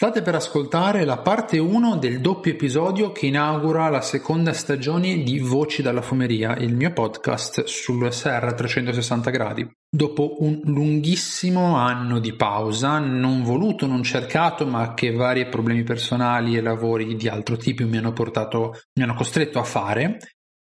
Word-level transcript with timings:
State 0.00 0.22
per 0.22 0.34
ascoltare 0.34 1.04
la 1.04 1.18
parte 1.18 1.58
1 1.58 1.98
del 1.98 2.22
doppio 2.22 2.52
episodio 2.52 3.12
che 3.12 3.26
inaugura 3.26 3.90
la 3.90 4.00
seconda 4.00 4.54
stagione 4.54 5.22
di 5.22 5.40
Voci 5.40 5.82
dalla 5.82 6.00
Fumeria, 6.00 6.56
il 6.56 6.74
mio 6.74 6.90
podcast 6.90 7.64
sull'USR 7.64 8.44
a 8.44 8.54
360 8.54 9.28
gradi. 9.28 9.70
Dopo 9.94 10.36
un 10.38 10.62
lunghissimo 10.64 11.76
anno 11.76 12.18
di 12.18 12.32
pausa, 12.32 12.98
non 12.98 13.42
voluto, 13.42 13.86
non 13.86 14.02
cercato, 14.02 14.66
ma 14.66 14.94
che 14.94 15.12
vari 15.12 15.46
problemi 15.50 15.82
personali 15.82 16.56
e 16.56 16.62
lavori 16.62 17.14
di 17.14 17.28
altro 17.28 17.58
tipo 17.58 17.86
mi 17.86 17.98
hanno 17.98 18.14
portato, 18.14 18.80
mi 18.94 19.02
hanno 19.02 19.12
costretto 19.12 19.58
a 19.58 19.64
fare, 19.64 20.16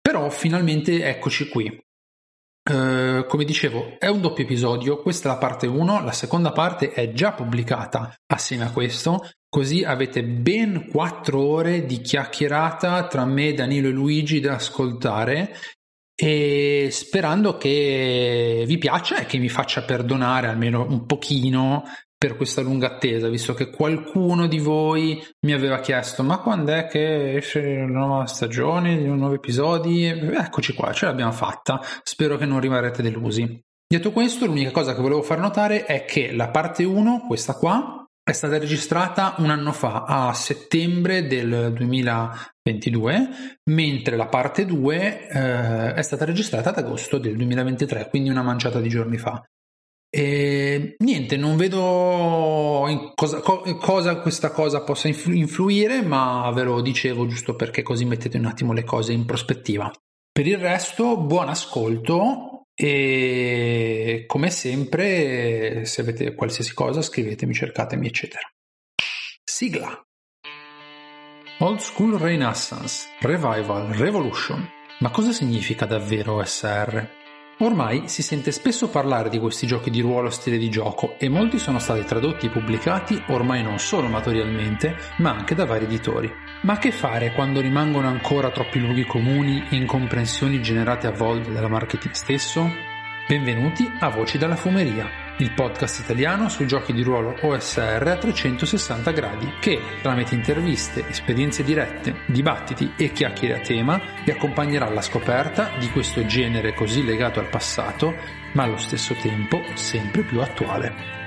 però 0.00 0.30
finalmente 0.30 1.04
eccoci 1.04 1.46
qui. 1.50 1.78
Uh, 2.62 3.24
come 3.26 3.44
dicevo, 3.44 3.96
è 3.98 4.06
un 4.06 4.20
doppio 4.20 4.44
episodio, 4.44 5.00
questa 5.00 5.30
è 5.30 5.32
la 5.32 5.38
parte 5.38 5.66
1, 5.66 6.04
la 6.04 6.12
seconda 6.12 6.52
parte 6.52 6.92
è 6.92 7.12
già 7.12 7.32
pubblicata 7.32 8.14
assieme 8.26 8.64
a 8.64 8.70
questo, 8.70 9.30
così 9.48 9.82
avete 9.82 10.22
ben 10.22 10.88
4 10.88 11.40
ore 11.40 11.86
di 11.86 12.00
chiacchierata 12.00 13.06
tra 13.06 13.24
me, 13.24 13.54
Danilo 13.54 13.88
e 13.88 13.92
Luigi 13.92 14.40
da 14.40 14.54
ascoltare 14.56 15.56
e 16.14 16.88
sperando 16.90 17.56
che 17.56 18.64
vi 18.66 18.76
piaccia 18.76 19.20
e 19.20 19.24
che 19.24 19.38
mi 19.38 19.48
faccia 19.48 19.82
perdonare 19.82 20.48
almeno 20.48 20.84
un 20.86 21.06
pochino 21.06 21.84
per 22.20 22.36
questa 22.36 22.60
lunga 22.60 22.86
attesa, 22.86 23.30
visto 23.30 23.54
che 23.54 23.70
qualcuno 23.70 24.46
di 24.46 24.58
voi 24.58 25.26
mi 25.46 25.54
aveva 25.54 25.80
chiesto 25.80 26.22
ma 26.22 26.40
quando 26.40 26.70
è 26.70 26.86
che 26.86 27.36
esce 27.36 27.62
la 27.62 27.86
nuova 27.86 28.26
stagione, 28.26 28.92
i 28.92 29.06
nuovi 29.06 29.36
episodi? 29.36 30.04
Eccoci 30.04 30.74
qua, 30.74 30.92
ce 30.92 31.06
l'abbiamo 31.06 31.32
fatta, 31.32 31.80
spero 32.02 32.36
che 32.36 32.44
non 32.44 32.60
rimarrete 32.60 33.00
delusi. 33.00 33.58
Detto 33.88 34.12
questo, 34.12 34.44
l'unica 34.44 34.70
cosa 34.70 34.94
che 34.94 35.00
volevo 35.00 35.22
far 35.22 35.38
notare 35.38 35.86
è 35.86 36.04
che 36.04 36.32
la 36.32 36.50
parte 36.50 36.84
1, 36.84 37.24
questa 37.26 37.54
qua, 37.54 38.04
è 38.22 38.32
stata 38.32 38.58
registrata 38.58 39.36
un 39.38 39.48
anno 39.48 39.72
fa, 39.72 40.04
a 40.04 40.34
settembre 40.34 41.26
del 41.26 41.72
2022, 41.72 43.28
mentre 43.70 44.16
la 44.16 44.26
parte 44.26 44.66
2 44.66 45.26
eh, 45.26 45.94
è 45.94 46.02
stata 46.02 46.26
registrata 46.26 46.68
ad 46.68 46.76
agosto 46.76 47.16
del 47.16 47.34
2023, 47.36 48.10
quindi 48.10 48.28
una 48.28 48.42
manciata 48.42 48.78
di 48.78 48.90
giorni 48.90 49.16
fa. 49.16 49.42
E 50.12 50.96
niente, 50.98 51.36
non 51.36 51.56
vedo 51.56 53.12
cosa, 53.14 53.40
cosa, 53.40 54.16
questa 54.20 54.50
cosa 54.50 54.82
possa 54.82 55.06
influire, 55.06 56.02
ma 56.02 56.50
ve 56.52 56.64
lo 56.64 56.80
dicevo 56.80 57.26
giusto 57.26 57.54
perché 57.54 57.82
così 57.82 58.04
mettete 58.04 58.36
un 58.36 58.46
attimo 58.46 58.72
le 58.72 58.82
cose 58.82 59.12
in 59.12 59.24
prospettiva. 59.24 59.88
Per 60.32 60.46
il 60.46 60.58
resto, 60.58 61.16
buon 61.16 61.48
ascolto 61.48 62.64
e 62.74 64.24
come 64.26 64.50
sempre, 64.50 65.84
se 65.84 66.00
avete 66.00 66.34
qualsiasi 66.34 66.74
cosa, 66.74 67.02
scrivetemi, 67.02 67.54
cercatemi, 67.54 68.06
eccetera. 68.06 68.42
Sigla. 69.44 70.02
Old 71.58 71.78
School 71.78 72.18
Renaissance, 72.18 73.06
Revival, 73.20 73.92
Revolution. 73.92 74.66
Ma 75.00 75.10
cosa 75.10 75.30
significa 75.32 75.84
davvero 75.84 76.36
OSR? 76.36 77.19
Ormai 77.62 78.08
si 78.08 78.22
sente 78.22 78.52
spesso 78.52 78.88
parlare 78.88 79.28
di 79.28 79.38
questi 79.38 79.66
giochi 79.66 79.90
di 79.90 80.00
ruolo 80.00 80.30
stile 80.30 80.56
di 80.56 80.70
gioco 80.70 81.16
e 81.18 81.28
molti 81.28 81.58
sono 81.58 81.78
stati 81.78 82.02
tradotti 82.04 82.46
e 82.46 82.48
pubblicati 82.48 83.22
ormai 83.28 83.62
non 83.62 83.78
solo 83.78 84.06
amatorialmente, 84.06 84.96
ma 85.18 85.32
anche 85.32 85.54
da 85.54 85.66
vari 85.66 85.84
editori. 85.84 86.32
Ma 86.62 86.78
che 86.78 86.90
fare 86.90 87.32
quando 87.32 87.60
rimangono 87.60 88.08
ancora 88.08 88.50
troppi 88.50 88.78
luoghi 88.78 89.04
comuni 89.04 89.62
e 89.68 89.76
incomprensioni 89.76 90.62
generate 90.62 91.06
a 91.06 91.12
volte 91.12 91.52
dalla 91.52 91.68
marketing 91.68 92.14
stesso? 92.14 92.66
Benvenuti 93.28 93.86
a 94.00 94.08
Voci 94.08 94.38
dalla 94.38 94.56
Fumeria, 94.56 95.29
il 95.38 95.52
podcast 95.52 96.00
italiano 96.00 96.48
sui 96.48 96.66
giochi 96.66 96.92
di 96.92 97.02
ruolo 97.02 97.36
OSR 97.40 98.06
a 98.06 98.16
360 98.16 99.10
gradi 99.10 99.52
che, 99.60 99.80
tramite 100.02 100.34
interviste, 100.34 101.06
esperienze 101.08 101.64
dirette, 101.64 102.22
dibattiti 102.26 102.92
e 102.96 103.12
chiacchiere 103.12 103.54
a 103.54 103.60
tema, 103.60 104.00
vi 104.24 104.30
accompagnerà 104.30 104.86
alla 104.86 105.02
scoperta 105.02 105.70
di 105.78 105.88
questo 105.90 106.24
genere 106.26 106.74
così 106.74 107.04
legato 107.04 107.40
al 107.40 107.48
passato, 107.48 108.14
ma 108.52 108.64
allo 108.64 108.78
stesso 108.78 109.14
tempo 109.14 109.62
sempre 109.74 110.22
più 110.22 110.40
attuale. 110.40 111.19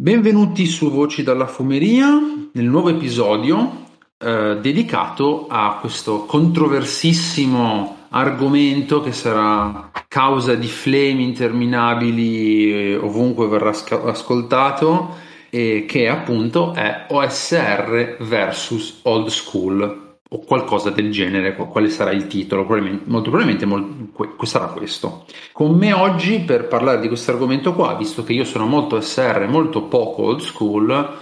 Benvenuti 0.00 0.64
su 0.64 0.90
Voci 0.90 1.22
dalla 1.22 1.46
Fumeria, 1.46 2.08
nel 2.52 2.64
nuovo 2.64 2.88
episodio 2.88 3.84
eh, 4.16 4.56
dedicato 4.58 5.46
a 5.46 5.76
questo 5.78 6.24
controversissimo 6.24 8.06
argomento 8.08 9.02
che 9.02 9.12
sarà 9.12 9.90
causa 10.08 10.54
di 10.54 10.68
flame 10.68 11.20
interminabili 11.20 12.72
eh, 12.72 12.96
ovunque 12.96 13.46
verrà 13.46 13.74
sc- 13.74 13.92
ascoltato, 13.92 15.16
e 15.50 15.84
che 15.86 16.08
appunto 16.08 16.72
è 16.72 17.04
OSR 17.10 18.16
versus 18.20 19.00
Old 19.02 19.28
School 19.28 20.09
o 20.32 20.38
qualcosa 20.40 20.90
del 20.90 21.10
genere, 21.10 21.56
quale 21.56 21.88
sarà 21.88 22.12
il 22.12 22.28
titolo, 22.28 22.64
probabilmente, 22.64 23.04
molto 23.08 23.30
probabilmente 23.30 23.66
molto, 23.66 24.46
sarà 24.46 24.66
questo. 24.66 25.26
Con 25.52 25.76
me 25.76 25.92
oggi 25.92 26.38
per 26.40 26.68
parlare 26.68 27.00
di 27.00 27.08
questo 27.08 27.32
argomento 27.32 27.74
qua, 27.74 27.94
visto 27.96 28.22
che 28.22 28.32
io 28.32 28.44
sono 28.44 28.66
molto 28.66 29.00
SR, 29.00 29.48
molto 29.48 29.82
poco 29.84 30.22
old 30.22 30.40
school, 30.40 31.16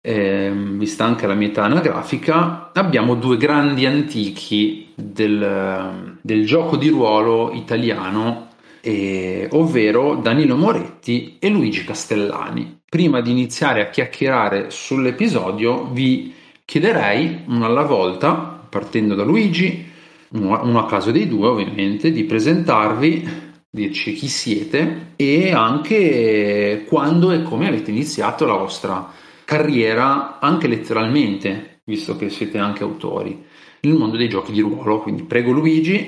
eh, 0.00 0.50
vista 0.52 1.04
anche 1.04 1.28
la 1.28 1.34
mia 1.34 1.48
età 1.48 1.64
anagrafica, 1.64 2.70
abbiamo 2.74 3.14
due 3.14 3.36
grandi 3.36 3.86
antichi 3.86 4.92
del, 4.94 6.18
del 6.20 6.44
gioco 6.44 6.76
di 6.76 6.88
ruolo 6.88 7.52
italiano, 7.52 8.48
eh, 8.80 9.48
ovvero 9.52 10.16
Danilo 10.16 10.56
Moretti 10.56 11.36
e 11.38 11.48
Luigi 11.48 11.84
Castellani. 11.84 12.80
Prima 12.88 13.20
di 13.20 13.30
iniziare 13.30 13.82
a 13.82 13.90
chiacchierare 13.90 14.70
sull'episodio 14.70 15.88
vi 15.92 16.34
Chiederei, 16.68 17.44
uno 17.46 17.64
alla 17.64 17.84
volta, 17.84 18.34
partendo 18.68 19.14
da 19.14 19.24
Luigi, 19.24 19.90
uno 20.32 20.78
a 20.78 20.84
caso 20.84 21.10
dei 21.10 21.26
due 21.26 21.48
ovviamente, 21.48 22.10
di 22.10 22.24
presentarvi, 22.24 23.26
dirci 23.70 24.12
chi 24.12 24.28
siete 24.28 25.14
e 25.16 25.50
anche 25.50 26.84
quando 26.86 27.32
e 27.32 27.42
come 27.42 27.68
avete 27.68 27.90
iniziato 27.90 28.44
la 28.44 28.52
vostra 28.52 29.10
carriera, 29.46 30.40
anche 30.40 30.68
letteralmente, 30.68 31.80
visto 31.84 32.16
che 32.16 32.28
siete 32.28 32.58
anche 32.58 32.82
autori, 32.82 33.46
nel 33.80 33.94
mondo 33.94 34.18
dei 34.18 34.28
giochi 34.28 34.52
di 34.52 34.60
ruolo. 34.60 35.00
Quindi 35.00 35.22
prego 35.22 35.52
Luigi, 35.52 36.06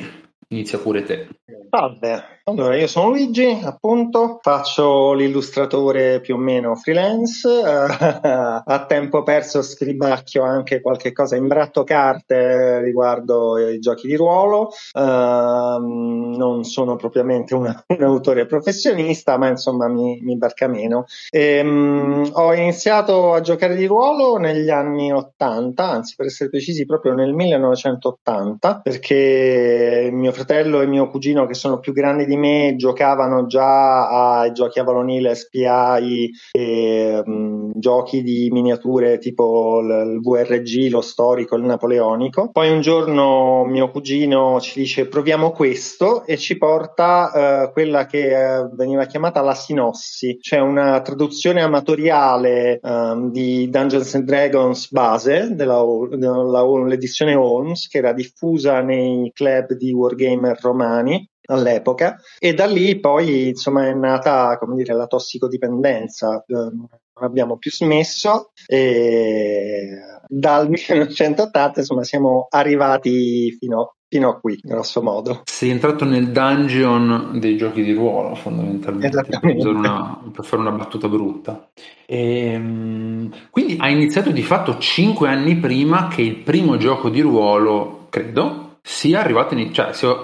inizia 0.49 0.77
pure 0.77 1.05
te. 1.05 1.29
Salve, 1.71 2.40
allora, 2.45 2.75
io 2.75 2.87
sono 2.87 3.11
Luigi, 3.11 3.61
appunto, 3.63 4.39
faccio 4.41 5.13
l'illustratore 5.13 6.21
più 6.21 6.37
o 6.37 6.39
meno 6.39 6.75
freelance, 6.75 7.49
a 7.63 8.85
tempo 8.89 9.23
perso 9.23 9.61
scribacchio 9.61 10.43
anche 10.43 10.81
qualche 10.81 11.13
cosa 11.13 11.37
in 11.37 11.47
bratto 11.47 11.85
carte 11.85 12.81
riguardo 12.81 13.59
i 13.59 13.79
giochi 13.79 14.07
di 14.07 14.17
ruolo, 14.17 14.71
uh, 14.95 15.01
non 15.01 16.65
sono 16.65 16.97
propriamente 16.97 17.55
una, 17.55 17.85
un 17.87 18.03
autore 18.03 18.47
professionista, 18.47 19.37
ma 19.37 19.49
insomma 19.49 19.87
mi, 19.89 20.19
mi 20.23 20.39
barca 20.39 20.67
meno. 20.67 21.05
E, 21.29 21.61
um, 21.61 22.31
ho 22.33 22.55
iniziato 22.55 23.35
a 23.35 23.43
giocare 23.43 23.77
di 23.77 23.85
ruolo 23.85 24.39
negli 24.39 24.71
anni 24.71 25.13
80, 25.13 25.87
anzi 25.87 26.15
per 26.17 26.27
essere 26.27 26.49
precisi 26.49 26.87
proprio 26.87 27.13
nel 27.13 27.35
1980, 27.35 28.81
perché 28.83 30.09
mio 30.11 30.33
fratello 30.33 30.81
e 30.81 30.87
mio 30.87 31.11
cugino 31.11 31.47
che 31.47 31.55
sono 31.55 31.81
più 31.81 31.93
grandi 31.93 32.29
di 32.31 32.37
me 32.37 32.75
giocavano 32.77 33.47
già 33.47 34.39
ai 34.41 34.53
giochi 34.53 34.79
a 34.79 34.85
Valonile, 34.85 35.35
SPI 35.35 36.31
e 36.53 37.23
um, 37.27 37.73
giochi 37.75 38.23
di 38.23 38.49
miniature 38.53 39.19
tipo 39.19 39.81
il, 39.81 40.15
il 40.15 40.21
VRG, 40.21 40.91
lo 40.91 41.01
storico, 41.01 41.57
il 41.57 41.65
napoleonico. 41.65 42.51
Poi 42.53 42.71
un 42.71 42.81
giorno 42.81 43.65
mio 43.65 43.91
cugino 43.91 44.61
ci 44.61 44.79
dice 44.79 45.09
proviamo 45.09 45.51
questo 45.51 46.25
e 46.25 46.37
ci 46.37 46.57
porta 46.57 47.65
uh, 47.67 47.73
quella 47.73 48.07
che 48.07 48.33
uh, 48.33 48.75
veniva 48.77 49.07
chiamata 49.07 49.41
la 49.41 49.55
sinossi, 49.55 50.39
cioè 50.41 50.61
una 50.61 51.01
traduzione 51.01 51.63
amatoriale 51.63 52.79
um, 52.83 53.33
di 53.33 53.69
Dungeons 53.69 54.15
and 54.15 54.25
Dragons 54.25 54.89
base 54.93 55.49
della, 55.57 55.83
della, 56.13 56.63
dell'edizione 56.63 57.35
Holmes 57.35 57.89
che 57.89 57.99
era 57.99 58.13
diffusa 58.13 58.81
nei 58.81 59.33
club 59.35 59.73
di 59.73 59.93
wargamer 59.93 60.59
romani 60.61 61.29
all'epoca 61.53 62.21
e 62.39 62.55
da 62.55 62.67
lì 62.67 62.99
poi 62.99 63.49
insomma 63.49 63.87
è 63.87 63.95
nata 63.95 64.57
come 64.59 64.77
dire 64.77 64.95
la 64.95 65.07
tossicodipendenza 65.07 66.45
non 66.49 66.89
abbiamo 67.15 67.57
più 67.57 67.71
smesso 67.71 68.51
e 68.67 69.91
dal 70.27 70.69
1980 70.71 71.81
insomma 71.81 72.05
siamo 72.05 72.47
arrivati 72.51 73.57
fino 73.59 73.95
fino 74.11 74.29
a 74.29 74.41
qui, 74.41 74.59
grosso 74.61 75.01
modo. 75.03 75.43
Sei 75.45 75.71
entrato 75.71 76.05
nel 76.05 76.33
dungeon 76.33 77.39
dei 77.39 77.57
giochi 77.57 77.85
di 77.85 77.93
ruolo, 77.93 78.35
fondamentalmente, 78.35 79.23
per, 79.41 79.67
una, 79.69 80.21
per 80.33 80.45
fare 80.45 80.63
una 80.63 80.73
battuta 80.73 81.09
brutta. 81.09 81.71
E, 82.07 82.53
ehm, 82.53 83.31
quindi 83.51 83.77
hai 83.79 83.93
iniziato 83.93 84.33
di 84.33 84.43
fatto 84.43 84.79
cinque 84.79 85.29
anni 85.29 85.57
prima 85.59 86.09
che 86.09 86.23
il 86.23 86.39
primo 86.39 86.77
gioco 86.77 87.09
di 87.09 87.21
ruolo, 87.21 88.09
credo, 88.11 88.70
sia 88.83 89.21
arrivato 89.21 89.55
in, 89.55 89.73
cioè 89.73 89.93
sia, 89.93 90.15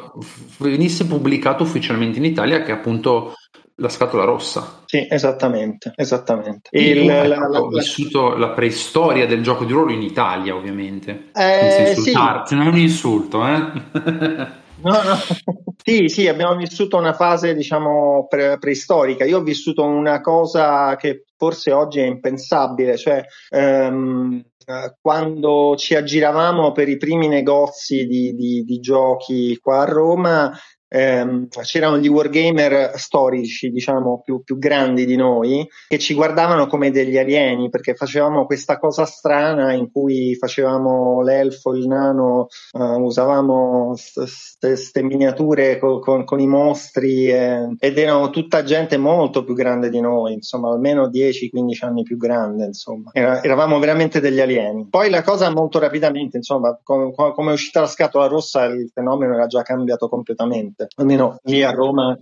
venisse 0.58 1.06
pubblicato 1.06 1.62
ufficialmente 1.62 2.18
in 2.18 2.24
Italia, 2.24 2.62
che 2.62 2.72
appunto 2.72 3.34
la 3.76 3.88
scatola 3.88 4.24
rossa. 4.24 4.82
Sì, 4.86 5.06
esattamente, 5.08 5.92
esattamente. 5.96 6.70
Il, 6.72 7.04
la, 7.04 7.26
la, 7.26 7.48
la, 7.48 7.66
vissuto 7.68 8.36
la 8.36 8.50
preistoria 8.50 9.26
del 9.26 9.42
gioco 9.42 9.64
di 9.64 9.72
ruolo 9.72 9.92
in 9.92 10.02
Italia, 10.02 10.54
ovviamente. 10.54 11.30
Eh, 11.34 11.94
sì. 11.96 12.12
non 12.12 12.62
è 12.62 12.68
un 12.68 12.78
insulto, 12.78 13.46
eh? 13.46 14.64
No, 14.78 14.92
no. 15.02 15.16
sì, 15.82 16.08
sì, 16.08 16.28
abbiamo 16.28 16.54
vissuto 16.56 16.96
una 16.96 17.12
fase, 17.12 17.54
diciamo, 17.54 18.26
pre- 18.28 18.58
preistorica. 18.58 19.24
Io 19.24 19.38
ho 19.38 19.42
vissuto 19.42 19.84
una 19.84 20.20
cosa 20.20 20.96
che 20.96 21.24
forse 21.36 21.72
oggi 21.72 22.00
è 22.00 22.04
impensabile, 22.04 22.96
cioè 22.96 23.24
ehm, 23.50 24.42
quando 25.00 25.76
ci 25.76 25.94
aggiravamo 25.94 26.72
per 26.72 26.88
i 26.88 26.96
primi 26.96 27.28
negozi 27.28 28.06
di, 28.06 28.34
di, 28.34 28.64
di 28.64 28.80
giochi 28.80 29.56
qua 29.58 29.82
a 29.82 29.84
Roma, 29.84 30.52
ehm, 30.88 31.48
c'erano 31.48 31.98
gli 31.98 32.08
wargamer 32.08 32.92
storici, 32.96 33.70
diciamo, 33.70 34.22
più, 34.24 34.42
più, 34.42 34.58
grandi 34.58 35.04
di 35.04 35.16
noi, 35.16 35.66
che 35.88 35.98
ci 35.98 36.14
guardavano 36.14 36.66
come 36.66 36.90
degli 36.90 37.18
alieni, 37.18 37.68
perché 37.68 37.94
facevamo 37.94 38.46
questa 38.46 38.78
cosa 38.78 39.04
strana 39.04 39.72
in 39.72 39.90
cui 39.90 40.34
facevamo 40.36 41.22
l'elfo, 41.22 41.74
il 41.74 41.86
nano, 41.86 42.48
uh, 42.72 43.02
usavamo 43.02 43.94
queste 44.58 45.02
miniature 45.02 45.78
con, 45.78 46.00
con, 46.00 46.24
con 46.24 46.40
i 46.40 46.46
mostri 46.46 47.28
eh, 47.28 47.74
ed 47.78 47.98
erano 47.98 48.30
tutta 48.30 48.62
gente 48.62 48.96
molto 48.96 49.44
più 49.44 49.54
grande 49.54 49.88
di 49.88 50.00
noi, 50.00 50.34
insomma, 50.34 50.70
almeno 50.70 51.08
10-15 51.08 51.84
anni 51.84 52.02
più 52.02 52.16
grande, 52.16 52.64
insomma. 52.64 53.10
Era, 53.12 53.42
eravamo 53.42 53.78
veramente 53.78 54.20
degli 54.20 54.40
alieni. 54.40 54.86
Poi 54.88 55.10
la 55.10 55.22
cosa 55.22 55.50
molto 55.50 55.78
rapidamente, 55.78 56.36
insomma, 56.36 56.78
com, 56.82 57.12
com, 57.12 57.32
come 57.32 57.50
è 57.50 57.54
uscita 57.54 57.80
la 57.80 57.86
scatola 57.86 58.26
rossa, 58.26 58.64
il 58.64 58.90
fenomeno 58.92 59.34
era 59.34 59.46
già 59.46 59.62
cambiato 59.62 60.08
completamente 60.08 60.75
almeno 60.96 61.38
lì 61.44 61.62
a 61.62 61.70
Roma. 61.70 62.16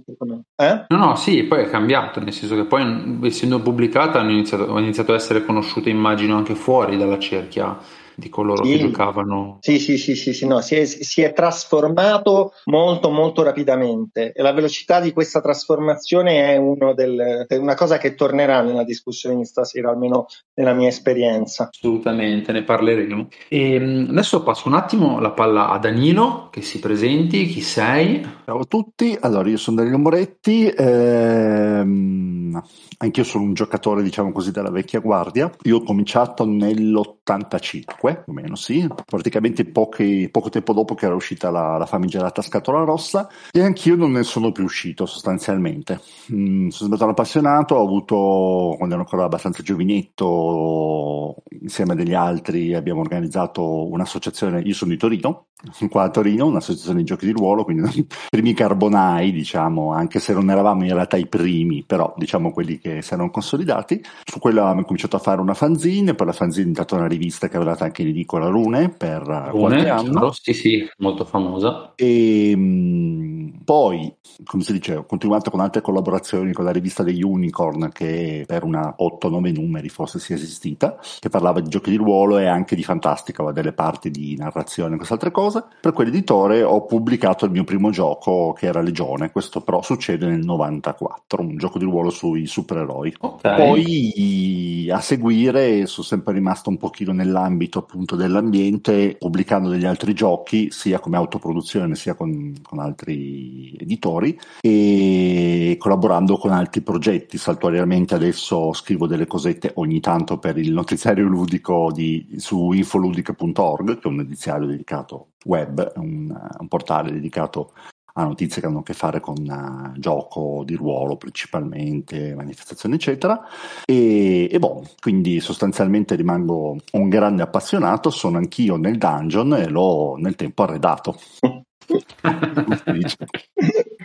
Eh? 0.56 0.84
No, 0.88 0.96
no, 0.96 1.14
sì, 1.16 1.44
poi 1.44 1.62
è 1.62 1.70
cambiato, 1.70 2.20
nel 2.20 2.32
senso 2.32 2.54
che 2.54 2.64
poi 2.64 3.18
essendo 3.22 3.60
pubblicata 3.60 4.20
hanno 4.20 4.30
iniziato, 4.30 4.70
hanno 4.70 4.80
iniziato 4.80 5.12
ad 5.12 5.18
essere 5.18 5.44
conosciute, 5.44 5.90
immagino, 5.90 6.36
anche 6.36 6.54
fuori 6.54 6.96
dalla 6.96 7.18
cerchia 7.18 7.76
di 8.16 8.28
coloro 8.28 8.64
sì. 8.64 8.72
che 8.72 8.78
giocavano. 8.78 9.58
Sì, 9.60 9.78
sì, 9.78 9.98
sì, 9.98 10.14
sì, 10.14 10.32
sì 10.32 10.46
no, 10.46 10.60
si, 10.60 10.76
è, 10.76 10.84
si, 10.84 11.22
è, 11.22 11.32
trasformato 11.32 12.52
molto, 12.64 13.10
molto 13.10 13.42
rapidamente 13.42 14.32
e 14.32 14.42
la 14.42 14.52
velocità 14.52 15.00
di 15.00 15.12
questa 15.12 15.40
trasformazione 15.40 16.54
è, 16.54 16.60
del, 16.94 17.46
è 17.48 17.56
una 17.56 17.74
cosa 17.74 17.98
che 17.98 18.14
tornerà 18.14 18.60
nella 18.62 18.84
discussione 18.84 19.36
di 19.36 19.44
stasera, 19.44 19.90
almeno 19.90 20.26
nella 20.54 20.72
mia 20.72 20.88
esperienza. 20.88 21.68
Assolutamente, 21.70 22.52
ne 22.52 22.62
parleremo. 22.62 23.28
E 23.48 23.74
ehm, 23.74 24.06
adesso 24.10 24.42
passo 24.42 24.68
un 24.68 24.74
attimo 24.74 25.18
la 25.20 25.32
palla 25.32 25.70
a 25.70 25.78
Danilo, 25.78 26.48
che 26.50 26.62
si 26.62 26.78
presenti, 26.78 27.46
chi 27.46 27.60
sei? 27.60 28.26
Ciao 28.44 28.60
a 28.60 28.64
tutti, 28.64 29.16
allora 29.20 29.48
io 29.48 29.56
sono 29.56 29.76
Danilo 29.76 29.98
Moretti, 29.98 30.66
ehm, 30.66 32.62
anch'io 33.04 33.24
sono 33.24 33.44
un 33.44 33.54
giocatore, 33.54 34.02
diciamo 34.02 34.32
così, 34.32 34.50
della 34.50 34.70
vecchia 34.70 35.00
guardia. 35.00 35.50
Io 35.62 35.76
ho 35.76 35.82
cominciato 35.82 36.44
nell'85 36.44 37.84
più 37.98 38.22
o 38.26 38.32
meno 38.32 38.56
sì, 38.56 38.86
praticamente 39.04 39.64
pochi, 39.64 40.28
poco 40.30 40.48
tempo 40.48 40.72
dopo 40.72 40.94
che 40.94 41.06
era 41.06 41.14
uscita 41.14 41.50
la, 41.50 41.76
la, 41.78 41.86
famigerata 41.86 42.42
scatola 42.42 42.84
rossa 42.84 43.28
e 43.50 43.60
anch'io 43.60 43.96
non 43.96 44.12
ne 44.12 44.22
sono 44.22 44.52
più 44.52 44.64
uscito 44.64 45.06
sostanzialmente. 45.06 46.00
Mm, 46.32 46.68
sono 46.68 46.88
stato 46.88 47.04
un 47.04 47.10
appassionato, 47.10 47.74
ho 47.76 47.84
avuto, 47.84 48.74
quando 48.76 48.94
ero 48.94 49.04
ancora 49.04 49.24
abbastanza 49.24 49.62
giovinetto, 49.62 51.36
insieme 51.60 51.92
a 51.92 51.96
degli 51.96 52.14
altri 52.14 52.74
abbiamo 52.74 53.00
organizzato 53.00 53.88
un'associazione, 53.88 54.60
io 54.60 54.74
sono 54.74 54.90
di 54.90 54.98
Torino, 54.98 55.46
qua 55.88 56.04
a 56.04 56.10
Torino, 56.10 56.46
un'associazione 56.46 56.98
di 56.98 57.04
giochi 57.04 57.26
di 57.26 57.32
ruolo, 57.32 57.64
quindi 57.64 57.98
i 57.98 58.06
primi 58.30 58.52
carbonai, 58.52 59.32
diciamo, 59.32 59.92
anche 59.92 60.18
se 60.18 60.32
non 60.32 60.50
eravamo 60.50 60.84
in 60.84 60.92
realtà 60.92 61.16
i 61.16 61.26
primi, 61.26 61.84
però 61.86 62.12
diciamo 62.16 62.52
quelli 62.52 62.78
che 62.78 62.93
si 63.02 63.14
erano 63.14 63.30
consolidati. 63.30 64.02
Su 64.24 64.38
quella 64.38 64.62
abbiamo 64.62 64.84
cominciato 64.84 65.16
a 65.16 65.20
fare 65.20 65.40
una 65.40 65.54
fanzine, 65.54 66.14
poi 66.14 66.26
la 66.26 66.32
fanzine 66.32 66.62
è 66.62 66.68
diventata 66.68 66.94
una 66.96 67.06
rivista 67.06 67.48
che 67.48 67.56
aveva 67.56 67.76
anche 67.78 68.02
in 68.02 68.08
edicola 68.08 68.48
Rune 68.48 68.88
per 68.90 69.22
Rune, 69.22 69.50
qualche 69.50 69.88
anno. 69.88 70.32
Sì, 70.32 70.52
sì, 70.52 70.88
molto 70.98 71.24
famosa. 71.24 71.92
E 71.96 72.54
mh, 72.56 73.62
poi, 73.64 74.14
come 74.44 74.62
si 74.62 74.72
dice, 74.72 74.96
ho 74.96 75.04
continuato 75.04 75.50
con 75.50 75.60
altre 75.60 75.80
collaborazioni 75.80 76.52
con 76.52 76.64
la 76.64 76.70
rivista 76.70 77.02
degli 77.02 77.22
Unicorn, 77.22 77.90
che 77.92 78.44
per 78.46 78.64
una 78.64 78.94
8-9 78.98 79.52
numeri 79.52 79.88
forse 79.88 80.18
sia 80.18 80.34
esistita, 80.34 80.98
che 81.18 81.28
parlava 81.28 81.60
di 81.60 81.68
giochi 81.68 81.90
di 81.90 81.96
ruolo 81.96 82.38
e 82.38 82.46
anche 82.46 82.76
di 82.76 82.82
fantastica, 82.82 83.42
aveva 83.42 83.54
delle 83.54 83.72
parti 83.72 84.10
di 84.10 84.36
narrazione 84.36 84.94
e 84.94 84.96
quest'altre 84.96 85.30
cose. 85.30 85.64
Per 85.80 85.92
quell'editore 85.92 86.62
ho 86.62 86.84
pubblicato 86.84 87.44
il 87.44 87.50
mio 87.50 87.64
primo 87.64 87.90
gioco, 87.90 88.52
che 88.52 88.66
era 88.66 88.80
Legione, 88.80 89.30
questo 89.30 89.60
però 89.60 89.82
succede 89.82 90.26
nel 90.26 90.44
94, 90.44 91.42
un 91.42 91.56
gioco 91.56 91.78
di 91.78 91.84
ruolo 91.84 92.10
sui 92.10 92.46
supereroi. 92.74 93.14
Okay. 93.18 93.56
Poi 93.56 94.90
a 94.90 95.00
seguire 95.00 95.86
sono 95.86 96.06
sempre 96.06 96.34
rimasto 96.34 96.68
un 96.68 96.76
pochino 96.76 97.12
nell'ambito 97.12 97.78
appunto 97.78 98.16
dell'ambiente, 98.16 99.16
pubblicando 99.18 99.68
degli 99.68 99.84
altri 99.84 100.12
giochi, 100.12 100.70
sia 100.70 100.98
come 100.98 101.16
autoproduzione 101.16 101.94
sia 101.94 102.14
con, 102.14 102.52
con 102.62 102.80
altri 102.80 103.76
editori 103.78 104.38
e 104.60 105.76
collaborando 105.78 106.36
con 106.36 106.50
altri 106.50 106.82
progetti. 106.82 107.38
Saltuariamente 107.38 108.14
adesso 108.14 108.72
scrivo 108.72 109.06
delle 109.06 109.26
cosette 109.26 109.72
ogni 109.76 110.00
tanto 110.00 110.38
per 110.38 110.58
il 110.58 110.72
notiziario 110.72 111.26
ludico 111.26 111.90
di, 111.92 112.34
su 112.36 112.72
infoludica.org, 112.72 113.98
che 113.98 114.02
è 114.02 114.08
un 114.08 114.16
notiziario 114.16 114.66
dedicato 114.66 115.28
web, 115.44 115.92
un, 115.96 116.34
un 116.58 116.68
portale 116.68 117.12
dedicato 117.12 117.72
a 118.16 118.24
notizie 118.24 118.60
che 118.60 118.68
hanno 118.68 118.80
a 118.80 118.82
che 118.82 118.94
fare 118.94 119.20
con 119.20 119.34
uh, 119.38 119.98
gioco 119.98 120.62
di 120.64 120.74
ruolo 120.74 121.16
principalmente, 121.16 122.34
manifestazioni 122.34 122.94
eccetera 122.94 123.40
e, 123.84 124.48
e 124.50 124.58
boh, 124.58 124.84
quindi 125.00 125.40
sostanzialmente 125.40 126.14
rimango 126.14 126.76
un 126.92 127.08
grande 127.08 127.42
appassionato, 127.42 128.10
sono 128.10 128.38
anch'io 128.38 128.76
nel 128.76 128.98
dungeon 128.98 129.54
e 129.54 129.68
l'ho 129.68 130.16
nel 130.16 130.36
tempo 130.36 130.62
arredato. 130.62 131.16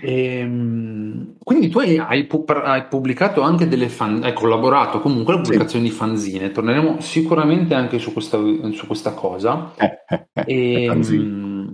e, 0.01 0.39
ehm, 0.39 1.35
quindi 1.43 1.69
tu 1.69 1.79
hai, 1.79 1.97
hai, 1.97 2.25
pubblicato 2.25 3.41
anche 3.41 3.67
delle 3.67 3.89
fan, 3.89 4.23
hai 4.23 4.33
collaborato 4.33 4.99
comunque 4.99 5.33
alla 5.33 5.41
pubblicazione 5.43 5.85
sì. 5.85 5.91
di 5.91 5.97
fanzine, 5.97 6.51
torneremo 6.51 6.99
sicuramente 6.99 7.73
anche 7.75 7.99
su 7.99 8.11
questa, 8.11 8.37
su 8.37 8.87
questa 8.87 9.13
cosa. 9.13 9.73
Eh, 9.77 9.99
eh, 10.07 10.27
eh, 10.33 10.43
e, 10.45 10.87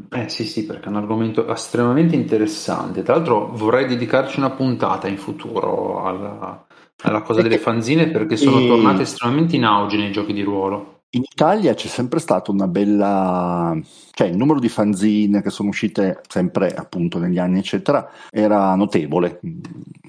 eh 0.10 0.30
sì, 0.30 0.46
sì, 0.46 0.66
perché 0.66 0.86
è 0.86 0.90
un 0.90 0.98
argomento 0.98 1.48
estremamente 1.48 2.16
interessante. 2.16 3.04
Tra 3.04 3.16
l'altro 3.16 3.52
vorrei 3.54 3.88
dedicarci 3.88 4.40
una 4.40 4.52
puntata 4.52 5.08
in 5.08 5.18
futuro 5.18 6.04
alla, 6.04 6.66
alla 7.04 7.22
cosa 7.22 7.42
delle 7.42 7.58
fanzine 7.58 8.10
perché 8.10 8.38
sono 8.38 8.60
e... 8.60 8.68
tornate 8.68 9.04
estremamente 9.04 9.56
in 9.56 9.66
auge 9.66 9.98
nei 9.98 10.12
giochi 10.12 10.34
di 10.34 10.42
ruolo. 10.42 10.94
In 11.16 11.24
Italia 11.24 11.74
c'è 11.74 11.88
sempre 11.88 12.20
stata 12.20 12.52
una 12.52 12.68
bella, 12.68 13.78
cioè 14.12 14.28
il 14.28 14.36
numero 14.36 14.60
di 14.60 14.68
fanzine 14.68 15.42
che 15.42 15.50
sono 15.50 15.70
uscite 15.70 16.20
sempre 16.28 16.74
appunto 16.74 17.20
negli 17.20 17.40
anni 17.40 17.60
eccetera 17.60 18.10
era 18.30 18.76
notevole. 18.76 19.40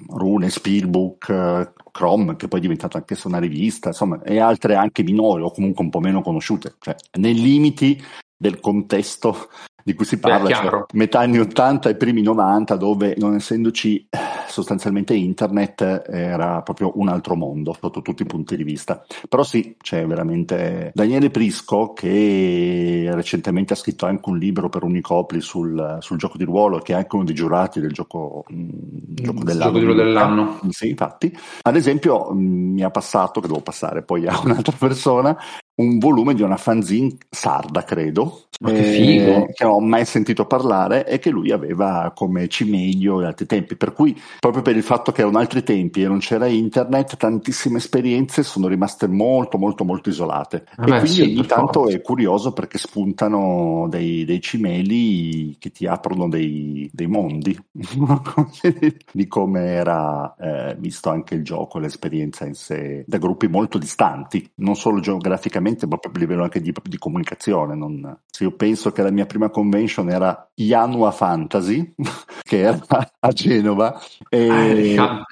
Rune, 0.09 0.49
Spielbook, 0.49 1.73
Chrome, 1.91 2.35
che 2.35 2.47
poi 2.47 2.59
è 2.59 2.61
diventata 2.61 2.97
anche 2.97 3.17
una 3.25 3.39
rivista, 3.39 3.89
insomma, 3.89 4.21
e 4.21 4.39
altre 4.39 4.75
anche 4.75 5.03
minori 5.03 5.43
o 5.43 5.51
comunque 5.51 5.83
un 5.83 5.89
po' 5.89 5.99
meno 5.99 6.21
conosciute, 6.21 6.75
cioè 6.79 6.95
nei 7.19 7.33
limiti 7.33 8.01
del 8.37 8.59
contesto 8.59 9.49
di 9.87 9.93
cui 9.93 10.03
si 10.03 10.19
parla, 10.19 10.49
cioè, 10.49 10.83
metà 10.95 11.19
anni 11.19 11.39
80 11.39 11.87
e 11.87 11.95
primi 11.95 12.21
90, 12.21 12.75
dove 12.75 13.15
non 13.17 13.35
essendoci 13.35 14.05
sostanzialmente 14.47 15.13
internet 15.13 16.05
era 16.07 16.61
proprio 16.61 16.93
un 16.95 17.09
altro 17.09 17.35
mondo 17.35 17.75
sotto 17.79 18.01
tutti 18.01 18.23
i 18.23 18.25
punti 18.25 18.55
di 18.55 18.63
vista. 18.63 19.05
Però 19.27 19.43
sì, 19.43 19.75
c'è 19.79 20.05
veramente 20.05 20.91
Daniele 20.93 21.29
Prisco 21.29 21.93
che 21.93 23.09
recentemente 23.11 23.73
ha 23.73 23.75
scritto 23.75 24.05
anche 24.05 24.29
un 24.29 24.37
libro 24.37 24.69
per 24.69 24.83
Unicopli 24.83 25.41
sul, 25.41 25.97
sul 25.99 26.17
gioco 26.17 26.37
di 26.37 26.43
ruolo, 26.43 26.79
che 26.79 26.93
è 26.93 26.95
anche 26.95 27.15
uno 27.15 27.25
dei 27.25 27.35
giurati 27.35 27.79
del 27.79 27.91
gioco, 27.91 28.43
mh, 28.47 28.55
mm, 28.55 28.69
gioco 29.07 29.43
dell'anno. 29.43 29.79
Gioco 29.79 29.93
dell'anno. 29.93 30.59
Sì, 30.69 30.89
infatti. 30.89 31.35
Ad 31.61 31.75
esempio 31.75 32.31
mh, 32.31 32.37
mi 32.37 32.83
ha 32.83 32.89
passato, 32.89 33.39
che 33.39 33.47
devo 33.47 33.61
passare 33.61 34.03
poi 34.03 34.27
a 34.27 34.39
un'altra 34.43 34.75
persona, 34.77 35.37
un 35.77 35.99
volume 35.99 36.33
di 36.33 36.41
una 36.41 36.57
fanzine 36.57 37.17
sarda, 37.29 37.83
credo, 37.83 38.47
Ma 38.61 38.71
che 38.71 38.83
figo. 38.83 39.47
eh, 39.47 39.53
che 39.53 39.63
non 39.63 39.73
ho 39.73 39.79
mai 39.79 40.05
sentito 40.05 40.45
parlare 40.45 41.05
e 41.05 41.19
che 41.19 41.29
lui 41.29 41.51
aveva 41.51 42.11
come 42.15 42.47
cimelio 42.47 43.19
in 43.19 43.25
altri 43.27 43.45
tempi. 43.45 43.75
Per 43.75 43.93
cui, 43.93 44.19
proprio 44.39 44.61
per 44.61 44.75
il 44.75 44.83
fatto 44.83 45.11
che 45.11 45.21
erano 45.21 45.39
altri 45.39 45.63
tempi 45.63 46.01
e 46.01 46.07
non 46.07 46.19
c'era 46.19 46.47
internet, 46.47 47.17
tantissime 47.17 47.77
esperienze 47.77 48.43
sono 48.43 48.67
rimaste 48.67 49.07
molto, 49.07 49.57
molto, 49.57 49.83
molto 49.83 50.09
isolate. 50.09 50.65
Vabbè, 50.75 50.95
e 50.95 50.99
quindi 50.99 51.09
sì, 51.09 51.21
ogni 51.21 51.45
tanto 51.45 51.81
forza. 51.81 51.95
è 51.95 52.01
curioso 52.01 52.53
perché 52.53 52.77
spuntano 52.77 53.87
dei, 53.89 54.25
dei 54.25 54.41
cimeli 54.41 55.55
che 55.59 55.71
ti 55.71 55.85
aprono 55.85 56.27
dei, 56.29 56.89
dei 56.91 57.07
mondi 57.07 57.57
di 59.11 59.27
come 59.27 59.65
era 59.65 60.35
eh, 60.39 60.75
visto 60.79 61.09
anche 61.09 61.35
il 61.35 61.43
gioco, 61.43 61.79
l'esperienza 61.79 62.45
in 62.45 62.53
sé, 62.53 63.03
da 63.07 63.17
gruppi 63.17 63.47
molto 63.47 63.77
distanti, 63.77 64.49
non 64.55 64.75
solo 64.75 64.99
geograficamente, 64.99 65.87
ma 65.87 65.97
proprio 65.97 66.21
a 66.21 66.25
livello 66.25 66.43
anche 66.43 66.61
di, 66.61 66.73
di 66.83 66.97
comunicazione. 66.97 67.75
Non- 67.75 68.19
se 68.29 68.43
io 68.43 68.51
penso 68.51 68.91
che 68.91 69.01
la 69.01 69.11
mia 69.11 69.25
prima 69.25 69.49
convention 69.49 70.09
era 70.09 70.49
Janua 70.53 71.11
Fantasy, 71.11 71.93
che 72.43 72.59
era 72.59 72.79
a 73.19 73.31
Genova, 73.31 73.99
Eh, 74.31 74.95
ca- 74.95 75.23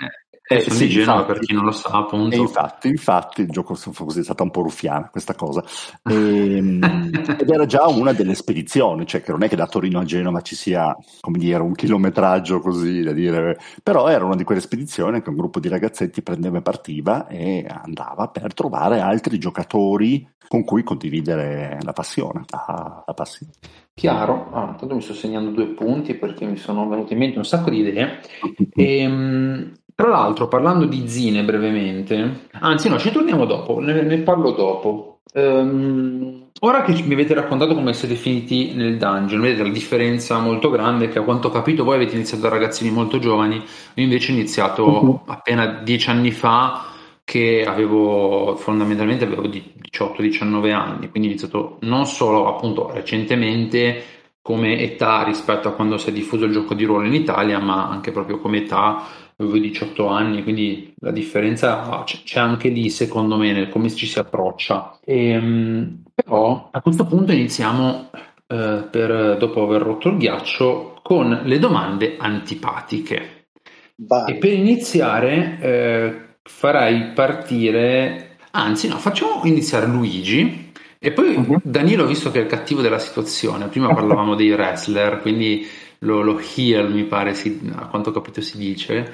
eh, 0.47 0.59
sì, 0.59 0.89
Genova 0.89 1.21
infatti. 1.21 1.39
per 1.39 1.45
chi 1.45 1.53
non 1.53 1.65
lo 1.65 1.71
sa, 1.71 1.89
appunto. 1.89 2.35
e 2.35 2.37
infatti, 2.37 2.87
infatti, 2.87 3.41
il 3.41 3.49
gioco 3.49 3.75
così, 3.95 4.19
è 4.19 4.23
stata 4.23 4.43
un 4.43 4.51
po' 4.51 4.61
ruffiana 4.61 5.09
questa 5.09 5.33
cosa. 5.33 5.63
Ehm, 6.03 6.79
ed 7.39 7.49
era 7.49 7.65
già 7.65 7.87
una 7.87 8.13
delle 8.13 8.35
spedizioni, 8.35 9.07
cioè 9.07 9.23
che 9.23 9.31
non 9.31 9.41
è 9.41 9.49
che 9.49 9.55
da 9.55 9.65
Torino 9.65 9.99
a 9.99 10.03
Genova 10.03 10.41
ci 10.41 10.55
sia, 10.55 10.95
come 11.19 11.39
dire, 11.39 11.61
un 11.61 11.73
chilometraggio 11.73 12.59
così 12.59 13.01
da 13.01 13.11
dire, 13.11 13.57
però 13.81 14.07
era 14.07 14.23
una 14.23 14.35
di 14.35 14.43
quelle 14.43 14.61
spedizioni 14.61 15.21
che 15.23 15.29
un 15.29 15.35
gruppo 15.35 15.59
di 15.59 15.67
ragazzetti 15.67 16.21
prendeva 16.21 16.59
e 16.59 16.61
partiva 16.61 17.27
e 17.27 17.65
andava 17.67 18.27
per 18.27 18.53
trovare 18.53 18.99
altri 18.99 19.39
giocatori 19.39 20.27
con 20.47 20.63
cui 20.63 20.83
condividere 20.83 21.79
la 21.81 21.93
passione, 21.93 22.43
la, 22.49 23.03
la 23.03 23.13
passione. 23.13 23.53
Chiaro, 23.95 24.51
ah, 24.51 24.69
intanto 24.71 24.93
mi 24.93 25.01
sto 25.01 25.13
segnando 25.13 25.51
due 25.51 25.67
punti 25.67 26.15
perché 26.15 26.45
mi 26.45 26.57
sono 26.57 26.87
venute 26.87 27.13
in 27.13 27.19
mente 27.19 27.37
un 27.37 27.45
sacco 27.45 27.69
di 27.69 27.79
idee. 27.79 28.19
Ehm, 28.77 29.71
tra 29.95 30.09
l'altro, 30.09 30.47
parlando 30.47 30.85
di 30.85 31.07
zine 31.07 31.43
brevemente, 31.43 32.47
anzi 32.59 32.89
no, 32.89 32.97
ci 32.99 33.11
torniamo 33.11 33.45
dopo, 33.45 33.79
ne, 33.79 34.01
ne 34.01 34.17
parlo 34.19 34.51
dopo. 34.51 35.19
Ehm, 35.33 36.49
ora 36.61 36.81
che 36.83 37.01
mi 37.03 37.13
avete 37.13 37.33
raccontato 37.33 37.73
come 37.73 37.93
siete 37.93 38.15
finiti 38.15 38.73
nel 38.73 38.97
dungeon, 38.97 39.41
vedete 39.41 39.63
la 39.63 39.69
differenza 39.69 40.37
molto 40.39 40.69
grande 40.69 41.07
che 41.07 41.19
a 41.19 41.23
quanto 41.23 41.47
ho 41.47 41.51
capito 41.51 41.83
voi 41.83 41.95
avete 41.95 42.15
iniziato 42.15 42.43
da 42.43 42.49
ragazzini 42.49 42.91
molto 42.91 43.19
giovani, 43.19 43.55
io 43.55 44.03
invece 44.03 44.31
ho 44.31 44.35
iniziato 44.35 44.85
Mhm. 44.85 45.19
appena 45.27 45.65
dieci 45.83 46.09
anni 46.09 46.31
fa 46.31 46.85
che 47.23 47.65
avevo 47.65 48.55
fondamentalmente 48.57 49.23
avevo 49.25 49.47
di- 49.47 49.73
18-19 49.81 50.71
anni, 50.71 51.09
quindi 51.09 51.29
ho 51.29 51.31
iniziato 51.31 51.77
non 51.81 52.05
solo 52.05 52.47
appunto 52.47 52.91
recentemente 52.91 54.03
come 54.41 54.79
età 54.79 55.23
rispetto 55.23 55.67
a 55.67 55.71
quando 55.71 55.97
si 55.97 56.09
è 56.09 56.13
diffuso 56.13 56.45
il 56.45 56.51
gioco 56.51 56.75
di 56.75 56.83
ruolo 56.85 57.07
in 57.07 57.15
Italia, 57.15 57.57
ma 57.59 57.89
anche 57.89 58.11
proprio 58.11 58.37
come 58.39 58.59
età 58.59 59.01
avevo 59.37 59.57
18 59.57 60.07
anni, 60.07 60.43
quindi 60.43 60.93
la 60.99 61.11
differenza 61.11 62.03
c'è 62.05 62.39
anche 62.39 62.69
lì 62.69 62.89
secondo 62.89 63.37
me 63.37 63.51
nel 63.51 63.69
come 63.69 63.89
ci 63.93 64.05
si 64.05 64.19
approccia. 64.19 64.97
Ehm, 65.03 66.03
però 66.13 66.69
a 66.71 66.81
questo 66.81 67.05
punto 67.05 67.31
iniziamo 67.31 68.09
eh, 68.47 68.87
per, 68.89 69.37
dopo 69.37 69.63
aver 69.63 69.81
rotto 69.81 70.09
il 70.09 70.17
ghiaccio 70.17 70.99
con 71.03 71.41
le 71.43 71.59
domande 71.59 72.15
antipatiche. 72.17 73.15
E 73.15 74.03
Vai. 74.07 74.37
per 74.37 74.51
iniziare, 74.51 75.57
eh, 75.61 76.15
farai 76.41 77.11
partire, 77.13 78.37
anzi, 78.51 78.87
no, 78.87 78.97
facciamo 78.97 79.41
iniziare 79.43 79.85
Luigi 79.87 80.71
e 80.99 81.11
poi 81.11 81.37
Mhm. 81.37 81.59
Danilo, 81.63 82.05
visto 82.05 82.31
che 82.31 82.39
è 82.39 82.41
il 82.43 82.47
cattivo 82.47 82.81
della 82.81 82.99
situazione. 82.99 83.67
Prima 83.67 83.93
parlavamo 83.93 84.35
dei 84.35 84.51
wrestler, 84.51 85.19
quindi 85.21 85.65
lo, 86.05 86.21
lo 86.21 86.39
heel, 86.55 86.91
mi 86.91 87.03
pare, 87.03 87.33
si- 87.33 87.59
a 87.75 87.88
quanto 87.88 88.09
ho 88.09 88.13
capito 88.13 88.39
si 88.41 88.57
dice, 88.57 89.13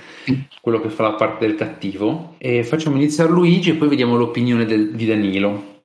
quello 0.62 0.80
che 0.82 0.90
fa 0.90 1.04
la 1.04 1.14
parte 1.14 1.48
del 1.48 1.56
cattivo. 1.56 2.36
E 2.38 2.64
facciamo 2.64 2.98
iniziare 2.98 3.32
Luigi 3.32 3.72
e 3.72 3.74
poi 3.76 3.88
vediamo 3.88 4.16
l'opinione 4.18 4.66
del- 4.66 4.92
di 4.92 5.06
Danilo. 5.06 5.84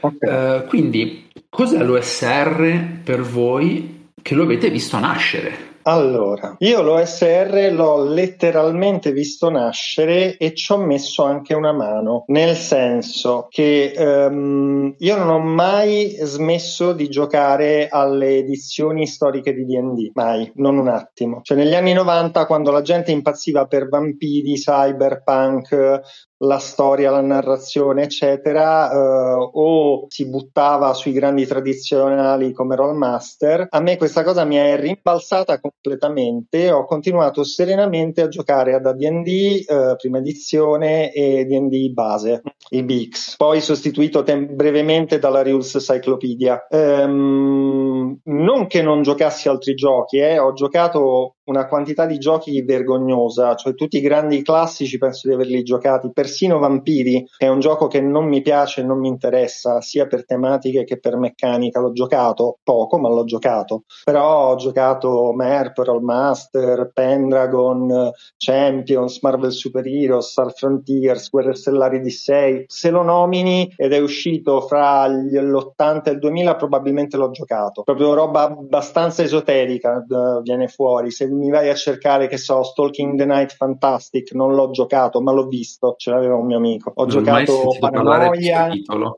Ok. 0.00 0.22
Eh, 0.22 0.64
quindi, 0.68 1.26
cos'è 1.48 1.82
l'OSR 1.82 3.00
per 3.04 3.20
voi 3.20 4.10
che 4.22 4.34
lo 4.34 4.44
avete 4.44 4.70
visto 4.70 4.98
nascere? 4.98 5.67
Allora, 5.88 6.54
io 6.58 6.82
l'OSR 6.82 7.72
l'ho 7.72 8.04
letteralmente 8.04 9.10
visto 9.10 9.48
nascere 9.48 10.36
e 10.36 10.54
ci 10.54 10.70
ho 10.72 10.76
messo 10.76 11.24
anche 11.24 11.54
una 11.54 11.72
mano, 11.72 12.24
nel 12.26 12.56
senso 12.56 13.46
che 13.48 13.92
ehm, 13.96 14.96
io 14.98 15.16
non 15.16 15.30
ho 15.30 15.38
mai 15.38 16.14
smesso 16.20 16.92
di 16.92 17.08
giocare 17.08 17.88
alle 17.88 18.36
edizioni 18.36 19.06
storiche 19.06 19.54
di 19.54 19.64
D&D, 19.64 20.10
mai, 20.12 20.52
non 20.56 20.76
un 20.76 20.88
attimo. 20.88 21.40
Cioè 21.42 21.56
negli 21.56 21.74
anni 21.74 21.94
90 21.94 22.44
quando 22.44 22.70
la 22.70 22.82
gente 22.82 23.10
impazziva 23.10 23.64
per 23.64 23.88
vampiri, 23.88 24.56
cyberpunk, 24.56 26.00
la 26.38 26.58
storia, 26.58 27.10
la 27.10 27.20
narrazione, 27.20 28.04
eccetera, 28.04 28.90
eh, 28.90 29.50
o 29.52 30.06
si 30.08 30.28
buttava 30.28 30.92
sui 30.94 31.12
grandi 31.12 31.46
tradizionali 31.46 32.52
come 32.52 32.76
Rollmaster, 32.76 33.66
a 33.70 33.80
me 33.80 33.96
questa 33.96 34.22
cosa 34.22 34.44
mi 34.44 34.56
è 34.56 34.78
rimbalzata 34.78 35.60
completamente. 35.60 36.70
Ho 36.70 36.84
continuato 36.84 37.42
serenamente 37.44 38.22
a 38.22 38.28
giocare 38.28 38.74
ad 38.74 38.86
AD&D, 38.86 39.64
eh, 39.66 39.96
prima 39.96 40.18
edizione 40.18 41.12
e 41.12 41.44
D&D 41.44 41.92
base, 41.92 42.42
i 42.70 42.82
BX, 42.82 43.36
poi 43.36 43.60
sostituito 43.60 44.22
tem- 44.22 44.54
brevemente 44.54 45.18
dalla 45.18 45.42
Rules 45.42 45.76
Cyclopedia. 45.78 46.66
Ehm, 46.68 47.97
non 48.24 48.66
che 48.66 48.82
non 48.82 49.02
giocassi 49.02 49.48
altri 49.48 49.74
giochi, 49.74 50.18
eh, 50.18 50.38
ho 50.38 50.52
giocato 50.52 51.34
una 51.48 51.66
quantità 51.66 52.06
di 52.06 52.18
giochi 52.18 52.62
vergognosa, 52.62 53.54
cioè 53.54 53.74
tutti 53.74 53.96
i 53.96 54.02
grandi 54.02 54.42
classici 54.42 54.98
penso 54.98 55.28
di 55.28 55.34
averli 55.34 55.62
giocati, 55.62 56.10
persino 56.12 56.58
Vampiri, 56.58 57.26
è 57.36 57.48
un 57.48 57.60
gioco 57.60 57.86
che 57.86 58.00
non 58.00 58.26
mi 58.26 58.42
piace 58.42 58.82
e 58.82 58.84
non 58.84 58.98
mi 58.98 59.08
interessa, 59.08 59.80
sia 59.80 60.06
per 60.06 60.24
tematiche 60.24 60.84
che 60.84 60.98
per 60.98 61.16
meccanica, 61.16 61.80
l'ho 61.80 61.92
giocato 61.92 62.58
poco, 62.62 62.98
ma 62.98 63.08
l'ho 63.08 63.24
giocato. 63.24 63.84
Però 64.04 64.50
ho 64.50 64.56
giocato 64.56 65.32
MERP, 65.32 65.78
Rollmaster, 65.78 66.90
Pendragon, 66.92 68.10
Champions, 68.36 69.20
Marvel 69.22 69.52
Super 69.52 69.86
Heroes, 69.86 70.30
Star 70.30 70.52
Frontiers, 70.52 71.30
Guerre 71.30 71.54
Stellari 71.54 72.00
di 72.00 72.10
6. 72.10 72.64
Se 72.66 72.90
lo 72.90 73.02
nomini 73.02 73.72
ed 73.76 73.92
è 73.92 73.98
uscito 73.98 74.60
fra 74.60 75.08
gli- 75.08 75.38
l'80 75.38 76.10
e 76.10 76.12
il 76.12 76.18
2000, 76.18 76.56
probabilmente 76.56 77.16
l'ho 77.16 77.30
giocato. 77.30 77.82
Proprio 77.98 78.14
roba 78.14 78.42
abbastanza 78.42 79.24
esoterica 79.24 79.98
eh, 79.98 80.40
viene 80.42 80.68
fuori. 80.68 81.10
Se 81.10 81.26
mi 81.26 81.50
vai 81.50 81.68
a 81.68 81.74
cercare, 81.74 82.28
che 82.28 82.36
so, 82.36 82.62
Stalking 82.62 83.18
the 83.18 83.24
Night 83.24 83.56
Fantastic, 83.56 84.32
non 84.34 84.54
l'ho 84.54 84.70
giocato, 84.70 85.20
ma 85.20 85.32
l'ho 85.32 85.48
visto, 85.48 85.94
ce 85.98 86.10
l'aveva 86.10 86.36
un 86.36 86.46
mio 86.46 86.58
amico. 86.58 86.92
Ho 86.94 87.06
Non 87.06 87.10
giocato 87.10 87.74
Paranoia, 87.80 88.70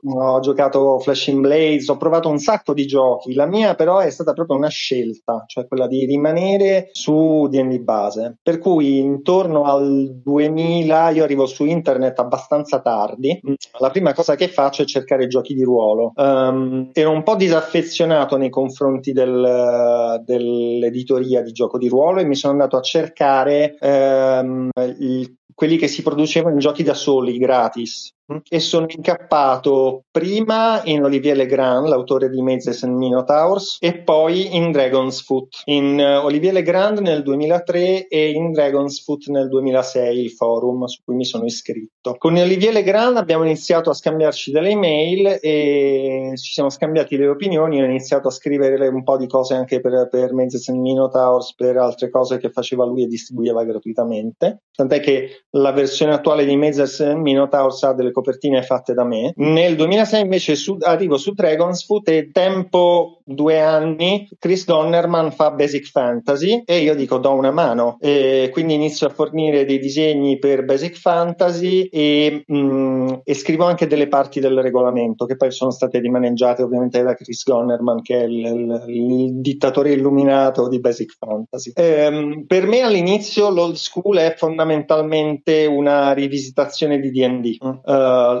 ho 0.03 0.39
giocato 0.39 0.97
Flashing 0.97 1.41
Blades, 1.41 1.87
ho 1.89 1.97
provato 1.97 2.27
un 2.27 2.39
sacco 2.39 2.73
di 2.73 2.87
giochi. 2.87 3.35
La 3.35 3.45
mia 3.45 3.75
però 3.75 3.99
è 3.99 4.09
stata 4.09 4.33
proprio 4.33 4.57
una 4.57 4.69
scelta, 4.69 5.43
cioè 5.45 5.67
quella 5.67 5.85
di 5.85 6.03
rimanere 6.05 6.89
su 6.91 7.47
D&D 7.51 7.77
base. 7.79 8.37
Per 8.41 8.57
cui 8.57 8.97
intorno 8.97 9.65
al 9.65 10.21
2000 10.23 11.09
io 11.11 11.23
arrivo 11.23 11.45
su 11.45 11.65
internet 11.65 12.17
abbastanza 12.17 12.81
tardi. 12.81 13.39
La 13.77 13.91
prima 13.91 14.13
cosa 14.13 14.33
che 14.33 14.47
faccio 14.47 14.81
è 14.81 14.85
cercare 14.85 15.27
giochi 15.27 15.53
di 15.53 15.63
ruolo. 15.63 16.13
Ehm, 16.15 16.89
ero 16.93 17.11
un 17.11 17.21
po' 17.21 17.35
disaffezionato 17.35 18.37
nei 18.37 18.49
confronti 18.49 18.69
del- 19.13 20.21
dell'editoria 20.25 21.41
di 21.41 21.51
gioco 21.51 21.77
di 21.77 21.87
ruolo 21.87 22.19
e 22.19 22.25
mi 22.25 22.35
sono 22.35 22.53
andato 22.53 22.77
a 22.77 22.81
cercare 22.81 23.75
ehm, 23.79 24.69
il- 24.99 25.35
quelli 25.53 25.77
che 25.77 25.87
si 25.87 26.01
producevano 26.01 26.53
in 26.53 26.59
giochi 26.59 26.81
da 26.83 26.93
soli 26.93 27.37
gratis 27.37 28.09
e 28.47 28.59
sono 28.59 28.85
incappato 28.89 30.03
prima 30.11 30.81
in 30.85 31.03
Olivier 31.03 31.35
Legrand, 31.35 31.87
l'autore 31.87 32.29
di 32.29 32.41
Mazes 32.41 32.83
and 32.83 32.95
Minotaurs, 32.95 33.77
e 33.79 33.99
poi 33.99 34.55
in 34.55 34.71
Dragon's 34.71 35.21
Foot. 35.21 35.61
In 35.65 35.99
eh, 35.99 36.17
Olivier 36.17 36.53
Legrand 36.53 36.99
nel 36.99 37.23
2003 37.23 38.07
e 38.07 38.29
in 38.31 38.51
Dragon's 38.51 39.03
Foot 39.03 39.27
nel 39.27 39.47
2006, 39.47 40.19
il 40.19 40.31
forum 40.31 40.85
su 40.85 41.01
cui 41.03 41.15
mi 41.15 41.25
sono 41.25 41.45
iscritto. 41.45 42.15
Con 42.17 42.35
Olivier 42.35 42.73
Legrand 42.73 43.17
abbiamo 43.17 43.43
iniziato 43.43 43.89
a 43.89 43.93
scambiarci 43.93 44.51
delle 44.51 44.69
email 44.69 45.37
e 45.41 46.33
ci 46.35 46.51
siamo 46.51 46.69
scambiati 46.69 47.17
le 47.17 47.27
opinioni. 47.27 47.81
Ho 47.81 47.85
iniziato 47.85 48.27
a 48.27 48.31
scrivere 48.31 48.87
un 48.87 49.03
po' 49.03 49.17
di 49.17 49.27
cose 49.27 49.53
anche 49.53 49.79
per, 49.81 50.07
per 50.09 50.33
Mazes 50.33 50.69
and 50.69 50.79
Minotaurs, 50.79 51.55
per 51.55 51.77
altre 51.77 52.09
cose 52.09 52.37
che 52.37 52.49
faceva 52.49 52.85
lui 52.85 53.03
e 53.03 53.07
distribuiva 53.07 53.63
gratuitamente. 53.63 54.63
Tant'è 54.75 54.99
che 54.99 55.45
la 55.51 55.71
versione 55.71 56.13
attuale 56.13 56.45
di 56.45 56.55
Mazes 56.55 56.99
and 57.01 57.21
Minotaurs 57.21 57.83
ha 57.83 57.93
delle 57.93 58.11
copertine 58.21 58.61
fatte 58.61 58.93
da 58.93 59.03
me. 59.03 59.33
Nel 59.37 59.75
2006 59.75 60.21
invece 60.21 60.55
su, 60.55 60.77
arrivo 60.79 61.17
su 61.17 61.33
Dragon's 61.33 61.83
Foot 61.85 62.09
e 62.09 62.29
tempo 62.31 63.21
due 63.23 63.59
anni 63.59 64.27
Chris 64.37 64.65
Donnerman 64.65 65.31
fa 65.31 65.51
Basic 65.51 65.89
Fantasy 65.89 66.63
e 66.65 66.79
io 66.79 66.95
dico 66.95 67.17
do 67.17 67.31
una 67.31 67.51
mano 67.51 67.97
e 67.99 68.49
quindi 68.51 68.73
inizio 68.73 69.07
a 69.07 69.09
fornire 69.09 69.65
dei 69.65 69.79
disegni 69.79 70.37
per 70.37 70.65
Basic 70.65 70.97
Fantasy 70.97 71.83
e, 71.85 72.43
mm, 72.51 73.09
e 73.23 73.33
scrivo 73.33 73.65
anche 73.65 73.87
delle 73.87 74.07
parti 74.07 74.39
del 74.39 74.61
regolamento 74.61 75.25
che 75.25 75.37
poi 75.37 75.51
sono 75.51 75.71
state 75.71 75.99
rimaneggiate 75.99 76.61
ovviamente 76.61 77.01
da 77.01 77.15
Chris 77.15 77.43
Donnerman 77.45 78.01
che 78.01 78.19
è 78.19 78.23
il, 78.23 78.45
il, 78.45 78.83
il 78.87 79.41
dittatore 79.41 79.93
illuminato 79.93 80.67
di 80.67 80.79
Basic 80.79 81.15
Fantasy. 81.17 81.71
Ehm, 81.75 82.45
per 82.45 82.67
me 82.67 82.81
all'inizio 82.81 83.49
l'old 83.49 83.75
school 83.75 84.17
è 84.17 84.35
fondamentalmente 84.37 85.65
una 85.65 86.13
rivisitazione 86.13 86.99
di 86.99 87.11
D&D, 87.11 87.57
uh, 87.59 87.81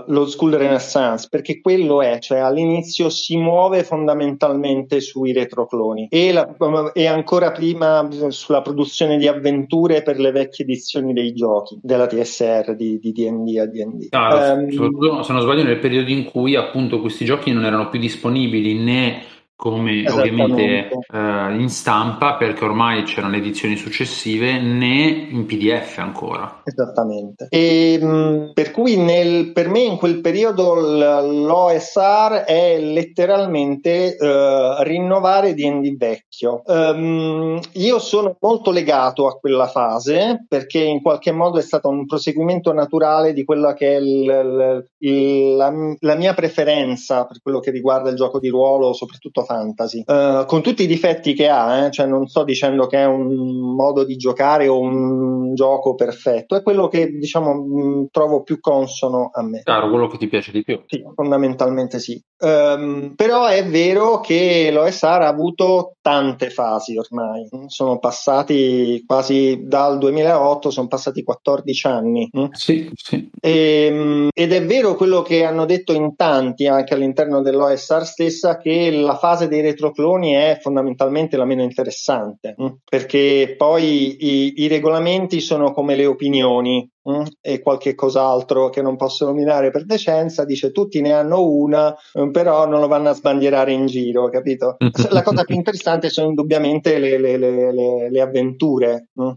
l'old 0.07 0.27
school 0.27 0.53
renaissance, 0.53 1.27
perché 1.29 1.61
quello 1.61 2.01
è, 2.01 2.19
cioè 2.19 2.39
all'inizio 2.39 3.09
si 3.09 3.37
muove 3.37 3.83
fondamentalmente 3.83 5.01
sui 5.01 5.33
retrocloni 5.33 6.07
e, 6.09 6.31
la, 6.31 6.47
e 6.93 7.07
ancora 7.07 7.51
prima 7.51 8.07
sulla 8.29 8.61
produzione 8.61 9.17
di 9.17 9.27
avventure 9.27 10.01
per 10.03 10.19
le 10.19 10.31
vecchie 10.31 10.65
edizioni 10.65 11.13
dei 11.13 11.33
giochi 11.33 11.79
della 11.81 12.07
TSR 12.07 12.75
di, 12.75 12.99
di 12.99 13.11
D&D 13.11 13.57
a 13.57 13.65
D&D. 13.65 14.07
Ah, 14.11 14.53
um, 14.53 15.21
se 15.21 15.31
non 15.33 15.41
sbaglio 15.41 15.63
nel 15.63 15.79
periodo 15.79 16.09
in 16.11 16.25
cui 16.25 16.55
appunto 16.55 16.99
questi 16.99 17.25
giochi 17.25 17.51
non 17.51 17.65
erano 17.65 17.89
più 17.89 17.99
disponibili 17.99 18.73
né 18.75 19.23
come 19.61 20.09
ovviamente 20.09 20.89
eh, 20.89 21.55
in 21.55 21.69
stampa 21.69 22.33
perché 22.33 22.65
ormai 22.65 23.03
c'erano 23.03 23.33
le 23.33 23.37
edizioni 23.37 23.75
successive 23.75 24.59
né 24.59 25.27
in 25.29 25.45
PDF 25.45 25.99
ancora. 25.99 26.63
Esattamente. 26.63 27.45
E, 27.47 27.99
mh, 28.01 28.53
per 28.55 28.71
cui 28.71 28.97
nel, 28.97 29.51
per 29.51 29.69
me 29.69 29.81
in 29.81 29.97
quel 29.97 30.19
periodo 30.19 30.73
l'OSR 30.73 32.43
è 32.43 32.79
letteralmente 32.79 34.17
uh, 34.19 34.81
rinnovare 34.81 35.53
D&D 35.53 35.95
vecchio. 35.95 36.63
Um, 36.65 37.59
io 37.73 37.99
sono 37.99 38.35
molto 38.39 38.71
legato 38.71 39.27
a 39.27 39.37
quella 39.37 39.67
fase 39.67 40.43
perché 40.47 40.79
in 40.79 41.03
qualche 41.03 41.31
modo 41.31 41.59
è 41.59 41.61
stato 41.61 41.87
un 41.87 42.07
proseguimento 42.07 42.73
naturale 42.73 43.31
di 43.31 43.43
quella 43.43 43.75
che 43.75 43.95
è 43.95 43.99
il, 43.99 44.87
il, 44.97 45.55
la, 45.55 45.71
la 45.99 46.15
mia 46.15 46.33
preferenza 46.33 47.27
per 47.27 47.39
quello 47.43 47.59
che 47.59 47.69
riguarda 47.69 48.09
il 48.09 48.15
gioco 48.15 48.39
di 48.39 48.49
ruolo, 48.49 48.93
soprattutto 48.93 49.43
fantasy, 49.51 50.03
uh, 50.05 50.45
con 50.45 50.61
tutti 50.61 50.83
i 50.83 50.87
difetti 50.87 51.33
che 51.33 51.49
ha, 51.49 51.85
eh, 51.85 51.91
cioè 51.91 52.05
non 52.05 52.27
sto 52.27 52.43
dicendo 52.43 52.87
che 52.87 52.97
è 52.97 53.05
un 53.05 53.75
modo 53.75 54.03
di 54.03 54.15
giocare 54.15 54.67
o 54.67 54.79
un 54.79 55.40
gioco 55.53 55.95
perfetto, 55.95 56.55
è 56.55 56.63
quello 56.63 56.87
che 56.87 57.07
diciamo 57.09 57.53
mh, 57.53 58.07
trovo 58.11 58.43
più 58.43 58.59
consono 58.59 59.29
a 59.33 59.43
me. 59.43 59.61
Chiaro, 59.63 59.89
quello 59.89 60.07
che 60.07 60.17
ti 60.17 60.27
piace 60.27 60.51
di 60.51 60.63
più. 60.63 60.81
Sì, 60.87 61.03
fondamentalmente 61.15 61.99
sì. 61.99 62.21
Um, 62.41 63.13
però 63.15 63.45
è 63.45 63.63
vero 63.67 64.19
che 64.19 64.69
l'OSR 64.71 65.21
ha 65.21 65.27
avuto 65.27 65.95
tante 66.01 66.49
fasi 66.49 66.97
ormai, 66.97 67.47
sono 67.67 67.99
passati 67.99 69.03
quasi 69.05 69.61
dal 69.63 69.99
2008, 69.99 70.71
sono 70.71 70.87
passati 70.87 71.23
14 71.23 71.87
anni. 71.87 72.29
Sì, 72.51 72.89
sì. 72.93 73.29
E, 73.39 73.85
ehm, 73.85 74.29
ed 74.33 74.53
è 74.53 74.65
vero 74.65 74.95
quello 74.95 75.21
che 75.21 75.45
hanno 75.45 75.65
detto 75.65 75.93
in 75.93 76.15
tanti 76.15 76.67
anche 76.67 76.93
all'interno 76.93 77.41
dell'OSR 77.41 78.05
stessa 78.05 78.57
che 78.57 78.89
la 78.91 79.15
fase 79.15 79.47
dei 79.47 79.61
retrocloni 79.61 80.33
è 80.33 80.57
fondamentalmente 80.61 81.37
la 81.37 81.45
meno 81.45 81.61
interessante, 81.61 82.55
perché 82.83 83.55
poi 83.57 84.17
i, 84.19 84.53
i 84.63 84.67
regolamenti 84.67 85.40
sono 85.41 85.73
come 85.73 85.95
le 85.95 86.05
opinioni, 86.05 86.89
Mm, 87.09 87.23
e 87.41 87.61
qualche 87.61 87.95
cos'altro 87.95 88.69
che 88.69 88.83
non 88.83 88.95
posso 88.95 89.25
nominare 89.25 89.71
per 89.71 89.85
decenza, 89.85 90.45
dice 90.45 90.71
tutti 90.71 91.01
ne 91.01 91.13
hanno 91.13 91.43
una, 91.43 91.95
mm, 92.19 92.29
però 92.29 92.67
non 92.67 92.79
lo 92.79 92.87
vanno 92.87 93.09
a 93.09 93.13
sbandierare 93.13 93.71
in 93.71 93.87
giro, 93.87 94.29
capito? 94.29 94.77
La 95.09 95.23
cosa 95.23 95.43
più 95.43 95.55
interessante 95.55 96.09
sono 96.09 96.27
indubbiamente 96.27 96.99
le, 96.99 97.17
le, 97.17 97.37
le, 97.37 98.11
le 98.11 98.21
avventure, 98.21 99.07
mm? 99.19 99.31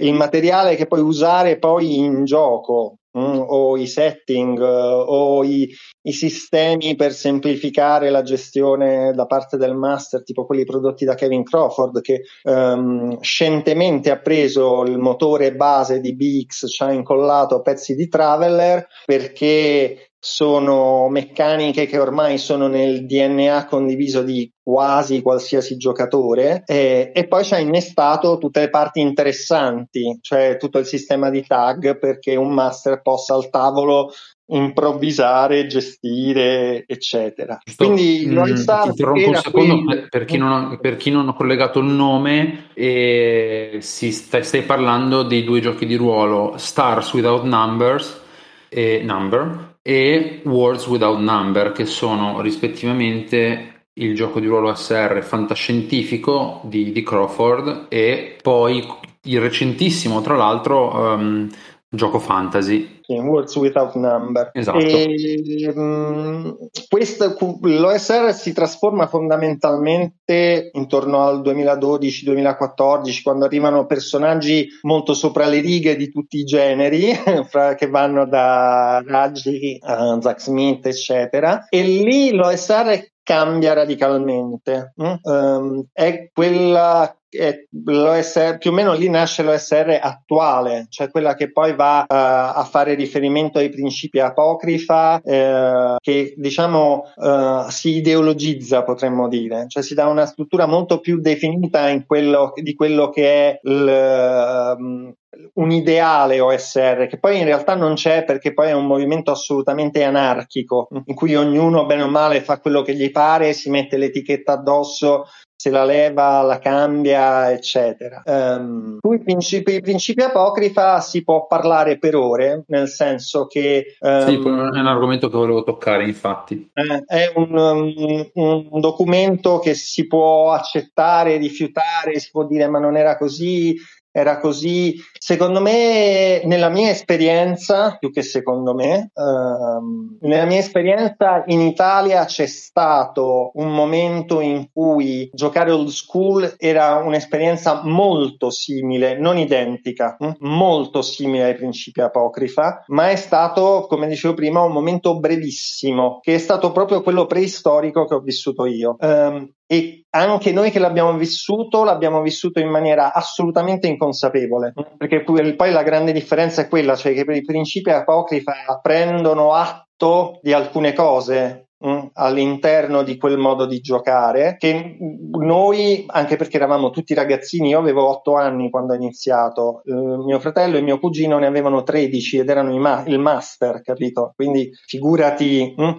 il 0.00 0.12
materiale 0.12 0.76
che 0.76 0.86
puoi 0.86 1.00
usare 1.00 1.58
poi 1.58 1.96
in 1.96 2.26
gioco, 2.26 2.98
Mm, 3.18 3.44
o 3.46 3.78
i 3.78 3.86
setting 3.86 4.58
uh, 4.58 5.04
o 5.06 5.42
i, 5.42 5.66
i, 6.02 6.12
sistemi 6.12 6.96
per 6.96 7.14
semplificare 7.14 8.10
la 8.10 8.20
gestione 8.20 9.12
da 9.14 9.24
parte 9.24 9.56
del 9.56 9.74
master, 9.74 10.22
tipo 10.22 10.44
quelli 10.44 10.64
prodotti 10.64 11.06
da 11.06 11.14
Kevin 11.14 11.42
Crawford, 11.42 12.02
che 12.02 12.24
um, 12.42 13.18
scientemente 13.20 14.10
ha 14.10 14.18
preso 14.18 14.82
il 14.82 14.98
motore 14.98 15.54
base 15.54 16.00
di 16.00 16.14
BX, 16.14 16.66
ci 16.68 16.82
ha 16.82 16.92
incollato 16.92 17.62
pezzi 17.62 17.94
di 17.94 18.06
Traveler 18.06 18.86
perché 19.06 20.10
sono 20.28 21.08
meccaniche 21.08 21.86
che 21.86 22.00
ormai 22.00 22.36
sono 22.36 22.66
nel 22.66 23.06
DNA 23.06 23.66
condiviso 23.66 24.24
di 24.24 24.52
quasi 24.60 25.22
qualsiasi 25.22 25.76
giocatore 25.76 26.64
e, 26.66 27.12
e 27.14 27.28
poi 27.28 27.44
ci 27.44 27.54
ha 27.54 27.60
innestato 27.60 28.36
tutte 28.36 28.58
le 28.58 28.68
parti 28.68 28.98
interessanti, 28.98 30.18
cioè 30.20 30.56
tutto 30.58 30.78
il 30.78 30.84
sistema 30.84 31.30
di 31.30 31.46
tag 31.46 31.96
perché 32.00 32.34
un 32.34 32.52
master 32.52 33.02
possa 33.02 33.34
al 33.34 33.50
tavolo 33.50 34.10
improvvisare, 34.46 35.68
gestire, 35.68 36.82
eccetera. 36.88 37.60
Giusto. 37.64 37.84
Quindi 37.84 38.26
mm, 38.26 38.46
interrompo 38.46 39.28
un 39.28 39.36
secondo 39.36 39.84
per, 39.84 40.08
per, 40.08 40.24
chi 40.24 40.38
ha, 40.38 40.78
per, 40.80 40.96
chi 40.96 41.10
non 41.12 41.28
ha, 41.28 41.34
collegato 41.34 41.78
il 41.78 41.86
nome 41.86 42.70
e 42.74 43.78
si 43.78 44.10
stai, 44.10 44.42
stai 44.42 44.62
parlando 44.62 45.22
dei 45.22 45.44
due 45.44 45.60
giochi 45.60 45.86
di 45.86 45.94
ruolo 45.94 46.54
Stars 46.56 47.12
Without 47.12 47.44
Numbers 47.44 48.22
e 48.68 49.02
Number 49.04 49.74
e 49.88 50.40
Words 50.42 50.88
Without 50.88 51.20
Number, 51.20 51.70
che 51.70 51.86
sono 51.86 52.40
rispettivamente 52.40 53.84
il 53.92 54.16
gioco 54.16 54.40
di 54.40 54.48
ruolo 54.48 54.74
SR 54.74 55.22
fantascientifico 55.22 56.60
di, 56.64 56.90
di 56.90 57.04
Crawford 57.04 57.86
e 57.88 58.36
poi 58.42 58.84
il 59.22 59.40
recentissimo, 59.40 60.20
tra 60.22 60.34
l'altro, 60.34 61.12
um, 61.14 61.48
gioco 61.96 62.18
fantasy. 62.18 63.00
Words 63.08 63.54
Without 63.56 63.94
Number. 63.94 64.50
Esatto. 64.52 64.78
E, 64.78 65.72
um, 65.74 66.56
questo, 66.88 67.36
L'OSR 67.62 68.32
si 68.32 68.52
trasforma 68.52 69.06
fondamentalmente 69.06 70.70
intorno 70.72 71.24
al 71.24 71.40
2012-2014, 71.40 73.22
quando 73.22 73.44
arrivano 73.44 73.86
personaggi 73.86 74.68
molto 74.82 75.14
sopra 75.14 75.46
le 75.46 75.60
righe 75.60 75.96
di 75.96 76.10
tutti 76.10 76.38
i 76.38 76.44
generi, 76.44 77.12
fra, 77.48 77.74
che 77.74 77.88
vanno 77.88 78.26
da 78.26 79.02
Raggi 79.06 79.78
a 79.80 80.18
Zack 80.20 80.40
Smith, 80.40 80.86
eccetera. 80.86 81.66
E 81.68 81.82
lì 81.82 82.32
l'OSR 82.32 83.14
cambia 83.26 83.72
radicalmente. 83.72 84.94
Mm? 85.02 85.14
Um, 85.22 85.86
è 85.92 86.30
quella 86.32 87.12
è 87.36 87.64
l'OSR, 87.84 88.58
più 88.58 88.70
o 88.70 88.74
meno 88.74 88.92
lì 88.94 89.08
nasce 89.08 89.42
l'OSR 89.42 89.98
attuale, 90.00 90.86
cioè 90.88 91.10
quella 91.10 91.34
che 91.34 91.52
poi 91.52 91.74
va 91.74 92.00
uh, 92.00 92.04
a 92.08 92.66
fare 92.68 92.94
riferimento 92.94 93.58
ai 93.58 93.70
principi 93.70 94.18
apocrifa, 94.18 95.20
uh, 95.22 95.96
che 96.00 96.34
diciamo 96.36 97.04
uh, 97.14 97.68
si 97.68 97.96
ideologizza, 97.96 98.82
potremmo 98.82 99.28
dire, 99.28 99.66
cioè 99.68 99.82
si 99.82 99.94
dà 99.94 100.06
una 100.06 100.26
struttura 100.26 100.66
molto 100.66 101.00
più 101.00 101.20
definita 101.20 101.88
in 101.88 102.04
quello, 102.06 102.52
di 102.54 102.74
quello 102.74 103.10
che 103.10 103.24
è 103.30 103.60
il, 103.62 104.74
um, 104.78 105.14
un 105.54 105.70
ideale 105.70 106.40
OSR 106.40 107.06
che 107.08 107.18
poi 107.18 107.38
in 107.38 107.44
realtà 107.44 107.74
non 107.74 107.94
c'è 107.94 108.24
perché 108.24 108.52
poi 108.52 108.68
è 108.68 108.72
un 108.72 108.86
movimento 108.86 109.30
assolutamente 109.30 110.02
anarchico 110.02 110.88
in 111.04 111.14
cui 111.14 111.34
ognuno 111.34 111.84
bene 111.86 112.02
o 112.02 112.08
male 112.08 112.40
fa 112.40 112.58
quello 112.58 112.82
che 112.82 112.94
gli 112.94 113.10
pare, 113.10 113.52
si 113.52 113.70
mette 113.70 113.96
l'etichetta 113.96 114.52
addosso 114.52 115.26
se 115.66 115.70
la 115.70 115.84
leva, 115.84 116.42
la 116.42 116.58
cambia, 116.60 117.50
eccetera. 117.50 118.22
Um, 118.24 118.98
sui 119.00 119.20
principi, 119.20 119.74
i 119.74 119.80
principi 119.80 120.22
apocrifa 120.22 121.00
si 121.00 121.24
può 121.24 121.46
parlare 121.48 121.98
per 121.98 122.14
ore, 122.14 122.64
nel 122.68 122.86
senso 122.86 123.46
che... 123.46 123.96
Um, 123.98 124.26
sì, 124.26 124.34
è 124.34 124.38
un 124.38 124.86
argomento 124.86 125.28
che 125.28 125.36
volevo 125.36 125.64
toccare, 125.64 126.04
infatti. 126.04 126.70
Eh, 126.72 127.04
è 127.04 127.32
un, 127.34 127.56
um, 127.56 128.30
un, 128.70 128.80
documento 128.80 129.58
che 129.58 129.74
si 129.74 130.06
può 130.06 130.52
accettare, 130.52 131.36
rifiutare, 131.36 132.20
si 132.20 132.30
può 132.30 132.44
dire 132.44 132.68
ma 132.68 132.78
non 132.78 132.96
era 132.96 133.16
così, 133.16 133.74
era 134.16 134.38
così. 134.38 134.94
Secondo 135.18 135.60
me, 135.60 136.40
nella 136.44 136.70
mia 136.70 136.88
esperienza, 136.88 137.96
più 137.98 138.10
che 138.10 138.22
secondo 138.22 138.72
me, 138.72 139.10
ehm, 139.14 140.18
nella 140.22 140.46
mia 140.46 140.58
esperienza 140.58 141.42
in 141.48 141.60
Italia 141.60 142.24
c'è 142.24 142.46
stato 142.46 143.50
un 143.54 143.74
momento 143.74 144.40
in 144.40 144.68
cui 144.72 145.28
giocare 145.34 145.70
old 145.70 145.88
school 145.88 146.54
era 146.56 146.94
un'esperienza 146.96 147.82
molto 147.84 148.48
simile, 148.48 149.18
non 149.18 149.36
identica, 149.36 150.16
hm? 150.18 150.30
molto 150.38 151.02
simile 151.02 151.44
ai 151.44 151.54
principi 151.54 152.00
apocrifa, 152.00 152.84
ma 152.86 153.10
è 153.10 153.16
stato, 153.16 153.84
come 153.86 154.06
dicevo 154.06 154.32
prima, 154.32 154.62
un 154.62 154.72
momento 154.72 155.18
brevissimo, 155.18 156.20
che 156.22 156.36
è 156.36 156.38
stato 156.38 156.72
proprio 156.72 157.02
quello 157.02 157.26
preistorico 157.26 158.06
che 158.06 158.14
ho 158.14 158.20
vissuto 158.20 158.64
io. 158.64 158.96
Um, 158.98 159.52
e 159.66 160.04
anche 160.10 160.52
noi 160.52 160.70
che 160.70 160.78
l'abbiamo 160.78 161.14
vissuto, 161.16 161.84
l'abbiamo 161.84 162.22
vissuto 162.22 162.60
in 162.60 162.68
maniera 162.68 163.12
assolutamente 163.12 163.88
inconsapevole, 163.88 164.72
perché 164.96 165.22
poi 165.22 165.72
la 165.72 165.82
grande 165.82 166.12
differenza 166.12 166.62
è 166.62 166.68
quella, 166.68 166.94
cioè 166.94 167.12
che 167.12 167.32
i 167.32 167.44
principi 167.44 167.90
apocrifa 167.90 168.54
prendono 168.80 169.52
atto 169.52 170.38
di 170.40 170.52
alcune 170.52 170.92
cose 170.92 171.65
all'interno 172.14 173.02
di 173.02 173.18
quel 173.18 173.36
modo 173.36 173.66
di 173.66 173.80
giocare 173.80 174.56
che 174.58 174.96
noi, 174.98 176.04
anche 176.06 176.36
perché 176.36 176.56
eravamo 176.56 176.90
tutti 176.90 177.12
ragazzini, 177.12 177.70
io 177.70 177.78
avevo 177.78 178.08
otto 178.08 178.34
anni 178.34 178.70
quando 178.70 178.92
ho 178.92 178.96
iniziato, 178.96 179.82
eh, 179.84 179.92
mio 179.92 180.38
fratello 180.40 180.78
e 180.78 180.80
mio 180.80 180.98
cugino 180.98 181.38
ne 181.38 181.46
avevano 181.46 181.82
13 181.82 182.38
ed 182.38 182.48
erano 182.48 182.76
ma- 182.78 183.04
il 183.06 183.18
master, 183.18 183.82
capito? 183.82 184.32
Quindi 184.34 184.70
figurati. 184.86 185.74
Mm? 185.80 185.90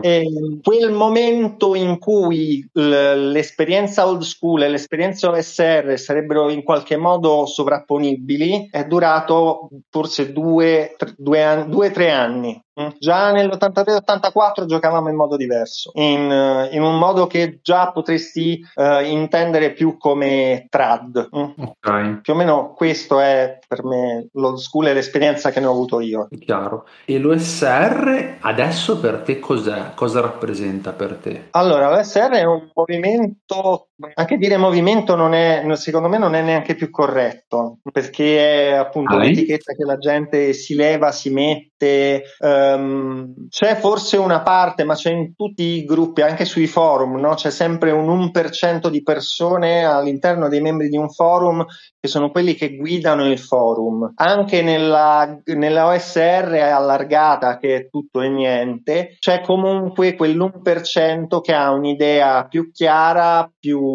E 0.00 0.24
quel 0.62 0.92
momento 0.92 1.74
in 1.74 1.98
cui 1.98 2.68
l- 2.72 3.30
l'esperienza 3.30 4.06
old 4.06 4.22
school 4.22 4.62
e 4.62 4.68
l'esperienza 4.68 5.30
OSR 5.30 5.96
sarebbero 5.96 6.50
in 6.50 6.62
qualche 6.64 6.96
modo 6.96 7.46
sovrapponibili 7.46 8.68
è 8.70 8.84
durato 8.84 9.68
forse 9.88 10.32
due, 10.32 10.94
tre, 10.96 11.14
due, 11.16 11.42
an- 11.44 11.70
due 11.70 11.90
tre 11.90 12.10
anni. 12.10 12.60
Mm? 12.80 12.88
Già 12.98 13.32
nell'83-84 13.32 14.64
giocavamo 14.64 15.08
in 15.08 15.16
modo 15.20 15.36
diverso, 15.36 15.90
in, 15.94 16.30
eh, 16.30 16.68
in, 16.72 16.82
un 16.82 16.98
modo 16.98 17.26
che 17.26 17.60
già 17.62 17.92
potresti 17.92 18.64
uh, 18.74 19.04
intendere 19.04 19.72
più 19.72 19.98
come 19.98 20.66
trad. 20.68 21.28
Mm? 21.36 21.50
Okay. 21.56 22.20
Più 22.20 22.32
o 22.32 22.36
meno 22.36 22.72
questo 22.74 23.20
è 23.20 23.58
per 23.66 23.84
me 23.84 24.28
l'old 24.32 24.58
school 24.58 24.88
e 24.88 24.94
l'esperienza 24.94 25.50
che 25.50 25.60
ne 25.60 25.66
ho 25.66 25.72
avuto 25.72 26.00
io. 26.00 26.28
Chiaro. 26.38 26.86
E 27.04 27.18
l'OSR 27.18 28.38
adesso 28.40 28.98
per 28.98 29.20
te 29.20 29.38
cos'è? 29.38 29.92
Cosa 29.94 30.20
rappresenta 30.20 30.92
per 30.92 31.16
te? 31.16 31.48
Allora, 31.50 31.90
l'OSR 31.90 32.30
è 32.30 32.44
un 32.44 32.70
movimento 32.74 33.89
anche 34.14 34.36
dire 34.36 34.56
movimento 34.56 35.14
non 35.14 35.34
è, 35.34 35.64
secondo 35.74 36.08
me 36.08 36.18
non 36.18 36.34
è 36.34 36.42
neanche 36.42 36.74
più 36.74 36.90
corretto, 36.90 37.78
perché 37.92 38.68
è 38.68 38.72
appunto 38.72 39.14
ah, 39.14 39.18
l'etichetta 39.18 39.74
che 39.74 39.84
la 39.84 39.98
gente 39.98 40.52
si 40.52 40.74
leva, 40.74 41.12
si 41.12 41.30
mette. 41.30 42.22
Um, 42.38 43.48
c'è 43.48 43.76
forse 43.76 44.16
una 44.16 44.42
parte, 44.42 44.84
ma 44.84 44.94
c'è 44.94 45.10
in 45.10 45.34
tutti 45.34 45.62
i 45.62 45.84
gruppi, 45.84 46.22
anche 46.22 46.44
sui 46.44 46.66
forum, 46.66 47.18
no? 47.18 47.34
c'è 47.34 47.50
sempre 47.50 47.90
un 47.90 48.30
1% 48.32 48.88
di 48.88 49.02
persone 49.02 49.84
all'interno 49.84 50.48
dei 50.48 50.60
membri 50.60 50.88
di 50.88 50.96
un 50.96 51.10
forum 51.10 51.64
che 51.98 52.08
sono 52.08 52.30
quelli 52.30 52.54
che 52.54 52.76
guidano 52.76 53.26
il 53.26 53.38
forum. 53.38 54.12
Anche 54.14 54.62
nella, 54.62 55.38
nella 55.44 55.86
OSR 55.86 56.58
allargata, 56.72 57.58
che 57.58 57.76
è 57.76 57.88
tutto 57.88 58.20
e 58.20 58.28
niente, 58.28 59.16
c'è 59.18 59.40
comunque 59.40 60.16
quell'1% 60.16 61.40
che 61.40 61.52
ha 61.52 61.70
un'idea 61.70 62.46
più 62.46 62.70
chiara, 62.72 63.50
più 63.58 63.89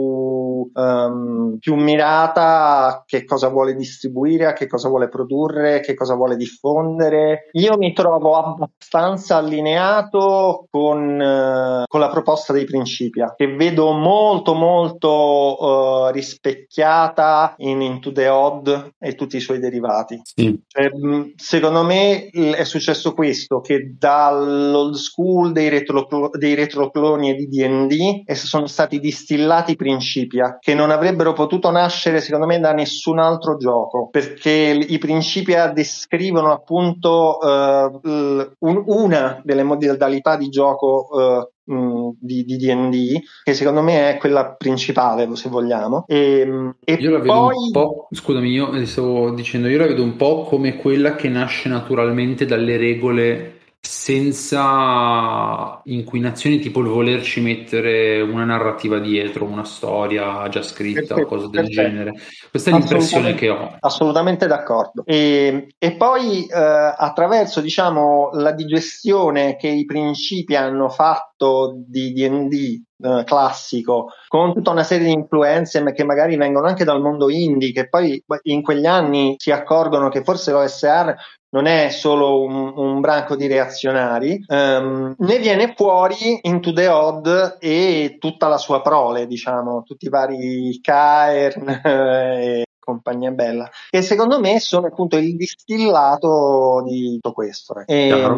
um, 0.73 1.57
più 1.59 1.75
mirata 1.75 2.87
a 2.87 3.03
che 3.05 3.23
cosa 3.23 3.49
vuole 3.49 3.75
distribuire, 3.75 4.45
a 4.45 4.53
che 4.53 4.67
cosa 4.67 4.89
vuole 4.89 5.09
produrre, 5.09 5.79
che 5.79 5.93
cosa 5.93 6.15
vuole 6.15 6.35
diffondere. 6.35 7.49
Io 7.53 7.77
mi 7.77 7.93
trovo 7.93 8.35
abbastanza 8.35 9.37
allineato 9.37 10.67
con, 10.69 11.19
uh, 11.19 11.83
con 11.87 11.99
la 11.99 12.09
proposta 12.09 12.53
dei 12.53 12.65
Principia, 12.65 13.33
che 13.35 13.47
vedo 13.47 13.91
molto 13.91 14.53
molto 14.53 15.57
uh, 15.59 16.11
rispecchiata 16.11 17.55
in 17.57 17.81
Into 17.81 18.11
the 18.11 18.27
Odd 18.27 18.69
e 18.97 19.15
tutti 19.15 19.37
i 19.37 19.41
suoi 19.41 19.59
derivati. 19.59 20.19
Sì. 20.23 20.59
Cioè, 20.67 20.89
secondo 21.35 21.83
me 21.83 22.27
è 22.27 22.63
successo 22.63 23.13
questo, 23.13 23.61
che 23.61 23.95
dall'old 23.97 24.95
school 24.95 25.51
dei, 25.51 25.69
retro, 25.69 26.07
dei 26.37 26.55
retrocloni 26.55 27.31
e 27.31 27.35
di 27.35 27.47
D&D 27.47 28.31
sono 28.33 28.67
stati 28.67 28.99
distillati 28.99 29.75
Principia, 29.85 30.57
che 30.59 30.73
non 30.73 30.89
avrebbero 30.89 31.33
potuto 31.33 31.69
nascere 31.69 32.19
secondo 32.19 32.47
me 32.47 32.59
da 32.59 32.73
nessun 32.73 33.19
altro 33.19 33.55
gioco, 33.57 34.09
perché 34.09 34.51
i 34.51 34.97
Principia 34.97 35.67
descrivono 35.67 36.51
appunto 36.51 37.37
uh, 37.39 37.99
un, 38.01 38.83
una 38.87 39.41
delle 39.43 39.61
modalità 39.61 40.37
di 40.37 40.49
gioco 40.49 41.07
uh, 41.11 42.15
di, 42.19 42.43
di 42.43 42.57
D&D 42.57 43.19
che 43.43 43.53
secondo 43.55 43.81
me 43.81 44.11
è 44.11 44.17
quella 44.17 44.53
principale 44.55 45.27
se 45.35 45.49
vogliamo 45.49 46.05
e, 46.07 46.47
e 46.83 46.93
io 46.93 47.09
la 47.09 47.17
vedo 47.17 47.33
poi... 47.33 47.55
un 47.55 47.71
po' 47.71 48.07
scusami 48.11 48.51
io 48.51 48.85
stavo 48.85 49.31
dicendo 49.31 49.67
io 49.67 49.79
la 49.79 49.87
vedo 49.87 50.03
un 50.03 50.15
po' 50.15 50.43
come 50.43 50.75
quella 50.75 51.15
che 51.15 51.27
nasce 51.27 51.67
naturalmente 51.67 52.45
dalle 52.45 52.77
regole 52.77 53.54
senza 53.85 55.79
inquinazioni 55.83 56.57
tipo 56.59 56.79
il 56.79 56.87
volerci 56.87 57.39
mettere 57.39 58.19
una 58.19 58.43
narrativa 58.43 58.97
dietro, 58.97 59.45
una 59.45 59.63
storia 59.63 60.47
già 60.49 60.63
scritta 60.63 61.13
perfetto, 61.13 61.21
o 61.21 61.25
cose 61.25 61.49
del 61.49 61.65
perfetto. 61.65 61.81
genere. 61.81 62.13
Questa 62.49 62.71
è 62.71 62.73
l'impressione 62.73 63.35
che 63.35 63.49
ho. 63.49 63.77
Assolutamente 63.79 64.47
d'accordo. 64.47 65.03
E, 65.05 65.67
e 65.77 65.91
poi 65.97 66.45
eh, 66.45 66.55
attraverso 66.55 67.61
diciamo, 67.61 68.31
la 68.33 68.53
digestione 68.53 69.55
che 69.55 69.67
i 69.67 69.85
principi 69.85 70.55
hanno 70.55 70.89
fatto 70.89 71.75
di 71.87 72.11
DD 72.11 72.83
eh, 72.97 73.23
classico 73.25 74.07
con 74.27 74.53
tutta 74.53 74.71
una 74.71 74.83
serie 74.83 75.07
di 75.07 75.13
influenze 75.13 75.83
che 75.93 76.05
magari 76.05 76.37
vengono 76.37 76.67
anche 76.67 76.85
dal 76.85 77.01
mondo 77.01 77.29
indie 77.29 77.73
che 77.73 77.89
poi 77.89 78.23
in 78.43 78.61
quegli 78.61 78.85
anni 78.85 79.35
si 79.37 79.51
accorgono 79.51 80.07
che 80.07 80.23
forse 80.23 80.51
l'OSR 80.51 81.13
non 81.55 81.67
è 81.67 81.89
solo 81.89 82.41
un, 82.41 82.73
un 82.75 82.99
branco 82.99 83.37
di 83.37 83.47
reazionari, 83.47 84.43
um, 84.47 85.15
ne 85.17 85.39
viene 85.39 85.73
fuori 85.73 86.39
Into 86.41 86.73
the 86.73 86.89
Odd 86.89 87.57
e 87.61 88.17
tutta 88.19 88.49
la 88.49 88.57
sua 88.57 88.81
prole, 88.81 89.25
diciamo, 89.25 89.83
tutti 89.83 90.07
i 90.07 90.09
vari 90.09 90.77
Cairn 90.81 91.69
e 91.85 92.64
compagnia 92.85 93.31
bella, 93.31 93.69
che 93.89 94.01
secondo 94.01 94.39
me 94.39 94.59
sono 94.61 94.87
appunto 94.87 95.17
il 95.17 95.35
distillato 95.35 96.81
di 96.85 97.19
tutto 97.19 97.33
questo. 97.33 97.83
E, 97.85 98.29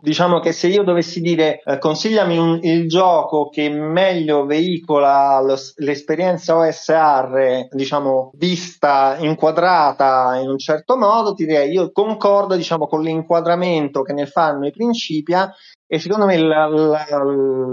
diciamo 0.00 0.40
che 0.40 0.52
se 0.52 0.68
io 0.68 0.82
dovessi 0.82 1.20
dire 1.20 1.62
eh, 1.62 1.78
consigliami 1.78 2.38
un, 2.38 2.58
il 2.62 2.88
gioco 2.88 3.50
che 3.50 3.68
meglio 3.68 4.46
veicola 4.46 5.40
lo, 5.42 5.56
l'esperienza 5.76 6.56
OSR, 6.56 7.68
diciamo, 7.70 8.30
vista, 8.36 9.16
inquadrata 9.18 10.38
in 10.40 10.48
un 10.48 10.58
certo 10.58 10.96
modo, 10.96 11.34
ti 11.34 11.44
direi 11.44 11.72
io 11.72 11.90
concordo 11.92 12.56
diciamo 12.56 12.86
con 12.86 13.02
l'inquadramento 13.02 14.02
che 14.02 14.12
ne 14.12 14.26
fanno 14.26 14.66
i 14.66 14.70
Principia 14.70 15.52
e 15.92 15.98
secondo 15.98 16.24
me 16.24 16.38
la, 16.38 16.68
la, 16.68 17.04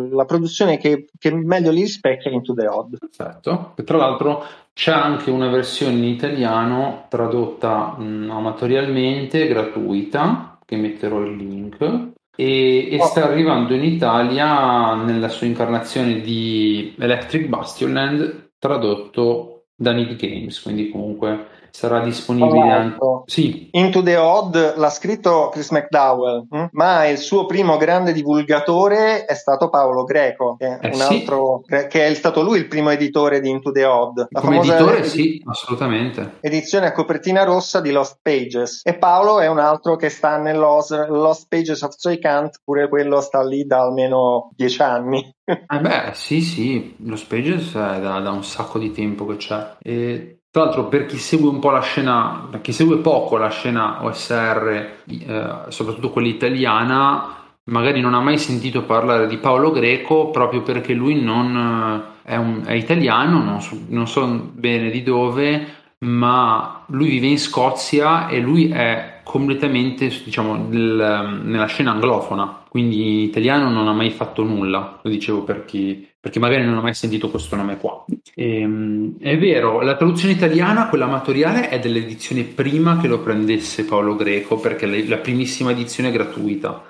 la 0.09 0.25
produzione 0.25 0.79
che, 0.79 1.05
che, 1.19 1.31
meglio 1.31 1.69
li 1.69 1.81
rispecchia 1.81 2.31
è 2.31 2.33
Into 2.33 2.55
the 2.55 2.65
Odd. 2.65 2.95
Perfetto, 2.97 3.73
e 3.75 3.83
tra 3.83 3.97
l'altro 3.97 4.43
c'è 4.73 4.91
anche 4.91 5.29
una 5.29 5.49
versione 5.49 5.97
in 5.97 6.03
italiano 6.03 7.05
tradotta 7.09 7.95
mh, 7.95 8.31
amatorialmente, 8.31 9.47
gratuita, 9.47 10.57
che 10.65 10.77
metterò 10.77 11.21
il 11.21 11.35
link, 11.35 12.07
e, 12.35 12.89
e 12.91 12.97
oh. 12.99 13.05
sta 13.05 13.25
arrivando 13.25 13.75
in 13.75 13.83
Italia 13.83 14.95
nella 14.95 15.29
sua 15.29 15.45
incarnazione 15.45 16.19
di 16.19 16.95
Electric 16.97 17.45
Bastionland 17.45 18.53
tradotto 18.57 19.65
da 19.75 19.91
Need 19.91 20.15
Games, 20.15 20.59
quindi 20.59 20.89
comunque 20.89 21.49
sarà 21.71 22.01
disponibile 22.01 22.69
anche. 22.69 22.97
Sì. 23.25 23.69
Into 23.71 24.01
the 24.01 24.15
Odd 24.15 24.75
l'ha 24.75 24.89
scritto 24.89 25.49
Chris 25.51 25.69
McDowell, 25.71 26.47
hm? 26.49 26.65
ma 26.71 27.07
il 27.07 27.17
suo 27.17 27.45
primo 27.45 27.77
grande 27.77 28.13
divulgatore 28.13 29.25
è 29.25 29.33
stato 29.33 29.69
Paolo 29.69 30.03
Greco, 30.03 30.55
che 30.57 30.77
è, 30.79 30.87
eh, 30.87 30.93
un 30.93 31.01
altro, 31.01 31.61
che 31.65 32.07
è 32.07 32.13
stato 32.13 32.41
lui 32.41 32.57
il 32.57 32.67
primo 32.67 32.89
editore 32.89 33.39
di 33.39 33.49
Into 33.49 33.71
the 33.71 33.85
Odd. 33.85 34.25
La 34.29 34.41
Come 34.41 34.57
editore, 34.57 34.99
ed- 34.99 35.03
sì, 35.05 35.41
assolutamente. 35.45 36.37
Edizione 36.41 36.87
a 36.87 36.91
copertina 36.91 37.43
rossa 37.43 37.81
di 37.81 37.91
Lost 37.91 38.19
Pages. 38.21 38.81
E 38.83 38.97
Paolo 38.97 39.39
è 39.39 39.47
un 39.47 39.59
altro 39.59 39.95
che 39.95 40.09
sta 40.09 40.37
nell'Lost 40.37 41.07
Lost 41.09 41.47
Pages 41.47 41.81
of 41.81 41.95
Soy 41.95 42.19
Kant, 42.19 42.61
pure 42.63 42.89
quello 42.89 43.21
sta 43.21 43.43
lì 43.43 43.65
da 43.65 43.81
almeno 43.81 44.49
dieci 44.55 44.81
anni. 44.81 45.35
Eh 45.45 45.79
beh, 45.79 46.11
sì, 46.13 46.41
sì, 46.41 46.95
Lost 47.05 47.27
Pages 47.27 47.69
è 47.73 47.99
da, 47.99 48.19
da 48.19 48.31
un 48.31 48.43
sacco 48.43 48.79
di 48.79 48.91
tempo 48.91 49.25
che 49.25 49.37
c'è. 49.37 49.77
E 49.81 50.39
tra 50.57 50.65
l'altro, 50.65 50.85
per 50.85 51.05
chi 51.05 51.17
segue 51.17 51.49
un 51.49 51.59
po' 51.59 51.69
la 51.69 51.81
scena, 51.81 52.47
per 52.49 52.61
chi 52.61 52.71
segue 52.71 52.97
poco 52.97 53.37
la 53.37 53.49
scena 53.49 54.03
OSR, 54.03 54.89
eh, 55.05 55.49
soprattutto 55.67 56.09
quella 56.09 56.29
italiana, 56.29 57.35
magari 57.65 58.01
non 58.01 58.15
ha 58.15 58.21
mai 58.21 58.39
sentito 58.39 58.81
parlare 58.81 59.27
di 59.27 59.37
Paolo 59.37 59.69
Greco 59.69 60.31
proprio 60.31 60.63
perché 60.63 60.93
lui 60.93 61.21
non 61.21 62.09
eh, 62.25 62.31
è, 62.31 62.37
un, 62.37 62.63
è 62.65 62.73
italiano, 62.73 63.43
non 63.43 63.61
so, 63.61 63.77
non 63.89 64.07
so 64.07 64.25
bene 64.51 64.89
di 64.89 65.03
dove, 65.03 65.67
ma 65.99 66.83
lui 66.87 67.09
vive 67.09 67.27
in 67.27 67.37
Scozia 67.37 68.27
e 68.27 68.39
lui 68.39 68.71
è 68.71 69.19
completamente 69.21 70.07
diciamo 70.07 70.55
nel, 70.55 71.41
nella 71.43 71.67
scena 71.67 71.91
anglofona. 71.91 72.63
Quindi 72.67 73.01
in 73.01 73.19
italiano 73.19 73.69
non 73.69 73.87
ha 73.87 73.93
mai 73.93 74.09
fatto 74.09 74.43
nulla 74.43 74.99
lo 75.03 75.09
dicevo 75.09 75.43
per 75.43 75.65
chi, 75.65 76.07
perché 76.27 76.39
magari 76.39 76.65
non 76.65 76.77
ho 76.77 76.81
mai 76.81 76.93
sentito 76.93 77.29
questo 77.29 77.55
nome 77.55 77.77
qua. 77.77 78.03
E, 78.35 78.61
ehm, 78.61 79.17
è 79.19 79.37
vero, 79.37 79.81
la 79.81 79.95
traduzione 79.95 80.33
italiana, 80.33 80.89
quella 80.89 81.05
amatoriale, 81.05 81.69
è 81.69 81.79
dell'edizione 81.79 82.43
prima 82.43 82.97
che 82.99 83.07
lo 83.07 83.19
prendesse 83.19 83.85
Paolo 83.85 84.15
Greco, 84.15 84.57
perché 84.57 84.85
la 85.07 85.17
primissima 85.17 85.71
edizione 85.71 86.09
è 86.09 86.11
gratuita. 86.11 86.83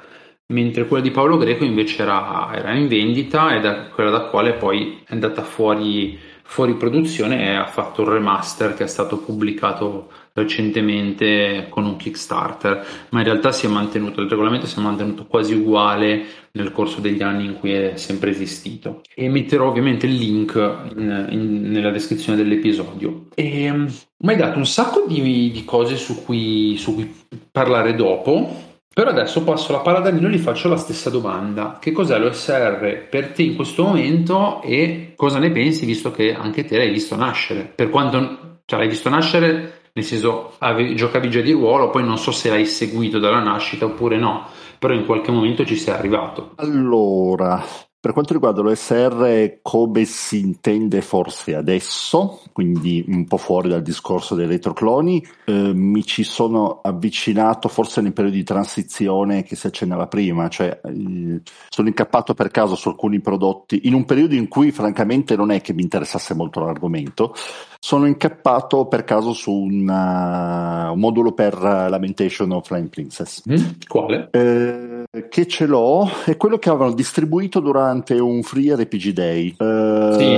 mentre 0.50 0.88
quella 0.88 1.04
di 1.04 1.12
Paolo 1.12 1.36
Greco 1.36 1.66
invece 1.66 2.04
era, 2.04 2.50
era 2.56 2.74
in 2.74 2.88
vendita 2.88 3.54
ed 3.54 3.66
è 3.66 3.90
quella 3.94 4.10
da 4.10 4.22
quale 4.28 4.54
poi 4.54 5.02
è 5.06 5.12
andata 5.12 5.44
fuori, 5.44 6.18
fuori 6.44 6.76
produzione 6.76 7.50
e 7.50 7.56
ha 7.56 7.68
fatto 7.68 8.04
un 8.04 8.12
remaster 8.12 8.74
che 8.74 8.86
è 8.86 8.88
stato 8.88 9.18
pubblicato 9.18 10.10
recentemente 10.42 11.66
con 11.70 11.86
un 11.86 11.98
Kickstarter, 11.98 12.86
ma 13.10 13.20
in 13.20 13.26
realtà 13.26 13.52
si 13.52 13.66
è 13.66 13.70
mantenuto, 13.70 14.22
il 14.22 14.30
regolamento 14.30 14.68
si 14.68 14.78
è 14.78 14.82
mantenuto 14.82 15.26
quasi 15.26 15.56
uguale 15.56 16.26
nel 16.52 16.72
corso 16.72 17.02
degli 17.02 17.24
anni 17.24 17.46
in 17.46 17.60
cui 17.60 17.74
è 17.74 17.94
sempre 17.96 18.30
esistito. 18.30 19.02
E 19.16 19.30
metterò 19.30 19.68
ovviamente 19.68 20.06
il 20.06 20.16
link 20.16 20.56
in, 20.96 21.28
in, 21.32 21.72
nella 21.72 21.92
descrizione 21.92 22.38
dell'episodio. 22.38 23.26
E, 23.34 23.70
um, 23.70 23.92
mi 24.18 24.32
hai 24.32 24.38
dato 24.38 24.58
un 24.58 24.66
sacco 24.66 25.06
di, 25.08 25.52
di 25.52 25.66
cose 25.66 25.96
su 25.96 26.24
cui, 26.24 26.76
su 26.78 26.94
cui 26.94 27.12
parlare 27.52 27.96
dopo, 27.96 28.66
però 28.94 29.10
adesso 29.10 29.44
passo 29.44 29.72
la 29.72 29.80
palla 29.80 30.00
a 30.00 30.02
Danilo 30.02 30.28
e 30.28 30.32
gli 30.32 30.38
faccio 30.38 30.70
la 30.70 30.78
stessa 30.78 31.10
domanda. 31.10 31.78
Che 31.80 31.92
cos'è 31.92 32.18
l'OSR 32.18 33.08
per 33.10 33.30
te 33.30 33.44
in 33.44 33.56
questo 33.56 33.84
momento 33.84 34.62
e 34.62 35.14
cosa 35.16 35.40
ne 35.40 35.52
pensi 35.52 35.86
visto 35.86 36.12
che 36.12 36.34
anche 36.34 36.66
te 36.66 36.78
l'hai 36.78 36.92
visto 36.92 37.16
nascere? 37.16 37.72
Per 37.76 37.90
quanto 37.90 38.60
cioè, 38.66 38.80
l'hai 38.80 38.90
visto 38.90 39.08
nascere 39.10 39.87
nel 39.98 40.06
senso 40.06 40.54
avevi, 40.60 40.96
giocavi 40.96 41.28
già 41.28 41.42
di 41.42 41.54
ruolo, 41.54 41.90
poi 41.90 42.04
non 42.04 42.20
so 42.20 42.32
se 42.32 42.50
l'hai 42.50 42.68
seguito 42.68 43.18
dalla 43.18 43.40
nascita 43.40 43.86
oppure 43.86 44.18
no, 44.18 44.46
però 44.78 44.94
in 44.94 45.08
qualche 45.08 45.32
momento 45.32 45.66
ci 45.66 45.76
sei 45.76 45.96
arrivato. 45.96 46.52
Allora, 46.58 47.66
per 48.08 48.16
quanto 48.16 48.36
riguarda 48.36 48.62
l'OSR, 48.62 49.60
come 49.62 50.06
si 50.06 50.40
intende 50.40 51.02
forse 51.02 51.56
adesso, 51.56 52.40
quindi 52.54 53.04
un 53.06 53.26
po' 53.26 53.36
fuori 53.36 53.68
dal 53.68 53.82
discorso 53.82 54.34
dei 54.34 54.48
retrocloni, 54.48 55.22
eh, 55.44 55.74
mi 55.74 56.06
ci 56.06 56.24
sono 56.24 56.80
avvicinato 56.82 57.68
forse 57.68 58.00
nel 58.00 58.14
periodo 58.14 58.38
di 58.38 58.46
transizione 58.46 59.44
che 59.44 59.58
si 59.58 59.68
accennava 59.68 60.08
prima, 60.08 60.48
cioè 60.48 60.80
eh, 60.86 61.42
sono 61.68 61.88
incappato 61.90 62.34
per 62.34 62.50
caso 62.50 62.76
su 62.76 62.88
alcuni 62.88 63.20
prodotti, 63.20 63.82
in 63.88 63.94
un 63.94 64.06
periodo 64.06 64.36
in 64.36 64.48
cui 64.48 64.72
francamente 64.72 65.36
non 65.36 65.52
è 65.52 65.60
che 65.60 65.74
mi 65.74 65.82
interessasse 65.82 66.34
molto 66.34 66.62
l'argomento, 66.62 67.36
sono 67.78 68.06
incappato 68.06 68.86
per 68.86 69.04
caso 69.04 69.34
su 69.34 69.52
una, 69.52 70.92
un 70.92 71.00
modulo 71.00 71.34
per 71.34 71.60
Lamentation 71.62 72.54
of 72.54 72.68
Flame 72.68 72.88
Princess. 72.88 73.44
Mm, 73.50 73.66
quale? 73.86 74.30
Eh, 74.32 74.97
che 75.30 75.48
ce 75.48 75.66
l'ho, 75.66 76.10
è 76.26 76.38
quello 76.38 76.58
che 76.58 76.70
avevano 76.70 76.94
distribuito 76.94 77.60
durante 77.60 78.14
un 78.20 78.44
free 78.44 78.76
RPG 78.76 79.10
Day. 79.10 79.56
Eh, 79.58 80.14
sì, 80.18 80.34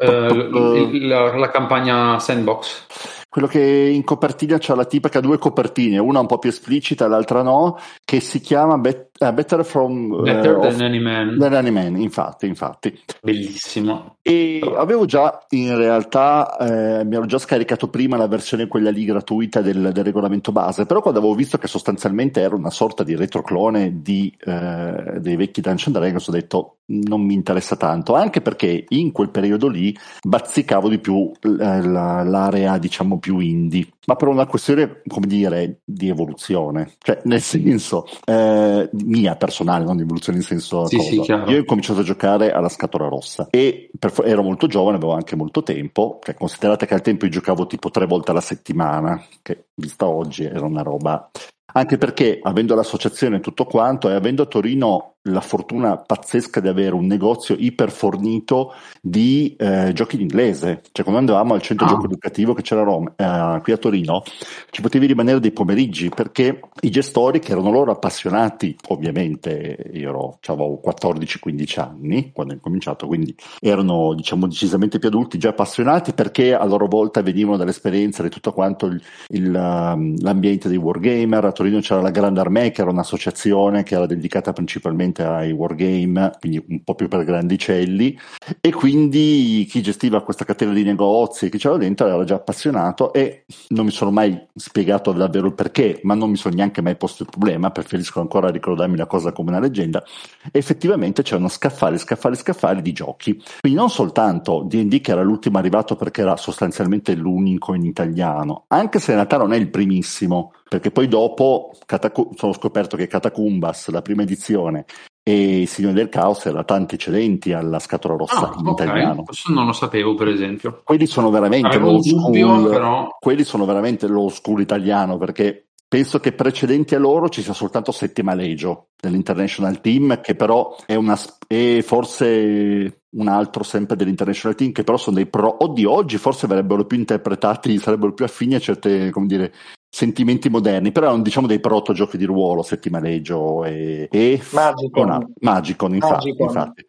eh, 0.00 1.06
la, 1.06 1.36
la 1.36 1.50
campagna 1.50 2.18
Sandbox 2.18 3.25
quello 3.36 3.50
che 3.50 3.60
in 3.60 4.02
copertina 4.02 4.56
c'ha 4.58 4.74
la 4.74 4.86
tipa 4.86 5.10
che 5.10 5.18
ha 5.18 5.20
due 5.20 5.36
copertine, 5.36 5.98
una 5.98 6.20
un 6.20 6.26
po' 6.26 6.38
più 6.38 6.48
esplicita, 6.48 7.06
l'altra 7.06 7.42
no, 7.42 7.78
che 8.02 8.18
si 8.20 8.40
chiama 8.40 8.78
Bet- 8.78 9.10
uh, 9.18 9.30
Better 9.30 9.62
from 9.62 10.22
Better 10.22 10.56
uh, 10.56 10.60
than, 10.62 10.80
any 10.80 10.98
man. 10.98 11.36
than 11.36 11.52
Any 11.52 11.68
Man. 11.68 12.00
infatti, 12.00 12.46
infatti. 12.46 12.98
Bellissimo. 13.20 14.16
E 14.22 14.60
avevo 14.74 15.04
già 15.04 15.44
in 15.50 15.76
realtà 15.76 16.56
eh, 16.56 17.04
mi 17.04 17.14
ero 17.14 17.26
già 17.26 17.36
scaricato 17.36 17.88
prima 17.88 18.16
la 18.16 18.26
versione 18.26 18.68
quella 18.68 18.90
lì 18.90 19.04
gratuita 19.04 19.60
del, 19.60 19.90
del, 19.92 20.04
regolamento 20.04 20.50
base, 20.50 20.86
però 20.86 21.02
quando 21.02 21.20
avevo 21.20 21.34
visto 21.34 21.58
che 21.58 21.68
sostanzialmente 21.68 22.40
era 22.40 22.54
una 22.54 22.70
sorta 22.70 23.04
di 23.04 23.14
retroclone 23.14 24.00
di, 24.00 24.34
eh, 24.46 25.18
dei 25.20 25.36
vecchi 25.36 25.60
Dungeon 25.60 25.92
Dragons, 25.92 26.26
ho 26.26 26.32
detto 26.32 26.76
non 26.86 27.20
mi 27.20 27.34
interessa 27.34 27.76
tanto, 27.76 28.14
anche 28.14 28.40
perché 28.40 28.84
in 28.88 29.12
quel 29.12 29.30
periodo 29.30 29.68
lì 29.68 29.96
bazzicavo 30.22 30.88
di 30.88 30.98
più 30.98 31.30
l'area 31.40 32.78
diciamo 32.78 33.18
più 33.26 33.40
indie, 33.40 33.88
ma 34.06 34.14
per 34.14 34.28
una 34.28 34.46
questione, 34.46 35.02
come 35.04 35.26
dire, 35.26 35.80
di 35.84 36.08
evoluzione, 36.08 36.92
cioè 36.98 37.22
nel 37.24 37.40
senso 37.40 38.06
eh, 38.24 38.88
mia 38.92 39.34
personale, 39.34 39.84
non 39.84 39.96
di 39.96 40.02
evoluzione 40.02 40.38
in 40.38 40.44
senso 40.44 40.86
sì, 40.86 41.00
sì, 41.00 41.16
Io 41.16 41.60
ho 41.60 41.64
cominciato 41.64 42.00
a 42.00 42.04
giocare 42.04 42.52
alla 42.52 42.68
scatola 42.68 43.08
rossa 43.08 43.48
e 43.50 43.90
per, 43.98 44.12
ero 44.24 44.44
molto 44.44 44.68
giovane, 44.68 44.98
avevo 44.98 45.14
anche 45.14 45.34
molto 45.34 45.64
tempo, 45.64 46.20
cioè, 46.22 46.36
considerate 46.36 46.86
che 46.86 46.94
al 46.94 47.02
tempo 47.02 47.24
io 47.24 47.32
giocavo 47.32 47.66
tipo 47.66 47.90
tre 47.90 48.06
volte 48.06 48.30
alla 48.30 48.40
settimana, 48.40 49.20
che 49.42 49.70
vista 49.74 50.06
oggi 50.06 50.44
era 50.44 50.64
una 50.64 50.82
roba 50.82 51.28
anche 51.72 51.98
perché 51.98 52.38
avendo 52.42 52.74
l'associazione 52.74 53.36
e 53.36 53.40
tutto 53.40 53.66
quanto 53.66 54.08
e 54.08 54.14
avendo 54.14 54.44
a 54.44 54.46
Torino 54.46 55.15
la 55.26 55.40
fortuna 55.40 55.96
pazzesca 55.96 56.60
di 56.60 56.68
avere 56.68 56.94
un 56.94 57.06
negozio 57.06 57.54
iperfornito 57.58 58.74
di 59.00 59.54
eh, 59.58 59.92
giochi 59.92 60.16
in 60.16 60.22
inglese. 60.22 60.82
Cioè, 60.92 61.04
quando 61.04 61.18
andavamo 61.18 61.54
al 61.54 61.62
centro 61.62 61.86
ah. 61.86 61.88
gioco 61.90 62.06
educativo 62.06 62.54
che 62.54 62.62
c'era 62.62 62.82
a 62.82 62.84
Roma, 62.84 63.12
eh, 63.16 63.60
qui 63.62 63.72
a 63.72 63.76
Torino, 63.76 64.22
ci 64.70 64.82
potevi 64.82 65.06
rimanere 65.06 65.40
dei 65.40 65.52
pomeriggi 65.52 66.08
perché 66.08 66.60
i 66.80 66.90
gestori, 66.90 67.38
che 67.38 67.52
erano 67.52 67.70
loro 67.70 67.92
appassionati, 67.92 68.76
ovviamente 68.88 69.90
io 69.92 70.38
avevo 70.46 70.80
14-15 70.84 71.80
anni 71.80 72.30
quando 72.32 72.54
ho 72.54 72.58
cominciato, 72.60 73.06
quindi 73.06 73.34
erano 73.60 74.14
diciamo 74.14 74.46
decisamente 74.46 74.98
più 74.98 75.08
adulti, 75.08 75.38
già 75.38 75.50
appassionati 75.50 76.12
perché 76.12 76.54
a 76.54 76.64
loro 76.64 76.86
volta 76.86 77.22
venivano 77.22 77.56
dall'esperienza 77.56 78.22
di 78.22 78.28
tutto 78.28 78.52
quanto 78.52 78.86
il, 78.86 79.00
il, 79.28 79.54
um, 79.54 80.14
l'ambiente 80.20 80.68
dei 80.68 80.76
wargamer. 80.76 81.44
A 81.44 81.52
Torino 81.52 81.80
c'era 81.80 82.00
la 82.00 82.10
Grande 82.10 82.40
Armée, 82.40 82.70
che 82.70 82.82
era 82.82 82.90
un'associazione 82.90 83.82
che 83.82 83.94
era 83.94 84.06
dedicata 84.06 84.52
principalmente 84.52 85.15
ovviamente 85.16 85.22
ai 85.24 85.52
wargame, 85.52 86.32
quindi 86.38 86.64
un 86.68 86.82
po' 86.82 86.94
più 86.94 87.08
per 87.08 87.24
grandicelli, 87.24 88.18
e 88.60 88.72
quindi 88.72 89.66
chi 89.68 89.82
gestiva 89.82 90.22
questa 90.22 90.44
catena 90.44 90.72
di 90.72 90.82
negozi, 90.82 91.48
chi 91.48 91.58
c'era 91.58 91.76
dentro 91.76 92.06
era 92.06 92.24
già 92.24 92.34
appassionato 92.36 93.12
e 93.12 93.44
non 93.68 93.86
mi 93.86 93.90
sono 93.90 94.10
mai 94.10 94.38
spiegato 94.54 95.12
davvero 95.12 95.46
il 95.46 95.54
perché, 95.54 96.00
ma 96.02 96.14
non 96.14 96.30
mi 96.30 96.36
sono 96.36 96.54
neanche 96.54 96.82
mai 96.82 96.96
posto 96.96 97.22
il 97.22 97.28
problema, 97.30 97.70
preferisco 97.70 98.20
ancora 98.20 98.50
ricordarmi 98.50 98.96
la 98.96 99.06
cosa 99.06 99.32
come 99.32 99.50
una 99.50 99.60
leggenda, 99.60 100.04
effettivamente 100.52 101.22
c'erano 101.22 101.48
scaffali, 101.48 101.98
scaffali, 101.98 102.36
scaffali 102.36 102.82
di 102.82 102.92
giochi, 102.92 103.40
quindi 103.60 103.78
non 103.78 103.90
soltanto 103.90 104.64
D&D 104.66 105.00
che 105.00 105.12
era 105.12 105.22
l'ultimo 105.22 105.58
arrivato 105.58 105.96
perché 105.96 106.20
era 106.22 106.36
sostanzialmente 106.36 107.14
l'unico 107.14 107.74
in 107.74 107.84
italiano, 107.84 108.64
anche 108.68 108.98
se 108.98 109.12
in 109.12 109.16
realtà 109.16 109.38
non 109.38 109.52
è 109.52 109.56
il 109.56 109.70
primissimo, 109.70 110.52
perché 110.68 110.90
poi 110.90 111.06
dopo 111.08 111.72
Catac- 111.86 112.34
sono 112.34 112.52
scoperto 112.52 112.96
che 112.96 113.06
Catacumbas, 113.06 113.88
la 113.88 114.02
prima 114.02 114.22
edizione, 114.22 114.84
e 115.22 115.62
il 115.62 115.68
Signore 115.68 115.94
del 115.94 116.08
Caos 116.08 116.44
erano 116.46 116.64
tanti 116.64 116.94
eccedenti 116.94 117.52
alla 117.52 117.78
scatola 117.78 118.16
rossa 118.16 118.50
ah, 118.50 118.56
in 118.58 118.66
okay. 118.66 118.86
italiano. 118.86 119.22
Questo 119.24 119.52
non 119.52 119.66
lo 119.66 119.72
sapevo, 119.72 120.14
per 120.14 120.28
esempio. 120.28 120.82
Quelli 120.84 121.06
sono 121.06 121.30
veramente 121.30 121.78
lo 121.78 122.00
school, 122.02 122.68
però... 122.68 123.16
quelli 123.18 123.42
sono 123.42 123.64
veramente 123.64 124.06
lo 124.06 124.28
school 124.28 124.60
italiano, 124.60 125.16
perché 125.16 125.68
penso 125.88 126.18
che 126.18 126.32
precedenti 126.32 126.94
a 126.94 126.98
loro 126.98 127.28
ci 127.28 127.42
sia 127.42 127.52
soltanto 127.52 127.92
Settima 127.92 128.34
Legio 128.34 128.88
dell'International 129.00 129.80
Team, 129.80 130.20
che 130.20 130.34
però 130.34 130.76
è 130.84 130.94
una 130.94 131.18
è 131.46 131.80
forse 131.82 133.02
un 133.16 133.28
altro 133.28 133.62
sempre 133.62 133.96
dell'International 133.96 134.56
Team, 134.56 134.72
che 134.72 134.84
però 134.84 134.96
sono 134.96 135.16
dei 135.16 135.26
pro. 135.26 135.56
Oddio, 135.64 135.90
oggi 135.90 136.18
forse 136.18 136.46
verrebbero 136.46 136.84
più 136.84 136.98
interpretati, 136.98 137.78
sarebbero 137.78 138.12
più 138.12 138.24
affini 138.24 138.54
a 138.54 138.60
certe, 138.60 139.10
come 139.10 139.26
dire, 139.26 139.52
sentimenti 139.88 140.48
moderni, 140.48 140.92
però 140.92 141.06
erano 141.06 141.22
diciamo 141.22 141.46
dei 141.46 141.60
proto 141.60 141.92
giochi 141.92 142.16
di 142.16 142.24
ruolo, 142.24 142.62
Settimaleggio 142.62 143.64
e, 143.64 144.08
e 144.10 144.42
Magicon. 144.52 145.32
Magicon, 145.40 145.94
infatti, 145.94 146.28
Magicon. 146.28 146.46
infatti 146.46 146.88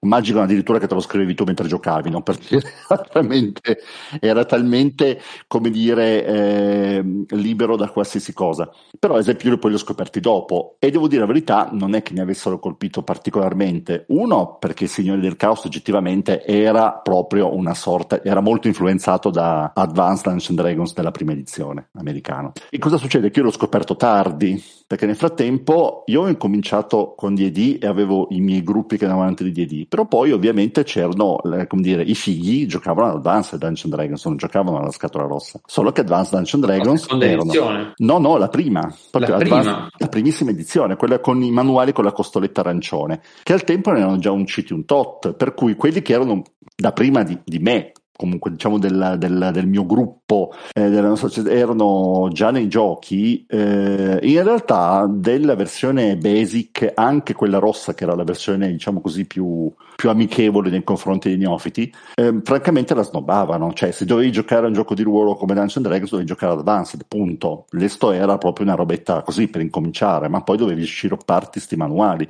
un 0.00 0.08
magico 0.08 0.40
addirittura 0.40 0.78
che 0.78 0.86
te 0.86 0.94
lo 0.94 1.00
scrivevi 1.00 1.34
tu 1.34 1.44
mentre 1.44 1.68
giocavi, 1.68 2.10
no? 2.10 2.22
perché 2.22 2.60
era 2.88 3.02
talmente, 3.10 3.78
era 4.20 4.44
talmente 4.44 5.20
come 5.46 5.70
dire, 5.70 6.24
eh, 6.24 7.04
libero 7.30 7.76
da 7.76 7.88
qualsiasi 7.88 8.32
cosa. 8.32 8.70
Però 8.98 9.14
ad 9.14 9.20
esempio 9.20 9.50
io 9.50 9.58
poi 9.58 9.70
li 9.70 9.76
ho 9.76 9.80
scoperti 9.80 10.20
dopo 10.20 10.76
e 10.78 10.90
devo 10.90 11.08
dire 11.08 11.20
la 11.20 11.26
verità, 11.26 11.68
non 11.72 11.94
è 11.94 12.02
che 12.02 12.12
mi 12.12 12.20
avessero 12.20 12.58
colpito 12.58 13.02
particolarmente. 13.02 14.04
Uno, 14.08 14.56
perché 14.58 14.84
il 14.84 14.90
Signore 14.90 15.20
del 15.20 15.36
Caos 15.36 15.64
oggettivamente 15.64 16.44
era 16.44 16.92
proprio 16.92 17.54
una 17.54 17.74
sorta, 17.74 18.22
era 18.22 18.40
molto 18.40 18.68
influenzato 18.68 19.30
da 19.30 19.72
Advanced 19.74 20.24
Dungeons 20.24 20.60
Dragons 20.60 20.94
della 20.94 21.10
prima 21.10 21.32
edizione 21.32 21.88
americana. 21.92 22.52
E 22.70 22.78
cosa 22.78 22.96
succede? 22.96 23.30
Che 23.30 23.38
io 23.38 23.44
l'ho 23.44 23.52
scoperto 23.52 23.96
tardi, 23.96 24.62
perché 24.86 25.06
nel 25.06 25.16
frattempo 25.16 26.04
io 26.06 26.22
ho 26.22 26.28
incominciato 26.28 27.14
con 27.16 27.34
D&D 27.34 27.78
e 27.80 27.86
avevo 27.86 28.28
i 28.30 28.40
miei 28.40 28.62
gruppi 28.62 28.96
che 28.96 29.04
andavano 29.04 29.26
avanti 29.26 29.50
di 29.50 29.52
D&D, 29.52 29.85
però 29.88 30.06
poi 30.06 30.32
ovviamente 30.32 30.84
c'erano, 30.84 31.40
eh, 31.42 31.66
come 31.66 31.82
dire, 31.82 32.02
i 32.02 32.14
figli 32.14 32.66
giocavano 32.66 33.08
ad 33.08 33.16
Advanced 33.16 33.58
Dungeon 33.58 33.90
Dragons, 33.90 34.24
non 34.24 34.36
giocavano 34.36 34.78
alla 34.78 34.90
scatola 34.90 35.24
rossa, 35.24 35.60
solo 35.64 35.92
che 35.92 36.02
Advanced 36.02 36.34
Dungeon 36.34 36.60
Dragons 36.60 37.08
la 37.10 37.24
erano... 37.24 37.42
edizione? 37.42 37.92
No, 37.96 38.18
no, 38.18 38.36
la 38.36 38.48
prima, 38.48 38.92
la, 39.12 39.36
prima. 39.36 39.88
la 39.96 40.08
primissima 40.08 40.50
edizione, 40.50 40.96
quella 40.96 41.20
con 41.20 41.42
i 41.42 41.50
manuali 41.50 41.92
con 41.92 42.04
la 42.04 42.12
costoletta 42.12 42.60
arancione, 42.60 43.20
che 43.42 43.52
al 43.52 43.64
tempo 43.64 43.90
ne 43.90 43.98
erano 43.98 44.18
già 44.18 44.30
un 44.30 44.46
citi 44.46 44.72
un 44.72 44.84
tot, 44.84 45.34
per 45.34 45.54
cui 45.54 45.74
quelli 45.74 46.02
che 46.02 46.12
erano 46.12 46.42
da 46.76 46.92
prima 46.92 47.22
di, 47.22 47.38
di 47.44 47.58
me 47.58 47.92
comunque 48.16 48.50
diciamo 48.50 48.78
del, 48.78 49.16
del, 49.18 49.50
del 49.52 49.66
mio 49.66 49.84
gruppo, 49.86 50.52
eh, 50.72 50.88
della 50.88 51.08
nostra 51.08 51.28
società, 51.28 51.50
erano 51.50 52.28
già 52.32 52.50
nei 52.50 52.68
giochi, 52.68 53.44
eh, 53.48 54.18
in 54.22 54.42
realtà 54.42 55.06
della 55.08 55.54
versione 55.54 56.16
basic, 56.16 56.92
anche 56.94 57.34
quella 57.34 57.58
rossa 57.58 57.94
che 57.94 58.04
era 58.04 58.14
la 58.14 58.24
versione 58.24 58.70
diciamo 58.70 59.00
così 59.00 59.26
più, 59.26 59.72
più 59.94 60.08
amichevole 60.08 60.70
nei 60.70 60.84
confronti 60.84 61.28
dei 61.28 61.38
neofiti, 61.38 61.92
eh, 62.14 62.40
francamente 62.42 62.94
la 62.94 63.02
snobbavano, 63.02 63.72
cioè 63.72 63.90
se 63.90 64.04
dovevi 64.04 64.32
giocare 64.32 64.64
a 64.64 64.68
un 64.68 64.74
gioco 64.74 64.94
di 64.94 65.02
ruolo 65.02 65.34
come 65.34 65.54
Dungeons 65.54 65.86
Dragons 65.86 66.10
dovevi 66.10 66.28
giocare 66.28 66.52
ad 66.52 66.58
Advanced, 66.58 67.04
punto. 67.06 67.66
L'esto 67.70 68.12
era 68.12 68.38
proprio 68.38 68.66
una 68.66 68.74
robetta 68.74 69.22
così 69.22 69.48
per 69.48 69.60
incominciare, 69.60 70.28
ma 70.28 70.42
poi 70.42 70.56
dovevi 70.56 70.84
sciropparti 70.84 71.60
sti 71.60 71.76
manuali, 71.76 72.28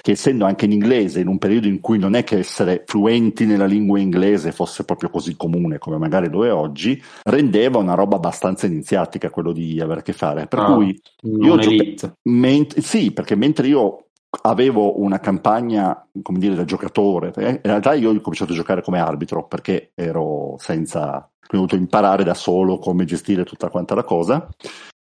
che 0.00 0.12
essendo 0.12 0.44
anche 0.44 0.64
in 0.64 0.72
inglese, 0.72 1.20
in 1.20 1.28
un 1.28 1.38
periodo 1.38 1.66
in 1.66 1.80
cui 1.80 1.98
non 1.98 2.14
è 2.14 2.24
che 2.24 2.38
essere 2.38 2.84
fluenti 2.86 3.46
nella 3.46 3.66
lingua 3.66 3.98
inglese 3.98 4.52
fosse 4.52 4.84
proprio 4.84 5.10
così 5.10 5.27
comune 5.36 5.78
come 5.78 5.98
magari 5.98 6.28
lo 6.28 6.44
è 6.44 6.52
oggi, 6.52 7.00
rendeva 7.24 7.78
una 7.78 7.94
roba 7.94 8.16
abbastanza 8.16 8.66
iniziatica 8.66 9.30
quello 9.30 9.52
di 9.52 9.80
avere 9.80 10.00
a 10.00 10.02
che 10.02 10.12
fare. 10.12 10.46
Per 10.46 10.58
ah, 10.58 10.74
cui 10.74 11.00
io 11.22 11.56
gioca- 11.58 12.14
ment- 12.22 12.78
sì, 12.78 13.12
perché 13.12 13.34
mentre 13.34 13.66
io 13.66 14.04
avevo 14.42 15.00
una 15.00 15.20
campagna, 15.20 16.06
come 16.22 16.38
dire, 16.38 16.54
da 16.54 16.64
giocatore, 16.64 17.32
eh, 17.36 17.50
in 17.50 17.60
realtà 17.62 17.94
io 17.94 18.10
ho 18.10 18.20
cominciato 18.20 18.52
a 18.52 18.56
giocare 18.56 18.82
come 18.82 19.00
arbitro 19.00 19.46
perché 19.46 19.92
ero 19.94 20.56
senza, 20.58 21.16
ho 21.16 21.46
dovuto 21.50 21.76
imparare 21.76 22.24
da 22.24 22.34
solo 22.34 22.78
come 22.78 23.04
gestire 23.04 23.44
tutta 23.44 23.70
quanta 23.70 23.94
la 23.94 24.04
cosa 24.04 24.48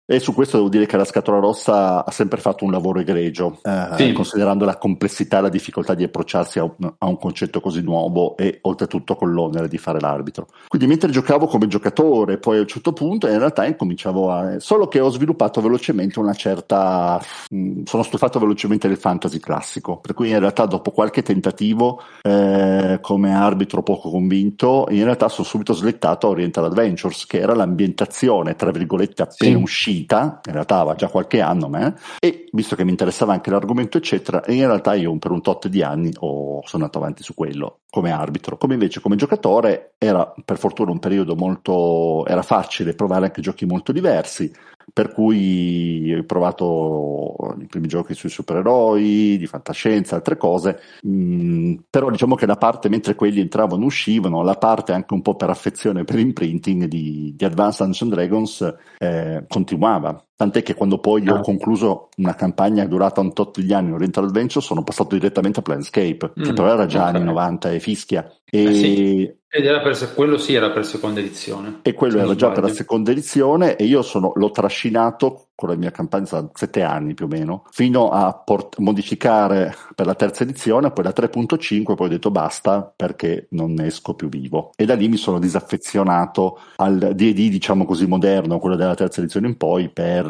e 0.09 0.19
su 0.19 0.33
questo 0.33 0.55
devo 0.55 0.69
dire 0.69 0.85
che 0.85 0.95
la 0.95 1.03
scatola 1.03 1.39
rossa 1.39 2.05
ha 2.05 2.11
sempre 2.11 2.39
fatto 2.39 2.63
un 2.63 2.71
lavoro 2.71 3.01
egregio, 3.01 3.59
eh, 3.61 3.87
sì. 3.97 4.13
considerando 4.13 4.63
la 4.63 4.77
complessità 4.77 5.39
e 5.39 5.41
la 5.41 5.49
difficoltà 5.49 5.95
di 5.95 6.05
approcciarsi 6.05 6.59
a 6.59 6.63
un, 6.63 6.93
a 6.97 7.05
un, 7.07 7.17
concetto 7.17 7.59
così 7.59 7.81
nuovo 7.81 8.37
e 8.37 8.59
oltretutto 8.61 9.15
con 9.15 9.33
l'onere 9.33 9.67
di 9.67 9.77
fare 9.77 9.99
l'arbitro. 9.99 10.47
Quindi 10.69 10.87
mentre 10.87 11.09
giocavo 11.09 11.47
come 11.47 11.67
giocatore, 11.67 12.37
poi 12.37 12.55
a 12.55 12.61
un 12.61 12.67
certo 12.67 12.93
punto 12.93 13.27
in 13.27 13.37
realtà 13.37 13.65
incominciavo 13.65 14.31
a... 14.31 14.59
solo 14.61 14.87
che 14.87 15.01
ho 15.01 15.09
sviluppato 15.09 15.59
velocemente 15.59 16.19
una 16.19 16.33
certa... 16.33 17.21
Mh, 17.49 17.57
mm, 17.57 17.83
sono 17.83 18.03
stufato 18.03 18.39
velocemente 18.39 18.87
del 18.87 18.97
fantasy 18.97 19.39
classico, 19.39 19.97
per 19.97 20.13
cui 20.13 20.29
in 20.29 20.39
realtà 20.39 20.65
dopo 20.65 20.91
qualche 20.91 21.21
tentativo 21.21 22.01
eh, 22.21 22.99
come 23.01 23.35
arbitro 23.35 23.83
poco 23.83 24.09
convinto, 24.09 24.87
in 24.89 25.03
realtà 25.03 25.27
sono 25.27 25.45
subito 25.45 25.73
slettato 25.73 26.27
a 26.27 26.29
Oriental 26.29 26.63
Adventures, 26.63 27.25
che 27.25 27.39
era 27.39 27.53
l'ambientazione, 27.53 28.55
tra 28.55 28.71
virgolette, 28.71 29.23
appena 29.23 29.57
sì. 29.57 29.61
uscita 29.61 29.95
uscita, 29.97 30.39
in 30.45 30.53
realtà 30.53 30.77
aveva 30.77 30.95
già 30.95 31.07
qualche 31.07 31.41
anno, 31.41 31.67
me, 31.69 31.95
e 32.19 32.47
visto 32.51 32.75
che 32.75 32.83
mi 32.83 32.91
interessava 32.91 33.33
anche 33.33 33.49
l'argomento, 33.49 33.97
eccetera, 33.97 34.43
in 34.47 34.65
realtà 34.65 34.93
io 34.93 35.15
per 35.17 35.31
un 35.31 35.41
tot 35.41 35.67
di 35.67 35.81
anni 35.81 36.11
ho, 36.19 36.61
sono 36.65 36.83
andato 36.83 36.99
avanti 36.99 37.23
su 37.23 37.33
quello 37.33 37.79
come 37.89 38.11
arbitro. 38.11 38.57
Come 38.57 38.73
invece 38.73 38.99
come 38.99 39.15
giocatore 39.15 39.93
era 39.97 40.31
per 40.43 40.57
fortuna 40.57 40.91
un 40.91 40.99
periodo 40.99 41.35
molto, 41.35 42.25
era 42.25 42.41
facile 42.41 42.93
provare 42.93 43.25
anche 43.25 43.41
giochi 43.41 43.65
molto 43.65 43.91
diversi, 43.91 44.51
per 44.93 45.11
cui 45.11 46.13
ho 46.13 46.23
provato 46.23 47.55
i 47.59 47.67
primi 47.67 47.87
giochi 47.87 48.13
sui 48.13 48.29
supereroi, 48.29 49.37
di 49.37 49.45
fantascienza, 49.45 50.15
altre 50.15 50.37
cose, 50.37 50.79
mm, 51.05 51.75
però 51.89 52.09
diciamo 52.09 52.35
che 52.35 52.45
la 52.45 52.57
parte, 52.57 52.89
mentre 52.89 53.15
quelli 53.15 53.39
entravano 53.39 53.83
e 53.83 53.85
uscivano, 53.85 54.43
la 54.43 54.55
parte 54.55 54.93
anche 54.93 55.13
un 55.13 55.21
po' 55.21 55.35
per 55.35 55.49
affezione 55.49 56.03
per 56.03 56.19
imprinting 56.19 56.85
di, 56.85 57.33
di 57.35 57.45
Advanced 57.45 57.85
Dungeons 57.85 58.13
Dragons 58.13 58.75
eh, 58.97 59.45
continuava. 59.47 60.26
Tant'è 60.37 60.61
che 60.61 60.75
quando 60.75 60.99
poi 60.99 61.27
ah. 61.27 61.33
ho 61.33 61.41
concluso 61.41 62.09
una 62.17 62.35
campagna 62.35 62.85
durata 62.85 63.21
un 63.21 63.33
tot 63.33 63.59
di 63.59 63.73
anni 63.73 63.87
in 63.87 63.95
Oriental 63.95 64.25
Adventure 64.25 64.63
sono 64.63 64.83
passato 64.83 65.15
direttamente 65.15 65.61
a 65.61 65.63
Planescape, 65.63 66.33
mm, 66.39 66.43
che 66.43 66.53
però 66.53 66.73
era 66.73 66.85
già 66.85 67.07
okay. 67.07 67.15
anni 67.15 67.25
90 67.25 67.71
e 67.71 67.79
fischia. 67.79 68.31
E, 68.45 68.63
eh 68.63 68.73
sì. 68.73 69.35
Ed 69.49 69.65
era 69.65 69.81
per, 69.81 70.13
quello 70.13 70.37
sì 70.37 70.53
era 70.53 70.69
per 70.69 70.85
seconda 70.85 71.21
edizione. 71.21 71.79
E 71.81 71.93
quello 71.93 72.19
era 72.19 72.35
già 72.35 72.51
per 72.51 72.61
la 72.61 72.69
seconda 72.69 73.09
edizione 73.09 73.77
e 73.77 73.85
io 73.85 74.03
sono, 74.03 74.31
l'ho 74.35 74.51
trascinato 74.51 75.46
con 75.57 75.69
la 75.69 75.75
mia 75.75 75.89
campagna 75.89 76.27
da 76.29 76.47
sette 76.53 76.83
anni 76.83 77.15
più 77.15 77.25
o 77.25 77.27
meno, 77.27 77.63
fino 77.71 78.11
a 78.11 78.31
port- 78.31 78.77
modificare 78.77 79.75
per 79.95 80.05
la 80.05 80.13
terza 80.13 80.43
edizione, 80.43 80.91
poi 80.91 81.03
la 81.03 81.13
3.5, 81.15 81.95
poi 81.95 82.05
ho 82.05 82.09
detto 82.09 82.29
basta 82.29 82.93
perché 82.95 83.47
non 83.51 83.73
ne 83.73 83.87
esco 83.87 84.13
più 84.13 84.29
vivo. 84.29 84.69
E 84.75 84.85
da 84.85 84.93
lì 84.93 85.07
mi 85.07 85.17
sono 85.17 85.39
disaffezionato 85.39 86.59
al 86.75 87.13
D&D, 87.15 87.49
diciamo 87.49 87.85
così, 87.85 88.05
moderno, 88.05 88.59
quello 88.59 88.75
della 88.75 88.93
terza 88.93 89.19
edizione 89.19 89.47
in 89.47 89.57
poi, 89.57 89.89
per... 89.89 90.27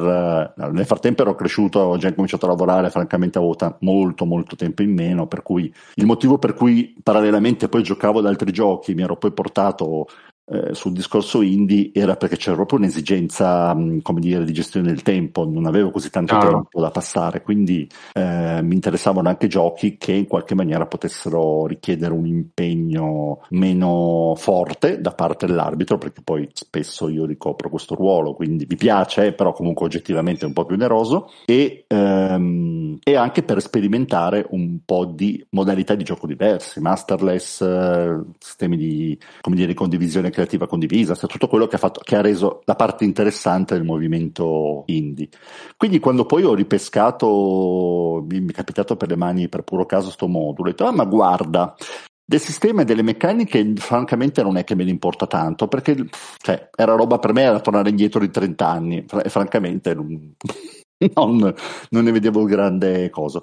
Eh, 0.57 0.71
nel 0.71 0.85
frattempo 0.85 1.23
ero 1.23 1.35
cresciuto, 1.35 1.79
ho 1.79 1.97
già 1.97 2.13
cominciato 2.13 2.45
a 2.45 2.49
lavorare, 2.49 2.89
francamente 2.89 3.37
avevo 3.37 3.57
t- 3.57 3.75
molto 3.79 4.23
molto 4.23 4.55
tempo 4.55 4.81
in 4.81 4.93
meno, 4.93 5.27
per 5.27 5.43
cui 5.43 5.73
il 5.95 6.05
motivo 6.05 6.37
per 6.37 6.53
cui 6.53 6.95
parallelamente 7.03 7.67
poi 7.67 7.83
giocavo 7.83 8.19
ad 8.19 8.27
altri 8.27 8.53
giochi, 8.53 8.93
mi 8.93 9.01
ero 9.01 9.17
poi 9.17 9.33
portato 9.33 10.07
eh, 10.49 10.73
sul 10.73 10.93
discorso 10.93 11.41
indie 11.41 11.91
era 11.93 12.15
perché 12.15 12.37
c'era 12.37 12.55
proprio 12.55 12.79
un'esigenza, 12.79 13.73
mh, 13.73 14.01
come 14.01 14.21
dire, 14.21 14.45
di 14.45 14.53
gestione 14.53 14.87
del 14.87 15.01
tempo, 15.01 15.45
non 15.45 15.65
avevo 15.65 15.91
così 15.91 16.09
tanto 16.09 16.35
ah. 16.35 16.39
tempo 16.39 16.79
da 16.79 16.89
passare, 16.89 17.41
quindi 17.41 17.87
eh, 18.13 18.61
mi 18.61 18.75
interessavano 18.75 19.27
anche 19.27 19.47
giochi 19.47 19.97
che 19.97 20.13
in 20.13 20.25
qualche 20.27 20.55
maniera 20.55 20.85
potessero 20.85 21.65
richiedere 21.65 22.13
un 22.13 22.25
impegno 22.25 23.41
meno 23.49 24.35
forte 24.37 25.01
da 25.01 25.11
parte 25.11 25.47
dell'arbitro, 25.47 25.97
perché 25.97 26.21
poi 26.21 26.47
spesso 26.53 27.09
io 27.09 27.25
ricopro 27.25 27.69
questo 27.69 27.95
ruolo, 27.95 28.33
quindi 28.33 28.65
mi 28.69 28.77
piace, 28.77 29.33
però 29.33 29.51
comunque 29.51 29.85
oggettivamente 29.85 30.45
è 30.45 30.47
un 30.47 30.53
po' 30.53 30.65
più 30.65 30.75
oneroso, 30.75 31.29
e, 31.45 31.83
ehm, 31.87 32.99
e 33.03 33.15
anche 33.15 33.43
per 33.43 33.61
sperimentare 33.61 34.45
un 34.51 34.79
po' 34.85 35.03
di 35.05 35.45
modalità 35.49 35.95
di 35.95 36.05
gioco 36.05 36.25
diversi, 36.25 36.79
masterless, 36.79 37.61
eh, 37.61 38.21
sistemi 38.39 38.77
di, 38.77 39.19
come 39.41 39.57
dire, 39.57 39.73
condivisione 39.73 40.29
creativa 40.37 40.67
condivisa, 40.67 41.15
cioè 41.15 41.27
tutto 41.27 41.47
quello 41.47 41.65
che 41.65 41.77
ha, 41.77 41.79
fatto, 41.79 41.99
che 42.03 42.15
ha 42.15 42.21
reso 42.21 42.61
la 42.65 42.75
parte 42.75 43.03
interessante 43.03 43.73
del 43.73 43.83
movimento 43.83 44.83
indie. 44.85 45.29
Quindi 45.75 45.99
quando 45.99 46.25
poi 46.25 46.43
ho 46.43 46.53
ripescato, 46.53 48.23
mi 48.29 48.45
è 48.45 48.51
capitato 48.51 48.95
per 48.95 49.09
le 49.09 49.15
mani 49.15 49.49
per 49.49 49.63
puro 49.63 49.87
caso 49.87 50.11
sto 50.11 50.27
modulo, 50.27 50.69
ho 50.69 50.71
detto, 50.71 50.85
ah 50.85 50.91
ma 50.91 51.05
guarda, 51.05 51.75
del 52.23 52.39
sistema 52.39 52.83
e 52.83 52.85
delle 52.85 53.01
meccaniche 53.01 53.73
francamente 53.77 54.43
non 54.43 54.57
è 54.57 54.63
che 54.63 54.75
me 54.75 54.83
ne 54.83 54.91
importa 54.91 55.25
tanto 55.27 55.67
perché 55.69 55.95
cioè, 56.39 56.69
era 56.75 56.93
roba 56.93 57.19
per 57.19 57.31
me 57.31 57.43
era 57.43 57.61
tornare 57.61 57.89
indietro 57.89 58.19
di 58.19 58.29
30 58.29 58.67
anni 58.67 59.05
e 59.23 59.29
francamente 59.29 59.93
non, 61.15 61.55
non 61.89 62.03
ne 62.03 62.11
vedevo 62.11 62.43
grande 62.43 63.09
cosa 63.09 63.41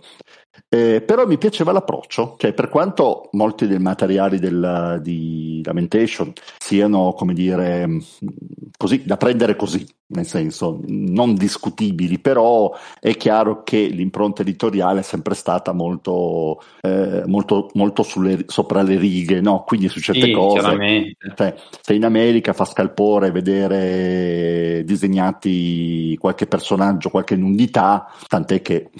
eh, 0.69 1.03
però 1.03 1.27
mi 1.27 1.39
piaceva 1.39 1.73
l'approccio, 1.73 2.35
cioè 2.39 2.53
per 2.53 2.69
quanto 2.69 3.29
molti 3.33 3.67
dei 3.67 3.79
materiali 3.79 4.39
del, 4.39 4.99
di 5.03 5.61
Lamentation 5.65 6.33
siano, 6.59 7.13
come 7.13 7.33
dire, 7.33 7.89
così, 8.77 9.03
da 9.05 9.17
prendere 9.17 9.55
così, 9.55 9.87
nel 10.07 10.27
senso 10.27 10.81
non 10.87 11.35
discutibili, 11.35 12.19
però 12.19 12.73
è 12.99 13.17
chiaro 13.17 13.63
che 13.63 13.87
l'impronta 13.87 14.43
editoriale 14.43 15.01
è 15.01 15.03
sempre 15.05 15.35
stata 15.35 15.73
molto, 15.73 16.61
eh, 16.81 17.23
molto, 17.27 17.71
molto 17.75 18.03
sulle, 18.03 18.45
sopra 18.47 18.83
le 18.83 18.97
righe, 18.97 19.41
no? 19.41 19.63
quindi 19.65 19.89
su 19.89 20.01
certe 20.01 20.27
sì, 20.27 20.33
cose. 20.33 21.17
Cioè, 21.37 21.55
se 21.81 21.95
in 21.95 22.05
America 22.05 22.53
fa 22.53 22.65
scalpore 22.65 23.31
vedere 23.31 24.83
disegnati 24.85 26.17
qualche 26.19 26.47
personaggio, 26.47 27.11
qualche 27.11 27.37
nudità, 27.37 28.11
tant'è 28.27 28.61
che 28.61 28.91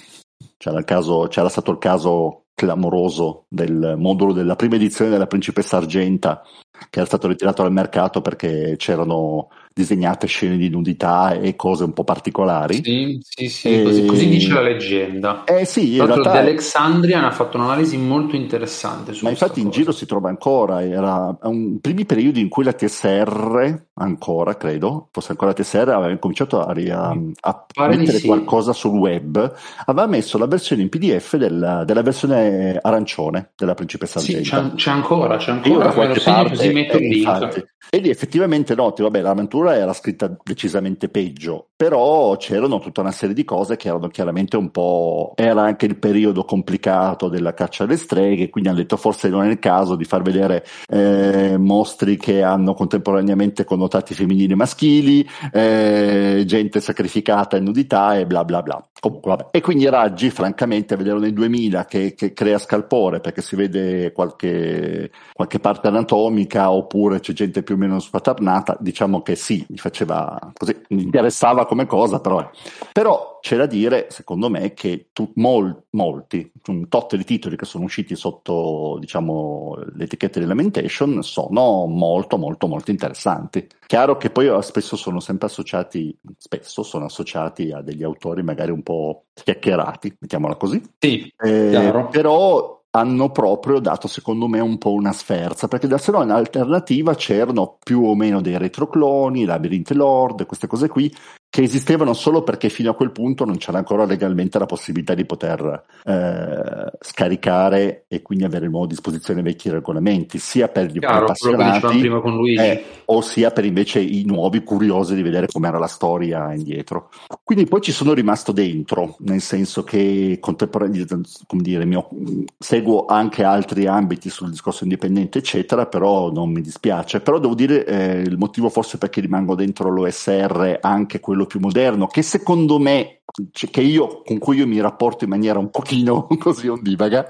c'era, 0.65 0.83
caso, 0.83 1.27
c'era 1.27 1.49
stato 1.49 1.71
il 1.71 1.77
caso 1.77 2.45
clamoroso 2.55 3.45
del 3.49 3.95
modulo 3.97 4.33
della 4.33 4.55
prima 4.55 4.75
edizione 4.75 5.11
della 5.11 5.27
Principessa 5.27 5.77
Argenta 5.77 6.41
che 6.89 6.99
era 6.99 7.05
stato 7.05 7.27
ritirato 7.27 7.61
dal 7.61 7.71
mercato 7.71 8.21
perché 8.21 8.75
c'erano 8.77 9.49
disegnate 9.75 10.25
scene 10.27 10.55
di 10.55 10.69
nudità 10.69 11.33
e 11.33 11.57
cose 11.57 11.83
un 11.83 11.91
po' 11.91 12.05
particolari. 12.05 12.81
Sì, 12.81 13.19
sì, 13.21 13.49
sì, 13.49 13.81
e... 13.81 13.83
così, 13.83 14.05
così, 14.05 14.29
dice 14.29 14.53
la 14.53 14.61
leggenda. 14.61 15.43
Eh 15.43 15.65
sì, 15.65 15.97
Tra 15.97 16.05
l'altro 16.05 16.31
Alexandrian 16.31 17.25
ha 17.25 17.31
fatto 17.31 17.57
un'analisi 17.57 17.97
molto 17.97 18.37
interessante 18.37 19.11
su 19.11 19.25
Ma 19.25 19.31
infatti 19.31 19.59
in 19.59 19.71
giro 19.71 19.91
si 19.91 20.05
trova 20.05 20.29
ancora, 20.29 20.81
era 20.81 21.37
un 21.41 21.81
primi 21.81 22.05
periodi 22.05 22.39
in 22.39 22.47
cui 22.47 22.63
la 22.63 22.71
TSR, 22.71 23.87
ancora 23.95 24.55
credo, 24.55 25.09
forse 25.11 25.31
ancora 25.31 25.51
la 25.51 25.61
TSR 25.61 25.89
aveva 25.89 26.17
cominciato 26.19 26.61
a, 26.61 26.71
a, 26.71 27.65
a 27.73 27.87
mettere 27.87 28.19
sì. 28.19 28.27
qualcosa 28.27 28.71
sul 28.71 28.97
web, 28.97 29.53
aveva 29.87 30.07
messo 30.07 30.37
la 30.37 30.47
versione 30.47 30.83
in 30.83 30.89
PDF 30.89 31.35
della, 31.35 31.83
della 31.83 32.01
versione 32.01 32.79
arancione 32.81 33.51
della 33.57 33.73
Principessa 33.73 34.19
Argenta. 34.19 34.41
Sì, 34.41 34.69
c'è, 34.69 34.75
c'è 34.75 34.91
ancora, 34.91 35.35
c'è 35.35 35.51
ancora. 35.51 35.73
Io 35.73 35.79
da 35.79 35.91
qualche 35.91 36.21
parte, 36.21 36.49
così 36.55 36.71
metto 36.71 36.95
eh, 36.95 36.99
link. 36.99 37.15
Infatti, 37.15 37.65
E 37.89 37.97
lì 37.97 38.09
effettivamente 38.09 38.73
noti, 38.73 39.01
vabbè, 39.01 39.21
l'avventura 39.21 39.64
era 39.71 39.93
scritta 39.93 40.35
decisamente 40.43 41.09
peggio, 41.09 41.67
però 41.75 42.35
c'erano 42.37 42.79
tutta 42.79 43.01
una 43.01 43.11
serie 43.11 43.35
di 43.35 43.43
cose 43.43 43.75
che 43.75 43.87
erano 43.87 44.07
chiaramente 44.07 44.57
un 44.57 44.71
po'... 44.71 45.33
era 45.35 45.63
anche 45.63 45.85
il 45.85 45.97
periodo 45.97 46.43
complicato 46.45 47.29
della 47.29 47.53
caccia 47.53 47.83
alle 47.83 47.97
streghe, 47.97 48.49
quindi 48.49 48.69
hanno 48.69 48.79
detto 48.79 48.97
forse 48.97 49.29
non 49.29 49.43
è 49.43 49.49
il 49.49 49.59
caso 49.59 49.95
di 49.95 50.03
far 50.03 50.21
vedere 50.21 50.65
eh, 50.87 51.57
mostri 51.57 52.17
che 52.17 52.43
hanno 52.43 52.73
contemporaneamente 52.73 53.63
connotati 53.63 54.13
femminili 54.13 54.53
e 54.53 54.55
maschili, 54.55 55.27
eh, 55.51 56.43
gente 56.45 56.79
sacrificata 56.79 57.57
in 57.57 57.63
nudità 57.63 58.17
e 58.17 58.25
bla 58.25 58.43
bla 58.43 58.61
bla. 58.61 58.83
Comunque, 58.99 59.35
vabbè. 59.35 59.47
E 59.51 59.61
quindi 59.61 59.87
Raggi, 59.87 60.31
francamente, 60.31 60.95
vederlo 60.95 61.19
nel 61.19 61.33
2000 61.33 61.85
che, 61.85 62.15
che 62.15 62.33
crea 62.33 62.57
scalpore 62.57 63.19
perché 63.19 63.43
si 63.43 63.55
vede 63.55 64.11
qualche, 64.11 65.11
qualche 65.31 65.59
parte 65.59 65.87
anatomica 65.87 66.71
oppure 66.71 67.19
c'è 67.19 67.33
gente 67.33 67.61
più 67.61 67.75
o 67.75 67.77
meno 67.77 67.99
squaternata, 67.99 68.77
diciamo 68.79 69.21
che 69.21 69.35
sì, 69.35 69.54
mi 69.67 69.77
faceva 69.77 70.51
così, 70.53 70.75
mi 70.89 71.03
interessava 71.03 71.65
come 71.65 71.85
cosa, 71.85 72.19
però, 72.19 72.49
però 72.91 73.39
c'è 73.41 73.57
da 73.57 73.65
dire, 73.65 74.07
secondo 74.09 74.49
me, 74.49 74.73
che 74.73 75.09
tu, 75.13 75.31
mol, 75.35 75.83
molti, 75.91 76.51
un 76.67 76.87
tot 76.87 77.15
di 77.15 77.23
titoli 77.23 77.55
che 77.55 77.65
sono 77.65 77.83
usciti 77.83 78.15
sotto, 78.15 78.97
diciamo, 78.99 79.77
l'etichetta 79.93 80.39
di 80.39 80.45
Lamentation 80.45 81.21
sono 81.21 81.85
molto, 81.85 82.37
molto, 82.37 82.67
molto 82.67 82.91
interessanti. 82.91 83.67
Chiaro 83.85 84.17
che 84.17 84.31
poi 84.31 84.49
spesso 84.63 84.95
sono 84.95 85.19
sempre 85.19 85.47
associati, 85.47 86.17
spesso 86.37 86.81
sono 86.81 87.05
associati 87.05 87.71
a 87.71 87.81
degli 87.81 88.03
autori 88.03 88.41
magari 88.41 88.71
un 88.71 88.81
po' 88.81 89.25
chiacchierati, 89.33 90.17
mettiamola 90.19 90.55
così. 90.55 90.81
Sì, 90.97 91.31
eh, 91.37 92.07
però 92.09 92.74
hanno 92.95 93.29
proprio 93.29 93.79
dato 93.79 94.07
secondo 94.07 94.47
me 94.47 94.61
un 94.61 94.77
po' 94.77 94.93
una 94.93 95.11
sferza 95.11 95.67
perché 95.67 95.85
da 95.85 95.97
se 95.97 96.11
no 96.11 96.23
in 96.23 96.31
alternativa 96.31 97.13
c'erano 97.13 97.77
più 97.83 98.03
o 98.03 98.15
meno 98.15 98.39
dei 98.39 98.57
retrocloni, 98.57 99.43
Labyrinth 99.43 99.91
Lord, 99.91 100.45
queste 100.45 100.67
cose 100.67 100.87
qui 100.87 101.13
che 101.55 101.61
esistevano 101.61 102.11
solo 102.11 102.43
perché 102.43 102.67
fino 102.67 102.91
a 102.91 102.95
quel 102.95 103.11
punto 103.11 103.45
non 103.45 103.55
c'era 103.55 103.77
ancora 103.77 104.03
legalmente 104.03 104.59
la 104.59 104.65
possibilità 104.65 105.13
di 105.13 105.23
poter 105.23 105.85
eh, 106.03 106.91
scaricare 106.99 108.03
e 108.09 108.21
quindi 108.21 108.43
avere 108.43 108.67
nuovo 108.67 108.83
a 108.83 108.89
disposizione 108.89 109.41
vecchi 109.41 109.69
regolamenti, 109.69 110.37
sia 110.37 110.67
per 110.67 110.87
gli 110.87 110.99
Chiaro, 110.99 111.27
appassionati 111.27 112.11
eh, 112.57 112.83
o 113.05 113.21
sia 113.21 113.51
per 113.51 113.63
invece 113.63 114.01
i 114.01 114.25
nuovi 114.25 114.63
curiosi 114.63 115.15
di 115.15 115.21
vedere 115.21 115.47
com'era 115.49 115.77
la 115.77 115.87
storia 115.87 116.53
indietro. 116.53 117.09
Quindi 117.41 117.67
poi 117.67 117.79
ci 117.79 117.93
sono 117.93 118.11
rimasto 118.11 118.51
dentro, 118.51 119.15
nel 119.19 119.39
senso 119.39 119.85
che 119.85 120.39
contemporaneamente, 120.41 121.21
come 121.47 121.61
dire, 121.61 121.85
mio, 121.85 122.09
seguo 122.57 123.05
anche 123.05 123.45
altri 123.45 123.87
ambiti 123.87 124.29
sul 124.29 124.49
discorso 124.49 124.83
indipendente, 124.83 125.37
eccetera, 125.37 125.85
però 125.85 126.29
non 126.33 126.51
mi 126.51 126.59
dispiace. 126.59 127.21
Però 127.21 127.39
devo 127.39 127.55
dire 127.55 127.85
eh, 127.85 128.19
il 128.19 128.37
motivo 128.37 128.67
forse 128.67 128.97
perché 128.97 129.21
rimango 129.21 129.55
dentro 129.55 129.89
l'OSR 129.89 130.79
anche 130.81 131.21
quello 131.21 131.43
più 131.45 131.59
moderno, 131.59 132.07
che 132.07 132.21
secondo 132.21 132.79
me, 132.79 133.21
cioè, 133.51 133.69
che 133.69 133.81
io, 133.81 134.21
con 134.23 134.37
cui 134.37 134.57
io 134.57 134.67
mi 134.67 134.79
rapporto 134.79 135.23
in 135.23 135.29
maniera 135.29 135.59
un 135.59 135.69
pochino 135.69 136.27
così 136.39 136.67
ondivaga, 136.67 137.27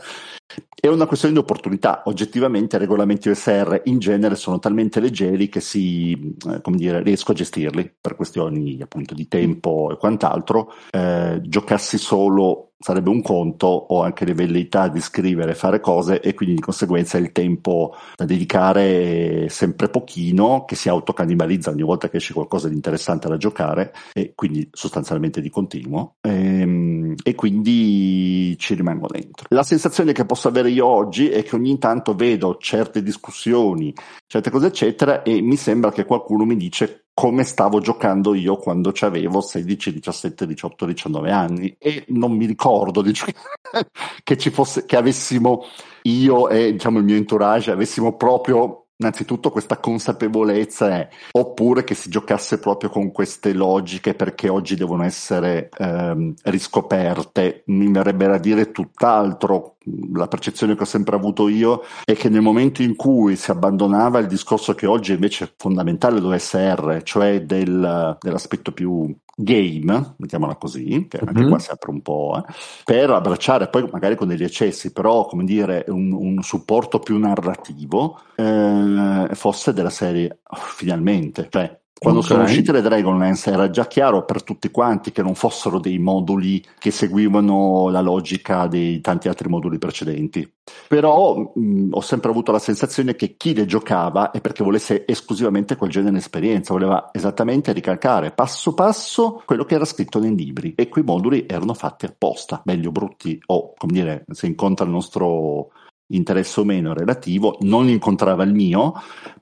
è 0.79 0.87
una 0.87 1.07
questione 1.07 1.33
di 1.33 1.39
opportunità. 1.39 2.03
Oggettivamente 2.05 2.75
i 2.75 2.79
regolamenti 2.79 3.29
OSR 3.29 3.81
in 3.85 3.99
genere 3.99 4.35
sono 4.35 4.59
talmente 4.59 4.99
leggeri 4.99 5.49
che 5.49 5.59
si, 5.59 6.35
eh, 6.47 6.61
dire, 6.75 7.01
riesco 7.01 7.31
a 7.31 7.35
gestirli 7.35 7.91
per 7.99 8.15
questioni 8.15 8.79
appunto 8.81 9.13
di 9.13 9.27
tempo 9.27 9.91
e 9.91 9.97
quant'altro. 9.97 10.73
Eh, 10.91 11.41
giocassi 11.43 11.97
solo 11.97 12.71
sarebbe 12.77 13.09
un 13.09 13.21
conto, 13.21 13.65
ho 13.65 14.03
anche 14.03 14.25
le 14.25 14.33
velleità 14.33 14.89
di 14.89 14.99
scrivere 14.99 15.51
e 15.51 15.55
fare 15.55 15.79
cose 15.79 16.19
e 16.19 16.33
quindi 16.33 16.55
di 16.55 16.61
conseguenza 16.61 17.17
il 17.17 17.31
tempo 17.31 17.95
da 18.15 18.25
dedicare 18.25 19.45
è 19.45 19.47
sempre 19.47 19.89
pochino, 19.89 20.65
che 20.65 20.75
si 20.75 20.89
autocannibalizza 20.89 21.71
ogni 21.71 21.81
volta 21.81 22.09
che 22.09 22.17
esce 22.17 22.33
qualcosa 22.33 22.67
di 22.67 22.75
interessante 22.75 23.27
da 23.27 23.37
giocare 23.37 23.93
e 24.13 24.33
quindi 24.35 24.69
sostanzialmente 24.71 25.41
di 25.41 25.49
continuo 25.49 26.17
e, 26.21 26.29
ehm, 26.29 27.15
e 27.23 27.33
quindi 27.33 28.55
ci 28.59 28.75
rimango 28.75 29.07
dentro. 29.07 29.47
La 29.49 29.63
sensazione 29.63 30.11
che 30.11 30.25
posso 30.25 30.34
avere 30.43 30.69
io 30.69 30.86
oggi 30.86 31.29
è 31.29 31.43
che 31.43 31.55
ogni 31.55 31.77
tanto 31.77 32.13
vedo 32.15 32.57
certe 32.57 33.01
discussioni, 33.01 33.93
certe 34.27 34.49
cose 34.49 34.67
eccetera 34.67 35.23
e 35.23 35.41
mi 35.41 35.55
sembra 35.55 35.91
che 35.91 36.05
qualcuno 36.05 36.45
mi 36.45 36.55
dice 36.55 37.05
come 37.15 37.45
stavo 37.45 37.79
giocando 37.79 38.33
io 38.33 38.57
quando 38.57 38.91
avevo 38.99 39.39
16, 39.39 39.93
17, 39.93 40.45
18, 40.45 40.86
19 40.86 41.31
anni. 41.31 41.75
E 41.79 42.03
non 42.09 42.33
mi 42.33 42.45
ricordo 42.45 43.01
di 43.01 43.13
gio- 43.13 43.25
che 44.21 44.38
ci 44.38 44.49
fosse, 44.49 44.86
che 44.86 44.97
avessimo 44.97 45.63
io 46.03 46.49
e 46.49 46.73
diciamo 46.73 46.99
il 46.99 47.05
mio 47.05 47.15
entourage 47.15 47.71
avessimo 47.71 48.17
proprio 48.17 48.84
innanzitutto 48.97 49.51
questa 49.51 49.77
consapevolezza 49.77 50.89
è, 50.89 51.09
oppure 51.31 51.83
che 51.83 51.95
si 51.95 52.09
giocasse 52.09 52.59
proprio 52.59 52.89
con 52.89 53.11
queste 53.11 53.53
logiche 53.53 54.13
perché 54.13 54.49
oggi 54.49 54.75
devono 54.75 55.03
essere 55.03 55.69
ehm, 55.77 56.33
riscoperte, 56.43 57.63
mi 57.67 57.91
verrebbe 57.91 58.27
da 58.27 58.37
dire 58.37 58.71
tutt'altro. 58.71 59.77
La 60.13 60.27
percezione 60.27 60.75
che 60.75 60.81
ho 60.81 60.85
sempre 60.85 61.15
avuto 61.15 61.47
io 61.47 61.83
è 62.03 62.15
che 62.15 62.29
nel 62.29 62.41
momento 62.41 62.81
in 62.81 62.95
cui 62.95 63.35
si 63.35 63.51
abbandonava 63.51 64.17
il 64.17 64.25
discorso 64.25 64.73
che 64.73 64.87
oggi 64.87 65.13
invece 65.13 65.45
è 65.45 65.53
fondamentale 65.55 66.19
dell'OSR, 66.19 67.01
cioè 67.03 67.43
del, 67.43 68.17
dell'aspetto 68.19 68.71
più 68.71 69.15
game, 69.36 70.15
mettiamola 70.17 70.55
così, 70.55 71.07
che 71.09 71.17
anche 71.17 71.39
mm-hmm. 71.39 71.49
qua 71.49 71.59
si 71.59 71.71
apre 71.71 71.91
un 71.91 72.01
po', 72.01 72.38
eh, 72.38 72.53
per 72.86 73.09
abbracciare 73.09 73.67
poi 73.67 73.88
magari 73.91 74.15
con 74.15 74.29
degli 74.29 74.43
eccessi, 74.43 74.93
però 74.93 75.25
come 75.25 75.43
dire 75.43 75.83
un, 75.89 76.13
un 76.13 76.41
supporto 76.41 76.99
più 76.99 77.17
narrativo, 77.17 78.19
eh, 78.36 79.29
fosse 79.33 79.73
della 79.73 79.89
serie 79.89 80.39
oh, 80.43 80.55
finalmente, 80.55 81.47
cioè 81.49 81.77
quando 81.97 82.19
okay. 82.19 82.31
sono 82.31 82.43
uscite 82.43 82.73
le 82.73 82.81
Dragonlance 82.81 83.49
era 83.49 83.69
già 83.69 83.87
chiaro 83.87 84.25
per 84.25 84.43
tutti 84.43 84.69
quanti 84.69 85.13
che 85.13 85.21
non 85.21 85.33
fossero 85.33 85.79
dei 85.79 85.97
moduli 85.97 86.61
che 86.77 86.91
seguivano 86.91 87.87
la 87.89 88.01
logica 88.01 88.67
dei 88.67 88.99
tanti 88.99 89.29
altri 89.29 89.47
moduli 89.47 89.77
precedenti. 89.77 90.51
Però 90.89 91.51
mh, 91.53 91.89
ho 91.91 92.01
sempre 92.01 92.31
avuto 92.31 92.51
la 92.51 92.59
sensazione 92.59 93.15
che 93.15 93.37
chi 93.37 93.53
le 93.53 93.65
giocava 93.65 94.31
è 94.31 94.41
perché 94.41 94.63
volesse 94.63 95.05
esclusivamente 95.07 95.77
quel 95.77 95.89
genere 95.89 96.11
di 96.11 96.17
esperienza, 96.17 96.73
voleva 96.73 97.11
esattamente 97.13 97.71
ricalcare 97.71 98.31
passo 98.31 98.73
passo 98.73 99.41
quello 99.45 99.63
che 99.63 99.75
era 99.75 99.85
scritto 99.85 100.19
nei 100.19 100.35
libri 100.35 100.73
e 100.75 100.89
quei 100.89 101.03
moduli 101.05 101.45
erano 101.47 101.73
fatti 101.73 102.05
apposta, 102.05 102.61
belli 102.63 102.87
o 102.87 102.91
brutti 102.91 103.39
o 103.45 103.73
come 103.77 103.93
dire, 103.93 104.25
se 104.31 104.47
incontra 104.47 104.85
il 104.85 104.91
nostro 104.91 105.69
interesse 106.07 106.59
o 106.59 106.63
meno 106.63 106.93
relativo, 106.93 107.57
non 107.61 107.89
incontrava 107.89 108.43
il 108.43 108.53
mio, 108.53 108.93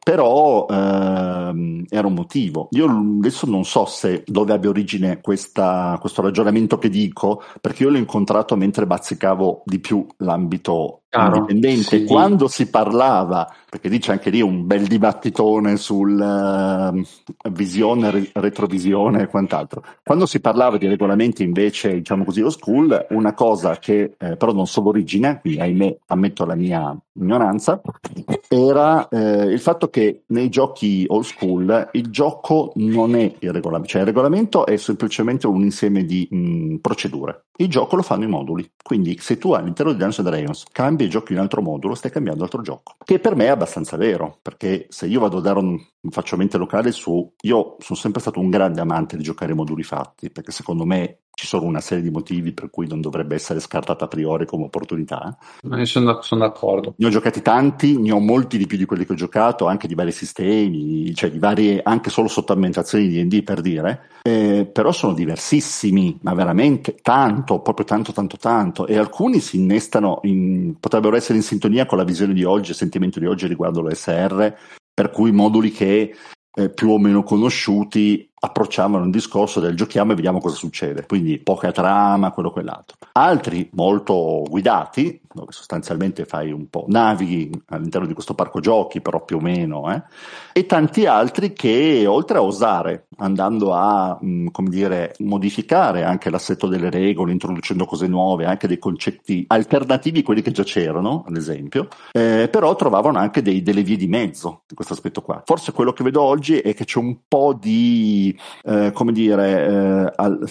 però 0.03 0.65
ehm, 0.69 1.85
era 1.89 2.07
un 2.07 2.13
motivo. 2.13 2.67
Io 2.71 2.85
adesso 2.85 3.45
non 3.47 3.65
so 3.65 3.85
se 3.85 4.23
dove 4.25 4.53
abbia 4.53 4.69
origine 4.69 5.21
questa, 5.21 5.97
questo 5.99 6.21
ragionamento 6.21 6.77
che 6.77 6.89
dico, 6.89 7.43
perché 7.61 7.83
io 7.83 7.89
l'ho 7.89 7.97
incontrato 7.97 8.55
mentre 8.55 8.85
bazzicavo 8.85 9.63
di 9.65 9.79
più 9.79 10.05
l'ambito 10.17 11.02
indipendente. 11.13 11.97
Sì. 11.99 12.05
Quando 12.05 12.47
si 12.47 12.69
parlava, 12.69 13.51
perché 13.69 13.89
lì 13.89 13.99
c'è 13.99 14.13
anche 14.13 14.29
lì 14.29 14.41
un 14.41 14.65
bel 14.65 14.87
dibattitone 14.87 15.77
sul 15.77 16.19
uh, 16.19 17.49
visione, 17.51 18.11
re- 18.11 18.29
retrovisione 18.33 19.23
e 19.23 19.27
quant'altro. 19.27 19.83
Quando 20.03 20.25
si 20.25 20.39
parlava 20.39 20.77
di 20.77 20.87
regolamenti 20.87 21.43
invece, 21.43 21.93
diciamo 21.93 22.23
così, 22.23 22.41
old 22.41 22.51
school, 22.51 23.07
una 23.09 23.33
cosa 23.33 23.77
che 23.77 24.15
eh, 24.17 24.37
però 24.37 24.53
non 24.53 24.67
so 24.67 24.81
l'origine, 24.81 25.39
quindi 25.39 25.59
ahimè 25.59 25.97
ammetto 26.07 26.45
la 26.45 26.55
mia 26.55 26.97
ignoranza, 27.13 27.81
era 28.47 29.07
eh, 29.09 29.45
il 29.45 29.59
fatto 29.59 29.89
che 29.89 30.23
nei 30.27 30.49
giochi 30.49 31.05
old 31.07 31.23
school 31.23 31.89
il 31.93 32.09
gioco 32.09 32.71
non 32.75 33.15
è 33.15 33.31
il 33.39 33.51
regolamento, 33.51 33.89
cioè 33.89 34.01
il 34.01 34.07
regolamento 34.07 34.65
è 34.65 34.77
semplicemente 34.77 35.47
un 35.47 35.61
insieme 35.61 36.05
di 36.05 36.27
mh, 36.29 36.75
procedure. 36.77 37.45
Il 37.57 37.67
gioco 37.67 37.95
lo 37.95 38.01
fanno 38.01 38.23
i 38.23 38.27
moduli, 38.27 38.69
quindi 38.81 39.17
se 39.19 39.37
tu 39.37 39.51
all'interno 39.53 39.91
di 39.91 39.99
Dungeons 39.99 40.27
Dragons 40.27 40.65
cambi 40.71 41.02
e 41.03 41.07
giochi 41.07 41.33
un 41.33 41.39
altro 41.39 41.61
modulo, 41.61 41.95
stai 41.95 42.11
cambiando 42.11 42.43
altro 42.43 42.61
gioco. 42.61 42.95
Che 43.03 43.19
per 43.19 43.35
me 43.35 43.45
è 43.45 43.49
abbastanza 43.49 43.97
vero, 43.97 44.39
perché 44.41 44.87
se 44.89 45.07
io 45.07 45.19
vado 45.19 45.37
a 45.37 45.41
dare 45.41 45.59
un, 45.59 45.79
faccio 46.09 46.37
mente 46.37 46.57
locale 46.57 46.91
su, 46.91 47.33
io 47.41 47.75
sono 47.79 47.97
sempre 47.97 48.21
stato 48.21 48.39
un 48.39 48.49
grande 48.49 48.81
amante 48.81 49.17
di 49.17 49.23
giocare 49.23 49.53
moduli 49.53 49.83
fatti, 49.83 50.29
perché 50.29 50.51
secondo 50.51 50.85
me 50.85 51.19
ci 51.35 51.47
sono 51.47 51.65
una 51.65 51.81
serie 51.81 52.03
di 52.03 52.11
motivi 52.11 52.51
per 52.51 52.69
cui 52.69 52.87
non 52.87 53.01
dovrebbe 53.01 53.35
essere 53.35 53.59
scartata 53.59 54.05
a 54.05 54.07
priori 54.07 54.45
come 54.45 54.65
opportunità. 54.65 55.35
Eh, 55.71 55.85
sono, 55.85 56.21
sono, 56.21 56.41
d'accordo. 56.41 56.93
Ne 56.97 57.07
ho 57.07 57.09
giocati 57.09 57.41
tanti, 57.41 57.97
ne 57.97 58.11
ho 58.11 58.19
molti 58.19 58.57
di 58.57 58.67
più 58.67 58.77
di 58.77 58.85
quelli 58.85 59.05
che 59.05 59.13
ho 59.13 59.15
giocato, 59.15 59.65
anche 59.65 59.87
di 59.87 59.95
vari 59.95 60.11
sistemi, 60.11 61.13
cioè 61.15 61.31
di 61.31 61.39
varie, 61.39 61.81
anche 61.83 62.09
solo 62.09 62.27
sotto 62.27 62.53
ambientazioni 62.53 63.07
di 63.07 63.27
D 63.27 63.43
per 63.43 63.61
dire, 63.61 64.09
eh, 64.21 64.69
però 64.71 64.91
sono 64.91 65.13
diversissimi, 65.13 66.19
ma 66.21 66.33
veramente 66.33 66.95
tanto, 67.01 67.61
proprio 67.61 67.85
tanto, 67.85 68.11
tanto, 68.11 68.37
tanto, 68.37 68.85
e 68.85 68.97
alcuni 68.97 69.39
si 69.39 69.57
innestano, 69.57 70.19
in, 70.23 70.75
potrebbero 70.79 71.15
essere 71.15 71.37
in 71.37 71.43
sintonia 71.43 71.85
con 71.85 71.97
la 71.97 72.03
visione 72.03 72.33
di 72.33 72.43
oggi, 72.43 72.71
il 72.71 72.77
sentimento 72.77 73.19
di 73.19 73.25
oggi 73.25 73.47
riguardo 73.47 73.81
l'OSR, 73.81 74.55
per 74.93 75.09
cui 75.09 75.31
moduli 75.31 75.71
che 75.71 76.15
eh, 76.55 76.69
più 76.69 76.91
o 76.91 76.99
meno 76.99 77.23
conosciuti 77.23 78.29
approcciavano 78.45 79.05
un 79.05 79.09
discorso 79.09 79.61
del 79.61 79.75
giochiamo 79.75 80.11
e 80.11 80.15
vediamo 80.15 80.39
cosa 80.39 80.55
succede, 80.55 81.05
quindi 81.05 81.39
poca 81.39 81.71
trama, 81.71 82.31
quello 82.31 82.51
quell'altro. 82.51 82.97
Altri 83.13 83.69
molto 83.71 84.43
guidati, 84.49 85.21
dove 85.33 85.53
sostanzialmente 85.53 86.25
fai 86.25 86.51
un 86.51 86.69
po', 86.69 86.83
navighi 86.89 87.49
all'interno 87.67 88.05
di 88.05 88.13
questo 88.13 88.33
parco 88.33 88.59
giochi, 88.59 88.99
però 88.99 89.23
più 89.23 89.37
o 89.37 89.39
meno, 89.39 89.89
eh? 89.93 90.03
e 90.51 90.65
tanti 90.65 91.05
altri 91.05 91.53
che 91.53 92.05
oltre 92.05 92.37
a 92.37 92.41
osare, 92.41 93.07
andando 93.17 93.73
a, 93.73 94.19
mm, 94.21 94.47
come 94.51 94.69
dire, 94.69 95.15
modificare 95.19 96.03
anche 96.03 96.29
l'assetto 96.29 96.67
delle 96.67 96.89
regole, 96.89 97.31
introducendo 97.31 97.85
cose 97.85 98.07
nuove, 98.07 98.45
anche 98.45 98.67
dei 98.67 98.77
concetti 98.77 99.45
alternativi 99.47 100.19
a 100.19 100.23
quelli 100.23 100.41
che 100.41 100.51
già 100.51 100.63
c'erano, 100.63 101.23
ad 101.25 101.37
esempio, 101.37 101.87
eh, 102.11 102.49
però 102.51 102.75
trovavano 102.75 103.19
anche 103.19 103.41
dei, 103.41 103.61
delle 103.61 103.83
vie 103.83 103.95
di 103.95 104.07
mezzo 104.07 104.63
di 104.67 104.75
questo 104.75 104.93
aspetto 104.93 105.21
qua. 105.21 105.41
Forse 105.45 105.71
quello 105.71 105.93
che 105.93 106.03
vedo 106.03 106.21
oggi 106.21 106.57
è 106.57 106.73
che 106.73 106.83
c'è 106.83 106.99
un 106.99 107.19
po' 107.27 107.57
di, 107.59 108.32
eh, 108.63 108.91
come 108.93 109.11
dire, 109.11 109.65
eh, 109.65 110.13
al, 110.15 110.49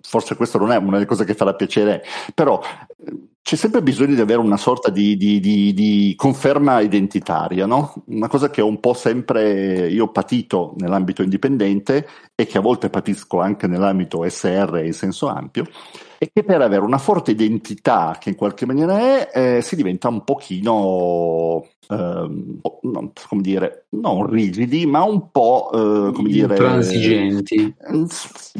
forse 0.00 0.36
questo 0.36 0.58
non 0.58 0.72
è 0.72 0.76
una 0.76 0.92
delle 0.92 1.06
cose 1.06 1.24
che 1.24 1.34
farà 1.34 1.54
piacere, 1.54 2.02
però 2.34 2.60
eh, 3.04 3.30
c'è 3.42 3.56
sempre 3.56 3.82
bisogno 3.82 4.14
di 4.14 4.20
avere 4.20 4.38
una 4.38 4.56
sorta 4.56 4.88
di, 4.88 5.16
di, 5.16 5.40
di, 5.40 5.74
di, 5.74 6.14
conferma 6.16 6.80
identitaria, 6.80 7.66
no? 7.66 7.92
Una 8.06 8.28
cosa 8.28 8.50
che 8.50 8.60
ho 8.60 8.66
un 8.66 8.78
po' 8.78 8.94
sempre 8.94 9.88
io 9.88 10.08
patito 10.12 10.74
nell'ambito 10.78 11.22
indipendente 11.22 12.06
e 12.36 12.46
che 12.46 12.58
a 12.58 12.60
volte 12.60 12.88
patisco 12.88 13.40
anche 13.40 13.66
nell'ambito 13.66 14.24
SR 14.28 14.82
in 14.84 14.92
senso 14.92 15.26
ampio, 15.26 15.66
è 16.22 16.30
che 16.32 16.44
per 16.44 16.62
avere 16.62 16.82
una 16.82 16.98
forte 16.98 17.32
identità 17.32 18.16
che 18.20 18.28
in 18.28 18.36
qualche 18.36 18.64
maniera 18.64 18.96
è, 18.96 19.30
eh, 19.56 19.60
si 19.60 19.74
diventa 19.74 20.06
un 20.06 20.22
pochino 20.22 21.64
Ehm, 21.92 22.60
non, 22.82 23.12
come 23.28 23.42
dire, 23.42 23.86
non 23.90 24.26
rigidi, 24.26 24.86
ma 24.86 25.02
un 25.02 25.30
po' 25.30 25.70
eh, 25.72 26.12
come 26.12 26.30
dire 26.30 26.54
transigenti. 26.54 27.74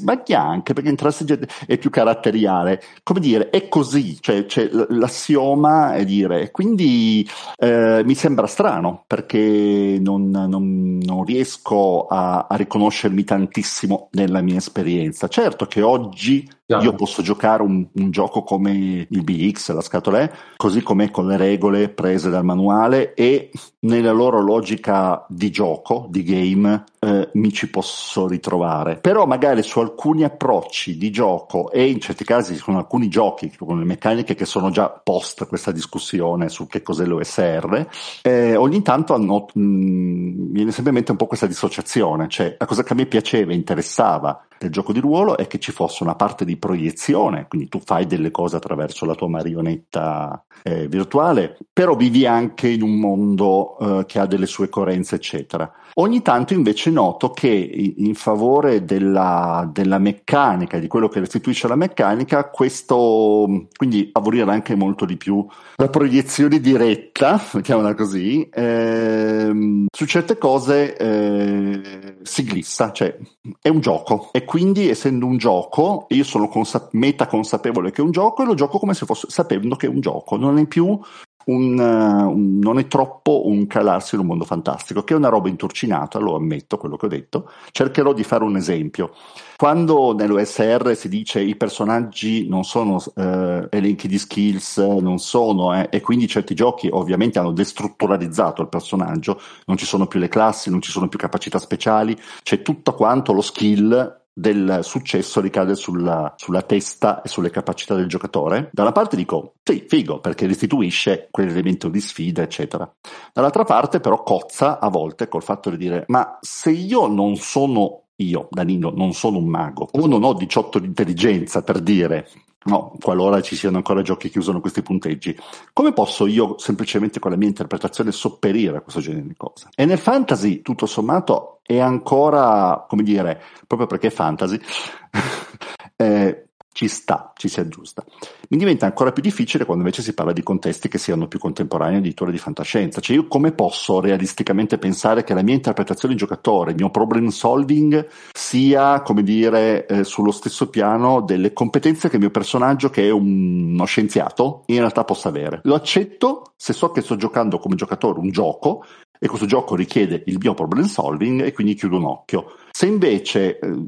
Ma 0.03 0.23
anche 0.35 0.73
perché 0.73 0.91
intransigente 0.91 1.49
è 1.67 1.79
più 1.79 1.91
caratteriale. 1.91 2.83
Come 3.03 3.21
dire, 3.21 3.51
è 3.51 3.69
così, 3.69 4.21
cioè, 4.21 4.47
cioè 4.47 4.69
l'assioma 4.91 5.95
è 5.95 6.05
dire. 6.05 6.51
Quindi 6.51 7.27
eh, 7.57 8.03
mi 8.05 8.15
sembra 8.15 8.47
strano 8.47 9.05
perché 9.07 9.99
non, 10.01 10.31
non, 10.31 10.99
non 11.03 11.25
riesco 11.25 12.07
a, 12.07 12.47
a 12.49 12.57
riconoscermi 12.57 13.25
tantissimo 13.25 14.09
nella 14.13 14.43
mia 14.43 14.57
esperienza. 14.57 15.29
Certo 15.29 15.67
che 15.67 15.81
oggi 15.81 16.49
io 16.81 16.95
posso 16.95 17.23
giocare 17.23 17.63
un, 17.63 17.87
un, 17.93 18.11
gioco 18.11 18.43
come 18.43 19.07
il 19.09 19.23
BX, 19.23 19.73
la 19.73 19.81
scatola 19.81 20.21
è, 20.21 20.31
così 20.57 20.83
com'è 20.83 21.11
con 21.11 21.27
le 21.27 21.37
regole 21.37 21.89
prese 21.89 22.31
dal 22.31 22.45
manuale 22.45 23.15
e 23.15 23.51
nella 23.81 24.13
loro 24.13 24.41
logica 24.41 25.25
di 25.29 25.51
gioco, 25.51 26.07
di 26.09 26.23
game, 26.23 26.85
eh, 27.01 27.31
mi 27.33 27.53
ci 27.53 27.69
posso 27.69 28.29
ritrovare. 28.29 28.97
Però 28.97 29.27
magari 29.27 29.63
su 29.63 29.81
alcuni 29.81 30.25
approcci 30.25 30.97
di 30.97 31.11
gioco 31.11 31.71
e 31.71 31.89
in 31.89 32.01
certi 32.01 32.25
casi 32.25 32.57
con 32.59 32.77
alcuni 32.77 33.09
giochi, 33.09 33.53
con 33.57 33.79
le 33.79 33.85
meccaniche 33.85 34.35
che 34.35 34.45
sono 34.45 34.71
già 34.71 34.89
post 34.89 35.47
questa 35.47 35.73
discussione 35.73 36.49
su 36.49 36.67
che 36.67 36.83
cos'è 36.83 37.05
l'OSR, 37.05 37.87
eh, 38.23 38.57
ogni 38.57 38.83
tanto 38.83 39.15
hanno, 39.15 39.47
mh, 39.53 39.61
mm, 39.61 40.53
viene 40.53 40.71
sempre 40.71 40.91
in 40.91 40.97
mente 40.97 41.11
un 41.11 41.17
po' 41.17 41.27
questa 41.27 41.47
dissociazione, 41.47 42.29
cioè 42.29 42.55
la 42.59 42.67
cosa 42.67 42.83
che 42.85 42.93
a 42.93 42.97
me 42.97 43.07
piaceva, 43.07 43.53
interessava 43.53 44.45
del 44.63 44.73
gioco 44.73 44.93
di 44.93 45.01
ruolo 45.01 45.37
è 45.37 45.47
che 45.47 45.59
ci 45.59 45.73
fosse 45.73 46.03
una 46.03 46.15
parte 46.15 46.45
di 46.45 46.57
proiezione, 46.57 47.47
quindi 47.49 47.69
tu 47.69 47.81
fai 47.81 48.07
delle 48.07 48.31
cose 48.31 48.57
attraverso 48.57 49.05
la 49.05 49.15
tua 49.15 49.29
marionetta 49.29 50.45
eh, 50.63 50.87
virtuale, 50.89 51.59
però 51.73 51.97
vivi 51.97 52.27
anche 52.27 52.69
in 52.69 52.83
un 52.83 52.99
mondo 52.99 53.79
eh, 53.79 54.07
che 54.07 54.19
ha 54.19 54.27
delle 54.27 54.47
sue 54.47 54.69
coerenze, 54.69 55.17
eccetera. 55.17 55.71
Ogni 55.95 56.23
tanto 56.23 56.55
invece 56.55 56.91
noto 56.91 57.31
che 57.31 57.49
in 57.49 58.15
favore 58.15 58.85
della, 58.85 59.69
della 59.71 59.99
meccanica, 59.99 60.79
di 60.79 60.87
quello 60.87 61.09
che 61.09 61.21
restituisce 61.21 61.69
la 61.69 61.77
meccanica, 61.77 62.49
questo, 62.49 63.67
quindi 63.77 64.11
favorire 64.11 64.51
anche 64.51 64.75
molto 64.75 65.05
di 65.05 65.17
più 65.17 65.47
la 65.77 65.89
proiezione 65.89 66.61
diretta, 66.61 67.41
mettiamola 67.53 67.95
così, 67.95 68.49
ehm, 68.51 69.87
su 69.93 70.07
certe 70.07 70.39
cose 70.39 70.97
eh, 70.97 72.17
si 72.23 72.45
glissa, 72.45 72.93
cioè 72.93 73.15
è 73.61 73.69
un 73.69 73.81
gioco. 73.81 74.31
E 74.33 74.45
quindi 74.45 74.89
essendo 74.89 75.27
un 75.27 75.37
gioco, 75.37 76.07
io 76.09 76.25
sono 76.25 76.49
consa- 76.49 76.89
meta 76.93 77.27
consapevole 77.27 77.91
che 77.91 78.01
è 78.01 78.05
un 78.05 78.13
gioco 78.13 78.43
e 78.43 78.47
lo 78.47 78.55
gioco 78.55 78.79
come 78.79 78.95
se 78.95 79.05
fosse 79.05 79.27
sapendo 79.29 79.77
che 79.77 79.87
è 79.87 79.91
un 79.91 80.01
gioco, 80.01 80.37
non 80.37 80.57
è 80.57 80.67
più 80.67 80.99
un, 81.47 81.79
un, 81.79 82.59
non 82.59 82.79
è 82.79 82.87
troppo 82.87 83.47
un 83.47 83.67
calarsi 83.67 84.15
in 84.15 84.21
un 84.21 84.27
mondo 84.29 84.45
fantastico, 84.45 85.03
che 85.03 85.15
è 85.15 85.17
una 85.17 85.29
roba 85.29 85.49
intorcinata, 85.49 86.19
lo 86.19 86.37
ammetto, 86.37 86.77
quello 86.77 86.97
che 86.97 87.07
ho 87.07 87.09
detto. 87.09 87.51
Cercherò 87.71 88.13
di 88.13 88.25
fare 88.25 88.45
un 88.45 88.57
esempio. 88.57 89.13
Quando 89.57 90.13
nell'OSR 90.13 90.97
si 90.97 91.09
dice 91.09 91.41
i 91.41 91.55
personaggi 91.55 92.49
non 92.49 92.65
sono 92.65 93.01
eh, 93.15 93.69
elenchi 93.71 94.09
di 94.09 94.19
skills, 94.19 94.79
non 94.79 95.19
sono, 95.19 95.73
eh, 95.75 95.89
e 95.91 96.01
quindi 96.01 96.27
certi 96.27 96.55
giochi 96.55 96.89
ovviamente 96.91 97.39
hanno 97.39 97.53
destrutturalizzato 97.53 98.63
il 98.63 98.69
personaggio, 98.69 99.41
non 99.67 99.77
ci 99.77 99.87
sono 99.87 100.07
più 100.07 100.19
le 100.19 100.29
classi, 100.29 100.69
non 100.69 100.83
ci 100.83 100.91
sono 100.91 101.09
più 101.09 101.19
capacità 101.19 101.59
speciali, 101.59 102.19
c'è 102.43 102.63
tutto 102.63 102.95
quanto 102.95 103.33
lo 103.33 103.41
skill 103.41 104.22
del 104.33 104.81
successo 104.83 105.41
ricade 105.41 105.75
sulla, 105.75 106.35
sulla, 106.37 106.63
testa 106.63 107.23
e 107.23 107.29
sulle 107.29 107.51
capacità 107.51 107.95
del 107.95 108.07
giocatore. 108.07 108.71
Da 108.73 108.83
una 108.83 108.93
parte 108.93 109.17
dico 109.17 109.55
sì, 109.63 109.85
figo, 109.87 110.21
perché 110.21 110.47
restituisce 110.47 111.29
quell'elemento 111.31 111.89
di 111.89 112.01
sfida, 112.01 112.43
eccetera. 112.43 112.91
Dall'altra 113.33 113.65
parte, 113.65 114.01
però, 114.01 114.23
cozza 114.23 114.79
a 114.79 114.89
volte 114.89 115.29
col 115.29 115.43
fatto 115.43 115.71
di 115.71 115.77
dire: 115.77 116.05
ma 116.09 116.39
se 116.41 116.71
io 116.71 117.07
non 117.07 117.37
sono 117.37 118.03
io, 118.17 118.49
Danilo, 118.51 118.93
non 118.95 119.13
sono 119.13 119.39
un 119.39 119.47
mago, 119.47 119.89
o 119.91 120.07
non 120.07 120.23
ho 120.23 120.33
18 120.33 120.79
di 120.79 120.87
intelligenza 120.87 121.63
per 121.63 121.81
dire, 121.81 122.29
no, 122.65 122.97
qualora 123.01 123.41
ci 123.41 123.57
siano 123.57 123.77
ancora 123.77 124.03
giochi 124.03 124.31
che 124.31 124.39
usano 124.39 124.61
questi 124.61 124.83
punteggi, 124.83 125.37
come 125.73 125.93
posso 125.93 126.27
io 126.27 126.59
semplicemente 126.59 127.19
con 127.19 127.31
la 127.31 127.37
mia 127.37 127.49
interpretazione 127.49 128.13
sopperire 128.13 128.79
a 128.79 128.81
questo 128.81 129.01
genere 129.01 129.27
di 129.27 129.37
cose? 129.37 129.69
E 129.75 129.85
nel 129.85 129.99
fantasy, 129.99 130.63
tutto 130.63 130.87
sommato, 130.87 131.61
è 131.63 131.79
ancora, 131.79 132.85
come 132.89 133.03
dire, 133.03 133.41
proprio 133.67 133.89
perché 133.89 134.09
è 134.09 134.11
fantasy, 134.11 134.59
eh, 135.97 136.49
ci 136.73 136.89
sta, 136.89 137.33
ci 137.37 137.49
si 137.49 137.61
aggiusta. 137.61 138.05
Mi 138.49 138.57
diventa 138.57 138.87
ancora 138.87 139.13
più 139.13 139.23
difficile 139.23 139.65
quando 139.65 139.85
invece 139.85 140.03
si 140.03 140.15
parla 140.15 140.33
di 140.33 140.43
contesti 140.43 140.89
che 140.89 140.99
siano 140.99 141.29
più 141.29 141.39
contemporanei 141.39 141.99
addirittura 141.99 142.31
di 142.31 142.39
fantascienza. 142.39 143.01
Cioè 143.01 143.17
io 143.17 143.27
come 143.29 143.53
posso 143.53 144.01
realisticamente 144.01 144.79
pensare 144.79 145.25
che 145.25 145.35
la 145.35 145.43
mia 145.43 145.55
interpretazione 145.55 146.15
di 146.15 146.21
giocatore, 146.21 146.71
il 146.71 146.77
mio 146.77 146.91
problem 146.91 147.29
solving 147.29 148.07
sia, 148.33 149.03
come 149.03 149.23
dire, 149.23 149.87
eh, 149.87 150.05
sullo 150.05 150.31
stesso 150.31 150.69
piano 150.69 151.21
delle 151.21 151.53
competenze 151.53 152.09
che 152.09 152.17
il 152.17 152.23
mio 152.23 152.31
personaggio, 152.31 152.91
che 152.91 153.07
è 153.07 153.11
un, 153.11 153.73
uno 153.73 153.85
scienziato, 153.85 154.63
in 154.67 154.79
realtà 154.79 155.05
possa 155.05 155.29
avere. 155.29 155.61
Lo 155.65 155.75
accetto 155.75 156.53
se 156.57 156.73
so 156.73 156.91
che 156.91 157.01
sto 157.01 157.17
giocando 157.17 157.59
come 157.59 157.75
giocatore 157.75 158.21
un 158.21 158.31
gioco 158.31 158.85
e 159.23 159.29
questo 159.29 159.47
gioco 159.47 159.77
richiede 159.77 160.25
il 160.27 160.39
mio 160.41 160.53
problem 160.53 160.83
solving 160.83 161.45
e 161.45 161.53
quindi 161.53 161.75
chiudo 161.75 161.97
un 161.97 162.07
occhio. 162.07 162.57
Se 162.73 162.87
invece, 162.87 163.61
eh, 163.61 163.87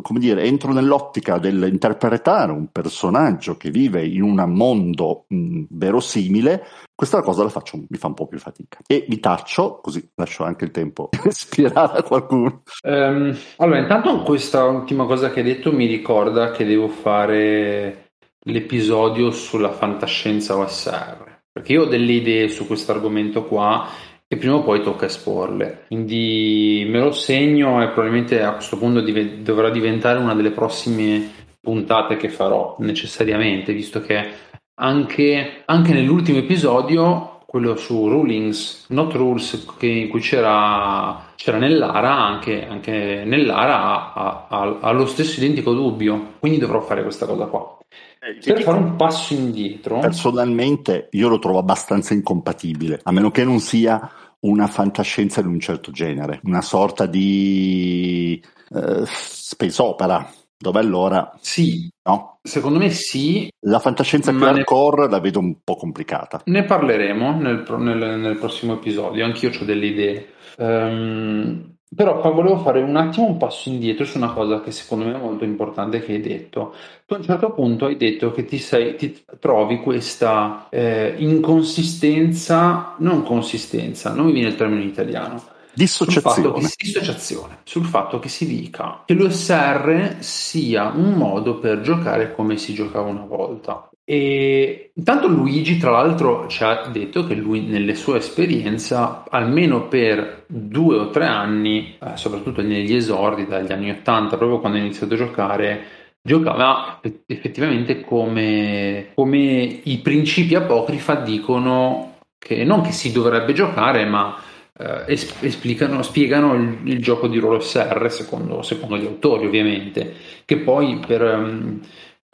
come 0.00 0.20
dire, 0.20 0.44
entro 0.44 0.72
nell'ottica 0.72 1.38
dell'interpretare 1.38 2.52
un 2.52 2.68
personaggio 2.70 3.56
che 3.56 3.70
vive 3.70 4.06
in 4.06 4.22
un 4.22 4.44
mondo 4.46 5.24
mh, 5.26 5.62
verosimile, 5.70 6.66
questa 6.94 7.20
cosa 7.22 7.42
la 7.42 7.48
faccio, 7.48 7.78
mi 7.78 7.98
fa 7.98 8.06
un 8.06 8.14
po' 8.14 8.28
più 8.28 8.38
fatica. 8.38 8.78
E 8.86 9.06
mi 9.08 9.18
taccio, 9.18 9.80
così 9.82 10.08
lascio 10.14 10.44
anche 10.44 10.66
il 10.66 10.70
tempo 10.70 11.08
di 11.10 11.18
respirare 11.20 11.98
a 11.98 12.02
qualcuno. 12.04 12.62
Um, 12.86 13.36
allora, 13.56 13.78
intanto 13.80 14.22
questa 14.22 14.66
ultima 14.66 15.04
cosa 15.04 15.30
che 15.30 15.40
hai 15.40 15.46
detto 15.46 15.72
mi 15.72 15.86
ricorda 15.86 16.52
che 16.52 16.64
devo 16.64 16.86
fare 16.86 18.10
l'episodio 18.46 19.32
sulla 19.32 19.72
fantascienza 19.72 20.56
OSR. 20.56 21.32
Perché 21.50 21.72
io 21.72 21.82
ho 21.82 21.86
delle 21.86 22.12
idee 22.12 22.48
su 22.48 22.66
questo 22.68 22.92
argomento 22.92 23.46
qua 23.46 23.88
e 24.26 24.36
prima 24.36 24.56
o 24.56 24.62
poi 24.62 24.82
tocca 24.82 25.06
esporle. 25.06 25.84
Quindi 25.86 26.86
me 26.88 27.00
lo 27.00 27.12
segno 27.12 27.82
e 27.82 27.88
probabilmente 27.88 28.42
a 28.42 28.52
questo 28.52 28.78
punto 28.78 29.00
div- 29.00 29.42
dovrà 29.42 29.70
diventare 29.70 30.18
una 30.18 30.34
delle 30.34 30.50
prossime 30.50 31.30
puntate 31.60 32.16
che 32.16 32.28
farò 32.28 32.76
necessariamente, 32.78 33.72
visto 33.72 34.00
che 34.00 34.52
anche, 34.76 35.62
anche 35.64 35.92
nell'ultimo 35.92 36.38
episodio, 36.38 37.40
quello 37.46 37.76
su 37.76 38.08
Rulings, 38.08 38.86
Not 38.88 39.14
Rules, 39.14 39.66
che, 39.78 39.86
in 39.86 40.08
cui 40.08 40.20
c'era, 40.20 41.32
c'era 41.36 41.58
Nellara, 41.58 42.12
anche, 42.12 42.66
anche 42.66 43.22
Nellara 43.24 44.12
ha, 44.12 44.46
ha, 44.48 44.78
ha 44.80 44.90
lo 44.90 45.06
stesso 45.06 45.38
identico 45.38 45.72
dubbio, 45.72 46.34
quindi 46.40 46.58
dovrò 46.58 46.80
fare 46.80 47.02
questa 47.02 47.26
cosa 47.26 47.46
qua. 47.46 47.78
Eh, 48.24 48.38
per 48.42 48.62
fare 48.62 48.78
un 48.78 48.96
passo 48.96 49.34
indietro. 49.34 49.98
Personalmente 49.98 51.08
io 51.10 51.28
lo 51.28 51.38
trovo 51.38 51.58
abbastanza 51.58 52.14
incompatibile, 52.14 53.00
a 53.02 53.12
meno 53.12 53.30
che 53.30 53.44
non 53.44 53.60
sia 53.60 54.10
una 54.40 54.66
fantascienza 54.66 55.42
di 55.42 55.48
un 55.48 55.60
certo 55.60 55.90
genere, 55.90 56.40
una 56.44 56.62
sorta 56.62 57.04
di 57.04 58.42
eh, 58.74 59.02
space 59.04 59.82
opera, 59.82 60.26
dove 60.56 60.78
allora... 60.80 61.36
Sì, 61.40 61.90
no? 62.04 62.38
secondo 62.42 62.78
me 62.78 62.90
sì. 62.90 63.50
La 63.60 63.78
fantascienza 63.78 64.30
più 64.32 64.44
hardcore 64.44 65.04
ne... 65.04 65.10
la 65.10 65.20
vedo 65.20 65.38
un 65.38 65.56
po' 65.62 65.76
complicata. 65.76 66.42
Ne 66.44 66.64
parleremo 66.64 67.38
nel, 67.38 67.64
nel, 67.78 68.18
nel 68.20 68.38
prossimo 68.38 68.74
episodio, 68.74 69.24
anch'io 69.24 69.50
ho 69.50 69.64
delle 69.64 69.86
idee. 69.86 70.32
Um, 70.56 71.73
Però 71.94 72.18
qua 72.20 72.30
volevo 72.30 72.58
fare 72.58 72.80
un 72.80 72.96
attimo 72.96 73.26
un 73.26 73.36
passo 73.36 73.68
indietro 73.68 74.04
su 74.04 74.16
una 74.16 74.32
cosa 74.32 74.60
che 74.60 74.70
secondo 74.70 75.04
me 75.04 75.14
è 75.14 75.18
molto 75.18 75.44
importante 75.44 76.00
che 76.00 76.12
hai 76.12 76.20
detto. 76.20 76.74
Tu 77.06 77.14
a 77.14 77.18
un 77.18 77.22
certo 77.22 77.52
punto 77.52 77.86
hai 77.86 77.96
detto 77.96 78.32
che 78.32 78.44
ti, 78.44 78.58
sei, 78.58 78.96
ti 78.96 79.24
trovi 79.38 79.78
questa 79.80 80.66
eh, 80.70 81.14
inconsistenza, 81.18 82.94
non 82.98 83.22
consistenza, 83.22 84.12
non 84.12 84.26
mi 84.26 84.32
viene 84.32 84.48
il 84.48 84.56
termine 84.56 84.82
in 84.82 84.88
italiano. 84.88 85.42
Dissociazione. 85.74 86.60
Sul 86.60 86.70
che, 86.70 86.84
dissociazione. 86.84 87.58
Sul 87.64 87.84
fatto 87.84 88.18
che 88.18 88.28
si 88.28 88.46
dica 88.46 89.02
che 89.04 89.14
l'OSR 89.14 90.16
sia 90.20 90.92
un 90.94 91.14
modo 91.14 91.58
per 91.58 91.80
giocare 91.80 92.32
come 92.32 92.56
si 92.56 92.74
giocava 92.74 93.08
una 93.08 93.24
volta. 93.24 93.88
E 94.06 94.90
intanto 94.94 95.28
Luigi, 95.28 95.78
tra 95.78 95.90
l'altro, 95.90 96.46
ci 96.46 96.62
ha 96.62 96.88
detto 96.88 97.26
che 97.26 97.34
lui, 97.34 97.62
nelle 97.62 97.94
sue 97.94 98.18
esperienze, 98.18 98.94
almeno 99.30 99.88
per 99.88 100.44
due 100.46 100.96
o 100.98 101.10
tre 101.10 101.24
anni, 101.24 101.96
eh, 101.98 102.16
soprattutto 102.16 102.60
negli 102.60 102.94
esordi 102.94 103.46
dagli 103.46 103.72
anni 103.72 103.90
80, 103.90 104.36
proprio 104.36 104.60
quando 104.60 104.76
ha 104.76 104.82
iniziato 104.82 105.14
a 105.14 105.16
giocare, 105.16 105.84
giocava 106.20 107.00
effettivamente 107.26 108.02
come, 108.02 109.12
come 109.14 109.80
i 109.82 109.98
principi 109.98 110.54
apocrifa 110.54 111.14
dicono 111.16 112.16
che 112.38 112.62
non 112.64 112.82
che 112.82 112.92
si 112.92 113.10
dovrebbe 113.10 113.54
giocare, 113.54 114.04
ma 114.04 114.36
eh, 114.76 115.04
esplicano, 115.40 116.02
spiegano 116.02 116.54
il, 116.54 116.80
il, 116.84 117.00
gioco 117.00 117.26
di 117.26 117.38
ruolo 117.38 117.60
SR 117.60 118.06
secondo, 118.10 118.60
secondo, 118.60 118.98
gli 118.98 119.06
autori, 119.06 119.46
ovviamente, 119.46 120.14
che 120.44 120.58
poi 120.58 121.00
per. 121.06 121.22
Um, 121.22 121.80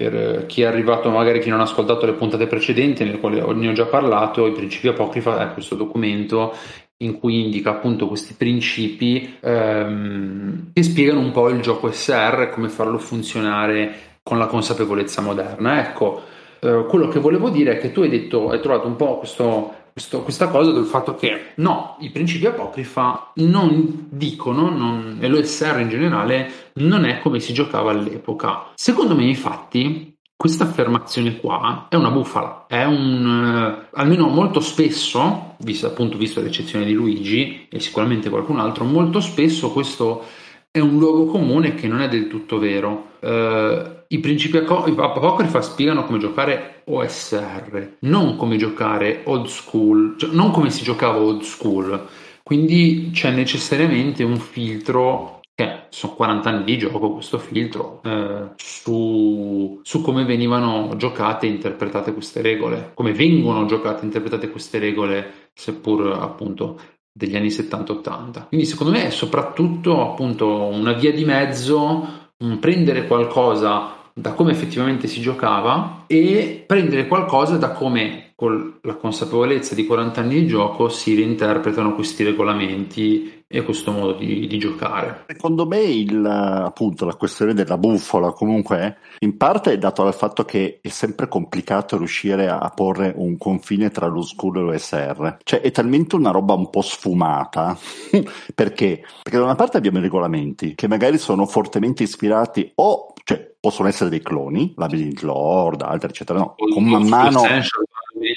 per 0.01 0.47
chi 0.47 0.63
è 0.63 0.65
arrivato, 0.65 1.11
magari 1.11 1.41
chi 1.41 1.51
non 1.51 1.61
ha 1.61 1.65
ascoltato 1.65 2.07
le 2.07 2.15
puntate 2.15 2.47
precedenti, 2.47 3.05
nelle 3.05 3.19
quali 3.19 3.39
ne 3.39 3.69
ho 3.69 3.73
già 3.73 3.85
parlato, 3.85 4.47
i 4.47 4.53
principi 4.53 4.89
apocrifa 4.89 5.51
è 5.51 5.53
questo 5.53 5.75
documento 5.75 6.55
in 7.03 7.19
cui 7.19 7.45
indica 7.45 7.69
appunto 7.69 8.09
questi 8.09 8.33
principi 8.33 9.37
ehm, 9.41 10.71
che 10.73 10.83
spiegano 10.83 11.21
un 11.21 11.33
po' 11.33 11.51
il 11.51 11.61
gioco 11.61 11.93
SR 11.93 12.47
e 12.49 12.51
come 12.51 12.71
farlo 12.71 12.97
funzionare 12.97 14.19
con 14.23 14.39
la 14.39 14.47
consapevolezza 14.47 15.21
moderna. 15.21 15.81
Ecco, 15.81 16.23
eh, 16.61 16.87
quello 16.89 17.09
che 17.09 17.21
volevo 17.21 17.51
dire 17.51 17.73
è 17.73 17.79
che 17.79 17.93
tu 17.93 18.01
hai 18.01 18.09
detto, 18.09 18.49
hai 18.49 18.61
trovato 18.61 18.87
un 18.87 18.97
po' 18.97 19.19
questo 19.19 19.75
questo, 20.01 20.23
questa 20.23 20.49
cosa 20.49 20.73
del 20.73 20.85
fatto 20.85 21.15
che 21.15 21.53
no, 21.57 21.97
i 22.01 22.11
principi 22.11 22.47
apocrifa 22.47 23.33
non 23.35 24.07
dicono, 24.09 24.71
non, 24.71 25.19
e 25.21 25.29
l'OSR 25.29 25.81
in 25.81 25.91
generale, 25.91 26.71
non 26.75 27.05
è 27.05 27.21
come 27.21 27.39
si 27.39 27.53
giocava 27.53 27.91
all'epoca. 27.91 28.71
Secondo 28.75 29.15
me, 29.15 29.25
infatti, 29.25 30.17
questa 30.35 30.65
affermazione 30.65 31.39
qua 31.39 31.87
è 31.91 31.97
una 31.97 32.11
bufala, 32.11 32.65
è 32.67 32.85
un, 32.85 33.85
eh, 33.85 33.89
almeno 33.93 34.29
molto 34.29 34.61
spesso, 34.61 35.57
visto, 35.59 35.87
appunto 35.87 36.17
visto 36.17 36.41
l'eccezione 36.41 36.87
di 36.87 36.95
Luigi 36.95 37.67
e 37.69 37.79
sicuramente 37.79 38.31
qualcun 38.31 38.59
altro, 38.59 38.85
molto 38.85 39.21
spesso 39.21 39.71
questo 39.71 40.25
è 40.73 40.79
un 40.79 40.99
luogo 40.99 41.27
comune 41.27 41.75
che 41.75 41.89
non 41.89 42.01
è 42.01 42.09
del 42.09 42.29
tutto 42.29 42.59
vero. 42.59 43.15
Uh, 43.21 44.05
I 44.07 44.19
principi 44.21 44.57
apocrifa 44.59 45.61
spiegano 45.61 46.05
come 46.05 46.19
giocare 46.19 46.83
OSR, 46.85 47.97
non 48.01 48.37
come 48.37 48.57
giocare 48.57 49.23
old 49.25 49.47
school, 49.47 50.17
cioè 50.17 50.31
non 50.33 50.53
come 50.53 50.71
si 50.71 50.85
giocava 50.85 51.19
old 51.19 51.43
school. 51.43 52.09
Quindi 52.43 53.11
c'è 53.13 53.31
necessariamente 53.33 54.23
un 54.23 54.37
filtro 54.37 55.41
che 55.55 55.87
sono 55.91 56.15
40 56.15 56.49
anni 56.49 56.65
di 56.65 56.79
gioco 56.79 57.13
questo 57.13 57.39
filtro 57.39 58.01
eh, 58.03 58.51
su, 58.57 59.81
su, 59.83 60.01
come 60.01 60.25
venivano 60.25 60.97
giocate 60.97 61.47
e 61.47 61.51
interpretate 61.51 62.15
queste 62.15 62.41
regole, 62.43 62.93
come 62.95 63.13
vengono 63.13 63.67
giocate 63.67 64.03
e 64.03 64.05
interpretate 64.05 64.51
queste 64.51 64.79
regole, 64.79 65.51
seppur 65.53 66.17
appunto 66.19 66.79
degli 67.21 67.37
anni 67.37 67.49
70-80. 67.49 68.47
Quindi 68.49 68.67
secondo 68.67 68.93
me 68.93 69.07
è 69.07 69.11
soprattutto 69.11 70.01
appunto 70.01 70.49
una 70.49 70.95
via 70.95 71.13
di 71.13 71.27
mezzo, 71.27 72.09
un 72.39 72.59
prendere 72.59 73.07
qualcosa 73.07 73.99
da 74.15 74.33
come 74.33 74.53
effettivamente 74.53 75.07
si 75.07 75.21
giocava 75.21 76.05
e 76.07 76.65
prendere 76.67 77.07
qualcosa 77.07 77.59
da 77.59 77.73
come 77.73 78.30
con 78.41 78.79
la 78.81 78.95
consapevolezza 78.95 79.75
di 79.75 79.85
40 79.85 80.23
anni 80.23 80.41
di 80.41 80.47
gioco 80.47 80.89
si 80.89 81.15
reinterpretano 81.15 81.95
questi 81.95 82.25
regolamenti 82.25 83.45
e 83.47 83.63
questo 83.65 83.93
modo 83.93 84.15
di, 84.15 84.47
di, 84.47 84.59
giocare. 84.59 85.25
Secondo 85.27 85.67
me 85.67 85.81
il, 85.83 86.25
appunto 86.25 87.05
la 87.05 87.17
questione 87.17 87.53
della 87.53 87.77
bufala 87.77 88.33
comunque 88.33 88.97
in 89.19 89.37
parte 89.37 89.73
è 89.73 89.79
dato 89.79 90.05
dal 90.05 90.15
fatto 90.15 90.47
che 90.47 90.79
è 90.81 90.89
sempre 90.89 91.29
complicato 91.29 91.99
riuscire 91.99 92.49
a 92.49 92.67
porre 92.75 93.13
un 93.15 93.37
confine 93.37 93.91
tra 93.91 94.07
lo 94.07 94.23
school 94.23 94.57
e 94.57 94.61
l'OSR, 94.61 95.37
cioè 95.43 95.61
è 95.61 95.71
talmente 95.71 96.17
una 96.17 96.31
roba 96.31 96.55
un 96.55 96.71
po' 96.71 96.81
sfumata 96.81 97.77
perché? 98.55 99.05
Perché 99.23 99.37
da 99.37 99.45
una 99.45 99.55
parte 99.55 99.77
abbiamo 99.77 99.99
i 99.99 100.03
regolamenti 100.03 100.75
che 100.75 100.89
magari 100.89 101.19
sono 101.19 101.45
fortemente 101.45 102.05
ispirati 102.05 102.73
o 102.77 103.13
cioè 103.23 103.53
possono 103.61 103.89
essere 103.89 104.09
dei 104.09 104.23
cloni, 104.23 104.73
Labyrinth 104.77 105.21
Lord, 105.21 105.83
altri 105.83 106.09
eccetera, 106.09 106.39
no, 106.39 106.55
con 106.57 106.85
man 106.85 107.07
mano 107.07 107.43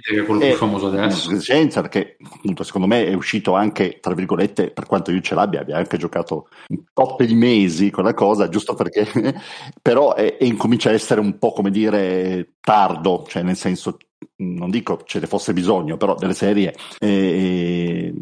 che 0.04 0.20
è 0.20 0.26
quello 0.26 0.42
più 0.42 0.54
famoso 0.56 0.88
adesso. 0.88 1.40
Senza, 1.40 1.82
perché 1.82 2.18
appunto 2.22 2.64
secondo 2.64 2.88
me 2.88 3.06
è 3.06 3.14
uscito 3.14 3.54
anche, 3.54 4.00
tra 4.02 4.14
virgolette, 4.14 4.72
per 4.72 4.86
quanto 4.86 5.12
io 5.12 5.22
ce 5.22 5.34
l'abbia, 5.34 5.62
abbia 5.62 5.78
anche 5.78 5.98
giocato 5.98 6.50
un 6.68 6.84
tot 6.92 7.24
di 7.24 7.34
mesi 7.34 7.90
con 7.90 8.04
la 8.04 8.14
cosa, 8.14 8.50
giusto 8.50 8.74
perché, 8.74 9.08
però 9.82 10.14
è, 10.14 10.38
è 10.38 10.44
incomincia 10.44 10.90
a 10.90 10.94
essere 10.94 11.22
un 11.22 11.38
po' 11.38 11.54
come 11.54 11.72
dire 11.72 12.56
tardo, 12.60 13.26
cioè 13.28 13.44
nel 13.44 13.56
senso 13.56 13.98
non 14.36 14.70
dico 14.70 15.02
ce 15.06 15.20
ne 15.20 15.28
fosse 15.28 15.54
bisogno, 15.54 15.96
però 15.96 16.16
delle 16.16 16.34
serie 16.34 16.74
eh, 17.00 18.14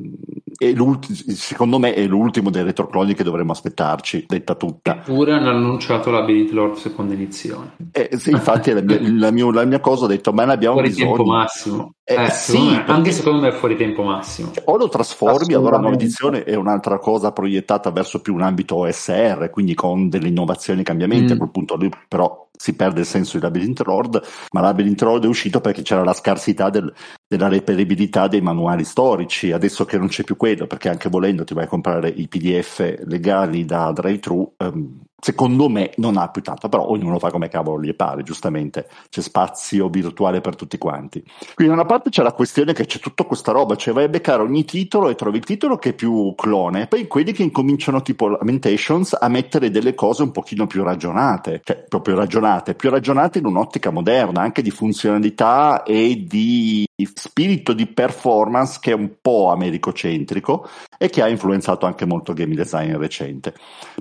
secondo 1.34 1.80
me 1.80 1.95
è 1.95 2.05
l'ultimo 2.05 2.51
dei 2.51 2.62
retrocloni 2.62 3.16
che 3.16 3.24
dovremmo 3.24 3.51
aspettarci, 3.51 4.26
detta 4.28 4.53
tutta. 4.53 4.97
Eppure 4.97 5.34
hanno 5.34 5.49
annunciato 5.49 6.12
Labyrinth 6.12 6.51
Lord 6.51 6.76
seconda 6.76 7.16
edizione. 7.16 7.76
Eh, 7.91 8.09
sì, 8.18 8.30
infatti 8.30 8.72
la 8.72 8.82
mia, 8.82 8.99
la, 9.01 9.32
mia, 9.32 9.51
la 9.51 9.66
mia, 9.66 9.80
cosa 9.80 10.05
ho 10.05 10.07
detto, 10.07 10.32
ma 10.32 10.45
ne 10.45 10.53
abbiamo 10.53 10.76
fuori 10.76 10.89
bisogno. 10.89 11.16
tempo 11.16 11.24
massimo. 11.32 11.93
Eh, 12.03 12.26
eh, 12.26 12.30
sì, 12.30 12.68
perché... 12.76 12.91
anche 12.91 13.12
secondo 13.12 13.41
me 13.41 13.47
è 13.47 13.51
fuori 13.53 13.76
tempo 13.76 14.03
massimo. 14.03 14.51
O 14.66 14.78
lo 14.78 14.88
trasformi, 14.88 15.53
allora 15.55 15.78
la 15.78 15.82
nuova 15.82 15.95
edizione 15.95 16.43
è 16.43 16.55
un'altra 16.55 16.99
cosa 16.99 17.32
proiettata 17.32 17.89
verso 17.89 18.22
più 18.22 18.36
un 18.36 18.41
ambito 18.41 18.76
OSR, 18.76 19.49
quindi 19.49 19.74
con 19.74 20.09
delle 20.09 20.28
innovazioni 20.28 20.82
e 20.82 20.84
cambiamenti, 20.84 21.32
mm. 21.32 21.36
a 21.36 21.38
quel 21.38 21.51
punto 21.51 21.76
lì 21.76 21.89
però 22.07 22.49
si 22.62 22.76
perde 22.76 22.99
il 22.99 23.07
senso 23.07 23.38
di 23.38 23.43
Labyrinth 23.43 23.82
Lord, 23.88 24.22
ma 24.51 24.62
Labyrinth 24.62 25.01
Lord 25.01 25.24
è 25.24 25.28
uscito 25.28 25.62
perché 25.62 25.82
c'era 25.82 26.03
la 26.03 26.14
scarsità 26.14 26.70
del, 26.70 26.93
della 27.28 27.47
reperibilità 27.47 28.28
dei 28.28 28.41
manuali 28.41 28.84
storici, 28.84 29.51
adesso 29.51 29.84
che 29.84 29.97
non 29.97 30.09
c'è 30.09 30.24
più 30.24 30.38
quello, 30.38 30.68
perché 30.68 30.88
anche 30.88 31.09
volendo 31.09 31.43
ti 31.43 31.55
vai 31.55 31.64
a 31.64 31.68
comprare 31.68 32.09
i 32.09 32.28
PDF 32.28 32.99
legali 33.05 33.66
da 33.66 33.91
drive-thru, 33.91 34.53
ehm, 34.57 35.01
secondo 35.22 35.69
me 35.69 35.91
non 35.97 36.17
ha 36.17 36.28
più 36.30 36.41
tanto, 36.41 36.67
però 36.67 36.89
ognuno 36.89 37.19
fa 37.19 37.30
come 37.30 37.47
cavolo 37.47 37.82
gli 37.82 37.93
pare, 37.93 38.24
giustamente 38.24 38.89
c'è 39.09 39.22
spazio 39.22 39.88
virtuale 39.88 40.41
per 40.41 40.55
tutti 40.55 40.78
quanti. 40.78 41.24
Quindi 41.53 41.74
da 41.74 41.80
una 41.80 41.86
parte 41.86 42.09
c'è 42.09 42.24
la 42.24 42.34
questione 42.34 42.74
che 42.74 42.86
c'è 42.86 42.99
tutta 42.99 43.24
questa 43.24 43.51
roba, 43.51 43.76
cioè 43.76 43.93
vai 43.93 44.05
a 44.05 44.09
beccare 44.09 44.41
ogni 44.41 44.65
titolo 44.65 45.09
e 45.09 45.15
trovi 45.15 45.38
il 45.38 45.45
titolo 45.45 45.78
che 45.78 45.89
è 45.89 45.93
più 45.93 46.34
clone, 46.36 46.88
poi 46.88 47.07
quelli 47.07 47.32
che 47.32 47.43
incominciano 47.43 48.01
tipo 48.01 48.28
Lamentations 48.28 49.15
a 49.19 49.28
mettere 49.28 49.69
delle 49.69 49.93
cose 49.93 50.24
un 50.24 50.32
pochino 50.32 50.65
più 50.65 50.84
ragionate, 50.84 51.61
cioè 51.63 51.86
proprio 51.88 52.15
ragionate, 52.15 52.74
più 52.74 52.89
ragionate 52.89 53.38
in 53.38 53.45
un'ottica 53.45 53.91
moderna, 53.91 54.41
anche 54.41 54.63
di 54.63 54.72
funzionalità 54.72 55.84
e 55.84 56.26
di 56.28 56.86
spirito 57.14 57.74
di 57.74 57.88
performance 57.88 58.80
che 58.82 58.91
è 58.91 58.95
un 58.95 59.16
po' 59.22 59.49
americocentrico 59.52 60.68
e 60.97 61.10
che 61.10 61.22
ha 61.22 61.28
influenzato 61.28 61.86
anche 61.86 62.06
molto 62.06 62.32
il 62.32 62.38
game 62.38 62.56
design 62.56 62.95
recente. 62.95 63.54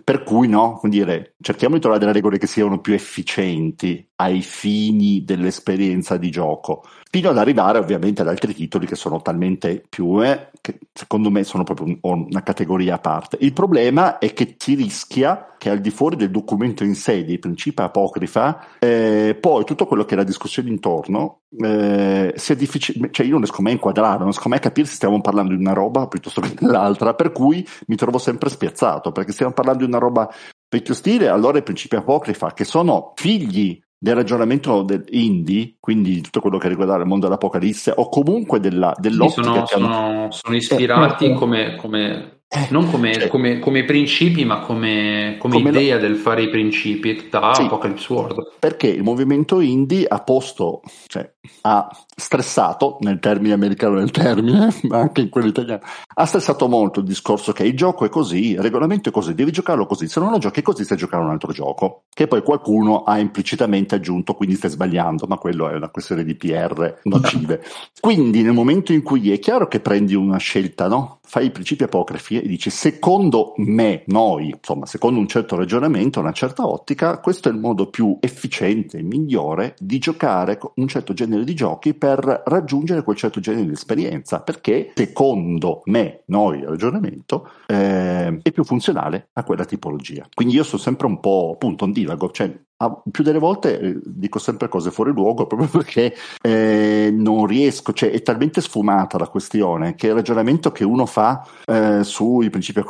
Per 0.02 0.22
cui 0.22 0.48
no, 0.48 0.80
dire, 0.84 1.34
cerchiamo 1.40 1.74
di 1.74 1.80
trovare 1.80 2.00
delle 2.00 2.14
regole 2.14 2.38
che 2.38 2.46
siano 2.46 2.80
più 2.80 2.94
efficienti 2.94 4.06
ai 4.16 4.42
fini 4.42 5.24
dell'esperienza 5.24 6.16
di 6.16 6.30
gioco, 6.30 6.84
fino 7.10 7.28
ad 7.28 7.38
arrivare 7.38 7.78
ovviamente 7.78 8.22
ad 8.22 8.28
altri 8.28 8.54
titoli 8.54 8.86
che 8.86 8.94
sono 8.94 9.20
talmente 9.20 9.82
più, 9.88 10.22
eh, 10.22 10.50
che 10.60 10.78
secondo 10.92 11.28
me 11.28 11.42
sono 11.42 11.64
proprio 11.64 11.98
un, 12.02 12.26
una 12.30 12.42
categoria 12.42 12.94
a 12.94 12.98
parte. 12.98 13.36
Il 13.40 13.52
problema 13.52 14.18
è 14.18 14.32
che 14.32 14.54
si 14.56 14.74
rischia 14.74 15.54
che 15.58 15.70
al 15.70 15.80
di 15.80 15.90
fuori 15.90 16.14
del 16.14 16.30
documento 16.30 16.84
in 16.84 16.94
sé, 16.94 17.24
dei 17.24 17.40
principi 17.40 17.82
apocrifa, 17.82 18.64
eh, 18.78 19.36
poi 19.38 19.64
tutto 19.64 19.86
quello 19.86 20.04
che 20.04 20.14
è 20.14 20.16
la 20.16 20.24
discussione 20.24 20.68
intorno 20.68 21.40
eh, 21.58 22.32
sia 22.36 22.54
difficile, 22.54 23.10
cioè 23.10 23.26
io 23.26 23.32
non 23.32 23.42
riesco 23.42 23.60
mai 23.60 23.72
a 23.72 23.74
inquadrare, 23.74 24.18
non 24.18 24.30
riesco 24.30 24.48
mai 24.48 24.58
a 24.58 24.62
capire 24.62 24.86
se 24.86 24.94
stiamo 24.94 25.20
parlando 25.20 25.52
di 25.52 25.60
una 25.60 25.72
roba 25.72 26.06
piuttosto 26.06 26.40
che 26.40 26.54
dell'altra, 26.54 27.14
per 27.14 27.32
cui 27.32 27.66
mi 27.88 27.96
trovo 27.96 28.18
sempre 28.18 28.50
spiazzato, 28.50 29.10
perché 29.10 29.32
stiamo 29.32 29.52
parlando 29.52 29.82
di 29.82 29.88
una 29.88 29.98
roba 29.98 30.32
vecchio 30.68 30.94
stile, 30.94 31.28
allora 31.28 31.58
i 31.58 31.64
principi 31.64 31.96
apocrifa, 31.96 32.52
che 32.52 32.64
sono 32.64 33.12
figli 33.16 33.78
del 34.02 34.14
ragionamento 34.14 34.80
del 34.82 35.04
indie, 35.10 35.74
quindi 35.78 36.14
di 36.14 36.20
tutto 36.22 36.40
quello 36.40 36.56
che 36.56 36.68
riguarda 36.68 36.96
il 36.96 37.04
mondo 37.04 37.26
dell'Apocalisse, 37.26 37.92
o 37.94 38.08
comunque 38.08 38.58
della, 38.58 38.96
dell'ottica 38.98 39.66
sono, 39.66 39.66
sono, 39.66 40.28
sono, 40.30 40.56
ispirati 40.56 41.26
eh, 41.26 41.34
come, 41.34 41.76
come 41.76 42.40
Eh, 42.48 42.66
non 42.70 42.90
come, 42.90 43.12
cioè, 43.12 43.28
come, 43.28 43.58
come, 43.58 43.84
principi, 43.84 44.46
ma 44.46 44.60
come, 44.60 45.36
come, 45.38 45.54
come 45.54 45.68
idea 45.68 45.96
lo... 45.96 46.00
del 46.00 46.16
fare 46.16 46.44
i 46.44 46.48
principi 46.48 47.28
da 47.28 47.52
sì, 47.52 47.62
Apocalypse 47.62 48.10
World. 48.10 48.54
Perché 48.58 48.88
il 48.88 49.02
movimento 49.02 49.60
indie 49.60 50.06
ha 50.08 50.18
posto, 50.22 50.80
cioè, 51.06 51.30
ha 51.62 51.88
stressato, 52.14 52.98
nel 53.00 53.18
termine 53.18 53.54
americano 53.54 53.96
del 53.96 54.10
termine, 54.10 54.74
ma 54.84 54.98
anche 54.98 55.22
in 55.22 55.28
quello 55.28 55.48
italiano, 55.48 55.82
ha 56.14 56.26
stressato 56.26 56.68
molto 56.68 57.00
il 57.00 57.06
discorso 57.06 57.52
che 57.52 57.64
il 57.64 57.76
gioco 57.76 58.04
è 58.04 58.08
così, 58.08 58.50
il 58.50 58.60
regolamento 58.60 59.08
è 59.08 59.12
così, 59.12 59.34
devi 59.34 59.50
giocarlo 59.50 59.86
così, 59.86 60.06
se 60.08 60.20
non 60.20 60.30
lo 60.30 60.38
giochi 60.38 60.62
così 60.62 60.84
stai 60.84 60.98
giocando 60.98 61.26
un 61.26 61.32
altro 61.32 61.52
gioco, 61.52 62.04
che 62.12 62.26
poi 62.26 62.42
qualcuno 62.42 63.04
ha 63.04 63.18
implicitamente 63.18 63.94
aggiunto, 63.94 64.34
quindi 64.34 64.56
stai 64.56 64.70
sbagliando, 64.70 65.26
ma 65.26 65.36
quello 65.36 65.68
è 65.68 65.74
una 65.74 65.88
questione 65.88 66.24
di 66.24 66.34
PR 66.34 67.00
nocive. 67.04 67.62
quindi 68.00 68.42
nel 68.42 68.52
momento 68.52 68.92
in 68.92 69.02
cui 69.02 69.30
è 69.30 69.38
chiaro 69.38 69.68
che 69.68 69.80
prendi 69.80 70.14
una 70.14 70.38
scelta, 70.38 70.88
no? 70.88 71.20
fai 71.30 71.46
i 71.46 71.50
principi 71.52 71.84
apocrifi 71.84 72.40
e 72.40 72.48
dici 72.48 72.70
secondo 72.70 73.54
me, 73.58 74.02
noi, 74.06 74.48
insomma, 74.48 74.84
secondo 74.84 75.20
un 75.20 75.28
certo 75.28 75.54
ragionamento, 75.54 76.18
una 76.18 76.32
certa 76.32 76.66
ottica, 76.66 77.20
questo 77.20 77.48
è 77.48 77.52
il 77.52 77.58
modo 77.58 77.88
più 77.88 78.16
efficiente 78.18 78.98
e 78.98 79.02
migliore 79.02 79.76
di 79.78 79.98
giocare 79.98 80.58
un 80.74 80.88
certo 80.88 81.12
genere 81.12 81.29
di 81.38 81.54
giochi 81.54 81.94
per 81.94 82.42
raggiungere 82.46 83.02
quel 83.02 83.16
certo 83.16 83.40
genere 83.40 83.66
di 83.66 83.72
esperienza, 83.72 84.40
perché 84.40 84.92
secondo 84.94 85.82
me, 85.84 86.22
noi, 86.26 86.64
ragionamento, 86.64 87.50
eh, 87.66 88.38
è 88.42 88.52
più 88.52 88.64
funzionale 88.64 89.28
a 89.34 89.44
quella 89.44 89.64
tipologia. 89.64 90.26
Quindi 90.34 90.54
io 90.54 90.64
sono 90.64 90.80
sempre 90.80 91.06
un 91.06 91.20
po' 91.20 91.52
appunto 91.54 91.84
un 91.84 91.92
divago, 91.92 92.30
cioè 92.30 92.52
Ah, 92.82 92.98
più 93.10 93.22
delle 93.22 93.38
volte 93.38 93.78
eh, 93.78 94.00
dico 94.02 94.38
sempre 94.38 94.68
cose 94.68 94.90
fuori 94.90 95.12
luogo 95.12 95.44
proprio 95.46 95.68
perché 95.68 96.14
eh, 96.40 97.10
non 97.12 97.44
riesco, 97.44 97.92
cioè 97.92 98.10
è 98.10 98.22
talmente 98.22 98.62
sfumata 98.62 99.18
la 99.18 99.28
questione 99.28 99.94
che 99.94 100.06
il 100.06 100.14
ragionamento 100.14 100.72
che 100.72 100.82
uno 100.82 101.04
fa 101.04 101.46
eh, 101.66 102.02
sui 102.04 102.48
principi 102.48 102.82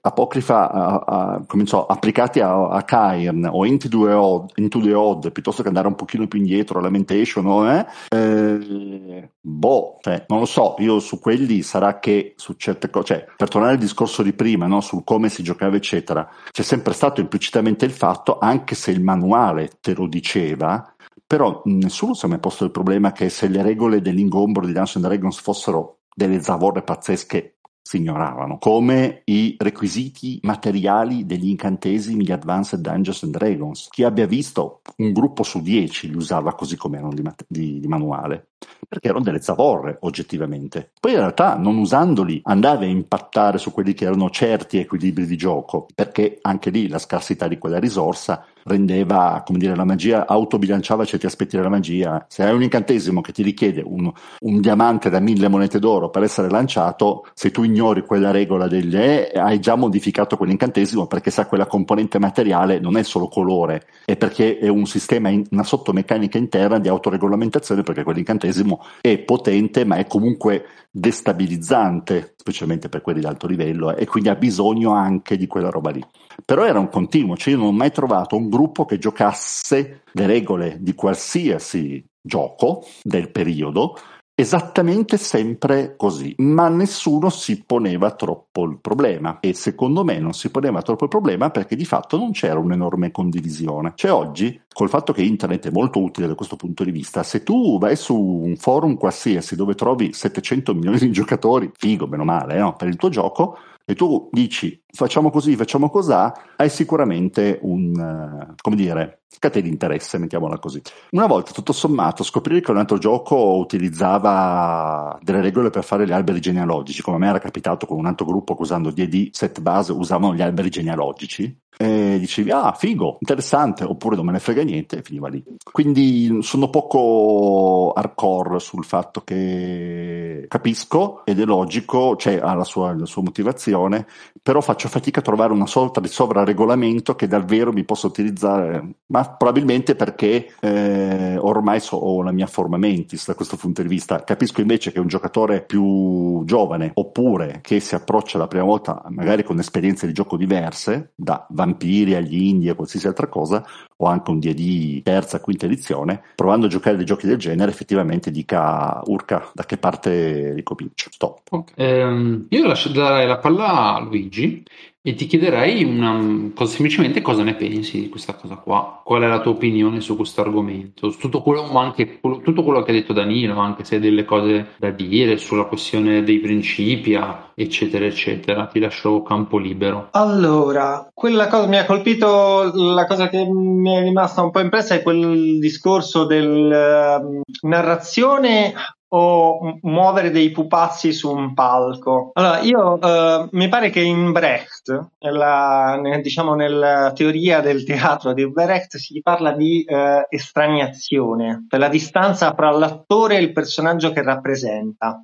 apocrifa 0.00 0.70
a, 0.70 1.04
a, 1.06 1.44
applicati 1.88 2.40
a, 2.40 2.68
a 2.68 2.82
Cairn 2.84 3.46
o 3.52 3.66
into 3.66 3.86
the, 3.88 4.12
odd, 4.14 4.48
into 4.54 4.80
the, 4.80 4.94
odd, 4.94 5.30
piuttosto 5.30 5.60
che 5.60 5.68
andare 5.68 5.88
un 5.88 5.94
pochino 5.94 6.26
più 6.26 6.38
indietro, 6.38 6.80
Lamentation, 6.80 7.44
no, 7.44 7.70
eh, 7.70 7.86
eh, 8.08 9.28
boh, 9.42 9.98
cioè, 10.00 10.24
non 10.28 10.38
lo 10.38 10.46
so, 10.46 10.76
io 10.78 11.00
su 11.00 11.18
quelli 11.18 11.60
sarà 11.60 11.98
che 11.98 12.32
su 12.36 12.54
certe 12.54 12.88
cose, 12.88 13.06
cioè 13.06 13.26
per 13.36 13.48
tornare 13.50 13.74
al 13.74 13.78
discorso 13.78 14.22
di 14.22 14.32
prima, 14.32 14.66
no, 14.66 14.80
sul 14.80 15.04
come 15.04 15.28
si 15.28 15.42
giocava 15.42 15.76
eccetera, 15.76 16.26
c'è 16.50 16.62
sempre 16.62 16.94
stato 16.94 17.20
implicitamente 17.20 17.84
il 17.84 17.92
fatto, 17.92 18.38
anche 18.38 18.74
se 18.74 18.90
il 18.90 19.02
manuale 19.02 19.32
manuale 19.34 19.70
te 19.80 19.94
lo 19.94 20.06
diceva, 20.06 20.94
però 21.26 21.62
nessuno 21.64 22.14
si 22.14 22.26
è 22.26 22.28
mai 22.28 22.38
posto 22.38 22.64
il 22.64 22.70
problema 22.70 23.12
che 23.12 23.28
se 23.28 23.48
le 23.48 23.62
regole 23.62 24.00
dell'ingombro 24.00 24.64
di 24.64 24.72
Dungeons 24.72 25.06
Dragons 25.06 25.40
fossero 25.40 25.98
delle 26.14 26.40
zavorre 26.40 26.82
pazzesche 26.82 27.56
si 27.86 27.98
ignoravano, 27.98 28.56
come 28.58 29.20
i 29.24 29.56
requisiti 29.58 30.38
materiali 30.42 31.26
degli 31.26 31.48
incantesimi 31.48 32.24
di 32.24 32.32
Advanced 32.32 32.80
Dungeons 32.80 33.24
and 33.24 33.36
Dragons. 33.36 33.88
Chi 33.90 34.04
abbia 34.04 34.26
visto 34.26 34.80
un 34.96 35.12
gruppo 35.12 35.42
su 35.42 35.60
dieci 35.60 36.08
li 36.08 36.16
usava 36.16 36.54
così 36.54 36.78
come 36.78 36.96
erano 36.96 37.12
di, 37.12 37.22
di, 37.46 37.80
di 37.80 37.86
manuale, 37.86 38.52
perché 38.88 39.08
erano 39.08 39.22
delle 39.22 39.42
zavorre 39.42 39.98
oggettivamente. 40.00 40.92
Poi 40.98 41.12
in 41.12 41.18
realtà 41.18 41.58
non 41.58 41.76
usandoli 41.76 42.40
andava 42.44 42.84
a 42.84 42.86
impattare 42.86 43.58
su 43.58 43.70
quelli 43.70 43.92
che 43.92 44.06
erano 44.06 44.30
certi 44.30 44.78
equilibri 44.78 45.26
di 45.26 45.36
gioco, 45.36 45.86
perché 45.94 46.38
anche 46.40 46.70
lì 46.70 46.88
la 46.88 46.98
scarsità 46.98 47.48
di 47.48 47.58
quella 47.58 47.78
risorsa 47.78 48.46
rendeva, 48.64 49.42
come 49.44 49.58
dire, 49.58 49.74
la 49.74 49.84
magia, 49.84 50.26
autobilanciava 50.26 51.04
certi 51.04 51.26
aspetti 51.26 51.56
della 51.56 51.68
magia. 51.68 52.24
Se 52.28 52.44
hai 52.44 52.54
un 52.54 52.62
incantesimo 52.62 53.20
che 53.20 53.32
ti 53.32 53.42
richiede 53.42 53.82
un, 53.84 54.10
un 54.40 54.60
diamante 54.60 55.10
da 55.10 55.20
mille 55.20 55.48
monete 55.48 55.78
d'oro 55.78 56.10
per 56.10 56.22
essere 56.22 56.50
lanciato, 56.50 57.26
se 57.34 57.50
tu 57.50 57.62
ignori 57.62 58.02
quella 58.02 58.30
regola 58.30 58.66
degli 58.66 58.96
E, 58.96 59.32
hai 59.34 59.60
già 59.60 59.74
modificato 59.76 60.36
quell'incantesimo 60.36 61.06
perché 61.06 61.30
sa 61.30 61.46
quella 61.46 61.66
componente 61.66 62.18
materiale 62.18 62.78
non 62.78 62.96
è 62.96 63.02
solo 63.02 63.28
colore, 63.28 63.86
è 64.04 64.16
perché 64.16 64.58
è 64.58 64.68
un 64.68 64.86
sistema, 64.86 65.28
in, 65.28 65.44
una 65.50 65.64
sottomeccanica 65.64 66.38
interna 66.38 66.78
di 66.78 66.88
autoregolamentazione 66.88 67.82
perché 67.82 68.02
quell'incantesimo 68.02 68.84
è 69.00 69.18
potente 69.18 69.84
ma 69.84 69.96
è 69.96 70.06
comunque 70.06 70.64
destabilizzante, 70.96 72.34
specialmente 72.36 72.88
per 72.88 73.00
quelli 73.00 73.18
di 73.18 73.26
alto 73.26 73.48
livello, 73.48 73.96
e 73.96 74.06
quindi 74.06 74.28
ha 74.28 74.36
bisogno 74.36 74.92
anche 74.92 75.36
di 75.36 75.48
quella 75.48 75.68
roba 75.68 75.90
lì. 75.90 76.04
Però 76.44 76.64
era 76.64 76.78
un 76.78 76.88
continuo, 76.88 77.36
cioè 77.36 77.54
io 77.54 77.58
non 77.58 77.68
ho 77.68 77.72
mai 77.72 77.90
trovato 77.90 78.36
un 78.36 78.48
gruppo 78.48 78.84
che 78.84 78.98
giocasse 78.98 80.02
le 80.12 80.26
regole 80.26 80.76
di 80.80 80.94
qualsiasi 80.94 82.04
gioco 82.20 82.86
del 83.02 83.30
periodo 83.30 83.98
esattamente 84.36 85.16
sempre 85.16 85.94
così, 85.96 86.34
ma 86.38 86.68
nessuno 86.68 87.30
si 87.30 87.62
poneva 87.64 88.10
troppo 88.12 88.64
il 88.64 88.78
problema 88.80 89.38
e 89.38 89.54
secondo 89.54 90.02
me 90.02 90.18
non 90.18 90.32
si 90.32 90.50
poneva 90.50 90.82
troppo 90.82 91.04
il 91.04 91.10
problema 91.10 91.50
perché 91.50 91.76
di 91.76 91.84
fatto 91.84 92.18
non 92.18 92.32
c'era 92.32 92.58
un'enorme 92.58 93.12
condivisione. 93.12 93.92
Cioè 93.94 94.12
oggi, 94.12 94.60
col 94.72 94.88
fatto 94.88 95.12
che 95.12 95.22
internet 95.22 95.68
è 95.68 95.70
molto 95.70 96.02
utile 96.02 96.26
da 96.26 96.34
questo 96.34 96.56
punto 96.56 96.82
di 96.82 96.90
vista, 96.90 97.22
se 97.22 97.44
tu 97.44 97.78
vai 97.78 97.94
su 97.94 98.18
un 98.18 98.56
forum 98.56 98.96
qualsiasi 98.96 99.54
dove 99.54 99.74
trovi 99.74 100.12
700 100.12 100.74
milioni 100.74 100.98
di 100.98 101.12
giocatori, 101.12 101.70
figo, 101.72 102.08
meno 102.08 102.24
male, 102.24 102.58
no? 102.58 102.74
per 102.74 102.88
il 102.88 102.96
tuo 102.96 103.10
gioco, 103.10 103.56
e 103.86 103.94
tu 103.94 104.28
dici 104.32 104.82
facciamo 104.90 105.30
così, 105.30 105.56
facciamo 105.56 105.90
cos'ha, 105.90 106.32
hai 106.56 106.70
sicuramente 106.70 107.58
un, 107.62 107.92
uh, 107.94 108.54
come 108.60 108.76
dire, 108.76 109.23
catena 109.38 109.64
di 109.64 109.70
interesse, 109.70 110.18
mettiamola 110.18 110.58
così. 110.58 110.80
Una 111.10 111.26
volta, 111.26 111.52
tutto 111.52 111.72
sommato, 111.72 112.22
scoprire 112.22 112.60
che 112.60 112.70
un 112.70 112.78
altro 112.78 112.98
gioco 112.98 113.56
utilizzava 113.56 115.18
delle 115.22 115.40
regole 115.40 115.70
per 115.70 115.84
fare 115.84 116.06
gli 116.06 116.12
alberi 116.12 116.40
genealogici, 116.40 117.02
come 117.02 117.16
a 117.16 117.18
me 117.20 117.28
era 117.28 117.38
capitato 117.38 117.86
con 117.86 117.98
un 117.98 118.06
altro 118.06 118.26
gruppo 118.26 118.54
che 118.54 118.62
usando 118.62 118.90
D&D 118.90 119.28
set 119.32 119.60
base 119.60 119.92
usavano 119.92 120.34
gli 120.34 120.42
alberi 120.42 120.70
genealogici, 120.70 121.62
e 121.76 122.18
dicevi 122.20 122.52
ah 122.52 122.72
figo, 122.72 123.16
interessante, 123.18 123.82
oppure 123.82 124.14
non 124.14 124.26
me 124.26 124.32
ne 124.32 124.38
frega 124.38 124.62
niente 124.62 124.98
e 124.98 125.02
finiva 125.02 125.28
lì. 125.28 125.42
Quindi 125.72 126.38
sono 126.42 126.70
poco 126.70 127.92
hardcore 127.94 128.60
sul 128.60 128.84
fatto 128.84 129.22
che 129.24 130.44
capisco 130.48 131.24
ed 131.24 131.40
è 131.40 131.44
logico, 131.44 132.14
cioè 132.16 132.38
ha 132.40 132.54
la 132.54 132.64
sua, 132.64 132.96
la 132.96 133.06
sua 133.06 133.22
motivazione, 133.22 134.06
però 134.40 134.60
faccio 134.60 134.88
fatica 134.88 135.18
a 135.18 135.22
trovare 135.22 135.52
una 135.52 135.66
sorta 135.66 136.00
di 136.00 136.08
sovraregolamento 136.08 137.16
che 137.16 137.26
davvero 137.26 137.72
mi 137.72 137.84
possa 137.84 138.06
utilizzare, 138.06 138.96
ma 139.06 139.23
probabilmente 139.24 139.94
perché 139.94 140.52
eh, 140.60 141.36
ormai 141.38 141.80
so, 141.80 141.96
ho 141.96 142.22
la 142.22 142.32
mia 142.32 142.46
forma 142.46 142.76
mentis 142.76 143.26
da 143.26 143.34
questo 143.34 143.56
punto 143.56 143.82
di 143.82 143.88
vista. 143.88 144.22
Capisco 144.24 144.60
invece 144.60 144.92
che 144.92 145.00
un 145.00 145.06
giocatore 145.06 145.62
più 145.62 146.42
giovane 146.44 146.90
oppure 146.94 147.60
che 147.62 147.80
si 147.80 147.94
approccia 147.94 148.38
la 148.38 148.46
prima 148.46 148.64
volta 148.64 149.02
magari 149.08 149.42
con 149.44 149.58
esperienze 149.58 150.06
di 150.06 150.12
gioco 150.12 150.36
diverse, 150.36 151.12
da 151.14 151.46
vampiri 151.50 152.14
agli 152.14 152.44
indie 152.44 152.70
a 152.70 152.74
qualsiasi 152.74 153.06
altra 153.06 153.28
cosa, 153.28 153.64
o 153.96 154.06
anche 154.06 154.30
un 154.30 154.38
D&D 154.38 155.02
terza, 155.02 155.40
quinta 155.40 155.66
edizione, 155.66 156.22
provando 156.34 156.66
a 156.66 156.68
giocare 156.68 156.96
dei 156.96 157.06
giochi 157.06 157.26
del 157.26 157.36
genere, 157.36 157.70
effettivamente 157.70 158.30
dica 158.30 159.00
Urca 159.04 159.50
da 159.52 159.64
che 159.64 159.76
parte 159.76 160.52
ricomincio. 160.52 161.10
Stop. 161.10 161.40
Okay. 161.50 162.02
Um, 162.02 162.46
io 162.48 162.66
lascerei 162.66 163.26
la 163.26 163.38
palla 163.38 163.94
a 163.94 164.00
Luigi 164.00 164.62
e 165.06 165.14
ti 165.14 165.26
chiederei 165.26 165.84
una, 165.84 166.18
semplicemente 166.64 167.20
cosa 167.20 167.42
ne 167.42 167.54
pensi 167.56 168.00
di 168.00 168.08
questa 168.08 168.32
cosa 168.32 168.56
qua, 168.56 169.02
qual 169.04 169.20
è 169.20 169.26
la 169.26 169.40
tua 169.40 169.52
opinione 169.52 170.00
su 170.00 170.16
questo 170.16 170.40
argomento, 170.40 171.10
tutto 171.10 171.42
quello, 171.42 171.76
anche, 171.76 172.20
tutto 172.20 172.62
quello 172.62 172.82
che 172.82 172.90
ha 172.90 172.94
detto 172.94 173.12
Danilo, 173.12 173.58
anche 173.58 173.84
se 173.84 173.96
hai 173.96 174.00
delle 174.00 174.24
cose 174.24 174.68
da 174.78 174.88
dire 174.88 175.36
sulla 175.36 175.64
questione 175.64 176.22
dei 176.22 176.38
principi, 176.38 177.18
eccetera, 177.54 178.06
eccetera. 178.06 178.66
Ti 178.66 178.78
lascio 178.78 179.22
campo 179.22 179.58
libero. 179.58 180.08
Allora, 180.12 181.06
quella 181.12 181.48
cosa 181.48 181.66
mi 181.66 181.76
ha 181.76 181.84
colpito, 181.84 182.72
la 182.74 183.04
cosa 183.04 183.28
che 183.28 183.44
mi 183.44 183.94
è 183.94 184.02
rimasta 184.02 184.40
un 184.40 184.50
po' 184.50 184.60
impressa 184.60 184.94
è 184.94 185.02
quel 185.02 185.58
discorso 185.58 186.24
del 186.24 187.20
uh, 187.20 187.68
narrazione 187.68 188.72
o 189.14 189.78
muovere 189.82 190.30
dei 190.30 190.50
pupazzi 190.50 191.12
su 191.12 191.30
un 191.30 191.54
palco. 191.54 192.32
Allora, 192.34 192.60
io 192.60 192.98
uh, 193.00 193.48
mi 193.52 193.68
pare 193.68 193.90
che 193.90 194.00
in 194.00 194.32
Brecht, 194.32 194.73
nella, 195.18 196.00
diciamo 196.20 196.54
nella 196.54 197.12
teoria 197.14 197.60
del 197.60 197.84
teatro 197.84 198.32
di 198.32 198.50
Brecht, 198.50 198.96
si 198.96 199.20
parla 199.22 199.52
di 199.52 199.84
uh, 199.86 200.26
estraniazione, 200.28 201.66
per 201.68 201.78
la 201.78 201.88
distanza 201.88 202.52
fra 202.54 202.70
l'attore 202.70 203.36
e 203.36 203.40
il 203.40 203.52
personaggio 203.52 204.12
che 204.12 204.22
rappresenta. 204.22 205.22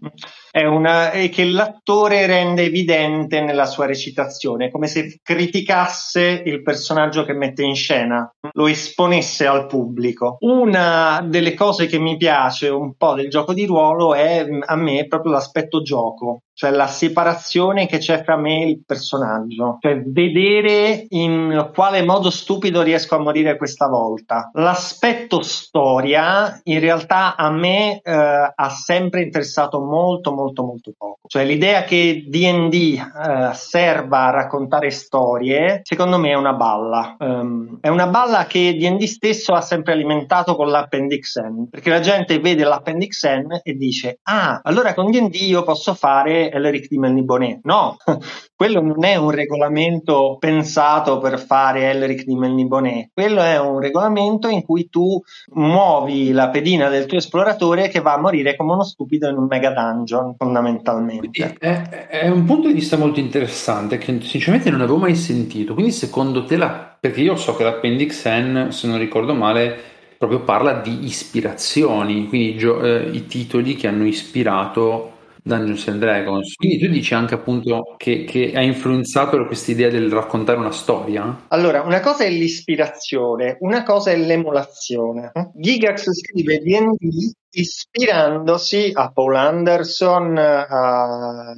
E 0.52 1.28
che 1.30 1.44
l'attore 1.44 2.26
rende 2.26 2.62
evidente 2.62 3.40
nella 3.40 3.66
sua 3.66 3.86
recitazione, 3.86 4.70
come 4.70 4.86
se 4.86 5.18
criticasse 5.22 6.42
il 6.44 6.62
personaggio 6.62 7.24
che 7.24 7.34
mette 7.34 7.62
in 7.62 7.74
scena, 7.74 8.28
lo 8.52 8.66
esponesse 8.66 9.46
al 9.46 9.66
pubblico. 9.66 10.36
Una 10.40 11.24
delle 11.26 11.54
cose 11.54 11.86
che 11.86 11.98
mi 11.98 12.16
piace 12.16 12.68
un 12.68 12.94
po' 12.96 13.14
del 13.14 13.28
gioco 13.28 13.52
di 13.52 13.66
ruolo 13.66 14.14
è 14.14 14.46
a 14.66 14.76
me 14.76 15.06
proprio 15.06 15.32
l'aspetto 15.32 15.82
gioco 15.82 16.42
cioè 16.60 16.72
la 16.72 16.88
separazione 16.88 17.86
che 17.86 17.96
c'è 17.96 18.22
fra 18.22 18.36
me 18.36 18.60
e 18.60 18.68
il 18.68 18.82
personaggio, 18.84 19.78
cioè 19.80 20.02
vedere 20.04 21.06
in 21.08 21.70
quale 21.74 22.02
modo 22.02 22.28
stupido 22.28 22.82
riesco 22.82 23.14
a 23.14 23.18
morire 23.18 23.56
questa 23.56 23.88
volta. 23.88 24.50
L'aspetto 24.52 25.40
storia 25.40 26.60
in 26.64 26.78
realtà 26.78 27.34
a 27.34 27.50
me 27.50 28.02
eh, 28.02 28.12
ha 28.54 28.68
sempre 28.68 29.22
interessato 29.22 29.80
molto 29.80 30.34
molto 30.34 30.62
molto 30.62 30.92
poco, 30.94 31.20
cioè 31.28 31.46
l'idea 31.46 31.84
che 31.84 32.26
D&D 32.28 32.74
eh, 32.74 33.54
serva 33.54 34.26
a 34.26 34.30
raccontare 34.30 34.90
storie, 34.90 35.80
secondo 35.82 36.18
me 36.18 36.28
è 36.28 36.34
una 36.34 36.52
balla. 36.52 37.16
Um, 37.20 37.78
è 37.80 37.88
una 37.88 38.08
balla 38.08 38.44
che 38.44 38.76
D&D 38.76 39.02
stesso 39.04 39.54
ha 39.54 39.62
sempre 39.62 39.94
alimentato 39.94 40.56
con 40.56 40.68
l'Appendix 40.68 41.40
N, 41.40 41.70
perché 41.70 41.88
la 41.88 42.00
gente 42.00 42.38
vede 42.38 42.64
l'Appendix 42.64 43.26
N 43.26 43.60
e 43.62 43.72
dice 43.76 44.18
ah, 44.24 44.60
allora 44.62 44.92
con 44.92 45.10
D&D 45.10 45.34
io 45.36 45.62
posso 45.62 45.94
fare 45.94 46.48
Elric 46.52 46.88
di 46.88 46.98
Melniboné. 46.98 47.60
No, 47.62 47.96
quello 48.54 48.80
non 48.80 49.04
è 49.04 49.16
un 49.16 49.30
regolamento 49.30 50.36
pensato 50.38 51.18
per 51.18 51.38
fare 51.38 51.90
Elric 51.90 52.24
di 52.24 52.34
Melniboné, 52.34 53.10
quello 53.12 53.40
è 53.40 53.58
un 53.58 53.80
regolamento 53.80 54.48
in 54.48 54.62
cui 54.62 54.88
tu 54.88 55.20
muovi 55.54 56.32
la 56.32 56.48
pedina 56.48 56.88
del 56.88 57.06
tuo 57.06 57.18
esploratore 57.18 57.88
che 57.88 58.00
va 58.00 58.14
a 58.14 58.20
morire 58.20 58.56
come 58.56 58.72
uno 58.72 58.84
stupido 58.84 59.28
in 59.28 59.36
un 59.36 59.46
mega 59.46 59.72
dungeon, 59.72 60.34
fondamentalmente. 60.36 61.56
È, 61.58 62.08
è 62.08 62.28
un 62.28 62.44
punto 62.44 62.68
di 62.68 62.74
vista 62.74 62.96
molto 62.96 63.20
interessante 63.20 63.98
che 63.98 64.20
sinceramente 64.22 64.70
non 64.70 64.80
avevo 64.80 64.98
mai 64.98 65.14
sentito. 65.14 65.74
Quindi 65.74 65.92
secondo 65.92 66.44
te 66.44 66.56
la... 66.56 66.96
perché 66.98 67.20
io 67.20 67.36
so 67.36 67.54
che 67.56 67.64
l'Appendix 67.64 68.26
N, 68.26 68.68
se 68.70 68.86
non 68.86 68.98
ricordo 68.98 69.34
male, 69.34 69.78
proprio 70.20 70.40
parla 70.40 70.74
di 70.74 71.04
ispirazioni, 71.04 72.28
quindi 72.28 72.58
gio- 72.58 72.82
eh, 72.82 73.08
i 73.10 73.26
titoli 73.26 73.74
che 73.74 73.86
hanno 73.86 74.04
ispirato 74.04 75.12
Dungeons 75.42 75.88
and 75.88 76.00
Dragons. 76.00 76.54
Quindi 76.54 76.78
tu 76.78 76.88
dici 76.88 77.14
anche 77.14 77.34
appunto 77.34 77.94
che, 77.96 78.24
che 78.24 78.52
ha 78.54 78.62
influenzato 78.62 79.44
questa 79.46 79.70
idea 79.70 79.88
del 79.88 80.10
raccontare 80.10 80.58
una 80.58 80.70
storia? 80.70 81.44
Allora, 81.48 81.82
una 81.82 82.00
cosa 82.00 82.24
è 82.24 82.30
l'ispirazione, 82.30 83.56
una 83.60 83.82
cosa 83.82 84.10
è 84.10 84.16
l'emulazione. 84.16 85.32
Gigax 85.54 86.10
scrive 86.12 86.58
D&D 86.58 87.32
ispirandosi 87.52 88.92
a 88.94 89.10
Paul 89.12 89.34
Anderson, 89.34 90.36
a, 90.38 90.60
a, 90.62 91.56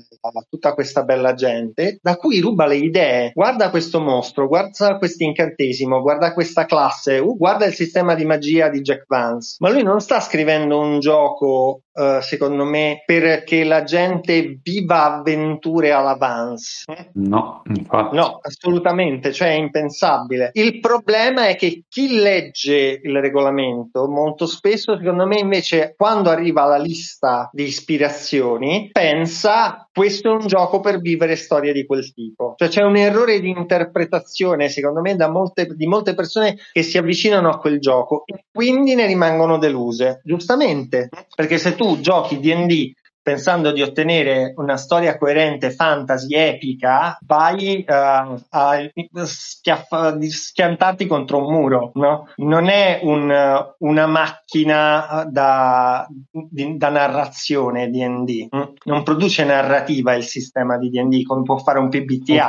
tutta 0.48 0.74
questa 0.74 1.02
bella 1.02 1.34
gente, 1.34 1.98
da 2.00 2.16
cui 2.16 2.40
ruba 2.40 2.66
le 2.66 2.76
idee. 2.76 3.32
Guarda 3.34 3.70
questo 3.70 4.00
mostro, 4.00 4.48
guarda 4.48 4.96
questo 4.98 5.24
incantesimo, 5.24 6.00
guarda 6.00 6.32
questa 6.32 6.64
classe, 6.64 7.18
uh, 7.18 7.36
guarda 7.36 7.66
il 7.66 7.74
sistema 7.74 8.14
di 8.14 8.24
magia 8.24 8.68
di 8.68 8.80
Jack 8.80 9.04
Vance. 9.06 9.56
Ma 9.58 9.70
lui 9.70 9.82
non 9.82 10.00
sta 10.00 10.20
scrivendo 10.20 10.78
un 10.78 11.00
gioco, 11.00 11.82
uh, 11.92 12.20
secondo 12.20 12.64
me, 12.64 13.02
perché 13.04 13.64
la 13.64 13.82
gente 13.82 14.58
viva 14.62 15.16
avventure 15.16 15.92
alla 15.92 16.16
Vance. 16.16 17.10
No, 17.14 17.62
infatti. 17.66 18.16
No, 18.16 18.38
assolutamente, 18.42 19.32
cioè 19.32 19.48
è 19.48 19.58
impensabile. 19.58 20.50
Il 20.54 20.80
problema 20.80 21.48
è 21.48 21.56
che 21.56 21.84
chi 21.88 22.18
legge 22.18 23.00
il 23.02 23.20
regolamento 23.20 24.08
molto 24.08 24.46
spesso, 24.46 24.96
secondo 24.96 25.26
me, 25.26 25.38
invece 25.38 25.81
quando 25.96 26.30
arriva 26.30 26.64
la 26.64 26.78
lista 26.78 27.48
di 27.52 27.64
ispirazioni 27.64 28.90
pensa 28.92 29.88
questo 29.92 30.30
è 30.30 30.32
un 30.32 30.46
gioco 30.46 30.80
per 30.80 31.00
vivere 31.00 31.36
storie 31.36 31.72
di 31.72 31.84
quel 31.84 32.12
tipo. 32.14 32.54
Cioè 32.56 32.68
c'è 32.68 32.82
un 32.82 32.96
errore 32.96 33.40
di 33.40 33.50
interpretazione, 33.50 34.70
secondo 34.70 35.00
me, 35.00 35.16
da 35.16 35.28
molte, 35.28 35.66
di 35.74 35.86
molte 35.86 36.14
persone 36.14 36.56
che 36.72 36.82
si 36.82 36.96
avvicinano 36.96 37.50
a 37.50 37.58
quel 37.58 37.78
gioco 37.78 38.24
e 38.24 38.44
quindi 38.50 38.94
ne 38.94 39.06
rimangono 39.06 39.58
deluse. 39.58 40.22
Giustamente, 40.24 41.10
perché 41.34 41.58
se 41.58 41.74
tu 41.74 42.00
giochi 42.00 42.40
DD 42.40 42.92
pensando 43.22 43.70
di 43.70 43.82
ottenere 43.82 44.52
una 44.56 44.76
storia 44.76 45.16
coerente, 45.16 45.70
fantasy, 45.70 46.34
epica, 46.34 47.16
vai 47.24 47.84
uh, 47.86 48.34
a 48.50 48.90
schiaff- 49.24 50.18
schiantarti 50.18 51.06
contro 51.06 51.38
un 51.38 51.52
muro, 51.52 51.92
no? 51.94 52.28
Non 52.36 52.68
è 52.68 53.00
un, 53.02 53.74
una 53.78 54.06
macchina 54.06 55.26
da, 55.30 56.06
di, 56.30 56.76
da 56.76 56.88
narrazione 56.88 57.90
D&D, 57.90 58.48
mm? 58.54 58.62
non 58.84 59.02
produce 59.02 59.44
narrativa 59.44 60.14
il 60.14 60.24
sistema 60.24 60.76
di 60.76 60.90
D&D 60.90 61.22
come 61.22 61.42
può 61.42 61.56
fare 61.58 61.78
un 61.78 61.88
PBTA. 61.88 62.46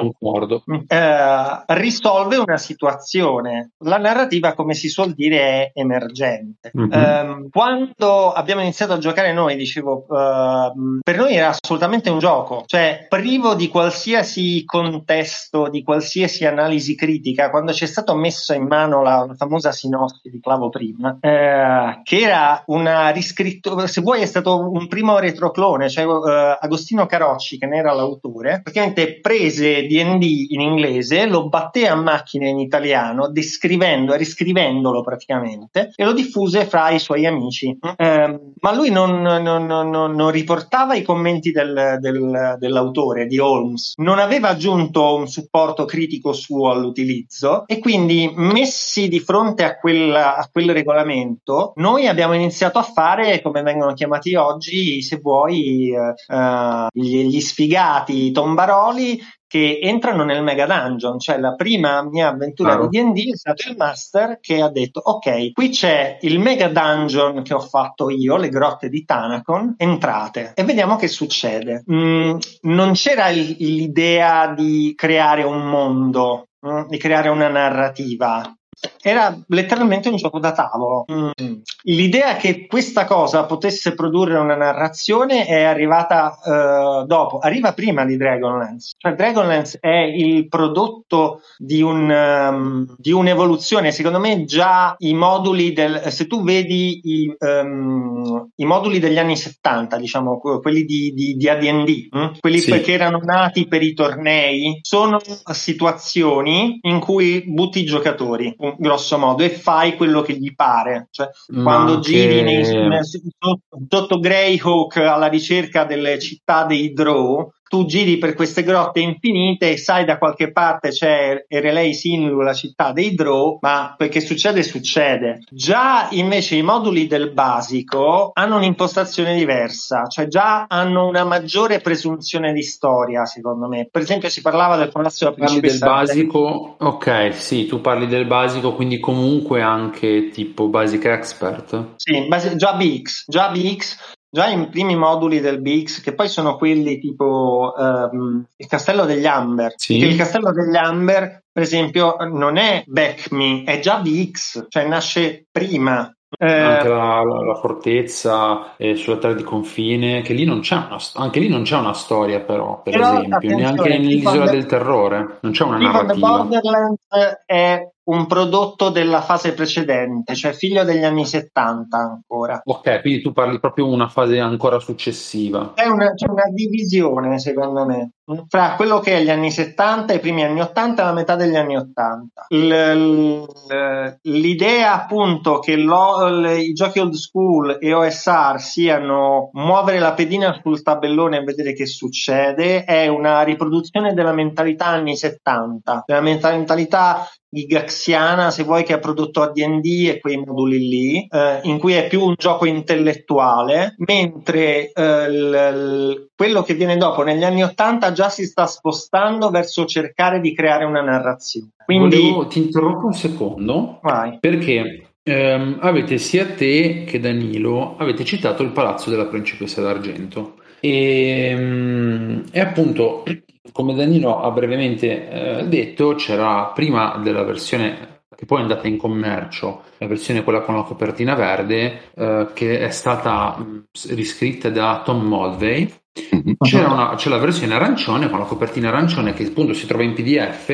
Concordo. 0.00 0.62
Eh, 0.86 1.62
risolve 1.66 2.36
una 2.36 2.56
situazione. 2.56 3.72
La 3.84 3.98
narrativa, 3.98 4.54
come 4.54 4.74
si 4.74 4.88
suol 4.88 5.12
dire, 5.12 5.38
è 5.38 5.70
emergente. 5.74 6.70
Mm-hmm. 6.76 6.92
Eh, 6.92 7.48
quando 7.50 8.32
abbiamo 8.32 8.62
iniziato 8.62 8.92
a 8.92 8.98
giocare 8.98 9.32
noi, 9.32 9.56
dicevo, 9.56 10.06
eh, 10.10 10.72
per 11.02 11.16
noi 11.16 11.34
era 11.34 11.48
assolutamente 11.48 12.10
un 12.10 12.18
gioco, 12.18 12.64
cioè 12.66 13.06
privo 13.08 13.54
di 13.54 13.68
qualsiasi 13.68 14.64
contesto, 14.64 15.68
di 15.68 15.82
qualsiasi 15.82 16.46
analisi 16.46 16.94
critica. 16.94 17.50
Quando 17.50 17.72
ci 17.72 17.84
è 17.84 17.86
stato 17.86 18.14
messo 18.14 18.54
in 18.54 18.66
mano 18.66 19.02
la, 19.02 19.24
la 19.26 19.34
famosa 19.34 19.72
sinossi 19.72 20.30
di 20.30 20.40
Clavo 20.40 20.68
prima, 20.68 21.18
eh, 21.20 22.00
che 22.02 22.18
era 22.18 22.62
una 22.66 23.10
riscrittura, 23.10 23.86
se 23.86 24.00
vuoi, 24.00 24.22
è 24.22 24.26
stato 24.26 24.70
un 24.70 24.86
primo 24.88 25.18
retroclone, 25.18 25.88
cioè 25.88 26.04
eh, 26.04 26.58
Agostino 26.60 27.06
Carocci, 27.06 27.58
che 27.58 27.66
ne 27.66 27.78
era 27.78 27.92
l'autore, 27.92 28.60
praticamente 28.62 29.20
prese 29.20 29.82
D&D 29.90 30.46
in 30.50 30.60
inglese, 30.60 31.26
lo 31.26 31.48
batté 31.48 31.88
a 31.88 31.96
macchina 31.96 32.46
in 32.46 32.60
italiano, 32.60 33.28
descrivendo 33.28 34.14
e 34.14 34.18
riscrivendolo 34.18 35.02
praticamente, 35.02 35.92
e 35.96 36.04
lo 36.04 36.12
diffuse 36.12 36.64
fra 36.66 36.90
i 36.90 37.00
suoi 37.00 37.26
amici. 37.26 37.76
Eh, 37.96 38.40
ma 38.60 38.74
lui 38.74 38.90
non, 38.90 39.20
non, 39.20 39.66
non, 39.66 39.88
non, 39.88 40.30
riportava 40.30 40.94
i 40.94 41.02
commenti 41.02 41.50
del, 41.50 41.98
del, 41.98 42.56
dell'autore, 42.58 43.26
di 43.26 43.38
Holmes, 43.38 43.94
non 43.96 44.20
aveva 44.20 44.50
aggiunto 44.50 45.16
un 45.16 45.26
supporto 45.26 45.84
critico 45.84 46.32
suo 46.32 46.70
all'utilizzo 46.70 47.66
e 47.66 47.80
quindi 47.80 48.30
messi 48.34 49.08
di 49.08 49.18
fronte 49.18 49.64
a 49.64 49.76
quel, 49.76 50.14
a 50.14 50.48
quel 50.52 50.70
regolamento, 50.72 51.72
noi 51.76 52.06
abbiamo 52.06 52.34
iniziato 52.34 52.78
a 52.78 52.82
fare, 52.82 53.42
come 53.42 53.62
vengono 53.62 53.92
chiamati 53.94 54.34
oggi, 54.36 55.02
se 55.02 55.16
vuoi, 55.16 55.92
uh, 55.92 56.86
gli, 56.92 57.24
gli 57.24 57.40
sfigati 57.40 58.30
tombaroli 58.30 59.20
che 59.50 59.80
entrano 59.82 60.22
nel 60.22 60.44
Mega 60.44 60.64
Dungeon, 60.64 61.18
cioè 61.18 61.36
la 61.40 61.56
prima 61.56 62.04
mia 62.04 62.28
avventura 62.28 62.74
claro. 62.74 62.86
di 62.86 63.02
D&D 63.02 63.32
è 63.32 63.36
stato 63.36 63.68
il 63.68 63.74
master 63.76 64.38
che 64.40 64.62
ha 64.62 64.68
detto 64.68 65.00
ok, 65.02 65.50
qui 65.50 65.70
c'è 65.70 66.18
il 66.20 66.38
Mega 66.38 66.68
Dungeon 66.68 67.42
che 67.42 67.54
ho 67.54 67.58
fatto 67.58 68.10
io, 68.10 68.36
le 68.36 68.48
grotte 68.48 68.88
di 68.88 69.04
Tanakon, 69.04 69.74
entrate 69.76 70.52
e 70.54 70.62
vediamo 70.62 70.94
che 70.94 71.08
succede. 71.08 71.82
Mm, 71.90 72.36
non 72.60 72.92
c'era 72.92 73.30
il, 73.30 73.56
l'idea 73.58 74.54
di 74.54 74.92
creare 74.94 75.42
un 75.42 75.68
mondo, 75.68 76.50
mm, 76.64 76.82
di 76.86 76.96
creare 76.96 77.28
una 77.28 77.48
narrativa, 77.48 78.56
era 79.02 79.38
letteralmente 79.48 80.08
un 80.08 80.16
gioco 80.16 80.38
da 80.38 80.52
tavolo. 80.52 81.04
Mm. 81.10 81.60
L'idea 81.84 82.36
che 82.36 82.66
questa 82.66 83.04
cosa 83.04 83.44
potesse 83.44 83.94
produrre 83.94 84.38
una 84.38 84.56
narrazione 84.56 85.46
è 85.46 85.62
arrivata 85.62 86.38
uh, 86.42 87.06
dopo, 87.06 87.38
arriva 87.38 87.72
prima 87.72 88.04
di 88.04 88.16
Dragonlance. 88.16 88.94
Cioè, 88.96 89.14
Dragonlance 89.14 89.78
è 89.80 89.88
il 89.88 90.48
prodotto 90.48 91.40
di, 91.56 91.82
un, 91.82 92.10
um, 92.10 92.94
di 92.96 93.12
un'evoluzione. 93.12 93.92
Secondo 93.92 94.18
me, 94.18 94.44
già 94.44 94.94
i 94.98 95.14
moduli 95.14 95.72
del. 95.72 96.02
Se 96.08 96.26
tu 96.26 96.42
vedi 96.42 97.00
i, 97.02 97.34
um, 97.38 98.50
i 98.56 98.64
moduli 98.64 98.98
degli 98.98 99.18
anni 99.18 99.36
70, 99.36 99.96
diciamo 99.96 100.38
quelli 100.38 100.84
di, 100.84 101.12
di, 101.14 101.34
di 101.36 101.48
ADD, 101.48 102.08
hm? 102.10 102.38
quelli 102.40 102.58
sì. 102.58 102.80
che 102.80 102.92
erano 102.92 103.20
nati 103.22 103.66
per 103.66 103.82
i 103.82 103.94
tornei, 103.94 104.78
sono 104.82 105.18
situazioni 105.52 106.78
in 106.82 107.00
cui 107.00 107.42
butti 107.46 107.80
i 107.80 107.84
giocatori 107.84 108.54
grosso 108.78 109.18
modo, 109.18 109.42
e 109.42 109.50
fai 109.50 109.96
quello 109.96 110.22
che 110.22 110.34
gli 110.34 110.54
pare. 110.54 111.08
Cioè, 111.10 111.28
quando 111.62 112.00
che... 112.00 112.10
giri 112.10 112.42
nei, 112.42 112.64
sotto, 112.64 113.60
sotto 113.88 114.18
Greyhawk 114.18 114.96
alla 114.96 115.28
ricerca 115.28 115.84
delle 115.84 116.18
città 116.18 116.64
dei 116.64 116.92
Draw, 116.92 117.50
tu 117.70 117.84
giri 117.84 118.18
per 118.18 118.34
queste 118.34 118.64
grotte 118.64 118.98
infinite 118.98 119.70
e 119.70 119.76
sai 119.76 120.04
da 120.04 120.18
qualche 120.18 120.50
parte 120.50 120.88
c'è 120.88 121.44
Erelei 121.46 121.94
Sinlu, 121.94 122.40
la 122.40 122.52
città 122.52 122.90
dei 122.90 123.14
Draw, 123.14 123.58
ma 123.60 123.94
quel 123.96 124.08
che 124.08 124.20
succede 124.20 124.64
succede. 124.64 125.44
Già 125.48 126.08
invece 126.10 126.56
i 126.56 126.62
moduli 126.62 127.06
del 127.06 127.30
basico 127.30 128.32
hanno 128.34 128.56
un'impostazione 128.56 129.36
diversa, 129.36 130.08
cioè 130.08 130.26
già 130.26 130.64
hanno 130.68 131.06
una 131.06 131.22
maggiore 131.22 131.80
presunzione 131.80 132.52
di 132.52 132.64
storia, 132.64 133.24
secondo 133.24 133.68
me. 133.68 133.86
Per 133.88 134.02
esempio 134.02 134.28
si 134.30 134.40
parlava 134.40 134.74
del 134.74 134.90
palazzo 134.90 135.26
della 135.26 135.36
principessa. 135.36 135.86
Parli 135.86 136.06
del 136.06 136.26
basico, 136.26 136.74
ok, 136.76 137.34
sì, 137.34 137.66
tu 137.66 137.80
parli 137.80 138.08
del 138.08 138.26
basico, 138.26 138.74
quindi 138.74 138.98
comunque 138.98 139.62
anche 139.62 140.30
tipo 140.30 140.66
Basic 140.66 141.04
Expert. 141.04 141.94
Sì, 141.94 142.26
già 142.56 142.72
BX, 142.72 143.24
già 143.28 143.48
BX 143.50 144.18
già 144.30 144.48
in 144.48 144.68
primi 144.70 144.96
moduli 144.96 145.40
del 145.40 145.60
BX, 145.60 146.00
che 146.02 146.14
poi 146.14 146.28
sono 146.28 146.56
quelli 146.56 146.98
tipo 146.98 147.72
um, 147.76 148.44
il 148.56 148.66
castello 148.66 149.04
degli 149.04 149.26
Amber. 149.26 149.74
Sì. 149.76 149.98
Il 149.98 150.16
castello 150.16 150.52
degli 150.52 150.76
Amber, 150.76 151.42
per 151.52 151.62
esempio, 151.62 152.16
non 152.30 152.56
è 152.56 152.84
Back 152.86 153.32
Me, 153.32 153.64
è 153.64 153.80
già 153.80 153.98
BX, 153.98 154.66
cioè 154.68 154.86
nasce 154.86 155.46
prima 155.50 156.14
Eh, 156.38 156.46
anche 156.46 156.88
la, 156.88 157.24
la, 157.24 157.44
la 157.44 157.54
fortezza 157.56 158.76
eh, 158.76 158.94
sulla 158.94 159.16
terra 159.16 159.34
di 159.34 159.42
confine, 159.42 160.22
che 160.22 160.32
lì 160.32 160.44
non 160.44 160.60
c'è 160.60 160.76
una, 160.76 160.98
anche 161.14 161.40
lì 161.40 161.48
non 161.48 161.62
c'è 161.62 161.76
una 161.76 161.92
storia, 161.92 162.38
però, 162.38 162.82
per 162.82 162.92
però, 162.92 163.18
esempio, 163.18 163.56
neanche 163.56 163.88
nell'isola 163.88 164.48
del 164.48 164.66
terrore, 164.66 165.38
non 165.40 165.50
c'è 165.50 165.64
una 165.64 165.78
narrativa. 165.78 166.28
Borderlands 166.28 167.06
è 167.44 167.84
un 168.04 168.26
prodotto 168.26 168.88
della 168.88 169.20
fase 169.20 169.52
precedente, 169.52 170.34
cioè 170.34 170.52
figlio 170.52 170.84
degli 170.84 171.04
anni 171.04 171.26
70 171.26 171.96
ancora. 171.96 172.60
Ok, 172.64 173.00
quindi 173.00 173.20
tu 173.20 173.32
parli 173.32 173.60
proprio 173.60 173.86
di 173.86 173.92
una 173.92 174.08
fase 174.08 174.38
ancora 174.38 174.78
successiva. 174.78 175.72
È 175.74 175.86
una, 175.86 176.12
c'è 176.14 176.28
una 176.28 176.48
divisione, 176.52 177.38
secondo 177.38 177.84
me, 177.84 178.12
fra 178.48 178.74
quello 178.76 179.00
che 179.00 179.16
è 179.16 179.22
gli 179.22 179.30
anni 179.30 179.50
70, 179.50 180.12
i 180.12 180.20
primi 180.20 180.44
anni 180.44 180.60
80 180.60 181.02
e 181.02 181.04
la 181.04 181.12
metà 181.12 181.36
degli 181.36 181.56
anni 181.56 181.76
80. 181.76 182.46
L, 182.48 184.16
l'idea 184.22 184.94
appunto 184.94 185.58
che 185.58 185.76
lo, 185.76 186.48
i 186.50 186.72
giochi 186.72 187.00
old 187.00 187.14
school 187.14 187.78
e 187.80 187.92
OSR 187.92 188.60
siano 188.60 189.50
muovere 189.52 189.98
la 189.98 190.14
pedina 190.14 190.58
sul 190.62 190.82
tabellone 190.82 191.38
e 191.38 191.44
vedere 191.44 191.72
che 191.72 191.86
succede 191.86 192.84
è 192.84 193.08
una 193.08 193.42
riproduzione 193.42 194.14
della 194.14 194.32
mentalità 194.32 194.86
anni 194.86 195.16
70, 195.16 196.04
della 196.06 196.20
mentalità 196.20 197.26
gigaxiana, 197.50 198.50
se 198.50 198.62
vuoi, 198.62 198.84
che 198.84 198.92
ha 198.92 198.98
prodotto 198.98 199.42
AD&D 199.42 200.08
e 200.08 200.20
quei 200.20 200.36
moduli 200.36 200.78
lì, 200.78 201.28
eh, 201.28 201.60
in 201.64 201.78
cui 201.78 201.94
è 201.94 202.06
più 202.06 202.22
un 202.22 202.34
gioco 202.36 202.64
intellettuale, 202.64 203.96
mentre 203.98 204.92
eh, 204.92 205.30
l, 205.30 206.28
quello 206.34 206.62
che 206.62 206.74
viene 206.74 206.96
dopo, 206.96 207.22
negli 207.22 207.42
anni 207.42 207.64
Ottanta, 207.64 208.12
già 208.12 208.28
si 208.28 208.44
sta 208.46 208.66
spostando 208.66 209.50
verso 209.50 209.84
cercare 209.84 210.40
di 210.40 210.54
creare 210.54 210.84
una 210.84 211.02
narrazione. 211.02 211.70
Quindi... 211.84 212.16
Volevo, 212.16 212.46
ti 212.46 212.60
interrompo 212.60 213.06
un 213.06 213.14
secondo, 213.14 213.98
Vai. 214.02 214.38
perché 214.38 215.10
ehm, 215.22 215.78
avete 215.80 216.18
sia 216.18 216.46
te 216.46 217.04
che 217.04 217.18
Danilo, 217.18 217.96
avete 217.98 218.24
citato 218.24 218.62
il 218.62 218.70
Palazzo 218.70 219.10
della 219.10 219.26
Principessa 219.26 219.82
d'Argento. 219.82 220.54
E, 220.80 221.50
ehm, 221.50 222.44
e 222.50 222.60
appunto 222.60 223.24
come 223.72 223.94
Danilo 223.94 224.40
ha 224.40 224.50
brevemente 224.50 225.60
eh, 225.60 225.68
detto, 225.68 226.14
c'era 226.14 226.72
prima 226.74 227.18
della 227.22 227.44
versione 227.44 228.18
che 228.40 228.46
poi 228.46 228.60
è 228.60 228.62
andata 228.62 228.88
in 228.88 228.96
commercio, 228.96 229.82
la 229.98 230.06
versione 230.06 230.42
quella 230.42 230.62
con 230.62 230.74
la 230.74 230.82
copertina 230.82 231.34
verde, 231.34 232.10
eh, 232.14 232.46
che 232.54 232.80
è 232.80 232.90
stata 232.90 233.54
mh, 233.58 233.84
riscritta 234.14 234.70
da 234.70 235.02
Tom 235.04 235.26
Mulvey. 235.26 235.92
Mhm. 236.30 236.54
C'era 236.58 236.90
una, 236.90 237.14
c'è 237.16 237.28
la 237.28 237.36
versione 237.36 237.74
arancione 237.74 238.30
con 238.30 238.38
la 238.38 238.46
copertina 238.46 238.88
arancione 238.88 239.34
che 239.34 239.44
appunto 239.44 239.74
si 239.74 239.86
trova 239.86 240.04
in 240.04 240.14
PDF 240.14 240.68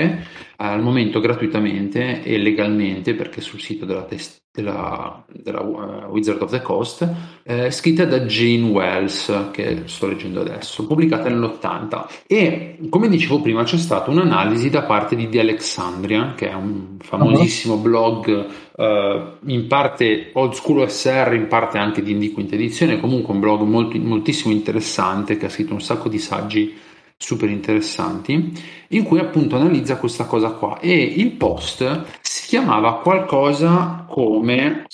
al 0.56 0.82
momento 0.82 1.20
gratuitamente 1.20 2.22
e 2.22 2.38
legalmente 2.38 3.14
perché 3.14 3.40
sul 3.40 3.60
sito 3.60 3.84
della, 3.84 4.04
test- 4.04 4.40
della, 4.56 5.22
della 5.30 5.60
uh, 5.60 6.10
Wizard 6.10 6.40
of 6.40 6.50
the 6.50 6.62
Coast, 6.62 7.08
eh, 7.42 7.70
scritta 7.70 8.06
da 8.06 8.20
Jane 8.20 8.70
Wells, 8.70 9.50
che 9.52 9.82
sto 9.84 10.06
leggendo 10.06 10.40
adesso, 10.40 10.86
pubblicata 10.86 11.28
nell'80. 11.28 12.06
E 12.26 12.78
come 12.88 13.08
dicevo 13.08 13.40
prima, 13.42 13.64
c'è 13.64 13.76
stata 13.76 14.10
un'analisi 14.10 14.70
da 14.70 14.82
parte 14.82 15.14
di 15.14 15.28
The 15.28 15.40
Alexandria, 15.40 16.32
che 16.34 16.48
è 16.48 16.54
un 16.54 16.96
famosissimo 17.00 17.74
uh-huh. 17.74 17.82
blog 17.82 18.46
uh, 18.76 19.50
in 19.50 19.66
parte 19.66 20.30
old 20.32 20.54
school 20.54 20.88
SR, 20.88 21.34
in 21.34 21.48
parte 21.48 21.76
anche 21.76 22.02
di 22.02 22.12
Indie 22.12 22.32
quinta 22.32 22.54
edizione, 22.54 22.98
comunque 22.98 23.34
un 23.34 23.40
blog 23.40 23.60
molto, 23.62 23.98
moltissimo 23.98 24.54
interessante 24.54 25.36
che 25.36 25.46
ha 25.46 25.50
scritto 25.50 25.74
un 25.74 25.82
sacco 25.82 26.08
di 26.08 26.18
saggi 26.18 26.84
super 27.16 27.48
interessanti 27.50 28.52
in 28.88 29.02
cui 29.02 29.18
appunto 29.18 29.56
analizza 29.56 29.96
questa 29.96 30.24
cosa 30.24 30.50
qua. 30.50 30.78
E 30.80 30.94
il 30.94 31.32
post 31.32 32.04
si 32.20 32.48
chiamava 32.48 32.98
qualcosa 32.98 34.04
come 34.08 34.84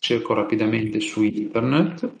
cerco 0.00 0.34
rapidamente 0.34 1.00
su 1.00 1.22
internet 1.22 2.12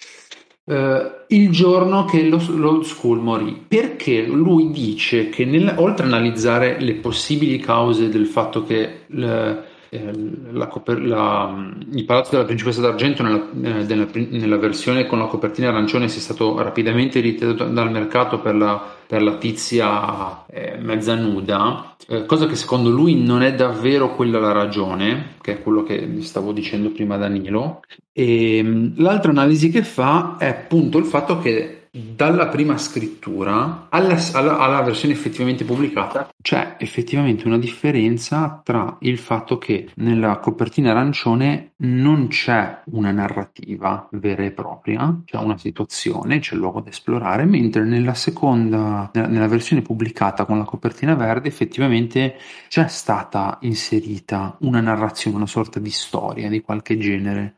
Uh, 0.66 1.26
il 1.28 1.50
giorno 1.50 2.06
che 2.06 2.22
lo, 2.22 2.42
l'old 2.48 2.84
school 2.84 3.20
morì, 3.20 3.62
perché 3.68 4.22
lui 4.22 4.70
dice 4.70 5.28
che 5.28 5.44
nel, 5.44 5.74
oltre 5.76 6.06
a 6.06 6.08
analizzare 6.08 6.80
le 6.80 6.94
possibili 6.94 7.58
cause 7.58 8.08
del 8.08 8.24
fatto 8.24 8.64
che 8.64 9.00
le, 9.08 9.64
eh, 9.94 10.10
la, 10.50 10.68
la, 10.84 11.72
il 11.92 12.04
Palazzo 12.04 12.30
della 12.32 12.44
Principessa 12.44 12.80
d'Argento 12.80 13.22
nella, 13.22 13.48
eh, 13.52 13.84
nella, 13.84 14.08
nella, 14.12 14.56
versione 14.56 15.06
con 15.06 15.20
la 15.20 15.26
copertina 15.26 15.68
arancione 15.68 16.08
sia 16.08 16.20
stato 16.20 16.60
rapidamente 16.60 17.20
ritirato 17.20 17.64
dal 17.66 17.92
mercato 17.92 18.40
per 18.40 18.56
la, 18.56 18.82
per 19.06 19.22
la 19.22 19.36
tizia 19.36 20.44
eh, 20.46 20.76
mezza 20.80 21.14
nuda, 21.14 21.94
eh, 22.08 22.26
cosa 22.26 22.46
che 22.46 22.56
secondo 22.56 22.90
lui 22.90 23.22
non 23.22 23.42
è 23.42 23.54
davvero 23.54 24.16
quella 24.16 24.40
la 24.40 24.52
ragione, 24.52 25.34
che 25.40 25.52
è 25.52 25.62
quello 25.62 25.84
che 25.84 26.16
stavo 26.22 26.50
dicendo 26.52 26.90
prima 26.90 27.16
Danilo. 27.16 27.80
E 28.12 28.56
ehm, 28.58 28.94
l'altra 28.96 29.30
analisi 29.30 29.70
che 29.70 29.84
fa 29.84 30.36
è 30.38 30.46
appunto 30.46 30.98
il 30.98 31.04
fatto 31.04 31.38
che 31.38 31.83
dalla 31.96 32.48
prima 32.48 32.76
scrittura 32.76 33.86
alla, 33.88 34.18
alla, 34.32 34.58
alla, 34.58 34.82
versione 34.82 35.14
effettivamente 35.14 35.64
pubblicata 35.64 36.28
c'è 36.42 36.74
effettivamente 36.80 37.46
una 37.46 37.56
differenza 37.56 38.60
tra 38.64 38.96
il 39.02 39.16
fatto 39.16 39.58
che 39.58 39.88
nella 39.96 40.38
copertina 40.38 40.90
arancione 40.90 41.74
non 41.76 42.26
c'è 42.26 42.82
una 42.86 43.12
narrativa 43.12 44.08
vera 44.12 44.42
e 44.42 44.50
propria, 44.50 45.22
c'è 45.24 45.36
una 45.36 45.56
situazione, 45.56 46.38
c'è 46.38 46.54
il 46.54 46.60
luogo 46.60 46.80
da 46.80 46.90
esplorare, 46.90 47.44
mentre 47.44 47.84
nella 47.84 48.14
seconda, 48.14 49.10
nella, 49.12 49.26
nella 49.28 49.48
versione 49.48 49.82
pubblicata 49.82 50.44
con 50.44 50.58
la 50.58 50.64
copertina 50.64 51.14
verde 51.14 51.48
effettivamente 51.48 52.36
c'è 52.68 52.88
stata 52.88 53.58
inserita 53.62 54.56
una 54.60 54.80
narrazione, 54.80 55.36
una 55.36 55.46
sorta 55.46 55.78
di 55.78 55.90
storia 55.90 56.48
di 56.48 56.60
qualche 56.60 56.98
genere 56.98 57.56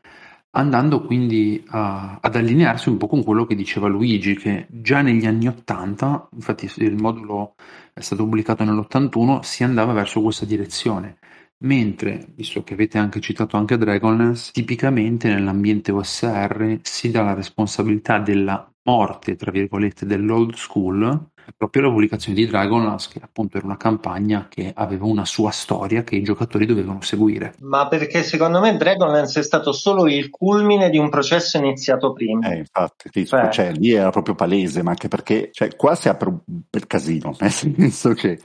andando 0.57 1.03
quindi 1.03 1.63
a, 1.67 2.17
ad 2.19 2.35
allinearsi 2.35 2.89
un 2.89 2.97
po' 2.97 3.07
con 3.07 3.23
quello 3.23 3.45
che 3.45 3.55
diceva 3.55 3.87
Luigi, 3.87 4.35
che 4.35 4.65
già 4.69 5.01
negli 5.01 5.25
anni 5.25 5.47
80, 5.47 6.29
infatti 6.33 6.69
il 6.77 6.95
modulo 6.95 7.55
è 7.93 8.01
stato 8.01 8.23
pubblicato 8.23 8.63
nell'81, 8.63 9.41
si 9.41 9.63
andava 9.63 9.93
verso 9.93 10.21
questa 10.21 10.45
direzione. 10.45 11.19
Mentre, 11.59 12.27
visto 12.35 12.63
che 12.63 12.73
avete 12.73 12.97
anche 12.97 13.19
citato 13.19 13.57
anche 13.57 13.77
Dragonlance, 13.77 14.51
tipicamente 14.51 15.29
nell'ambiente 15.29 15.91
OSR 15.91 16.79
si 16.81 17.09
dà 17.11 17.23
la 17.23 17.33
responsabilità 17.33 18.19
della 18.19 18.71
morte, 18.83 19.35
tra 19.35 19.51
virgolette, 19.51 20.05
dell'old 20.05 20.55
school 20.55 21.29
proprio 21.55 21.83
la 21.83 21.89
pubblicazione 21.89 22.37
di 22.37 22.45
Dragonlance, 22.45 23.09
che 23.11 23.19
appunto 23.21 23.57
era 23.57 23.65
una 23.65 23.77
campagna 23.77 24.47
che 24.49 24.71
aveva 24.75 25.05
una 25.05 25.25
sua 25.25 25.51
storia 25.51 26.03
che 26.03 26.15
i 26.15 26.23
giocatori 26.23 26.65
dovevano 26.65 27.01
seguire. 27.01 27.55
Ma 27.59 27.87
perché 27.87 28.23
secondo 28.23 28.59
me 28.59 28.75
Dragonlance 28.75 29.39
è 29.39 29.43
stato 29.43 29.71
solo 29.71 30.07
il 30.07 30.29
culmine 30.29 30.89
di 30.89 30.97
un 30.97 31.09
processo 31.09 31.57
iniziato 31.57 32.13
prima. 32.13 32.49
Eh, 32.49 32.57
infatti, 32.57 33.09
sì, 33.11 33.25
cioè, 33.25 33.49
cioè, 33.49 33.71
lì 33.73 33.91
era 33.91 34.09
proprio 34.09 34.35
palese, 34.35 34.83
ma 34.83 34.91
anche 34.91 35.07
perché 35.07 35.49
cioè, 35.51 35.75
qua 35.75 35.95
si 35.95 36.09
apre 36.09 36.29
un 36.29 36.39
bel 36.45 36.87
casino, 36.87 37.35
nel 37.39 37.51
senso 37.51 38.13
che 38.13 38.39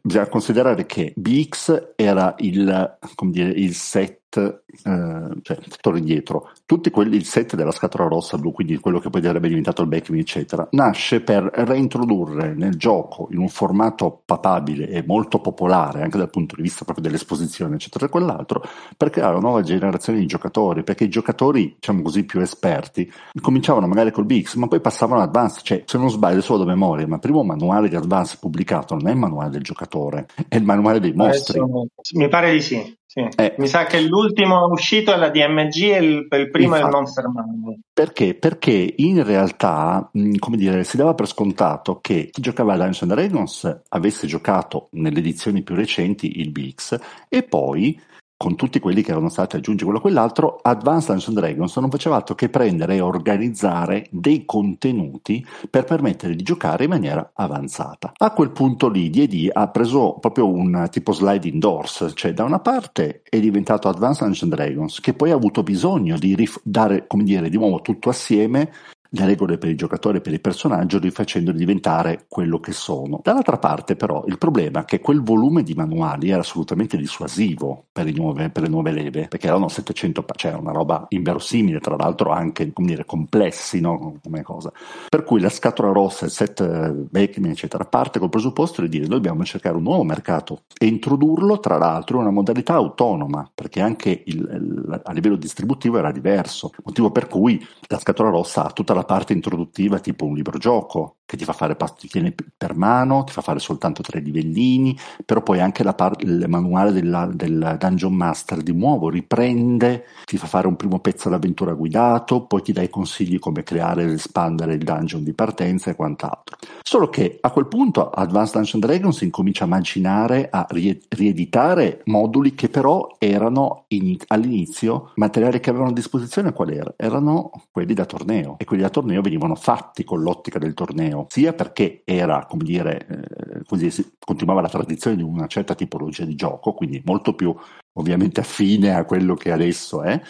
bisogna 0.00 0.28
considerare 0.28 0.86
che 0.86 1.12
BX 1.16 1.92
era 1.96 2.34
il, 2.38 2.98
come 3.14 3.30
dire, 3.30 3.50
il 3.50 3.74
set 3.74 4.19
eh, 4.38 5.40
cioè 5.42 5.58
torni 5.80 5.98
indietro, 6.00 6.50
tutti 6.66 6.90
quelli, 6.90 7.16
il 7.16 7.24
set 7.24 7.56
della 7.56 7.72
scatola 7.72 8.08
rossa 8.08 8.38
blu, 8.38 8.52
quindi 8.52 8.78
quello 8.78 8.98
che 8.98 9.10
poi 9.10 9.22
sarebbe 9.22 9.48
diventato 9.48 9.82
il 9.82 9.88
Backman, 9.88 10.20
eccetera, 10.20 10.68
nasce 10.72 11.20
per 11.20 11.50
reintrodurre 11.52 12.54
nel 12.54 12.76
gioco 12.76 13.28
in 13.30 13.38
un 13.38 13.48
formato 13.48 14.22
papabile 14.24 14.88
e 14.88 15.04
molto 15.06 15.40
popolare 15.40 16.02
anche 16.02 16.18
dal 16.18 16.30
punto 16.30 16.56
di 16.56 16.62
vista 16.62 16.84
proprio 16.84 17.04
dell'esposizione, 17.06 17.74
eccetera, 17.74 18.06
e 18.06 18.08
quell'altro, 18.08 18.62
per 18.96 19.10
creare 19.10 19.32
una 19.32 19.48
nuova 19.48 19.62
generazione 19.62 20.18
di 20.18 20.26
giocatori, 20.26 20.82
perché 20.82 21.04
i 21.04 21.08
giocatori, 21.08 21.74
diciamo 21.74 22.02
così, 22.02 22.24
più 22.24 22.40
esperti, 22.40 23.10
cominciavano 23.40 23.86
magari 23.86 24.12
col 24.12 24.26
BX, 24.26 24.54
ma 24.54 24.68
poi 24.68 24.80
passavano 24.80 25.20
ad 25.20 25.28
Advanced, 25.28 25.62
cioè 25.62 25.82
se 25.86 25.98
non 25.98 26.10
sbaglio 26.10 26.40
solo 26.40 26.64
da 26.64 26.70
memoria, 26.70 27.06
ma 27.06 27.16
il 27.16 27.20
primo 27.20 27.42
manuale 27.42 27.88
di 27.88 27.96
Advanced 27.96 28.38
pubblicato 28.38 28.94
non 28.94 29.08
è 29.08 29.10
il 29.12 29.18
manuale 29.18 29.50
del 29.50 29.62
giocatore, 29.62 30.26
è 30.48 30.56
il 30.56 30.64
manuale 30.64 31.00
dei 31.00 31.12
mostri. 31.12 31.58
Adesso, 31.58 31.88
mi 32.14 32.28
pare 32.28 32.52
di 32.52 32.60
sì. 32.60 32.98
Sì. 33.12 33.26
Eh, 33.36 33.56
Mi 33.58 33.66
sa 33.66 33.86
che 33.86 34.00
l'ultimo 34.02 34.66
uscito 34.66 35.12
è 35.12 35.16
la 35.16 35.30
DMG 35.30 35.82
e 35.82 35.96
il, 35.96 36.28
il 36.30 36.48
primo 36.48 36.76
infatti, 36.76 36.82
è 36.82 36.84
il 36.84 36.90
Monster 36.92 37.26
Manual. 37.26 37.78
Perché? 37.92 38.34
Perché 38.34 38.94
in 38.98 39.24
realtà, 39.24 40.08
come 40.38 40.56
dire, 40.56 40.84
si 40.84 40.96
dava 40.96 41.14
per 41.14 41.26
scontato 41.26 41.98
che 42.00 42.28
chi 42.30 42.40
giocava 42.40 42.74
a 42.74 42.76
Dungeons 42.76 43.12
Dragons 43.12 43.80
avesse 43.88 44.28
giocato 44.28 44.90
nelle 44.92 45.18
edizioni 45.18 45.62
più 45.62 45.74
recenti 45.74 46.38
il 46.38 46.52
BX 46.52 47.00
e 47.28 47.42
poi 47.42 48.00
con 48.40 48.56
tutti 48.56 48.80
quelli 48.80 49.02
che 49.02 49.10
erano 49.10 49.28
stati 49.28 49.56
aggiunti 49.56 49.84
quello 49.84 49.98
e 49.98 50.00
quell'altro, 50.00 50.60
Advanced 50.62 51.10
Dungeons 51.10 51.38
Dragons 51.38 51.76
non 51.76 51.90
faceva 51.90 52.16
altro 52.16 52.34
che 52.34 52.48
prendere 52.48 52.94
e 52.94 53.02
organizzare 53.02 54.06
dei 54.10 54.46
contenuti 54.46 55.44
per 55.68 55.84
permettere 55.84 56.34
di 56.34 56.42
giocare 56.42 56.84
in 56.84 56.88
maniera 56.88 57.32
avanzata. 57.34 58.12
A 58.16 58.32
quel 58.32 58.50
punto 58.50 58.88
lì 58.88 59.10
D&D 59.10 59.50
ha 59.52 59.68
preso 59.68 60.16
proprio 60.18 60.48
un 60.48 60.88
tipo 60.90 61.12
sliding 61.12 61.60
doors, 61.60 62.12
cioè 62.14 62.32
da 62.32 62.44
una 62.44 62.60
parte 62.60 63.20
è 63.28 63.38
diventato 63.38 63.88
Advanced 63.90 64.24
Dungeons 64.24 64.54
Dragons, 64.54 65.00
che 65.00 65.12
poi 65.12 65.32
ha 65.32 65.34
avuto 65.34 65.62
bisogno 65.62 66.16
di 66.16 66.34
rif- 66.34 66.62
dare, 66.64 67.06
come 67.06 67.24
dire, 67.24 67.50
di 67.50 67.58
nuovo 67.58 67.82
tutto 67.82 68.08
assieme 68.08 68.72
le 69.10 69.24
regole 69.24 69.58
per 69.58 69.70
i 69.70 69.74
giocatori 69.74 70.18
e 70.18 70.20
per 70.20 70.32
i 70.32 70.40
personaggi, 70.40 70.98
rifacendoli 70.98 71.58
diventare 71.58 72.26
quello 72.28 72.60
che 72.60 72.72
sono. 72.72 73.20
Dall'altra 73.22 73.58
parte, 73.58 73.96
però, 73.96 74.24
il 74.26 74.38
problema 74.38 74.80
è 74.80 74.84
che 74.84 75.00
quel 75.00 75.22
volume 75.22 75.62
di 75.62 75.74
manuali 75.74 76.30
era 76.30 76.40
assolutamente 76.40 76.96
dissuasivo 76.96 77.86
per, 77.90 78.12
nuove, 78.14 78.50
per 78.50 78.62
le 78.62 78.68
nuove 78.68 78.92
leve, 78.92 79.26
perché 79.28 79.48
erano 79.48 79.68
700, 79.68 80.24
cioè 80.36 80.52
una 80.54 80.72
roba 80.72 81.06
inverosimile, 81.08 81.80
tra 81.80 81.96
l'altro 81.96 82.30
anche, 82.30 82.72
come 82.72 82.88
dire, 82.88 83.04
complessi, 83.04 83.80
no? 83.80 84.18
Come 84.22 84.42
cosa. 84.42 84.72
Per 85.08 85.24
cui 85.24 85.40
la 85.40 85.48
scatola 85.48 85.92
rossa, 85.92 86.26
il 86.26 86.30
set 86.30 86.60
eh, 86.60 86.90
Beckman, 86.92 87.50
eccetera, 87.50 87.84
parte 87.84 88.18
col 88.18 88.28
presupposto 88.28 88.82
di 88.82 88.88
dire 88.88 89.06
dobbiamo 89.06 89.44
cercare 89.44 89.76
un 89.76 89.82
nuovo 89.82 90.04
mercato 90.04 90.62
e 90.78 90.86
introdurlo, 90.86 91.58
tra 91.58 91.78
l'altro, 91.78 92.16
in 92.16 92.22
una 92.22 92.32
modalità 92.32 92.74
autonoma, 92.74 93.50
perché 93.52 93.80
anche 93.80 94.22
il, 94.26 94.36
il, 94.36 95.00
a 95.02 95.12
livello 95.12 95.36
distributivo 95.36 95.98
era 95.98 96.12
diverso, 96.12 96.70
motivo 96.84 97.10
per 97.10 97.26
cui 97.26 97.64
la 97.88 97.98
scatola 97.98 98.30
rossa 98.30 98.66
ha 98.66 98.70
tutta 98.70 98.94
la 98.94 98.99
parte 99.04 99.32
introduttiva 99.32 99.98
tipo 99.98 100.24
un 100.24 100.34
libro 100.34 100.58
gioco 100.58 101.16
che 101.30 101.36
ti 101.36 101.44
fa 101.44 101.52
fare 101.52 101.76
ti 101.96 102.08
tiene 102.08 102.34
per 102.56 102.74
mano, 102.74 103.22
ti 103.22 103.32
fa 103.32 103.40
fare 103.40 103.60
soltanto 103.60 104.02
tre 104.02 104.18
livellini, 104.18 104.98
però 105.24 105.42
poi 105.42 105.60
anche 105.60 105.84
par- 105.94 106.20
il 106.22 106.44
manuale 106.48 106.90
della, 106.90 107.26
del 107.32 107.76
Dungeon 107.78 108.12
Master 108.12 108.62
di 108.62 108.72
nuovo 108.72 109.08
riprende, 109.08 110.06
ti 110.24 110.36
fa 110.36 110.48
fare 110.48 110.66
un 110.66 110.74
primo 110.74 110.98
pezzo 110.98 111.28
d'avventura 111.28 111.72
guidato, 111.74 112.46
poi 112.46 112.62
ti 112.62 112.72
dà 112.72 112.82
i 112.82 112.90
consigli 112.90 113.38
come 113.38 113.62
creare 113.62 114.02
ed 114.02 114.10
espandere 114.10 114.74
il 114.74 114.82
dungeon 114.82 115.22
di 115.22 115.32
partenza 115.32 115.90
e 115.90 115.94
quant'altro. 115.94 116.56
Solo 116.82 117.08
che 117.08 117.38
a 117.40 117.50
quel 117.52 117.68
punto 117.68 118.10
Advanced 118.10 118.54
Dungeon 118.54 118.80
Dragons 118.80 119.20
incomincia 119.20 119.62
a 119.62 119.66
immaginare, 119.68 120.48
a 120.50 120.66
rieditare 120.68 122.02
moduli 122.06 122.56
che 122.56 122.68
però 122.68 123.06
erano 123.18 123.84
in, 123.88 124.16
all'inizio 124.26 125.12
materiali 125.14 125.60
che 125.60 125.70
avevano 125.70 125.90
a 125.90 125.94
disposizione 125.94 126.52
quali 126.52 126.74
erano? 126.74 126.94
Erano 126.96 127.50
quelli 127.70 127.94
da 127.94 128.04
torneo 128.04 128.56
e 128.58 128.64
quelli 128.64 128.82
da 128.82 128.89
torneo 128.90 129.20
venivano 129.20 129.54
fatti 129.54 130.04
con 130.04 130.22
l'ottica 130.22 130.58
del 130.58 130.74
torneo, 130.74 131.26
sia 131.28 131.52
perché 131.52 132.02
era, 132.04 132.46
come 132.46 132.64
dire, 132.64 133.06
eh, 133.06 133.62
così 133.66 133.90
continuava 134.18 134.60
la 134.60 134.68
tradizione 134.68 135.16
di 135.16 135.22
una 135.22 135.46
certa 135.46 135.74
tipologia 135.74 136.24
di 136.24 136.34
gioco, 136.34 136.72
quindi 136.72 137.02
molto 137.04 137.34
più 137.34 137.54
ovviamente 137.94 138.40
affine 138.40 138.94
a 138.94 139.04
quello 139.04 139.34
che 139.34 139.52
adesso 139.52 140.02
è, 140.02 140.20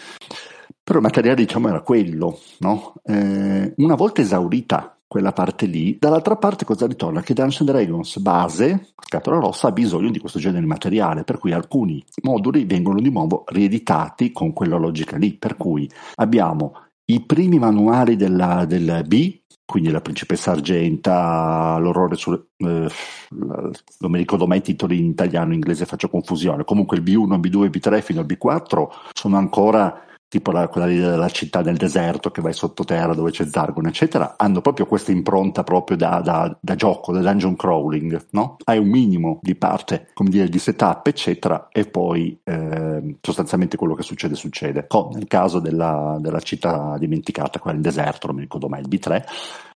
però 0.83 0.97
il 0.97 1.05
materiale 1.05 1.35
diciamo 1.35 1.67
era 1.67 1.81
quello, 1.81 2.39
no? 2.59 2.93
eh, 3.03 3.73
una 3.77 3.95
volta 3.95 4.21
esaurita 4.21 4.95
quella 5.11 5.33
parte 5.33 5.65
lì. 5.65 5.97
Dall'altra 5.99 6.37
parte 6.37 6.63
cosa 6.63 6.87
ritorna? 6.87 7.21
Che 7.21 7.33
Dungeons 7.33 7.69
Dragons 7.69 8.17
base, 8.19 8.93
scatola 8.97 9.39
rossa, 9.39 9.67
ha 9.67 9.71
bisogno 9.73 10.09
di 10.09 10.19
questo 10.19 10.39
genere 10.39 10.61
di 10.61 10.67
materiale, 10.67 11.25
per 11.25 11.37
cui 11.37 11.51
alcuni 11.51 12.01
moduli 12.23 12.63
vengono 12.63 13.01
di 13.01 13.09
nuovo 13.11 13.43
rieditati 13.47 14.31
con 14.31 14.53
quella 14.53 14.77
logica 14.77 15.17
lì, 15.17 15.33
per 15.33 15.57
cui 15.57 15.89
abbiamo 16.15 16.75
i 17.13 17.21
primi 17.21 17.59
manuali 17.59 18.15
della, 18.15 18.65
del 18.65 19.03
B, 19.05 19.39
quindi 19.65 19.89
la 19.89 20.01
principessa 20.01 20.51
argenta, 20.51 21.77
l'orrore 21.77 22.15
sul... 22.15 22.47
Eh, 22.57 22.89
non 23.29 24.11
mi 24.11 24.17
ricordo 24.17 24.47
mai 24.47 24.59
i 24.59 24.61
titoli 24.61 24.99
in 24.99 25.05
italiano, 25.05 25.47
in 25.47 25.55
inglese 25.55 25.85
faccio 25.85 26.09
confusione, 26.09 26.65
comunque 26.65 26.97
il 26.97 27.03
B1, 27.03 27.39
B2, 27.39 27.69
B3 27.69 28.01
fino 28.01 28.19
al 28.19 28.25
B4 28.25 28.87
sono 29.13 29.37
ancora 29.37 30.05
tipo 30.31 30.51
la, 30.51 30.69
quella 30.69 30.87
della 30.87 31.27
città 31.27 31.61
del 31.61 31.75
deserto 31.75 32.31
che 32.31 32.39
vai 32.39 32.53
sottoterra 32.53 33.13
dove 33.13 33.31
c'è 33.31 33.45
Zargon, 33.45 33.87
eccetera, 33.87 34.35
hanno 34.37 34.61
proprio 34.61 34.85
questa 34.85 35.11
impronta 35.11 35.65
proprio 35.65 35.97
da, 35.97 36.21
da, 36.23 36.57
da 36.57 36.75
gioco, 36.75 37.11
da 37.11 37.19
dungeon 37.19 37.57
crawling, 37.57 38.27
no? 38.29 38.55
Hai 38.63 38.77
un 38.77 38.87
minimo 38.87 39.39
di 39.41 39.55
parte, 39.55 40.07
come 40.13 40.29
dire, 40.29 40.47
di 40.47 40.57
setup, 40.57 41.05
eccetera, 41.07 41.67
e 41.69 41.83
poi 41.83 42.39
eh, 42.45 43.17
sostanzialmente 43.19 43.75
quello 43.75 43.93
che 43.93 44.03
succede, 44.03 44.35
succede. 44.35 44.85
Con, 44.87 45.09
nel 45.11 45.27
caso 45.27 45.59
della, 45.59 46.17
della 46.21 46.39
città 46.39 46.95
dimenticata, 46.97 47.59
quella 47.59 47.77
del 47.77 47.91
deserto, 47.93 48.27
non 48.27 48.37
mi 48.37 48.43
ricordo 48.43 48.69
mai, 48.69 48.79
il 48.79 48.87
B3, 48.87 49.23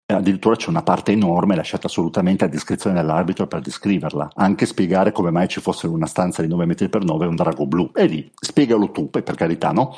addirittura 0.06 0.56
c'è 0.56 0.70
una 0.70 0.84
parte 0.84 1.14
enorme 1.14 1.56
lasciata 1.56 1.88
assolutamente 1.88 2.46
a 2.46 2.48
discrezione 2.48 2.98
dell'arbitro 2.98 3.48
per 3.48 3.62
descriverla, 3.62 4.34
anche 4.36 4.68
spiegare 4.68 5.12
come 5.12 5.32
mai 5.32 5.48
ci 5.48 5.62
fosse 5.62 5.88
una 5.88 6.06
stanza 6.06 6.44
di 6.44 6.48
9 6.48 6.66
metri 6.66 6.90
per 6.90 7.04
9 7.04 7.26
un 7.26 7.36
drago 7.36 7.66
blu. 7.66 7.90
E 7.96 8.06
lì, 8.06 8.32
spiegalo 8.40 8.92
tu, 8.92 9.10
per 9.10 9.24
carità, 9.24 9.72
no? 9.72 9.96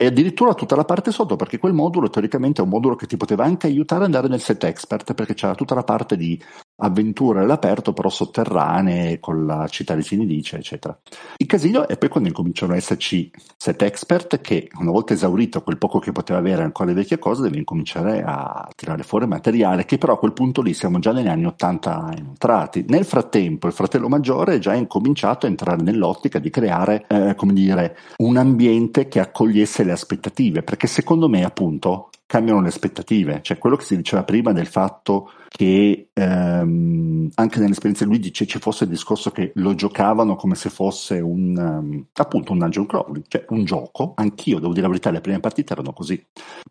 E 0.00 0.06
addirittura 0.06 0.54
tutta 0.54 0.76
la 0.76 0.84
parte 0.84 1.10
sotto 1.10 1.34
perché 1.34 1.58
quel 1.58 1.72
modulo 1.72 2.08
teoricamente 2.08 2.60
è 2.60 2.64
un 2.64 2.70
modulo 2.70 2.94
che 2.94 3.06
ti 3.06 3.16
poteva 3.16 3.42
anche 3.42 3.66
aiutare 3.66 4.02
ad 4.02 4.06
andare 4.06 4.28
nel 4.28 4.40
set 4.40 4.62
expert 4.62 5.12
perché 5.12 5.34
c'era 5.34 5.56
tutta 5.56 5.74
la 5.74 5.82
parte 5.82 6.16
di 6.16 6.40
avventure 6.76 7.40
all'aperto 7.40 7.92
però 7.92 8.08
sotterranee 8.08 9.18
con 9.18 9.44
la 9.44 9.66
città 9.66 9.96
di 9.96 10.02
Sinilice 10.02 10.54
eccetera. 10.54 10.96
Il 11.36 11.46
casino 11.46 11.88
è 11.88 11.98
poi 11.98 12.08
quando 12.10 12.28
incominciano 12.28 12.70
ad 12.70 12.78
esserci 12.78 13.28
set 13.56 13.82
expert 13.82 14.40
che 14.40 14.70
una 14.78 14.92
volta 14.92 15.14
esaurito 15.14 15.62
quel 15.62 15.78
poco 15.78 15.98
che 15.98 16.12
poteva 16.12 16.38
avere 16.38 16.62
ancora 16.62 16.90
le 16.90 16.94
vecchie 16.94 17.18
cose 17.18 17.42
deve 17.42 17.58
incominciare 17.58 18.22
a 18.24 18.68
tirare 18.76 19.02
fuori 19.02 19.26
materiale 19.26 19.84
che 19.84 19.98
però 19.98 20.12
a 20.12 20.18
quel 20.18 20.32
punto 20.32 20.62
lì 20.62 20.74
siamo 20.74 21.00
già 21.00 21.10
negli 21.10 21.26
anni 21.26 21.46
80 21.46 22.14
entrati. 22.16 22.84
Nel 22.86 23.04
frattempo 23.04 23.66
il 23.66 23.72
fratello 23.72 24.08
maggiore 24.08 24.54
è 24.54 24.58
già 24.58 24.74
incominciato 24.74 25.46
a 25.46 25.48
entrare 25.48 25.82
nell'ottica 25.82 26.38
di 26.38 26.50
creare 26.50 27.04
eh, 27.08 27.34
come 27.34 27.52
dire 27.52 27.96
un 28.18 28.36
ambiente 28.36 29.08
che 29.08 29.18
accogliesse 29.18 29.86
le 29.88 29.92
aspettative 29.92 30.62
perché 30.62 30.86
secondo 30.86 31.28
me 31.28 31.44
appunto 31.44 32.10
cambiano 32.26 32.60
le 32.60 32.68
aspettative. 32.68 33.40
Cioè 33.42 33.58
quello 33.58 33.76
che 33.76 33.84
si 33.84 33.96
diceva 33.96 34.22
prima 34.22 34.52
del 34.52 34.66
fatto 34.66 35.32
che 35.48 36.10
ehm, 36.12 37.30
anche 37.34 37.60
nell'esperienza 37.60 38.04
di 38.04 38.10
Luigi 38.10 38.32
ci 38.32 38.58
fosse 38.58 38.84
il 38.84 38.90
discorso 38.90 39.30
che 39.30 39.52
lo 39.54 39.74
giocavano 39.74 40.36
come 40.36 40.54
se 40.54 40.70
fosse 40.70 41.20
un 41.20 41.56
um, 41.56 42.04
appunto 42.14 42.52
un 42.52 42.58
dungeon 42.58 42.86
crawling, 42.86 43.24
cioè 43.28 43.44
un 43.48 43.64
gioco. 43.64 44.12
Anch'io 44.16 44.58
devo 44.58 44.72
dire 44.72 44.82
la 44.82 44.88
verità, 44.88 45.10
le 45.10 45.20
prime 45.20 45.40
partite 45.40 45.72
erano 45.72 45.92
così. 45.92 46.22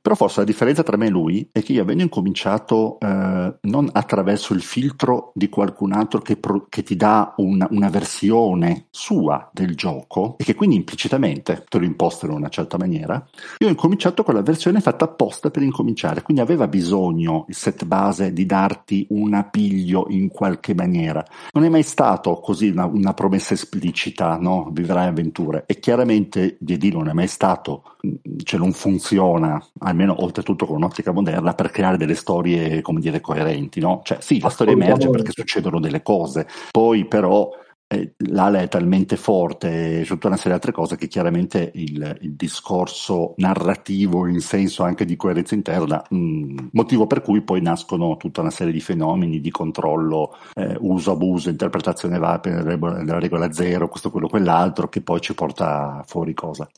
Però 0.02 0.16
forse 0.16 0.40
la 0.40 0.46
differenza 0.46 0.84
tra 0.84 0.98
me 0.98 1.08
e 1.08 1.10
lui 1.10 1.50
è 1.52 1.62
che 1.62 1.74
io 1.74 1.82
avendo 1.82 2.04
incominciato 2.04 2.98
eh, 3.00 3.56
non 3.62 3.90
attraverso 3.92 4.54
il 4.54 4.62
filtro 4.62 5.32
di 5.34 5.50
qualcun 5.50 5.94
altro 5.94 6.22
che, 6.22 6.38
pro- 6.38 6.68
che 6.70 6.84
ti 6.84 6.96
dà 6.96 7.34
una, 7.38 7.68
una, 7.72 7.90
versione 7.90 8.88
sua 8.90 9.50
del 9.52 9.76
gioco 9.76 10.36
e 10.38 10.44
che 10.44 10.56
quindi 10.56 10.76
implicitamente 10.76 11.64
te 11.68 11.78
lo 11.80 11.86
imposta 11.86 12.26
in 12.26 12.34
una 12.34 12.50
certa 12.50 12.78
maniera, 12.78 13.26
io 13.58 13.68
ho 13.68 13.70
incominciato 13.70 14.24
con 14.24 14.34
la 14.34 14.42
versione 14.42 14.82
fatta 14.82 15.06
apposta 15.06 15.50
per 15.50 15.64
incominciare, 15.64 16.22
quindi 16.22 16.44
aveva 16.44 16.68
bisogno 16.68 17.46
il 17.48 17.56
set 17.56 17.86
base 17.86 18.34
di 18.34 18.46
dare 18.46 18.67
darti 18.68 19.08
un 19.10 19.34
appiglio 19.34 20.08
in 20.10 20.28
qualche 20.28 20.74
maniera. 20.76 21.26
Non 21.54 21.64
è 21.64 21.70
mai 21.70 21.84
stato 21.84 22.36
così 22.40 22.70
una, 22.70 22.86
una 22.86 23.14
promessa 23.14 23.54
esplicita, 23.54 24.38
no? 24.38 24.70
Vivrai 24.72 25.08
avventure. 25.08 25.64
E 25.66 25.80
chiaramente 25.80 26.58
D&D 26.60 26.92
non 26.92 27.08
è 27.08 27.14
mai 27.14 27.28
stato, 27.28 27.96
cioè 28.44 28.60
non 28.60 28.74
funziona, 28.74 29.64
almeno 29.80 30.22
oltretutto 30.22 30.66
con 30.66 30.76
un'ottica 30.76 31.12
moderna, 31.12 31.54
per 31.54 31.72
creare 31.72 31.98
delle 31.98 32.16
storie, 32.16 32.82
come 32.82 33.00
dire, 33.00 33.22
coerenti, 33.22 33.80
no? 33.80 34.02
Cioè 34.04 34.18
sì, 34.20 34.40
la 34.40 34.50
storia 34.50 34.74
emerge 34.74 35.10
perché 35.10 35.32
succedono 35.32 35.80
delle 35.80 36.04
cose, 36.04 36.48
poi 36.72 37.06
però 37.06 37.50
eh, 37.90 38.16
l'ala 38.30 38.60
è 38.60 38.68
talmente 38.68 39.16
forte 39.16 40.02
e 40.02 40.06
tutta 40.06 40.28
una 40.28 40.36
serie 40.36 40.52
di 40.52 40.58
altre 40.58 40.72
cose 40.74 40.98
che 40.98 41.08
chiaramente 41.08 41.72
il, 41.76 42.18
il 42.22 42.34
discorso 42.34 43.34
narrativo 43.38 44.28
in 44.28 44.42
senso 44.42 44.84
anche 44.84 45.06
di 45.06 45.16
coerenza 45.16 45.56
interna, 45.56 46.04
mh, 46.10 46.18
mm, 46.18 46.58
motivo 46.74 47.08
per 47.08 47.22
cui 47.22 47.42
poi 47.42 47.62
nascono 47.62 48.18
tutta 48.18 48.42
una 48.42 48.52
serie 48.52 48.74
di 48.74 48.82
fenomeni 48.82 49.40
di 49.40 49.52
controllo, 49.52 50.36
eh, 50.56 50.76
uso, 50.80 51.12
abuso, 51.12 51.50
interpretazione 51.50 52.16
della 52.16 53.20
regola 53.20 53.52
zero, 53.54 53.88
questo, 53.88 54.12
quello, 54.12 54.28
quell'altro, 54.28 54.90
che 54.90 55.02
poi 55.02 55.22
ci 55.22 55.34
porta 55.34 56.04
fuori 56.06 56.34
cosa. 56.34 56.70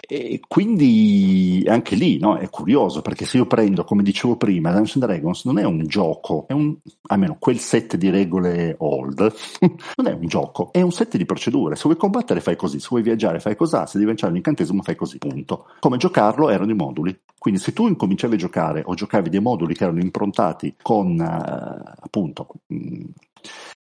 E 0.00 0.40
quindi 0.46 1.64
anche 1.66 1.94
lì 1.94 2.18
no, 2.18 2.36
è 2.36 2.48
curioso 2.48 3.02
perché 3.02 3.24
se 3.24 3.36
io 3.36 3.46
prendo, 3.46 3.84
come 3.84 4.02
dicevo 4.02 4.36
prima, 4.36 4.72
Dungeons 4.72 5.04
Dragons 5.04 5.44
non 5.44 5.58
è 5.58 5.64
un 5.64 5.86
gioco, 5.86 6.46
è 6.48 6.52
un, 6.52 6.74
almeno 7.08 7.36
quel 7.38 7.58
set 7.58 7.96
di 7.96 8.08
regole 8.10 8.74
old, 8.78 9.18
non 9.96 10.06
è 10.06 10.12
un 10.12 10.26
gioco, 10.26 10.57
è 10.72 10.80
un 10.82 10.92
set 10.92 11.16
di 11.16 11.24
procedure. 11.24 11.76
Se 11.76 11.82
vuoi 11.84 11.96
combattere 11.96 12.40
fai 12.40 12.56
così, 12.56 12.80
se 12.80 12.88
vuoi 12.90 13.02
viaggiare 13.02 13.40
fai 13.40 13.56
così, 13.56 13.76
se 13.86 13.92
devi 13.94 14.06
lanciare 14.06 14.32
un 14.32 14.38
incantesimo 14.38 14.82
fai 14.82 14.96
così, 14.96 15.18
punto. 15.18 15.66
Come 15.80 15.96
giocarlo 15.96 16.48
erano 16.50 16.70
i 16.70 16.74
moduli. 16.74 17.18
Quindi 17.38 17.60
se 17.60 17.72
tu 17.72 17.86
incominciavi 17.86 18.34
a 18.34 18.38
giocare 18.38 18.82
o 18.84 18.94
giocavi 18.94 19.30
dei 19.30 19.40
moduli 19.40 19.74
che 19.74 19.84
erano 19.84 20.00
improntati 20.00 20.74
con 20.82 21.18
uh, 21.18 21.92
appunto 22.00 22.48
mh, 22.66 23.04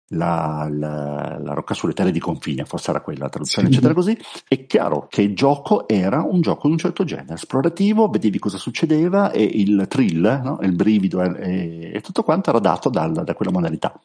la, 0.08 0.68
la, 0.70 1.38
la, 1.40 1.52
rocca 1.54 1.74
sulle 1.74 1.92
terre 1.92 2.12
di 2.12 2.20
confine, 2.20 2.64
forse 2.64 2.90
era 2.90 3.00
quella 3.00 3.24
la 3.24 3.30
traduzione, 3.30 3.68
sì. 3.68 3.74
eccetera 3.74 3.94
così, 3.94 4.16
è 4.46 4.66
chiaro 4.66 5.06
che 5.08 5.22
il 5.22 5.34
gioco 5.34 5.88
era 5.88 6.22
un 6.22 6.40
gioco 6.42 6.66
di 6.66 6.74
un 6.74 6.78
certo 6.78 7.04
genere, 7.04 7.34
esplorativo, 7.34 8.08
vedevi 8.08 8.38
cosa 8.38 8.58
succedeva 8.58 9.32
e 9.32 9.42
il 9.42 9.86
thrill, 9.88 10.40
no? 10.42 10.58
il 10.62 10.74
brivido 10.74 11.22
e, 11.22 11.90
e, 11.94 12.00
tutto 12.02 12.22
quanto 12.22 12.50
era 12.50 12.60
dato 12.60 12.88
dal, 12.88 13.12
da 13.12 13.34
quella 13.34 13.50
modalità. 13.50 13.98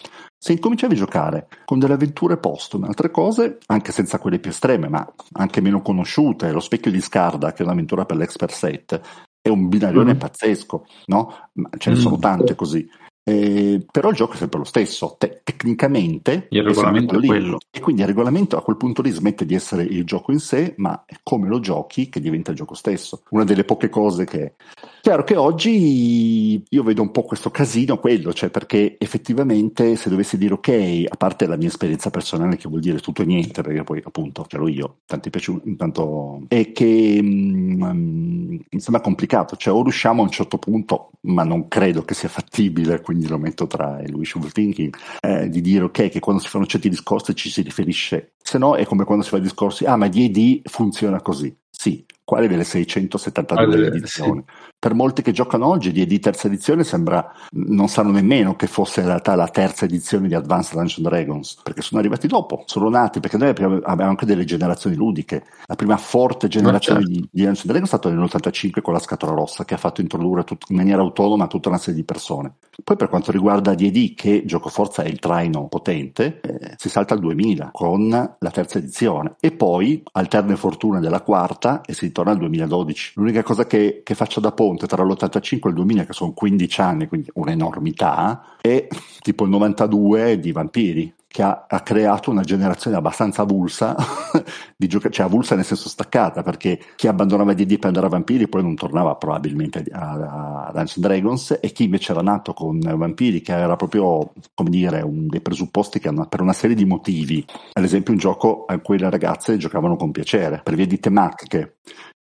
Se 0.43 0.53
incominciavi 0.53 0.95
a 0.95 0.97
giocare 0.97 1.47
con 1.65 1.77
delle 1.77 1.93
avventure 1.93 2.37
postume, 2.37 2.87
altre 2.87 3.11
cose, 3.11 3.59
anche 3.67 3.91
senza 3.91 4.17
quelle 4.17 4.39
più 4.39 4.49
estreme, 4.49 4.89
ma 4.89 5.07
anche 5.33 5.61
meno 5.61 5.83
conosciute, 5.83 6.51
lo 6.51 6.59
specchio 6.59 6.89
di 6.89 6.99
Scarda, 6.99 7.53
che 7.53 7.61
è 7.61 7.65
un'avventura 7.65 8.05
per 8.05 8.17
l'expert 8.17 8.51
set, 8.51 9.01
è 9.39 9.49
un 9.49 9.69
binarione 9.69 10.15
mm. 10.15 10.17
pazzesco, 10.17 10.85
no? 11.05 11.49
Ma 11.53 11.69
ce 11.77 11.91
ne 11.91 11.97
mm. 11.97 11.99
sono 11.99 12.17
tante 12.17 12.55
così. 12.55 12.89
Eh, 13.23 13.85
però 13.91 14.09
il 14.09 14.15
gioco 14.15 14.33
è 14.33 14.37
sempre 14.37 14.59
lo 14.59 14.65
stesso, 14.65 15.15
Te- 15.17 15.41
tecnicamente 15.43 16.47
il 16.49 16.63
regolamento 16.63 17.19
è, 17.19 17.25
quello. 17.25 17.59
E 17.69 17.79
quindi 17.79 18.01
il 18.01 18.07
regolamento 18.07 18.57
a 18.57 18.63
quel 18.63 18.77
punto 18.77 19.01
lì 19.01 19.11
smette 19.11 19.45
di 19.45 19.53
essere 19.53 19.83
il 19.83 20.03
gioco 20.05 20.31
in 20.31 20.39
sé, 20.39 20.73
ma 20.77 21.03
è 21.05 21.15
come 21.21 21.47
lo 21.47 21.59
giochi 21.59 22.09
che 22.09 22.19
diventa 22.19 22.51
il 22.51 22.57
gioco 22.57 22.73
stesso. 22.73 23.21
Una 23.29 23.43
delle 23.43 23.63
poche 23.63 23.89
cose 23.89 24.25
che... 24.25 24.53
Chiaro 25.01 25.23
che 25.23 25.35
oggi 25.35 26.63
io 26.67 26.83
vedo 26.83 27.01
un 27.01 27.11
po' 27.11 27.23
questo 27.23 27.49
casino, 27.49 27.97
quello, 27.97 28.33
cioè 28.33 28.49
perché 28.49 28.97
effettivamente 28.99 29.95
se 29.95 30.09
dovessi 30.09 30.37
dire 30.37 30.53
ok, 30.53 31.05
a 31.09 31.15
parte 31.15 31.47
la 31.47 31.57
mia 31.57 31.67
esperienza 31.67 32.11
personale 32.11 32.55
che 32.55 32.69
vuol 32.69 32.81
dire 32.81 32.99
tutto 32.99 33.23
e 33.23 33.25
niente, 33.25 33.61
perché 33.63 33.83
poi 33.83 34.01
appunto 34.03 34.45
ce 34.47 34.57
l'ho 34.57 34.67
io, 34.67 34.97
tanti 35.05 35.31
piaciuti, 35.31 35.69
intanto 35.69 36.43
è 36.47 36.71
che 36.71 37.17
um, 37.19 38.59
mi 38.69 38.79
sembra 38.79 39.01
complicato, 39.01 39.55
cioè 39.55 39.73
o 39.73 39.81
riusciamo 39.81 40.21
a 40.21 40.25
un 40.25 40.31
certo 40.31 40.59
punto, 40.59 41.11
ma 41.21 41.43
non 41.43 41.67
credo 41.67 42.03
che 42.03 42.13
sia 42.13 42.29
fattibile, 42.29 43.01
quindi 43.11 43.27
lo 43.27 43.37
metto 43.37 43.67
tra 43.67 44.01
il 44.01 44.13
wishful 44.13 44.51
thinking, 44.51 44.95
eh, 45.19 45.49
di 45.49 45.59
dire 45.59 45.83
ok 45.83 46.07
che 46.07 46.19
quando 46.21 46.41
si 46.41 46.47
fanno 46.47 46.65
certi 46.65 46.87
discorsi 46.87 47.35
ci 47.35 47.49
si 47.49 47.61
riferisce, 47.61 48.35
se 48.51 48.57
no 48.57 48.75
è 48.75 48.85
come 48.85 49.05
quando 49.05 49.23
si 49.23 49.29
fa 49.29 49.37
discorsi, 49.37 49.85
ah 49.85 49.95
ma 49.95 50.09
DD 50.09 50.67
funziona 50.67 51.21
così, 51.21 51.55
sì, 51.69 52.05
quale 52.25 52.49
delle 52.49 52.65
672 52.65 53.75
ah, 53.75 53.87
edizioni? 53.87 54.43
Sì. 54.45 54.53
Per 54.77 54.93
molti 54.93 55.21
che 55.21 55.31
giocano 55.31 55.67
oggi 55.67 55.91
di 55.91 56.19
terza 56.19 56.47
edizione 56.47 56.83
sembra 56.83 57.31
non 57.51 57.87
sanno 57.87 58.11
nemmeno 58.11 58.55
che 58.55 58.67
fosse 58.67 59.01
in 59.01 59.07
realtà 59.07 59.35
la 59.35 59.47
terza 59.47 59.85
edizione 59.85 60.27
di 60.27 60.33
Advanced 60.33 60.75
Dungeons 60.75 61.07
Dragons, 61.07 61.61
perché 61.63 61.81
sono 61.81 61.99
arrivati 61.99 62.27
dopo, 62.27 62.63
sono 62.65 62.89
nati, 62.89 63.19
perché 63.19 63.37
noi 63.37 63.49
abbiamo 63.49 64.09
anche 64.09 64.25
delle 64.25 64.43
generazioni 64.43 64.95
ludiche. 64.95 65.43
La 65.65 65.75
prima 65.75 65.97
forte 65.97 66.47
generazione 66.47 67.01
certo. 67.01 67.13
di, 67.13 67.29
di 67.31 67.43
Dungeons 67.43 67.65
Dragons 67.65 67.91
è 67.91 67.97
stata 67.97 68.09
nell'85 68.09 68.81
con 68.81 68.93
la 68.93 68.99
scatola 68.99 69.33
rossa, 69.33 69.65
che 69.65 69.73
ha 69.73 69.77
fatto 69.77 70.01
introdurre 70.01 70.43
tut- 70.43 70.69
in 70.69 70.75
maniera 70.75 71.01
autonoma 71.01 71.47
tutta 71.47 71.69
una 71.69 71.77
serie 71.77 71.95
di 71.95 72.05
persone. 72.05 72.55
Poi 72.83 72.95
per 72.95 73.09
quanto 73.09 73.31
riguarda 73.31 73.75
D&D, 73.75 74.13
che 74.15 74.43
gioco 74.45 74.69
forza 74.69 75.03
è 75.03 75.07
il 75.07 75.19
traino 75.19 75.67
potente, 75.67 76.39
eh, 76.41 76.75
si 76.77 76.89
salta 76.89 77.13
al 77.13 77.19
2000 77.19 77.69
con 77.71 78.37
la 78.43 78.49
terza 78.49 78.79
edizione 78.79 79.35
e 79.39 79.51
poi 79.51 80.01
alterne 80.13 80.55
fortune 80.55 80.99
della 80.99 81.21
quarta 81.21 81.81
e 81.81 81.93
si 81.93 82.05
ritorna 82.05 82.31
al 82.31 82.39
2012. 82.39 83.13
L'unica 83.15 83.43
cosa 83.43 83.67
che, 83.67 84.01
che 84.03 84.15
faccio 84.15 84.39
da 84.39 84.51
ponte 84.51 84.87
tra 84.87 85.03
l'85 85.03 85.59
e 85.65 85.69
il 85.69 85.75
2000, 85.75 86.05
che 86.05 86.13
sono 86.13 86.33
15 86.33 86.81
anni, 86.81 87.07
quindi 87.07 87.29
un'enormità, 87.35 88.57
è 88.59 88.87
tipo 89.21 89.43
il 89.43 89.51
92 89.51 90.39
di 90.39 90.51
Vampiri 90.51 91.13
che 91.31 91.41
ha, 91.43 91.65
ha, 91.67 91.79
creato 91.81 92.29
una 92.29 92.43
generazione 92.43 92.97
abbastanza 92.97 93.43
avulsa 93.43 93.95
di 94.75 94.87
giocatori, 94.87 95.13
cioè 95.13 95.25
avulsa 95.25 95.55
nel 95.55 95.63
senso 95.63 95.87
staccata, 95.87 96.43
perché 96.43 96.77
chi 96.97 97.07
abbandonava 97.07 97.53
DD 97.53 97.77
per 97.77 97.87
andare 97.87 98.07
a 98.07 98.09
Vampiri 98.09 98.49
poi 98.49 98.61
non 98.63 98.75
tornava 98.75 99.15
probabilmente 99.15 99.85
a, 99.91 100.65
a, 100.65 100.71
Dungeons 100.73 100.99
Dragons 100.99 101.59
e 101.61 101.71
chi 101.71 101.85
invece 101.85 102.11
era 102.11 102.21
nato 102.21 102.53
con 102.53 102.79
Vampiri, 102.79 103.41
che 103.41 103.53
era 103.53 103.77
proprio, 103.77 104.33
come 104.53 104.69
dire, 104.69 105.01
un 105.01 105.27
dei 105.27 105.41
presupposti 105.41 105.99
che 105.99 106.09
hanno 106.09 106.27
per 106.27 106.41
una 106.41 106.53
serie 106.53 106.75
di 106.75 106.85
motivi, 106.85 107.45
ad 107.73 107.83
esempio 107.83 108.11
un 108.11 108.19
gioco 108.19 108.65
a 108.65 108.77
cui 108.79 108.99
le 108.99 109.09
ragazze 109.09 109.55
giocavano 109.55 109.95
con 109.95 110.11
piacere, 110.11 110.59
per 110.61 110.75
via 110.75 110.85
di 110.85 110.99
tematiche, 110.99 111.77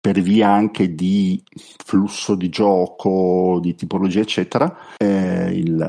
per 0.04 0.20
via 0.20 0.50
anche 0.50 0.94
di 0.94 1.42
flusso 1.54 2.34
di 2.34 2.50
gioco, 2.50 3.58
di 3.62 3.74
tipologia, 3.74 4.20
eccetera, 4.20 4.76
eh, 4.98 5.50
il, 5.50 5.80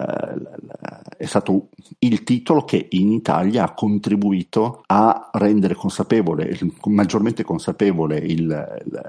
è 1.18 1.26
stato 1.26 1.68
il 2.00 2.24
titolo 2.24 2.64
che 2.64 2.88
in 2.92 3.12
Italia 3.12 3.66
ha 3.66 3.74
contribuito 3.74 4.84
a 4.86 5.32
rendere 5.34 5.74
consapevole, 5.74 6.58
maggiormente 6.86 7.44
consapevole 7.44 8.18
il, 8.18 8.48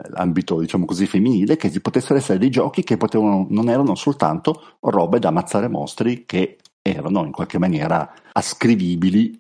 l'ambito, 0.09 0.59
diciamo 0.59 0.87
così, 0.87 1.07
femminile, 1.07 1.55
che 1.57 1.71
ci 1.71 1.81
potessero 1.81 2.19
essere 2.19 2.41
dei 2.41 2.51
giochi 2.51 2.83
che 2.83 2.97
potevano, 2.97 3.47
non 3.49 3.69
erano 3.69 3.95
soltanto 3.95 4.79
robe 4.81 5.21
da 5.21 5.29
ammazzare 5.29 5.69
mostri 5.69 6.25
che 6.27 6.57
erano 6.83 7.25
in 7.25 7.31
qualche 7.31 7.59
maniera 7.59 8.13
ascrivibili 8.33 9.37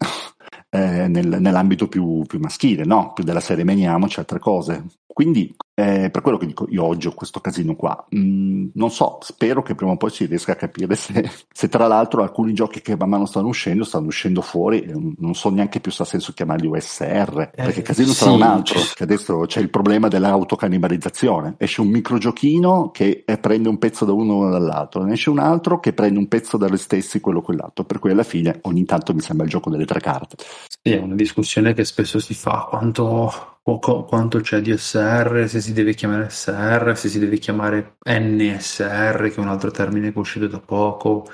eh, 0.70 1.08
nel, 1.08 1.40
nell'ambito 1.40 1.88
più, 1.88 2.22
più, 2.24 2.38
maschile, 2.38 2.84
no? 2.84 3.12
più 3.12 3.24
della 3.24 3.40
serie 3.40 3.64
meniamoci 3.64 4.20
altre 4.20 4.38
cose. 4.38 4.84
Quindi 5.16 5.56
eh, 5.72 6.10
per 6.10 6.20
quello 6.20 6.36
che 6.36 6.44
dico 6.44 6.66
io 6.68 6.84
oggi 6.84 7.06
ho 7.06 7.14
questo 7.14 7.40
casino 7.40 7.74
qua. 7.74 8.06
Mm, 8.14 8.66
non 8.74 8.90
so, 8.90 9.16
spero 9.22 9.62
che 9.62 9.74
prima 9.74 9.92
o 9.92 9.96
poi 9.96 10.10
si 10.10 10.26
riesca 10.26 10.52
a 10.52 10.56
capire 10.56 10.94
se, 10.94 11.26
se, 11.50 11.70
tra 11.70 11.86
l'altro 11.86 12.22
alcuni 12.22 12.52
giochi 12.52 12.82
che 12.82 12.98
man 12.98 13.08
mano 13.08 13.24
stanno 13.24 13.48
uscendo 13.48 13.84
stanno 13.84 14.08
uscendo 14.08 14.42
fuori. 14.42 14.84
Non 15.16 15.34
so 15.34 15.48
neanche 15.48 15.80
più 15.80 15.90
se 15.90 16.02
ha 16.02 16.04
senso 16.04 16.34
chiamarli 16.34 16.66
USR, 16.66 17.50
eh, 17.54 17.62
perché 17.62 17.80
casino 17.80 18.08
sì, 18.08 18.14
sarà 18.16 18.32
un 18.32 18.42
altro. 18.42 18.78
Che 18.94 19.04
adesso 19.04 19.40
c'è 19.46 19.60
il 19.60 19.70
problema 19.70 20.08
dell'autocannibalizzazione. 20.08 21.54
Esce 21.56 21.80
un 21.80 21.88
microgiochino 21.88 22.90
che 22.90 23.24
eh, 23.24 23.38
prende 23.38 23.70
un 23.70 23.78
pezzo 23.78 24.04
da 24.04 24.12
uno 24.12 24.34
o 24.34 24.50
dall'altro, 24.50 25.02
ne 25.02 25.14
esce 25.14 25.30
un 25.30 25.38
altro 25.38 25.80
che 25.80 25.94
prende 25.94 26.18
un 26.18 26.28
pezzo 26.28 26.58
da 26.58 26.68
stessi, 26.76 27.20
quello 27.20 27.38
o 27.38 27.42
quell'altro. 27.42 27.84
Per 27.84 28.00
cui 28.00 28.10
alla 28.10 28.22
fine 28.22 28.58
ogni 28.64 28.84
tanto 28.84 29.14
mi 29.14 29.20
sembra 29.20 29.46
il 29.46 29.50
gioco 29.50 29.70
delle 29.70 29.86
tre 29.86 29.98
carte. 29.98 30.36
Sì, 30.68 30.92
è 30.92 30.98
una 30.98 31.14
discussione 31.14 31.72
che 31.72 31.86
spesso 31.86 32.18
si 32.18 32.34
fa. 32.34 32.66
Quanto 32.68 33.55
quanto 33.78 34.40
c'è 34.40 34.60
di 34.60 34.76
SR, 34.76 35.46
se 35.48 35.60
si 35.60 35.72
deve 35.72 35.94
chiamare 35.94 36.28
SR, 36.30 36.92
se 36.96 37.08
si 37.08 37.18
deve 37.18 37.38
chiamare 37.38 37.96
NSR, 38.04 39.28
che 39.28 39.34
è 39.34 39.40
un 39.40 39.48
altro 39.48 39.72
termine 39.72 40.10
che 40.12 40.14
è 40.14 40.18
uscito 40.18 40.46
da 40.46 40.60
poco, 40.60 41.26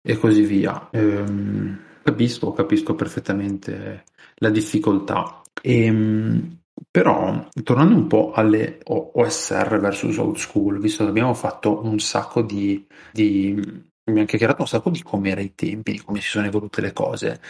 e 0.00 0.16
così 0.16 0.42
via. 0.42 0.88
Ehm, 0.92 1.78
capisco, 2.02 2.52
capisco 2.52 2.94
perfettamente 2.94 4.04
la 4.36 4.50
difficoltà. 4.50 5.42
Ehm, 5.62 6.60
però, 6.90 7.48
tornando 7.64 7.94
un 7.94 8.06
po' 8.06 8.32
alle 8.32 8.78
OSR 8.84 9.78
versus 9.80 10.16
old 10.18 10.36
school, 10.36 10.78
visto 10.80 11.04
che 11.04 11.10
abbiamo 11.10 11.34
fatto 11.34 11.84
un 11.84 11.98
sacco 11.98 12.42
di, 12.42 12.86
di 13.12 13.89
mi 14.10 14.20
ha 14.20 14.24
chiacchierato 14.24 14.62
un 14.62 14.68
sacco 14.68 14.90
di 14.90 15.02
come 15.02 15.30
era 15.30 15.40
i 15.40 15.54
tempi, 15.54 15.92
di 15.92 16.00
come 16.00 16.20
si 16.20 16.28
sono 16.28 16.46
evolute 16.46 16.80
le 16.80 16.92
cose. 16.92 17.40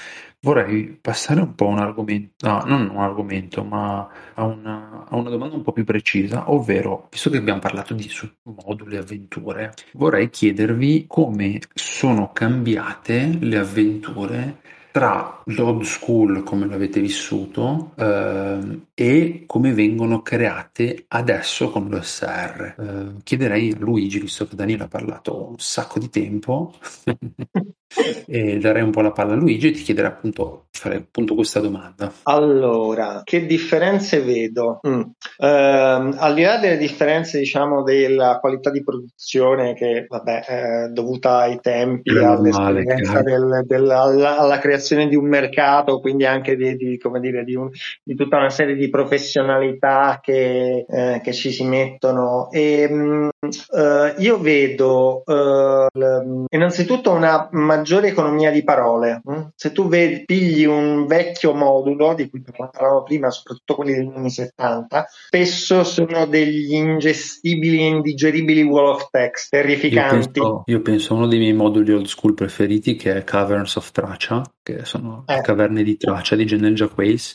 Vorrei 0.40 0.98
passare 1.00 1.40
un 1.40 1.54
po' 1.54 1.66
a 1.66 1.70
un 1.70 1.78
argomento, 1.78 2.46
no, 2.46 2.62
non 2.64 2.88
un 2.88 3.02
argomento, 3.02 3.62
ma 3.64 4.08
a 4.34 4.44
una, 4.44 5.06
a 5.08 5.16
una 5.16 5.30
domanda 5.30 5.56
un 5.56 5.62
po' 5.62 5.72
più 5.72 5.84
precisa, 5.84 6.50
ovvero, 6.50 7.08
visto 7.10 7.30
che 7.30 7.36
abbiamo 7.36 7.60
parlato 7.60 7.94
di 7.94 8.10
moduli 8.42 8.96
avventure, 8.96 9.74
vorrei 9.92 10.30
chiedervi 10.30 11.04
come 11.06 11.60
sono 11.74 12.32
cambiate 12.32 13.38
le 13.40 13.58
avventure 13.58 14.58
tra 14.92 15.40
l'old 15.44 15.82
school 15.82 16.42
come 16.42 16.66
l'avete 16.66 17.00
vissuto 17.00 17.92
eh, 17.96 18.80
e 18.94 19.44
come 19.46 19.72
vengono 19.72 20.22
create 20.22 21.04
adesso 21.08 21.70
con 21.70 21.88
l'OSR. 21.88 22.74
Eh, 22.78 23.22
chiederei 23.22 23.72
a 23.72 23.76
Luigi, 23.78 24.18
visto 24.18 24.46
che 24.46 24.56
Daniele 24.56 24.84
ha 24.84 24.88
parlato 24.88 25.50
un 25.50 25.58
sacco 25.58 25.98
di 25.98 26.10
tempo, 26.10 26.74
e 28.26 28.58
darei 28.58 28.82
un 28.82 28.90
po' 28.90 29.00
la 29.00 29.12
palla 29.12 29.32
a 29.32 29.36
Luigi 29.36 29.68
e 29.68 29.70
ti 29.72 29.82
chiederei 29.82 30.10
appunto, 30.10 30.66
fare 30.70 30.96
appunto 30.96 31.34
questa 31.34 31.60
domanda. 31.60 32.12
Allora, 32.24 33.22
che 33.24 33.46
differenze 33.46 34.20
vedo? 34.20 34.80
Mm. 34.86 35.00
Eh, 35.38 35.46
al 35.46 36.34
di 36.34 36.42
là 36.42 36.58
delle 36.58 36.76
differenze, 36.76 37.38
diciamo, 37.38 37.82
della 37.82 38.38
qualità 38.40 38.70
di 38.70 38.82
produzione 38.82 39.74
che, 39.74 40.06
vabbè, 40.08 40.44
è 40.44 40.88
dovuta 40.88 41.38
ai 41.38 41.60
tempi, 41.60 42.10
all'esperienza 42.10 43.22
del, 43.22 43.64
del, 43.66 43.90
alla, 43.90 44.38
alla 44.38 44.58
creazione 44.58 44.79
creazione 44.80 45.06
di 45.06 45.16
un 45.16 45.28
mercato, 45.28 46.00
quindi 46.00 46.24
anche 46.24 46.56
di, 46.56 46.76
di, 46.76 46.98
dire, 47.20 47.44
di, 47.44 47.54
un, 47.54 47.68
di 48.02 48.14
tutta 48.14 48.38
una 48.38 48.50
serie 48.50 48.74
di 48.74 48.88
professionalità 48.88 50.18
che, 50.22 50.86
eh, 50.88 51.20
che 51.22 51.32
ci 51.32 51.52
si 51.52 51.64
mettono. 51.64 52.50
E, 52.50 52.88
mh, 52.88 53.28
uh, 53.40 54.20
io 54.20 54.38
vedo 54.38 55.22
uh, 55.24 55.86
l, 55.92 56.44
innanzitutto 56.48 57.12
una 57.12 57.48
maggiore 57.52 58.08
economia 58.08 58.50
di 58.50 58.64
parole. 58.64 59.20
Mh? 59.24 59.40
Se 59.54 59.72
tu 59.72 59.88
vedi, 59.88 60.24
pigli 60.24 60.64
un 60.64 61.06
vecchio 61.06 61.52
modulo, 61.52 62.14
di 62.14 62.28
cui 62.28 62.42
parlavamo 62.42 63.02
prima, 63.02 63.30
soprattutto 63.30 63.74
quelli 63.74 63.94
degli 63.94 64.12
anni 64.14 64.30
70, 64.30 65.06
spesso 65.26 65.84
sono 65.84 66.26
degli 66.26 66.72
ingestibili 66.72 67.80
e 67.80 67.86
indigeribili 67.86 68.62
wall 68.62 68.94
of 68.94 69.10
text 69.10 69.50
terrificanti. 69.50 70.38
Io 70.38 70.44
penso, 70.44 70.62
io 70.66 70.80
penso 70.80 71.12
a 71.12 71.16
uno 71.16 71.26
dei 71.26 71.38
miei 71.38 71.52
moduli 71.52 71.92
old 71.92 72.06
school 72.06 72.34
preferiti 72.34 72.96
che 72.96 73.16
è 73.16 73.24
Caverns 73.24 73.76
of 73.76 73.90
Tracia, 73.90 74.42
che 74.62 74.84
sono 74.84 75.24
eh. 75.26 75.40
caverne 75.40 75.82
di 75.82 75.96
Tracia 75.96 76.36
di 76.36 76.46
Genelgia 76.46 76.88
Quace 76.88 77.34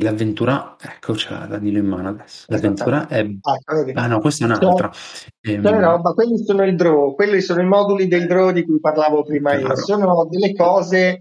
L'avventura, 0.00 0.76
ecco, 0.80 1.16
ce 1.16 1.30
l'ha 1.30 1.46
Danilo 1.46 1.78
in 1.78 1.86
mano 1.86 2.10
adesso. 2.10 2.44
L'avventura 2.46 3.08
è. 3.08 3.18
Ah, 3.18 4.02
ah 4.02 4.06
no, 4.06 4.20
questa 4.20 4.44
è 4.44 4.46
un'altra. 4.46 4.92
Ehm... 5.40 5.60
No, 5.60 5.70
no, 5.70 5.98
ma 5.98 6.12
quelli 6.12 6.38
sono 6.44 6.62
il 6.62 6.76
draw, 6.76 7.16
quelli 7.16 7.40
sono 7.40 7.62
i 7.62 7.66
moduli 7.66 8.06
del 8.06 8.28
draw 8.28 8.52
di 8.52 8.64
cui 8.64 8.78
parlavo 8.78 9.24
prima 9.24 9.54
io. 9.54 9.74
Sono 9.74 10.28
delle 10.30 10.54
cose. 10.54 11.20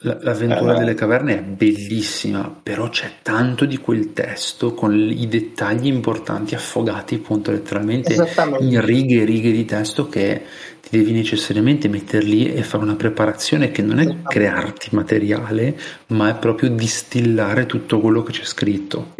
l'avventura 0.00 0.74
eh. 0.74 0.78
delle 0.78 0.94
caverne 0.94 1.38
è 1.38 1.42
bellissima, 1.42 2.52
però 2.60 2.88
c'è 2.88 3.08
tanto 3.22 3.66
di 3.66 3.76
quel 3.76 4.12
testo 4.12 4.74
con 4.74 4.92
i 4.96 5.28
dettagli 5.28 5.86
importanti 5.86 6.56
affogati, 6.56 7.14
appunto, 7.14 7.52
letteralmente 7.52 8.14
in 8.58 8.84
righe 8.84 9.22
e 9.22 9.24
righe 9.24 9.52
di 9.52 9.64
testo 9.64 10.08
che 10.08 10.42
ti 10.88 10.96
devi 10.96 11.12
necessariamente 11.12 11.88
mettere 11.88 12.24
lì 12.24 12.52
e 12.52 12.62
fare 12.62 12.82
una 12.82 12.96
preparazione 12.96 13.70
che 13.70 13.82
non 13.82 13.98
è 13.98 14.22
crearti 14.22 14.94
materiale, 14.94 15.78
ma 16.08 16.30
è 16.30 16.34
proprio 16.36 16.70
distillare 16.70 17.66
tutto 17.66 18.00
quello 18.00 18.22
che 18.22 18.32
c'è 18.32 18.44
scritto. 18.44 19.14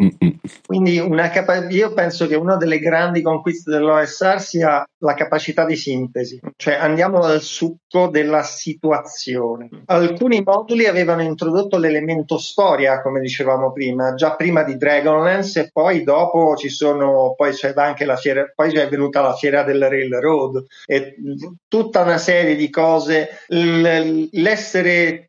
Quindi 0.65 0.99
capa- 1.31 1.67
io 1.69 1.93
penso 1.93 2.27
che 2.27 2.35
una 2.35 2.55
delle 2.55 2.79
grandi 2.79 3.21
conquiste 3.21 3.69
dell'OSR 3.71 4.39
sia 4.39 4.87
la 4.99 5.13
capacità 5.13 5.65
di 5.65 5.75
sintesi, 5.75 6.39
cioè 6.55 6.75
andiamo 6.75 7.19
dal 7.19 7.41
succo 7.41 7.77
sviluppo 7.79 7.88
della 8.11 8.43
situazione. 8.43 9.69
Alcuni 9.85 10.41
moduli 10.43 10.85
avevano 10.85 11.23
introdotto 11.23 11.77
l'elemento 11.77 12.37
storia, 12.37 13.01
come 13.01 13.19
dicevamo 13.19 13.71
prima, 13.71 14.13
già 14.13 14.35
prima 14.35 14.63
di 14.63 14.77
Dragonlance 14.77 15.59
e 15.59 15.69
poi 15.71 16.03
dopo 16.03 16.55
ci 16.55 16.69
sono, 16.69 17.33
poi 17.35 17.51
c'è 17.51 17.73
anche 17.75 18.05
la 18.05 18.15
fiera, 18.15 18.51
poi 18.53 18.71
è 18.73 18.87
venuta 18.87 19.21
la 19.21 19.33
fiera 19.33 19.63
del 19.63 19.89
Railroad 19.89 20.65
e 20.85 21.15
tutta 21.67 22.01
una 22.01 22.17
serie 22.17 22.55
di 22.55 22.69
cose. 22.69 23.29
L'essere 23.47 25.28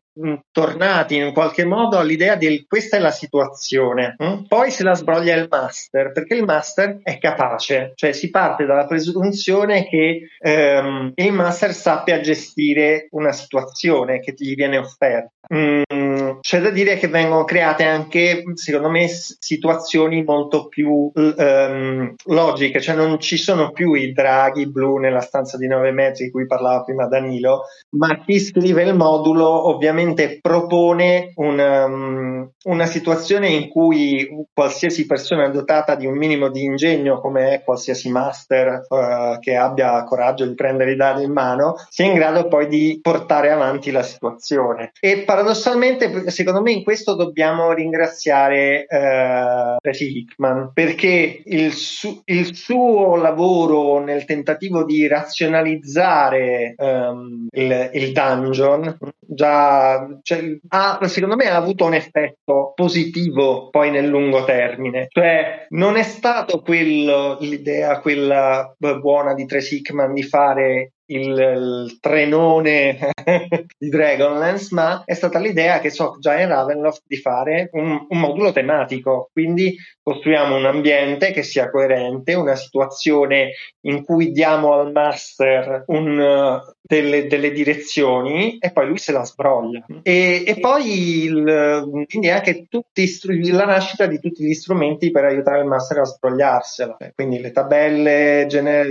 tornati 0.51 1.15
in 1.15 1.31
qualche 1.33 1.65
modo 1.65 1.97
all'idea 1.97 2.35
di 2.35 2.65
questa 2.67 2.97
è 2.97 2.99
la 2.99 3.11
situazione. 3.11 4.15
Mm? 4.21 4.43
Poi 4.47 4.71
se 4.71 4.83
la 4.83 4.93
sbroglia 4.93 5.35
il 5.35 5.47
master, 5.49 6.11
perché 6.11 6.35
il 6.35 6.43
master 6.43 6.99
è 7.03 7.17
capace, 7.17 7.93
cioè 7.95 8.11
si 8.11 8.29
parte 8.29 8.65
dalla 8.65 8.85
presunzione 8.85 9.87
che 9.87 10.27
ehm, 10.39 11.13
il 11.15 11.31
master 11.31 11.73
sappia 11.73 12.19
gestire 12.19 13.07
una 13.11 13.31
situazione 13.31 14.19
che 14.19 14.33
gli 14.35 14.55
viene 14.55 14.77
offerta. 14.77 15.31
Mm, 15.53 16.39
c'è 16.39 16.61
da 16.61 16.69
dire 16.69 16.95
che 16.95 17.07
vengono 17.07 17.43
create 17.43 17.83
anche, 17.83 18.43
secondo 18.53 18.89
me, 18.89 19.07
situazioni 19.09 20.23
molto 20.23 20.67
più 20.67 21.11
um, 21.13 22.13
logiche, 22.25 22.79
cioè 22.79 22.95
non 22.95 23.19
ci 23.19 23.37
sono 23.37 23.71
più 23.71 23.93
i 23.93 24.13
draghi 24.13 24.69
blu 24.69 24.97
nella 24.97 25.19
stanza 25.19 25.57
di 25.57 25.67
nove 25.67 25.91
metri 25.91 26.25
di 26.25 26.31
cui 26.31 26.45
parlava 26.45 26.83
prima 26.83 27.07
Danilo, 27.07 27.63
ma 27.91 28.17
chi 28.23 28.39
scrive 28.39 28.83
il 28.83 28.95
modulo 28.95 29.67
ovviamente 29.67 30.00
propone 30.41 31.31
una, 31.35 31.85
um, 31.85 32.51
una 32.63 32.85
situazione 32.85 33.49
in 33.49 33.69
cui 33.69 34.27
qualsiasi 34.53 35.05
persona 35.05 35.47
dotata 35.49 35.95
di 35.95 36.05
un 36.05 36.17
minimo 36.17 36.49
di 36.49 36.63
ingegno, 36.63 37.19
come 37.19 37.53
è 37.53 37.63
qualsiasi 37.63 38.09
master 38.09 38.85
uh, 38.87 39.39
che 39.39 39.55
abbia 39.55 40.03
coraggio 40.03 40.45
di 40.45 40.55
prendere 40.55 40.91
i 40.91 40.95
dadi 40.95 41.23
in 41.23 41.31
mano, 41.31 41.75
sia 41.89 42.05
in 42.05 42.13
grado 42.13 42.47
poi 42.47 42.67
di 42.67 42.99
portare 43.01 43.51
avanti 43.51 43.91
la 43.91 44.03
situazione. 44.03 44.91
E 44.99 45.23
paradossalmente 45.23 46.29
secondo 46.29 46.61
me 46.61 46.71
in 46.71 46.83
questo 46.83 47.15
dobbiamo 47.15 47.71
ringraziare 47.73 48.85
eh, 48.85 49.75
Tracy 49.79 50.17
Hickman 50.17 50.71
perché 50.73 51.41
il, 51.45 51.73
su- 51.73 52.21
il, 52.25 52.55
suo 52.55 53.15
lavoro 53.15 53.99
nel 53.99 54.25
tentativo 54.25 54.83
di 54.83 55.07
razionalizzare 55.07 56.75
um, 56.77 57.47
il, 57.51 57.89
il, 57.93 58.11
dungeon 58.11 58.97
già 59.19 59.90
cioè, 60.21 60.57
ha, 60.69 60.99
secondo 61.07 61.35
me 61.35 61.45
ha 61.49 61.55
avuto 61.55 61.85
un 61.85 61.93
effetto 61.93 62.73
positivo 62.75 63.69
poi 63.69 63.91
nel 63.91 64.07
lungo 64.07 64.43
termine. 64.43 65.07
Cioè 65.09 65.65
non 65.69 65.95
è 65.95 66.03
stato 66.03 66.61
quello 66.61 67.37
l'idea 67.39 67.99
quella 67.99 68.73
buona 68.77 69.33
di 69.33 69.45
Tracy 69.45 69.77
Hickman 69.77 70.13
di 70.13 70.23
fare 70.23 70.93
il, 71.11 71.87
il 71.87 71.97
trenone 71.99 73.11
di 73.77 73.89
Dragonlance, 73.89 74.73
ma 74.73 75.03
è 75.05 75.13
stata 75.13 75.39
l'idea 75.39 75.79
che 75.79 75.89
so 75.89 76.15
già 76.19 76.39
in 76.39 76.47
Ravenloft 76.47 77.03
di 77.05 77.17
fare 77.17 77.69
un, 77.73 78.05
un, 78.07 78.19
modulo 78.19 78.51
tematico, 78.51 79.29
quindi 79.31 79.75
costruiamo 80.01 80.55
un 80.55 80.65
ambiente 80.65 81.31
che 81.31 81.43
sia 81.43 81.69
coerente, 81.69 82.33
una 82.33 82.55
situazione 82.55 83.51
in 83.81 84.03
cui 84.03 84.31
diamo 84.31 84.73
al 84.73 84.91
master 84.91 85.83
un, 85.87 86.59
delle, 86.81 87.27
delle, 87.27 87.51
direzioni 87.51 88.57
e 88.57 88.71
poi 88.71 88.87
lui 88.87 88.97
se 88.97 89.11
la 89.11 89.23
sbroglia. 89.23 89.85
E, 90.01 90.43
e 90.45 90.59
poi 90.59 91.23
il, 91.23 92.05
quindi 92.09 92.29
anche 92.29 92.67
tutti, 92.67 93.07
la 93.51 93.65
nascita 93.65 94.07
di 94.07 94.19
tutti 94.19 94.43
gli 94.43 94.53
strumenti 94.53 95.11
per 95.11 95.25
aiutare 95.25 95.61
il 95.61 95.67
master 95.67 95.99
a 95.99 96.05
sbrogliarsela, 96.05 96.97
quindi 97.15 97.39
le 97.39 97.51
tabelle 97.51 98.47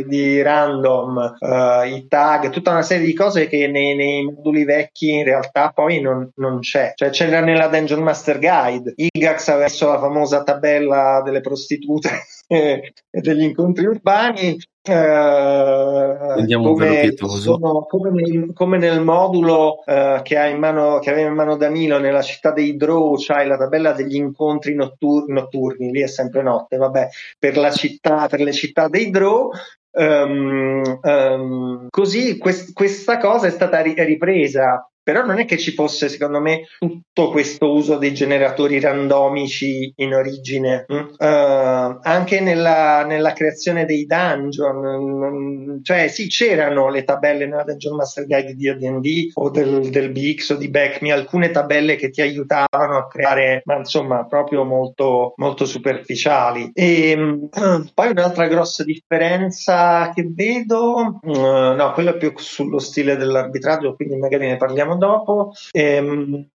di 0.07 0.41
random, 0.41 1.37
uh, 1.39 1.85
i 1.87 2.07
tag, 2.09 2.51
tutta 2.51 2.71
una 2.71 2.83
serie 2.83 3.07
di 3.07 3.15
cose 3.15 3.49
che 3.49 3.67
nei, 3.67 3.95
nei 3.95 4.25
moduli 4.25 4.65
vecchi 4.65 5.11
in 5.11 5.25
realtà 5.25 5.71
poi 5.75 6.01
non, 6.01 6.31
non, 6.37 6.61
c'è. 6.61 6.93
Cioè 6.95 7.11
c'era 7.11 7.41
nella 7.41 7.69
Dungeon 7.69 8.03
Master 8.03 8.39
Guide. 8.39 8.95
Igax 8.97 9.49
aveva 9.49 9.65
messo 9.65 9.89
la 9.89 9.99
famosa 9.99 10.43
tabella 10.43 11.23
delle 11.25 11.41
prostitute 11.41 12.11
e 12.49 12.93
degli 13.11 13.43
incontri 13.43 13.87
urbani. 13.87 14.57
Eh, 14.83 16.57
come, 16.63 17.15
sono, 17.19 17.85
come, 17.87 18.11
nel, 18.11 18.53
come, 18.55 18.79
nel, 18.79 19.03
modulo 19.03 19.85
eh, 19.85 20.21
che, 20.23 20.39
ha 20.39 20.47
in 20.47 20.59
mano, 20.59 20.99
che 21.01 21.11
aveva 21.11 21.29
in 21.29 21.35
mano 21.35 21.57
Danilo 21.57 21.99
nella 21.99 22.23
città 22.23 22.51
dei 22.51 22.77
Draw, 22.77 23.17
c'hai 23.19 23.47
la 23.47 23.59
tabella 23.59 23.93
degli 23.93 24.15
incontri 24.15 24.75
nottur- 24.75 25.29
notturni, 25.29 25.91
lì 25.91 26.01
è 26.01 26.07
sempre 26.07 26.43
notte, 26.43 26.79
vabbè, 26.79 27.09
per, 27.39 27.59
la 27.59 27.71
città, 27.71 28.27
per 28.27 28.41
le 28.41 28.53
città 28.53 28.89
dei 28.89 29.11
Draw 29.11 29.51
Um, 29.93 31.01
um, 31.03 31.89
così 31.91 32.39
quest- 32.39 32.73
questa 32.73 33.19
cosa 33.19 33.49
è 33.49 33.51
stata 33.51 33.81
ri- 33.81 33.97
ripresa 33.97 34.89
però 35.03 35.25
non 35.25 35.39
è 35.39 35.45
che 35.45 35.59
ci 35.59 35.73
fosse, 35.73 36.09
secondo 36.09 36.41
me, 36.41 36.67
tutto 36.79 37.31
questo 37.31 37.73
uso 37.73 37.97
dei 37.97 38.15
generatori 38.15 38.79
randomici 38.81 39.93
in 39.97 40.15
origine. 40.15 40.85
Uh, 40.89 41.99
anche 42.03 42.41
nella, 42.41 43.05
nella, 43.05 43.33
creazione 43.33 43.85
dei 43.85 44.07
dungeon, 44.07 45.81
cioè 45.83 46.09
sì, 46.09 46.29
c'erano 46.29 46.89
le 46.89 47.05
tabelle 47.05 47.47
nella 47.47 47.65
Dungeon 47.65 47.97
Master 47.97 48.27
Guide 48.27 48.55
di 48.55 48.69
AD&D 48.69 49.31
o 49.35 49.51
del, 49.51 49.89
del 49.89 50.11
BX 50.11 50.51
o 50.51 50.57
di 50.57 50.69
Backme, 50.69 51.13
alcune 51.13 51.51
tabelle 51.51 51.97
che 51.97 52.11
ti 52.11 52.21
aiutavano 52.21 52.97
a 52.97 53.07
creare, 53.09 53.63
ma 53.65 53.77
insomma, 53.77 54.27
proprio 54.27 54.65
molto, 54.65 55.33
molto 55.37 55.65
superficiali. 55.65 56.71
E 56.73 57.15
uh, 57.17 57.49
poi 57.95 58.11
un'altra 58.11 58.47
grossa 58.47 58.85
differenza 58.85 60.13
che 60.15 60.29
vedo, 60.33 61.19
uh, 61.21 61.75
no, 61.75 61.93
quello 61.95 62.11
è 62.11 62.17
più 62.17 62.33
sullo 62.37 62.79
stile 62.79 63.17
dell'arbitraggio, 63.17 63.95
quindi 63.95 64.17
magari 64.17 64.47
ne 64.47 64.57
parliamo 64.57 64.97
dopo. 65.01 65.53
Ehm, 65.73 66.49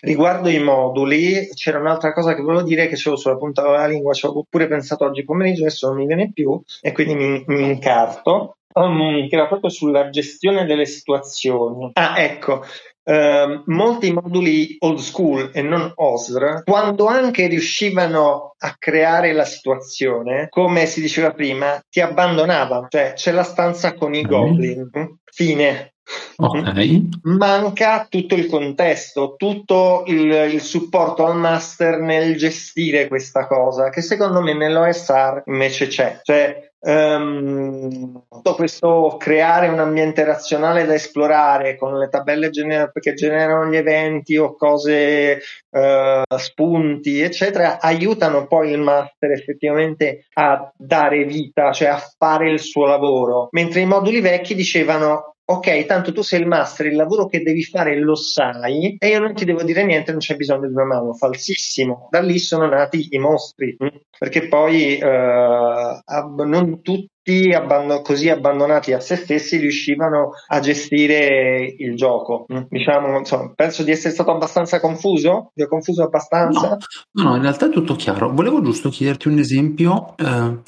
riguardo 0.00 0.48
i 0.48 0.58
moduli, 0.58 1.48
c'era 1.54 1.78
un'altra 1.78 2.12
cosa 2.12 2.34
che 2.34 2.40
volevo 2.40 2.62
dire 2.62 2.86
che 2.86 2.96
c'avevo 2.96 3.16
sulla 3.16 3.36
punta 3.36 3.62
della 3.62 3.86
lingua, 3.86 4.14
ci 4.14 4.24
avevo 4.24 4.46
pure 4.48 4.66
pensato 4.66 5.04
oggi 5.04 5.24
pomeriggio, 5.24 5.62
adesso 5.62 5.88
non 5.88 5.96
mi 5.96 6.06
viene 6.06 6.32
più 6.32 6.60
e 6.80 6.92
quindi 6.92 7.14
mi, 7.14 7.44
mi 7.46 7.64
incarto. 7.64 8.56
Um, 8.74 9.28
che 9.28 9.36
era 9.36 9.46
proprio 9.46 9.70
sulla 9.70 10.10
gestione 10.10 10.64
delle 10.64 10.86
situazioni. 10.86 11.90
Ah, 11.92 12.18
ecco, 12.20 12.64
Uh, 13.06 13.62
molti 13.66 14.10
moduli 14.14 14.76
old 14.78 14.98
school 14.98 15.50
e 15.52 15.60
non 15.60 15.92
OSR, 15.94 16.62
quando 16.64 17.04
anche 17.04 17.48
riuscivano 17.48 18.54
a 18.56 18.76
creare 18.78 19.34
la 19.34 19.44
situazione, 19.44 20.46
come 20.48 20.86
si 20.86 21.02
diceva 21.02 21.30
prima, 21.32 21.78
ti 21.90 22.00
abbandonavano, 22.00 22.86
cioè 22.88 23.12
c'è 23.12 23.32
la 23.32 23.42
stanza 23.42 23.92
con 23.92 24.14
i 24.14 24.22
goblin, 24.22 24.88
fine. 25.26 25.93
Okay. 26.36 27.08
Manca 27.22 28.06
tutto 28.08 28.34
il 28.34 28.46
contesto, 28.46 29.34
tutto 29.36 30.02
il, 30.06 30.30
il, 30.52 30.60
supporto 30.60 31.24
al 31.24 31.36
master 31.36 31.98
nel 32.00 32.36
gestire 32.36 33.08
questa 33.08 33.46
cosa, 33.46 33.88
che 33.88 34.02
secondo 34.02 34.40
me 34.40 34.52
nell'OSR 34.52 35.44
invece 35.46 35.86
c'è. 35.86 36.20
Cioè, 36.22 36.72
um, 36.80 38.24
tutto 38.28 38.54
questo 38.54 39.16
creare 39.18 39.68
un 39.68 39.78
ambiente 39.78 40.24
razionale 40.24 40.84
da 40.84 40.94
esplorare 40.94 41.76
con 41.76 41.98
le 41.98 42.08
tabelle 42.08 42.50
gener- 42.50 42.90
che 42.98 43.14
generano 43.14 43.70
gli 43.70 43.76
eventi 43.76 44.36
o 44.36 44.56
cose, 44.56 45.40
uh, 45.70 46.36
spunti, 46.36 47.20
eccetera, 47.20 47.80
aiutano 47.80 48.46
poi 48.46 48.72
il 48.72 48.80
master 48.80 49.30
effettivamente 49.30 50.26
a 50.34 50.70
dare 50.76 51.24
vita, 51.24 51.72
cioè 51.72 51.88
a 51.88 52.02
fare 52.18 52.50
il 52.50 52.60
suo 52.60 52.86
lavoro. 52.86 53.48
Mentre 53.52 53.80
i 53.80 53.86
moduli 53.86 54.20
vecchi 54.20 54.54
dicevano 54.54 55.33
ok, 55.46 55.86
tanto 55.86 56.12
tu 56.12 56.22
sei 56.22 56.40
il 56.40 56.46
master, 56.46 56.86
il 56.86 56.96
lavoro 56.96 57.26
che 57.26 57.42
devi 57.42 57.62
fare 57.62 57.98
lo 57.98 58.14
sai 58.14 58.96
e 58.98 59.08
io 59.08 59.20
non 59.20 59.34
ti 59.34 59.44
devo 59.44 59.62
dire 59.62 59.84
niente, 59.84 60.10
non 60.10 60.20
c'è 60.20 60.36
bisogno 60.36 60.66
di 60.66 60.72
una 60.72 60.84
mano. 60.84 61.14
Falsissimo. 61.14 62.08
Da 62.10 62.20
lì 62.20 62.38
sono 62.38 62.66
nati 62.66 63.08
i 63.10 63.18
mostri, 63.18 63.76
hm? 63.78 63.88
perché 64.18 64.48
poi 64.48 64.98
eh, 64.98 66.02
non 66.06 66.80
tutti 66.82 67.08
abbandon- 67.54 68.02
così 68.02 68.28
abbandonati 68.28 68.92
a 68.92 69.00
se 69.00 69.16
stessi 69.16 69.56
riuscivano 69.56 70.32
a 70.48 70.60
gestire 70.60 71.74
il 71.78 71.96
gioco. 71.96 72.46
Mm. 72.52 72.62
Diciamo, 72.68 73.18
insomma, 73.18 73.52
penso 73.54 73.82
di 73.82 73.90
essere 73.90 74.12
stato 74.12 74.30
abbastanza 74.30 74.78
confuso. 74.80 75.50
Vi 75.54 75.62
ho 75.62 75.68
confuso 75.68 76.02
abbastanza? 76.02 76.76
No, 77.12 77.22
no, 77.22 77.36
in 77.36 77.42
realtà 77.42 77.66
è 77.66 77.70
tutto 77.70 77.94
chiaro. 77.94 78.32
Volevo 78.32 78.60
giusto 78.62 78.90
chiederti 78.90 79.28
un 79.28 79.38
esempio 79.38 80.14
eh, 80.18 80.58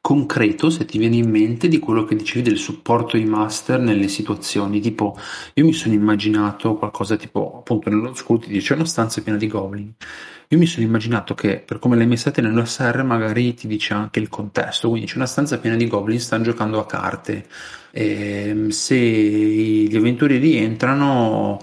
concreto, 0.00 0.70
se 0.70 0.84
ti 0.86 0.98
viene 0.98 1.16
in 1.16 1.28
mente, 1.28 1.68
di 1.68 1.78
quello 1.78 2.04
che 2.04 2.16
dicevi 2.16 2.48
del 2.48 2.58
supporto 2.58 3.16
ai 3.16 3.24
master 3.24 3.78
nelle 3.78 4.08
situazioni. 4.08 4.80
Tipo, 4.80 5.18
io 5.54 5.64
mi 5.64 5.72
sono 5.72 5.94
immaginato 5.94 6.76
qualcosa 6.76 7.16
tipo, 7.16 7.58
appunto, 7.58 7.90
nello 7.90 8.14
school 8.14 8.40
ti 8.40 8.48
dice 8.48 8.72
una 8.72 8.84
stanza 8.86 9.20
piena 9.20 9.38
di 9.38 9.48
goblin. 9.48 9.92
Io 10.48 10.58
mi 10.58 10.66
sono 10.66 10.86
immaginato 10.86 11.34
che 11.34 11.58
per 11.58 11.80
come 11.80 11.96
l'hai 11.96 12.06
messa 12.06 12.30
te 12.30 12.40
nell'OSR 12.40 13.02
magari 13.02 13.54
ti 13.54 13.66
dice 13.66 13.94
anche 13.94 14.20
il 14.20 14.28
contesto, 14.28 14.88
quindi 14.88 15.08
c'è 15.08 15.16
una 15.16 15.26
stanza 15.26 15.58
piena 15.58 15.74
di 15.74 15.88
goblin, 15.88 16.20
stanno 16.20 16.44
giocando 16.44 16.78
a 16.78 16.86
carte. 16.86 17.46
E 17.90 18.48
ehm, 18.48 18.68
se 18.68 18.96
gli 18.96 19.96
avventurieri 19.96 20.56
entrano 20.56 21.58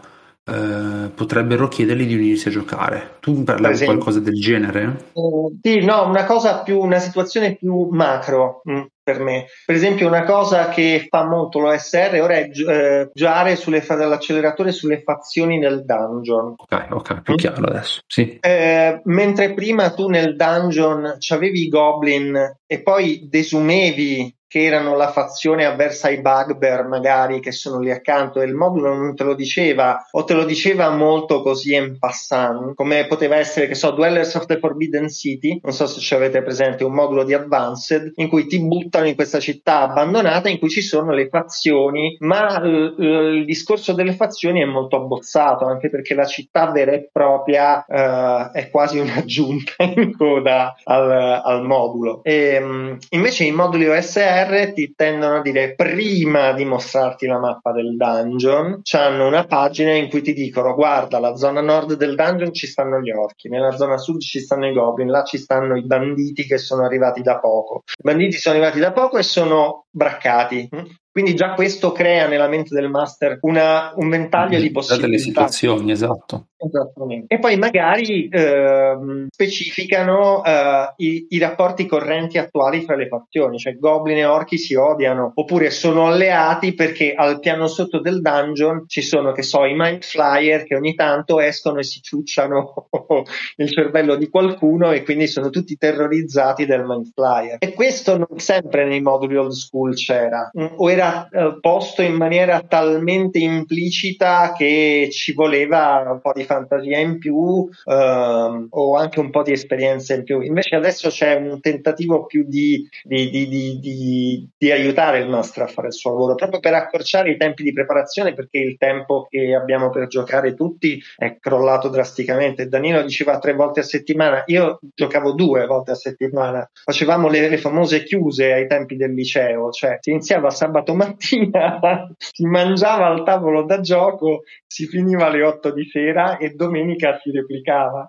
eh, 0.46 1.10
potrebbero 1.14 1.68
chiedergli 1.68 2.06
di 2.06 2.16
unirsi 2.16 2.50
a 2.50 2.52
giocare. 2.52 3.18
Tu 3.20 3.44
parlavi 3.44 3.78
di 3.78 3.86
qualcosa 3.86 4.20
del 4.20 4.40
genere? 4.40 5.10
Uh, 5.14 5.58
sì, 5.62 5.80
no, 5.80 6.08
una 6.08 6.26
cosa 6.26 6.64
più, 6.64 6.80
una 6.80 7.00
situazione 7.00 7.56
più 7.56 7.88
macro. 7.92 8.62
Mh 8.64 8.74
mm, 8.74 8.82
per 9.04 9.20
me. 9.20 9.48
Per 9.66 9.76
esempio, 9.76 10.08
una 10.08 10.24
cosa 10.24 10.70
che 10.70 11.08
fa 11.10 11.26
molto 11.26 11.60
l'OSR 11.60 12.20
ora 12.22 12.36
è 12.36 12.50
eh, 12.50 13.10
giocare 13.14 13.58
dall'acceleratore 13.98 14.72
sulle 14.72 15.02
fazioni 15.02 15.60
nel 15.60 15.84
dungeon. 15.84 16.54
Ok, 16.56 16.88
ok, 16.90 17.22
più 17.22 17.34
mm. 17.34 17.38
chiaro 17.38 17.68
adesso. 17.68 18.02
Sì. 18.08 18.38
Eh, 18.40 19.02
mentre 19.04 19.54
prima 19.54 19.94
tu 19.94 20.08
nel 20.08 20.36
dungeon 20.38 21.18
avevi 21.30 21.64
i 21.64 21.68
goblin 21.68 22.56
e 22.66 22.82
poi 22.82 23.28
desumevi 23.30 24.34
che 24.54 24.66
erano 24.66 24.96
la 24.96 25.12
fazione 25.12 25.66
avversa 25.66 26.10
ai 26.10 26.22
bugbear 26.22 26.86
magari 26.86 27.40
che 27.40 27.52
sono 27.52 27.80
lì 27.80 27.90
accanto 27.90 28.40
e 28.40 28.46
il 28.46 28.54
modulo 28.54 28.94
non 28.94 29.16
te 29.16 29.24
lo 29.24 29.34
diceva 29.34 30.06
o 30.12 30.24
te 30.26 30.36
lo 30.36 30.46
diceva 30.46 30.92
molto 30.92 31.42
così 31.42 31.74
en 31.74 31.98
passant 31.98 32.76
come 32.76 33.08
poteva 33.08 33.38
essere 33.38 33.68
che 33.68 33.74
so 33.74 33.90
Dwellers 33.90 34.36
of 34.36 34.46
the 34.46 34.60
Forbidden 34.60 35.10
City 35.10 35.60
non 35.64 35.74
so 35.74 35.88
se 35.88 36.00
ci 36.00 36.14
avete 36.14 36.44
presente 36.44 36.84
un 36.84 36.94
modulo 36.94 37.24
di 37.24 37.34
Advanced 37.34 38.12
in 38.18 38.30
cui 38.30 38.46
ti 38.46 38.60
buttano 38.60 39.08
in 39.08 39.16
questa 39.16 39.40
città 39.40 39.80
abbandonata 39.80 40.50
in 40.50 40.60
cui 40.60 40.70
ci 40.70 40.84
sono 40.84 41.14
le 41.14 41.30
fazioni 41.30 42.16
ma 42.20 42.62
l- 42.62 42.94
l- 42.96 43.36
il 43.38 43.46
discorso 43.46 43.94
delle 43.94 44.14
fazioni 44.14 44.62
è 44.62 44.66
molto 44.66 44.98
abbozzato 44.98 45.66
anche 45.66 45.90
perché 45.90 46.14
la 46.14 46.26
città 46.26 46.70
vera 46.70 46.92
e 46.92 47.10
propria 47.12 47.84
uh, 47.88 48.52
è 48.52 48.70
quasi 48.70 49.00
un'aggiunta 49.00 49.84
in 49.96 50.16
coda 50.16 50.76
al, 50.84 51.42
al 51.44 51.64
modulo 51.64 52.22
e, 52.22 52.60
um, 52.62 52.96
invece 53.10 53.46
i 53.46 53.52
moduli 53.52 53.88
OSR 53.88 54.43
GDPR 54.44 54.74
ti 54.74 54.94
tendono 54.96 55.38
a 55.38 55.42
dire 55.42 55.74
prima 55.76 56.52
di 56.54 56.66
mostrarti 56.66 57.26
la 57.26 57.40
mappa 57.40 57.72
del 57.72 57.96
dungeon, 57.96 58.82
hanno 58.92 59.28
una 59.28 59.46
pagina 59.46 59.94
in 59.94 60.10
cui 60.10 60.22
ti 60.22 60.34
dicono 60.34 60.74
guarda 60.76 61.20
la 61.20 61.36
zona 61.36 61.62
nord 61.62 61.94
del 61.94 62.16
dungeon 62.16 62.54
ci 62.54 62.68
stanno 62.68 63.00
gli 63.00 63.12
orchi, 63.12 63.50
nella 63.50 63.72
zona 63.72 63.98
sud 63.98 64.20
ci 64.22 64.40
stanno 64.40 64.68
i 64.68 64.74
goblin, 64.74 65.10
là 65.10 65.24
ci 65.24 65.38
stanno 65.38 65.76
i 65.76 65.86
banditi 65.86 66.46
che 66.46 66.58
sono 66.58 66.84
arrivati 66.86 67.22
da 67.22 67.40
poco. 67.40 67.84
I 67.86 68.04
banditi 68.04 68.38
sono 68.38 68.56
arrivati 68.56 68.80
da 68.80 68.92
poco 68.92 69.18
e 69.18 69.24
sono 69.24 69.86
braccati. 69.90 70.70
Quindi 71.14 71.36
già 71.36 71.54
questo 71.54 71.92
crea 71.92 72.28
nella 72.28 72.48
mente 72.48 72.74
del 72.74 72.90
master 72.90 73.38
una, 73.42 73.94
un 73.98 74.10
ventaglio 74.10 74.60
di 74.60 74.72
possibilità. 74.72 75.06
delle 75.06 75.20
situazioni, 75.20 75.92
esatto. 75.92 76.48
Esattamente. 76.58 77.36
E 77.36 77.40
poi 77.40 77.58
magari 77.58 78.28
eh, 78.30 79.28
specificano 79.30 80.44
eh, 80.44 80.94
i, 80.98 81.28
i, 81.30 81.38
rapporti 81.38 81.86
correnti 81.86 82.38
attuali 82.38 82.86
tra 82.86 82.96
le 82.96 83.08
fazioni, 83.08 83.60
cioè 83.60 83.78
goblin 83.78 84.18
e 84.18 84.26
orchi 84.26 84.58
si 84.58 84.74
odiano, 84.74 85.34
oppure 85.36 85.70
sono 85.70 86.08
alleati 86.08 86.74
perché 86.74 87.14
al 87.14 87.40
piano 87.40 87.68
sotto 87.68 88.00
del 88.00 88.22
dungeon 88.22 88.86
ci 88.88 89.02
sono, 89.02 89.34
che 89.34 89.44
so, 89.44 89.66
i 89.66 89.76
mind 89.76 90.04
flyer 90.04 90.64
che 90.64 90.76
ogni 90.76 90.96
tanto 90.96 91.40
escono 91.40 91.80
e 91.80 91.84
si 91.84 92.02
ciucciano 92.02 92.90
il 93.58 93.70
cervello 93.70 94.16
di 94.16 94.30
qualcuno 94.30 94.92
e 94.92 95.04
quindi 95.04 95.28
sono 95.28 95.50
tutti 95.50 95.76
terrorizzati 95.76 96.66
del 96.66 96.86
mind 96.86 97.12
flyer. 97.14 97.58
E 97.60 97.74
questo 97.74 98.18
non 98.18 98.40
sempre 98.40 98.86
nei 98.86 99.02
moduli 99.02 99.36
old 99.36 99.52
school 99.52 99.94
c'era, 99.96 100.50
o 100.54 100.90
era 100.90 101.03
era 101.04 101.28
eh, 101.30 101.58
posto 101.60 102.02
in 102.02 102.14
maniera 102.14 102.62
talmente 102.62 103.40
implicita 103.40 104.54
che 104.56 105.10
ci 105.12 105.34
voleva 105.34 106.04
un 106.08 106.22
po' 106.22 106.32
di 106.34 106.44
fantasia 106.44 107.00
in 107.00 107.20
più 107.20 107.68
ehm, 107.86 108.68
o 108.70 108.96
anche 108.96 109.20
un 109.20 109.30
po' 109.30 109.44
di 109.44 109.52
esperienza 109.52 110.14
in 110.14 110.24
più. 110.24 110.42
Invece 110.42 110.76
adesso 110.76 111.10
c'è 111.10 111.36
un 111.36 111.60
tentativo 111.60 112.26
più 112.26 112.46
di, 112.48 112.88
di, 113.04 113.30
di, 113.30 114.50
di, 114.58 114.72
aiutare 114.72 115.20
il 115.20 115.30
master 115.30 115.64
a 115.64 115.68
fare 115.68 115.88
il 115.88 115.94
suo 115.94 116.12
lavoro, 116.12 116.36
proprio 116.36 116.60
per 116.60 116.74
accorciare 116.74 117.32
i 117.32 117.38
tempi 117.38 117.64
di 117.64 117.74
preparazione, 117.74 118.34
perché 118.34 118.60
il 118.60 118.78
tempo 118.78 119.28
che 119.30 119.54
abbiamo 119.54 119.90
per 119.90 120.08
giocare 120.08 120.56
tutti 120.56 121.02
è 121.18 121.38
crollato 121.40 121.90
drasticamente. 121.90 122.68
Danilo 122.68 123.04
diceva 123.04 123.40
tre 123.40 123.54
volte 123.54 123.82
a 123.82 123.84
settimana, 123.84 124.44
io 124.46 124.80
giocavo 124.96 125.34
due 125.34 125.66
volte 125.66 125.92
a 125.92 125.96
settimana, 125.96 126.68
facevamo 126.84 127.28
le, 127.28 127.50
le 127.50 127.58
famose 127.58 128.04
chiuse 128.04 128.54
ai 128.54 128.68
tempi 128.68 128.96
del 128.96 129.14
liceo, 129.14 129.70
cioè 129.72 129.98
si 130.00 130.12
iniziava 130.12 130.50
sabato 130.50 130.93
mattina 130.94 131.80
si 132.18 132.46
mangiava 132.46 133.08
al 133.08 133.24
tavolo 133.24 133.64
da 133.64 133.80
gioco, 133.80 134.44
si 134.66 134.88
finiva 134.88 135.28
alle 135.28 135.44
8 135.44 135.72
di 135.72 135.86
sera 135.86 136.38
e 136.38 136.52
domenica 136.52 137.20
si 137.22 137.32
replicava. 137.32 138.08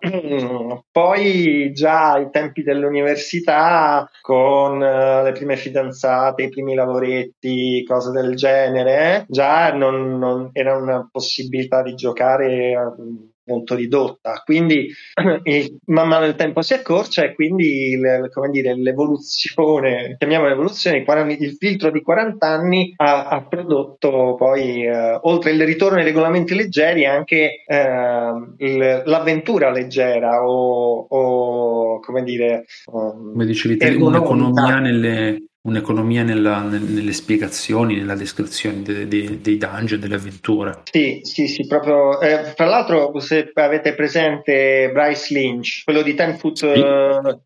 Poi 0.90 1.72
già 1.72 2.12
ai 2.12 2.30
tempi 2.30 2.62
dell'università 2.62 4.08
con 4.20 4.76
uh, 4.76 5.22
le 5.22 5.32
prime 5.32 5.56
fidanzate, 5.56 6.44
i 6.44 6.48
primi 6.48 6.74
lavoretti, 6.74 7.84
cose 7.86 8.10
del 8.10 8.34
genere, 8.34 9.24
già 9.28 9.72
non, 9.72 10.18
non 10.18 10.50
era 10.52 10.76
una 10.76 11.08
possibilità 11.10 11.82
di 11.82 11.94
giocare 11.94 12.76
uh, 12.76 13.32
molto 13.46 13.74
ridotta. 13.74 14.42
Quindi 14.44 14.88
man 15.86 16.08
mano 16.08 16.26
il 16.26 16.34
tempo 16.34 16.62
si 16.62 16.74
accorcia 16.74 17.24
e 17.24 17.34
quindi 17.34 17.98
come 18.32 18.50
dire, 18.50 18.74
l'evoluzione, 18.76 20.16
chiamiamola 20.18 20.52
evoluzione, 20.52 21.04
il 21.38 21.56
filtro 21.58 21.90
di 21.90 22.02
40 22.02 22.46
anni 22.46 22.92
ha, 22.96 23.28
ha 23.28 23.42
prodotto 23.46 24.34
poi, 24.36 24.84
eh, 24.84 25.18
oltre 25.22 25.52
il 25.52 25.64
ritorno 25.64 25.98
ai 25.98 26.04
regolamenti 26.04 26.54
leggeri, 26.54 27.06
anche 27.06 27.64
eh, 27.66 28.32
il, 28.58 29.02
l'avventura 29.04 29.70
leggera 29.70 30.44
o, 30.44 31.06
o 31.08 32.00
come 32.00 32.22
dire... 32.22 32.64
come 32.84 33.46
dicevi 33.46 33.76
te, 33.76 33.88
un'economia 33.94 34.78
nelle 34.78 35.42
un'economia 35.66 36.22
nella, 36.22 36.60
nelle 36.60 37.12
spiegazioni, 37.12 37.96
nella 37.96 38.14
descrizione 38.14 38.82
de, 38.82 39.08
de, 39.08 39.40
dei 39.40 39.56
dungeon, 39.56 39.98
delle 39.98 40.16
avventure. 40.16 40.82
Sì, 40.90 41.20
sì, 41.22 41.48
sì, 41.48 41.66
proprio. 41.66 42.20
Eh, 42.20 42.52
tra 42.54 42.66
l'altro, 42.66 43.18
se 43.20 43.50
avete 43.54 43.94
presente 43.94 44.90
Bryce 44.92 45.32
Lynch, 45.32 45.82
quello 45.84 46.02
di 46.02 46.14
Ten 46.14 46.36
Foot. 46.36 46.56
Sì. 46.56 46.80
Uh, 46.80 47.40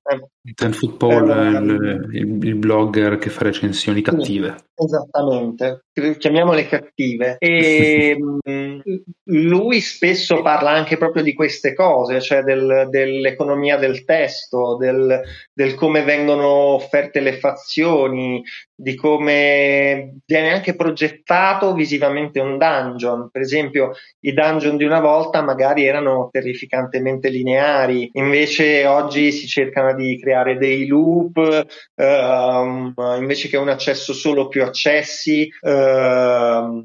Ten 0.54 0.72
Foot 0.72 0.96
Paul, 0.96 1.28
uh, 1.28 2.12
il, 2.12 2.38
il, 2.42 2.54
blogger 2.56 3.18
che 3.18 3.30
fa 3.30 3.44
recensioni 3.44 4.02
cattive. 4.02 4.56
Esattamente, 4.74 5.84
chiamiamole 6.18 6.66
cattive. 6.66 7.36
E 7.38 8.16
mm, 8.48 8.78
lui 9.24 9.80
spesso 9.80 10.40
parla 10.42 10.70
anche 10.70 10.96
proprio 10.96 11.22
di 11.22 11.34
queste 11.34 11.74
cose, 11.74 12.20
cioè 12.20 12.42
del, 12.42 12.88
dell'economia 12.90 13.76
del 13.76 14.04
testo, 14.04 14.76
del, 14.76 15.20
del 15.52 15.74
come 15.74 16.02
vengono 16.02 16.46
offerte 16.46 17.20
le 17.20 17.38
fazioni 17.38 18.07
informazioni 18.08 18.42
di 18.80 18.94
come 18.94 20.20
viene 20.24 20.52
anche 20.52 20.76
progettato 20.76 21.74
visivamente 21.74 22.38
un 22.38 22.58
dungeon. 22.58 23.28
Per 23.30 23.42
esempio, 23.42 23.90
i 24.20 24.32
dungeon 24.32 24.76
di 24.76 24.84
una 24.84 25.00
volta 25.00 25.42
magari 25.42 25.84
erano 25.84 26.28
terrificantemente 26.30 27.28
lineari, 27.28 28.08
invece 28.12 28.86
oggi 28.86 29.32
si 29.32 29.48
cercano 29.48 29.94
di 29.94 30.18
creare 30.20 30.56
dei 30.58 30.86
loop, 30.86 31.66
ehm, 31.96 32.94
invece 33.18 33.48
che 33.48 33.56
un 33.56 33.68
accesso 33.68 34.12
solo 34.12 34.46
più 34.46 34.62
accessi, 34.62 35.48
ehm, 35.60 36.84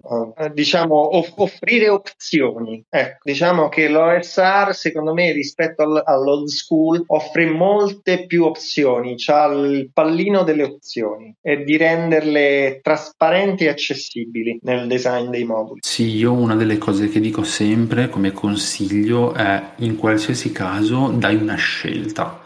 diciamo 0.51 1.17
off- 1.17 1.37
offrire 1.37 1.89
opzioni. 1.89 2.83
Ecco, 2.89 3.19
diciamo 3.21 3.69
che 3.69 3.87
l'OSR 3.87 4.73
secondo 4.73 5.13
me 5.13 5.31
rispetto 5.31 5.83
all- 5.83 6.01
all'old 6.03 6.47
school 6.47 7.03
offre 7.07 7.45
molte 7.45 8.25
più 8.25 8.45
opzioni, 8.45 9.13
c'ha 9.15 9.45
il 9.45 9.91
pallino 9.93 10.43
delle 10.43 10.63
opzioni 10.63 11.12
funzioni 11.13 11.35
e 11.41 11.63
di 11.63 11.77
renderle 11.77 12.79
trasparenti 12.81 13.65
e 13.65 13.69
accessibili 13.69 14.59
nel 14.63 14.87
design 14.87 15.29
dei 15.29 15.43
moduli. 15.43 15.79
Sì, 15.83 16.15
io 16.15 16.33
una 16.33 16.55
delle 16.55 16.77
cose 16.77 17.09
che 17.09 17.19
dico 17.19 17.43
sempre 17.43 18.09
come 18.09 18.31
consiglio 18.31 19.33
è 19.33 19.71
in 19.77 19.95
qualsiasi 19.95 20.51
caso 20.51 21.09
dai 21.09 21.35
una 21.35 21.55
scelta. 21.55 22.41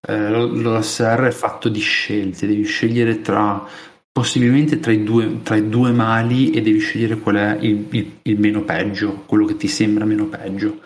Eh, 0.00 0.30
L'OSR 0.30 1.26
è 1.26 1.30
fatto 1.30 1.68
di 1.68 1.80
scelte, 1.80 2.46
devi 2.46 2.64
scegliere 2.64 3.20
tra 3.20 3.66
possibilmente 4.12 4.80
tra 4.80 4.92
i, 4.92 5.04
due, 5.04 5.40
tra 5.42 5.56
i 5.56 5.68
due 5.68 5.92
mali 5.92 6.50
e 6.50 6.60
devi 6.62 6.80
scegliere 6.80 7.16
qual 7.16 7.36
è 7.36 7.56
il, 7.60 7.86
il, 7.90 8.18
il 8.22 8.38
meno 8.38 8.62
peggio, 8.62 9.22
quello 9.26 9.44
che 9.44 9.56
ti 9.56 9.68
sembra 9.68 10.04
meno 10.04 10.26
peggio. 10.26 10.80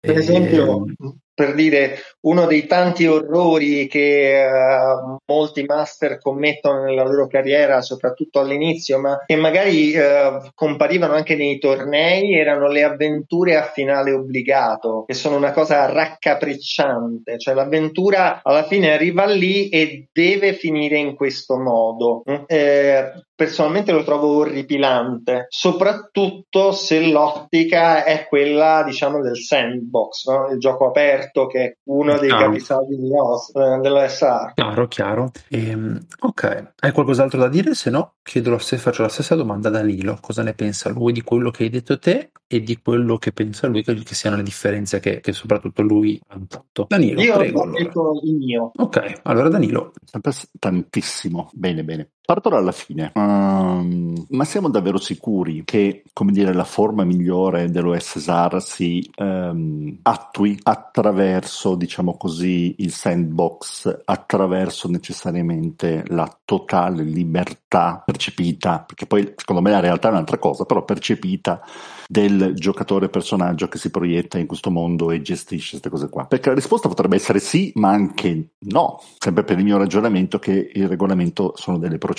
Per 0.00 0.16
esempio, 0.16 0.86
e 0.86 1.14
per 1.34 1.54
dire 1.54 1.98
uno 2.22 2.46
dei 2.46 2.66
tanti 2.66 3.06
orrori 3.06 3.86
che 3.86 4.44
uh, 4.44 5.16
molti 5.32 5.64
master 5.64 6.18
commettono 6.18 6.84
nella 6.84 7.04
loro 7.04 7.26
carriera, 7.26 7.80
soprattutto 7.80 8.40
all'inizio, 8.40 8.98
ma 8.98 9.22
che 9.24 9.36
magari 9.36 9.94
uh, 9.96 10.50
comparivano 10.54 11.14
anche 11.14 11.36
nei 11.36 11.58
tornei, 11.58 12.34
erano 12.34 12.68
le 12.68 12.82
avventure 12.82 13.56
a 13.56 13.62
finale 13.62 14.12
obbligato, 14.12 15.04
che 15.06 15.14
sono 15.14 15.36
una 15.36 15.52
cosa 15.52 15.86
raccapricciante, 15.86 17.38
cioè 17.38 17.54
l'avventura 17.54 18.40
alla 18.42 18.64
fine 18.64 18.92
arriva 18.92 19.24
lì 19.26 19.68
e 19.68 20.08
deve 20.12 20.52
finire 20.52 20.98
in 20.98 21.14
questo 21.14 21.58
modo. 21.58 22.22
Eh, 22.46 23.12
personalmente 23.40 23.92
lo 23.92 24.04
trovo 24.04 24.36
orripilante, 24.36 25.46
soprattutto 25.48 26.72
se 26.72 27.00
l'ottica 27.00 28.04
è 28.04 28.26
quella, 28.28 28.82
diciamo, 28.84 29.22
del 29.22 29.38
sandbox, 29.38 30.26
no? 30.28 30.48
il 30.52 30.58
gioco 30.58 30.86
aperto 30.86 31.46
che 31.46 31.64
è 31.64 31.76
uno 31.84 32.09
dei 32.18 32.28
Chiaro. 32.28 32.44
capisaldi 32.46 32.96
di 32.96 33.10
Os- 33.14 33.54
eh, 33.54 33.78
dell'SR. 33.80 34.52
Chiaro, 34.54 34.88
chiaro. 34.88 35.30
Ehm, 35.48 35.98
ok, 36.20 36.72
hai 36.80 36.92
qualcos'altro 36.92 37.38
da 37.38 37.48
dire? 37.48 37.74
Se 37.74 37.90
no, 37.90 38.14
chiedo 38.22 38.56
stessa, 38.58 38.82
faccio 38.90 39.02
la 39.02 39.08
stessa 39.08 39.34
domanda 39.34 39.68
a 39.68 39.72
Danilo. 39.72 40.18
Cosa 40.20 40.42
ne 40.42 40.54
pensa 40.54 40.88
lui 40.90 41.12
di 41.12 41.22
quello 41.22 41.50
che 41.50 41.64
hai 41.64 41.68
detto 41.70 41.98
te 41.98 42.32
e 42.46 42.60
di 42.62 42.80
quello 42.82 43.16
che 43.18 43.32
pensa 43.32 43.66
lui 43.68 43.82
che, 43.82 43.94
che 43.94 44.14
siano 44.14 44.36
le 44.36 44.42
differenze 44.42 44.98
che, 45.00 45.20
che 45.20 45.32
soprattutto 45.32 45.82
lui 45.82 46.20
ha 46.28 46.36
notato? 46.36 46.86
Danilo, 46.88 47.20
Io 47.20 47.36
prego. 47.36 47.60
ho 47.60 47.62
allora. 47.64 47.82
detto 47.82 48.20
il 48.24 48.34
mio. 48.36 48.70
Ok, 48.76 49.20
allora 49.22 49.48
Danilo, 49.48 49.92
Sempre 50.04 50.32
tantissimo. 50.58 51.50
Bene, 51.52 51.84
bene. 51.84 52.10
Parto 52.30 52.48
dalla 52.48 52.70
fine. 52.70 53.10
Ehm, 53.12 54.26
ma 54.28 54.44
siamo 54.44 54.68
davvero 54.68 54.98
sicuri 54.98 55.64
che, 55.64 56.04
come 56.12 56.30
dire, 56.30 56.54
la 56.54 56.62
forma 56.62 57.02
migliore 57.02 57.72
dell'OSSAR 57.72 58.62
si 58.62 59.10
ehm, 59.16 59.98
attui 60.02 60.56
attraverso, 60.62 61.74
diciamo 61.74 62.16
così, 62.16 62.76
il 62.78 62.92
sandbox, 62.92 64.02
attraverso 64.04 64.88
necessariamente 64.88 66.04
la 66.06 66.32
totale 66.44 67.02
libertà 67.02 68.00
percepita, 68.06 68.84
perché 68.86 69.06
poi 69.06 69.32
secondo 69.34 69.60
me 69.60 69.72
la 69.72 69.80
realtà 69.80 70.06
è 70.06 70.12
un'altra 70.12 70.38
cosa, 70.38 70.64
però 70.64 70.84
percepita 70.84 71.60
del 72.06 72.54
giocatore 72.54 73.08
personaggio 73.08 73.68
che 73.68 73.78
si 73.78 73.90
proietta 73.90 74.38
in 74.38 74.46
questo 74.46 74.70
mondo 74.70 75.10
e 75.10 75.20
gestisce 75.20 75.80
queste 75.80 75.90
cose 75.90 76.08
qua? 76.08 76.26
Perché 76.26 76.48
la 76.48 76.54
risposta 76.54 76.88
potrebbe 76.88 77.16
essere 77.16 77.40
sì, 77.40 77.72
ma 77.74 77.90
anche 77.90 78.50
no, 78.58 79.00
sempre 79.18 79.42
per 79.42 79.58
il 79.58 79.64
mio 79.64 79.78
ragionamento 79.78 80.38
che 80.38 80.70
il 80.72 80.86
regolamento 80.88 81.54
sono 81.56 81.78
delle 81.78 81.98
procedure 81.98 82.18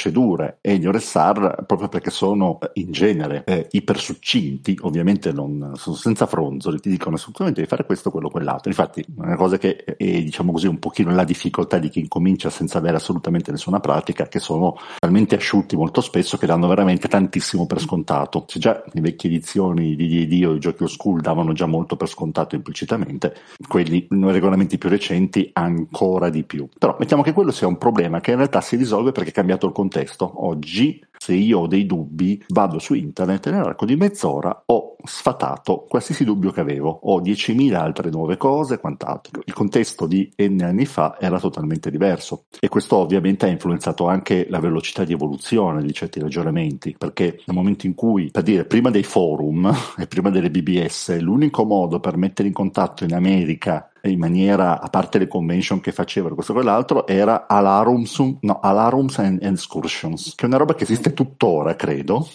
e 0.62 0.78
gli 0.78 0.86
ORSAR 0.86 1.64
proprio 1.66 1.88
perché 1.88 2.10
sono 2.10 2.60
eh, 2.60 2.70
in 2.76 2.92
genere 2.92 3.44
eh, 3.46 3.68
ipersuccinti, 3.72 4.80
ovviamente 4.82 5.32
non 5.32 5.74
sono 5.76 5.96
senza 5.96 6.26
fronzoli, 6.26 6.80
ti 6.80 6.90
dicono 6.90 7.16
assolutamente 7.16 7.62
di 7.62 7.68
fare 7.68 7.86
questo, 7.86 8.12
quello, 8.12 8.30
quell'altro. 8.30 8.70
Infatti, 8.70 9.06
una 9.18 9.36
cosa 9.36 9.58
che 9.58 9.84
è, 9.84 9.96
diciamo 9.96 10.52
così, 10.52 10.68
un 10.68 10.80
pochino 10.80 11.12
la 11.12 11.24
difficoltà 11.24 11.78
di 11.78 11.90
chi 11.90 12.00
incomincia 12.00 12.50
senza 12.50 12.78
avere 12.78 12.98
assolutamente 12.98 13.52
nessuna 13.52 13.80
pratica, 13.80 14.28
che 14.28 14.40
sono 14.40 14.78
talmente 15.00 15.36
asciutti 15.36 15.76
molto 15.76 16.02
spesso 16.02 16.38
che 16.38 16.46
danno 16.46 16.68
veramente 16.68 17.08
tantissimo 17.08 17.66
per 17.66 17.80
scontato. 17.80 18.46
Se 18.48 18.60
già 18.60 18.84
le 18.92 19.02
vecchie 19.02 19.30
edizioni 19.30 19.96
di 19.96 20.26
D&D 20.26 20.46
o 20.46 20.54
i 20.54 20.60
giochi 20.60 20.84
old 20.84 20.92
school 20.92 21.22
davano 21.22 21.54
già 21.54 21.66
molto 21.66 21.96
per 21.96 22.08
scontato 22.08 22.56
implicitamente, 22.56 23.36
quelli 23.68 24.08
nei 24.10 24.32
regolamenti 24.32 24.78
più 24.78 24.90
recenti 24.90 25.50
ancora 25.54 26.30
di 26.30 26.44
più. 26.44 26.68
Però 26.78 26.96
mettiamo 27.00 27.24
che 27.24 27.34
quello 27.34 27.52
sia 27.52 27.68
un 27.68 27.78
problema 27.78 28.20
che 28.20 28.32
in 28.32 28.38
realtà 28.38 28.62
si 28.62 28.76
risolve 28.76 29.12
perché 29.12 29.30
è 29.30 29.34
cambiato 29.34 29.68
il 29.68 29.74
contesto. 29.74 29.91
Oggi, 30.36 31.04
se 31.22 31.36
io 31.36 31.60
ho 31.60 31.68
dei 31.68 31.86
dubbi, 31.86 32.44
vado 32.48 32.80
su 32.80 32.96
internet 32.96 33.46
e 33.46 33.52
nell'arco 33.52 33.86
di 33.86 33.96
mezz'ora 33.96 34.64
ho 34.66 34.96
sfatato 35.04 35.86
qualsiasi 35.88 36.24
dubbio 36.24 36.50
che 36.50 36.62
avevo. 36.62 36.90
Ho 37.04 37.22
10.000 37.22 37.76
altre 37.76 38.10
nuove 38.10 38.38
cose 38.38 38.74
e 38.74 38.78
quant'altro. 38.80 39.44
Il 39.46 39.54
contesto 39.54 40.08
di 40.08 40.32
N 40.38 40.62
anni 40.64 40.88
fa 40.88 41.18
era 41.20 41.40
totalmente 41.40 41.92
diverso 41.92 42.46
e 42.60 42.68
questo 42.70 42.96
ovviamente 42.96 43.46
ha 43.46 43.50
influenzato 43.50 44.08
anche 44.08 44.48
la 44.50 44.60
velocità 44.60 45.04
di 45.04 45.14
evoluzione 45.14 45.84
di 45.84 45.94
certi 45.94 46.20
ragionamenti, 46.20 46.96
perché 46.98 47.42
nel 47.46 47.56
momento 47.56 47.86
in 47.86 47.94
cui, 47.94 48.32
per 48.32 48.42
dire, 48.42 48.66
prima 48.66 48.90
dei 48.90 49.04
forum 49.04 49.72
e 50.00 50.08
prima 50.08 50.32
delle 50.32 50.50
BBS, 50.50 51.20
l'unico 51.20 51.66
modo 51.66 52.00
per 52.00 52.18
mettere 52.18 52.48
in 52.48 52.54
contatto 52.56 53.04
in 53.04 53.14
America 53.14 53.92
in 54.04 54.18
maniera, 54.18 54.82
a 54.82 54.90
parte 54.90 55.20
le 55.20 55.28
convention 55.28 55.80
che 55.80 55.92
facevano, 55.92 56.34
questo 56.34 56.54
e 56.54 56.56
quell'altro, 56.56 57.06
era 57.06 57.48
Alarums, 57.48 58.38
no, 58.42 58.60
Alarums 58.60 59.20
and 59.20 59.44
Excursions, 59.44 60.34
che 60.36 60.46
è 60.46 60.48
una 60.48 60.58
roba 60.58 60.74
che 60.74 60.84
esiste 60.84 61.11
tuttora, 61.14 61.76
credo, 61.76 62.28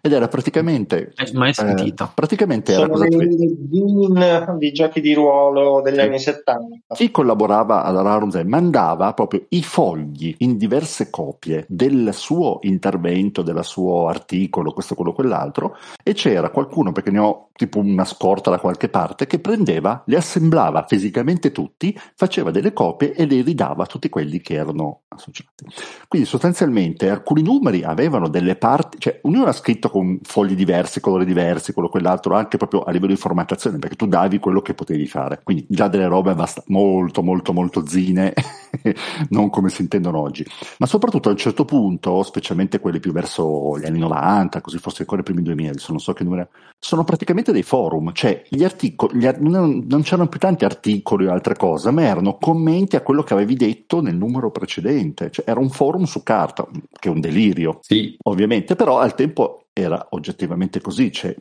ed 0.00 0.12
era 0.12 0.28
praticamente... 0.28 1.12
eh, 1.16 1.30
mai 1.34 1.52
sentita. 1.52 2.06
eh, 2.06 2.10
praticamente 2.14 2.72
era 2.72 2.82
Sono 2.82 2.92
cosa 2.92 3.04
dei 3.06 3.56
bean 3.58 4.58
di 4.58 4.72
giochi 4.72 5.00
di 5.00 5.14
ruolo 5.14 5.80
degli 5.82 5.94
Sì. 5.96 6.00
anni 6.00 6.18
70. 6.18 6.94
Chi 6.94 7.10
collaborava 7.10 7.84
ad 7.84 7.96
Alarms 7.96 8.34
mandava 8.46 9.12
proprio 9.12 9.44
i 9.50 9.62
fogli 9.62 10.34
in 10.38 10.56
diverse 10.56 11.10
copie 11.10 11.64
del 11.68 12.10
suo 12.12 12.58
intervento, 12.62 13.42
del 13.42 13.62
suo 13.64 14.08
articolo, 14.08 14.72
questo, 14.72 14.94
quello, 14.94 15.12
quell'altro, 15.12 15.76
e 16.02 16.12
c'era 16.14 16.50
qualcuno, 16.50 16.92
perché 16.92 17.10
ne 17.10 17.18
ho 17.18 17.48
tipo 17.54 17.78
una 17.80 18.04
scorta 18.04 18.50
da 18.50 18.58
qualche 18.58 18.88
parte, 18.88 19.26
che 19.26 19.40
prendeva, 19.40 20.02
li 20.06 20.14
assemblava 20.14 20.84
fisicamente 20.86 21.50
tutti, 21.52 21.98
faceva 22.14 22.50
delle 22.50 22.72
copie 22.72 23.12
e 23.12 23.26
le 23.26 23.42
ridava 23.42 23.82
a 23.82 23.86
tutti 23.86 24.08
quelli 24.08 24.40
che 24.40 24.54
erano 24.54 25.00
associati. 25.08 25.64
Quindi 26.06 26.26
sostanzialmente 26.28 27.10
alcuni 27.10 27.42
numeri 27.42 27.82
avevano 27.82 28.28
delle 28.28 28.54
parti, 28.56 28.98
cioè 29.00 29.18
ognuno 29.22 29.42
era 29.42 29.52
scritto 29.58 29.90
con 29.90 30.18
fogli 30.22 30.54
diversi, 30.54 31.00
colori 31.00 31.24
diversi, 31.24 31.72
quello 31.72 31.88
quell'altro, 31.88 32.34
anche 32.34 32.56
proprio 32.56 32.82
a 32.82 32.90
livello 32.90 33.12
di 33.12 33.18
formattazione, 33.18 33.78
perché 33.78 33.96
tu 33.96 34.06
davi 34.06 34.38
quello 34.38 34.60
che 34.62 34.74
potevi 34.74 35.06
fare. 35.06 35.40
Quindi 35.42 35.66
già 35.68 35.88
delle 35.88 36.06
robe 36.06 36.30
abbast- 36.30 36.64
molto, 36.66 37.22
molto, 37.22 37.52
molto 37.52 37.86
zine, 37.86 38.32
non 39.30 39.50
come 39.50 39.68
si 39.68 39.82
intendono 39.82 40.20
oggi. 40.20 40.44
Ma 40.78 40.86
soprattutto 40.86 41.28
a 41.28 41.32
un 41.32 41.38
certo 41.38 41.64
punto, 41.64 42.22
specialmente 42.22 42.80
quelli 42.80 43.00
più 43.00 43.12
verso 43.12 43.78
gli 43.78 43.84
anni 43.84 43.98
90, 43.98 44.60
così 44.60 44.78
forse 44.78 45.02
ancora 45.02 45.20
i 45.20 45.24
primi 45.24 45.42
2000, 45.42 45.70
adesso 45.70 45.92
non 45.92 46.00
so 46.00 46.12
che 46.12 46.24
numero, 46.24 46.48
sono 46.78 47.04
praticamente 47.04 47.52
dei 47.52 47.62
forum, 47.62 48.12
cioè 48.12 48.42
gli 48.48 48.62
articoli, 48.62 49.18
gli 49.18 49.26
ar- 49.26 49.40
non, 49.40 49.84
non 49.88 50.02
c'erano 50.02 50.28
più 50.28 50.38
tanti 50.38 50.64
articoli 50.64 51.26
o 51.26 51.32
altre 51.32 51.56
cose, 51.56 51.90
ma 51.90 52.02
erano 52.02 52.36
commenti 52.38 52.96
a 52.96 53.00
quello 53.00 53.22
che 53.22 53.32
avevi 53.32 53.56
detto 53.56 54.00
nel 54.00 54.16
numero 54.16 54.50
precedente, 54.50 55.30
cioè 55.30 55.44
era 55.48 55.60
un 55.60 55.70
forum 55.70 56.04
su 56.04 56.22
carta, 56.22 56.66
che 56.98 57.08
è 57.08 57.12
un 57.12 57.20
delirio, 57.20 57.78
Sì, 57.82 58.16
ovviamente, 58.24 58.76
però 58.76 58.98
al 58.98 59.14
tempo 59.14 59.47
era 59.80 60.06
oggettivamente 60.10 60.80
così, 60.80 61.10
cioè 61.12 61.34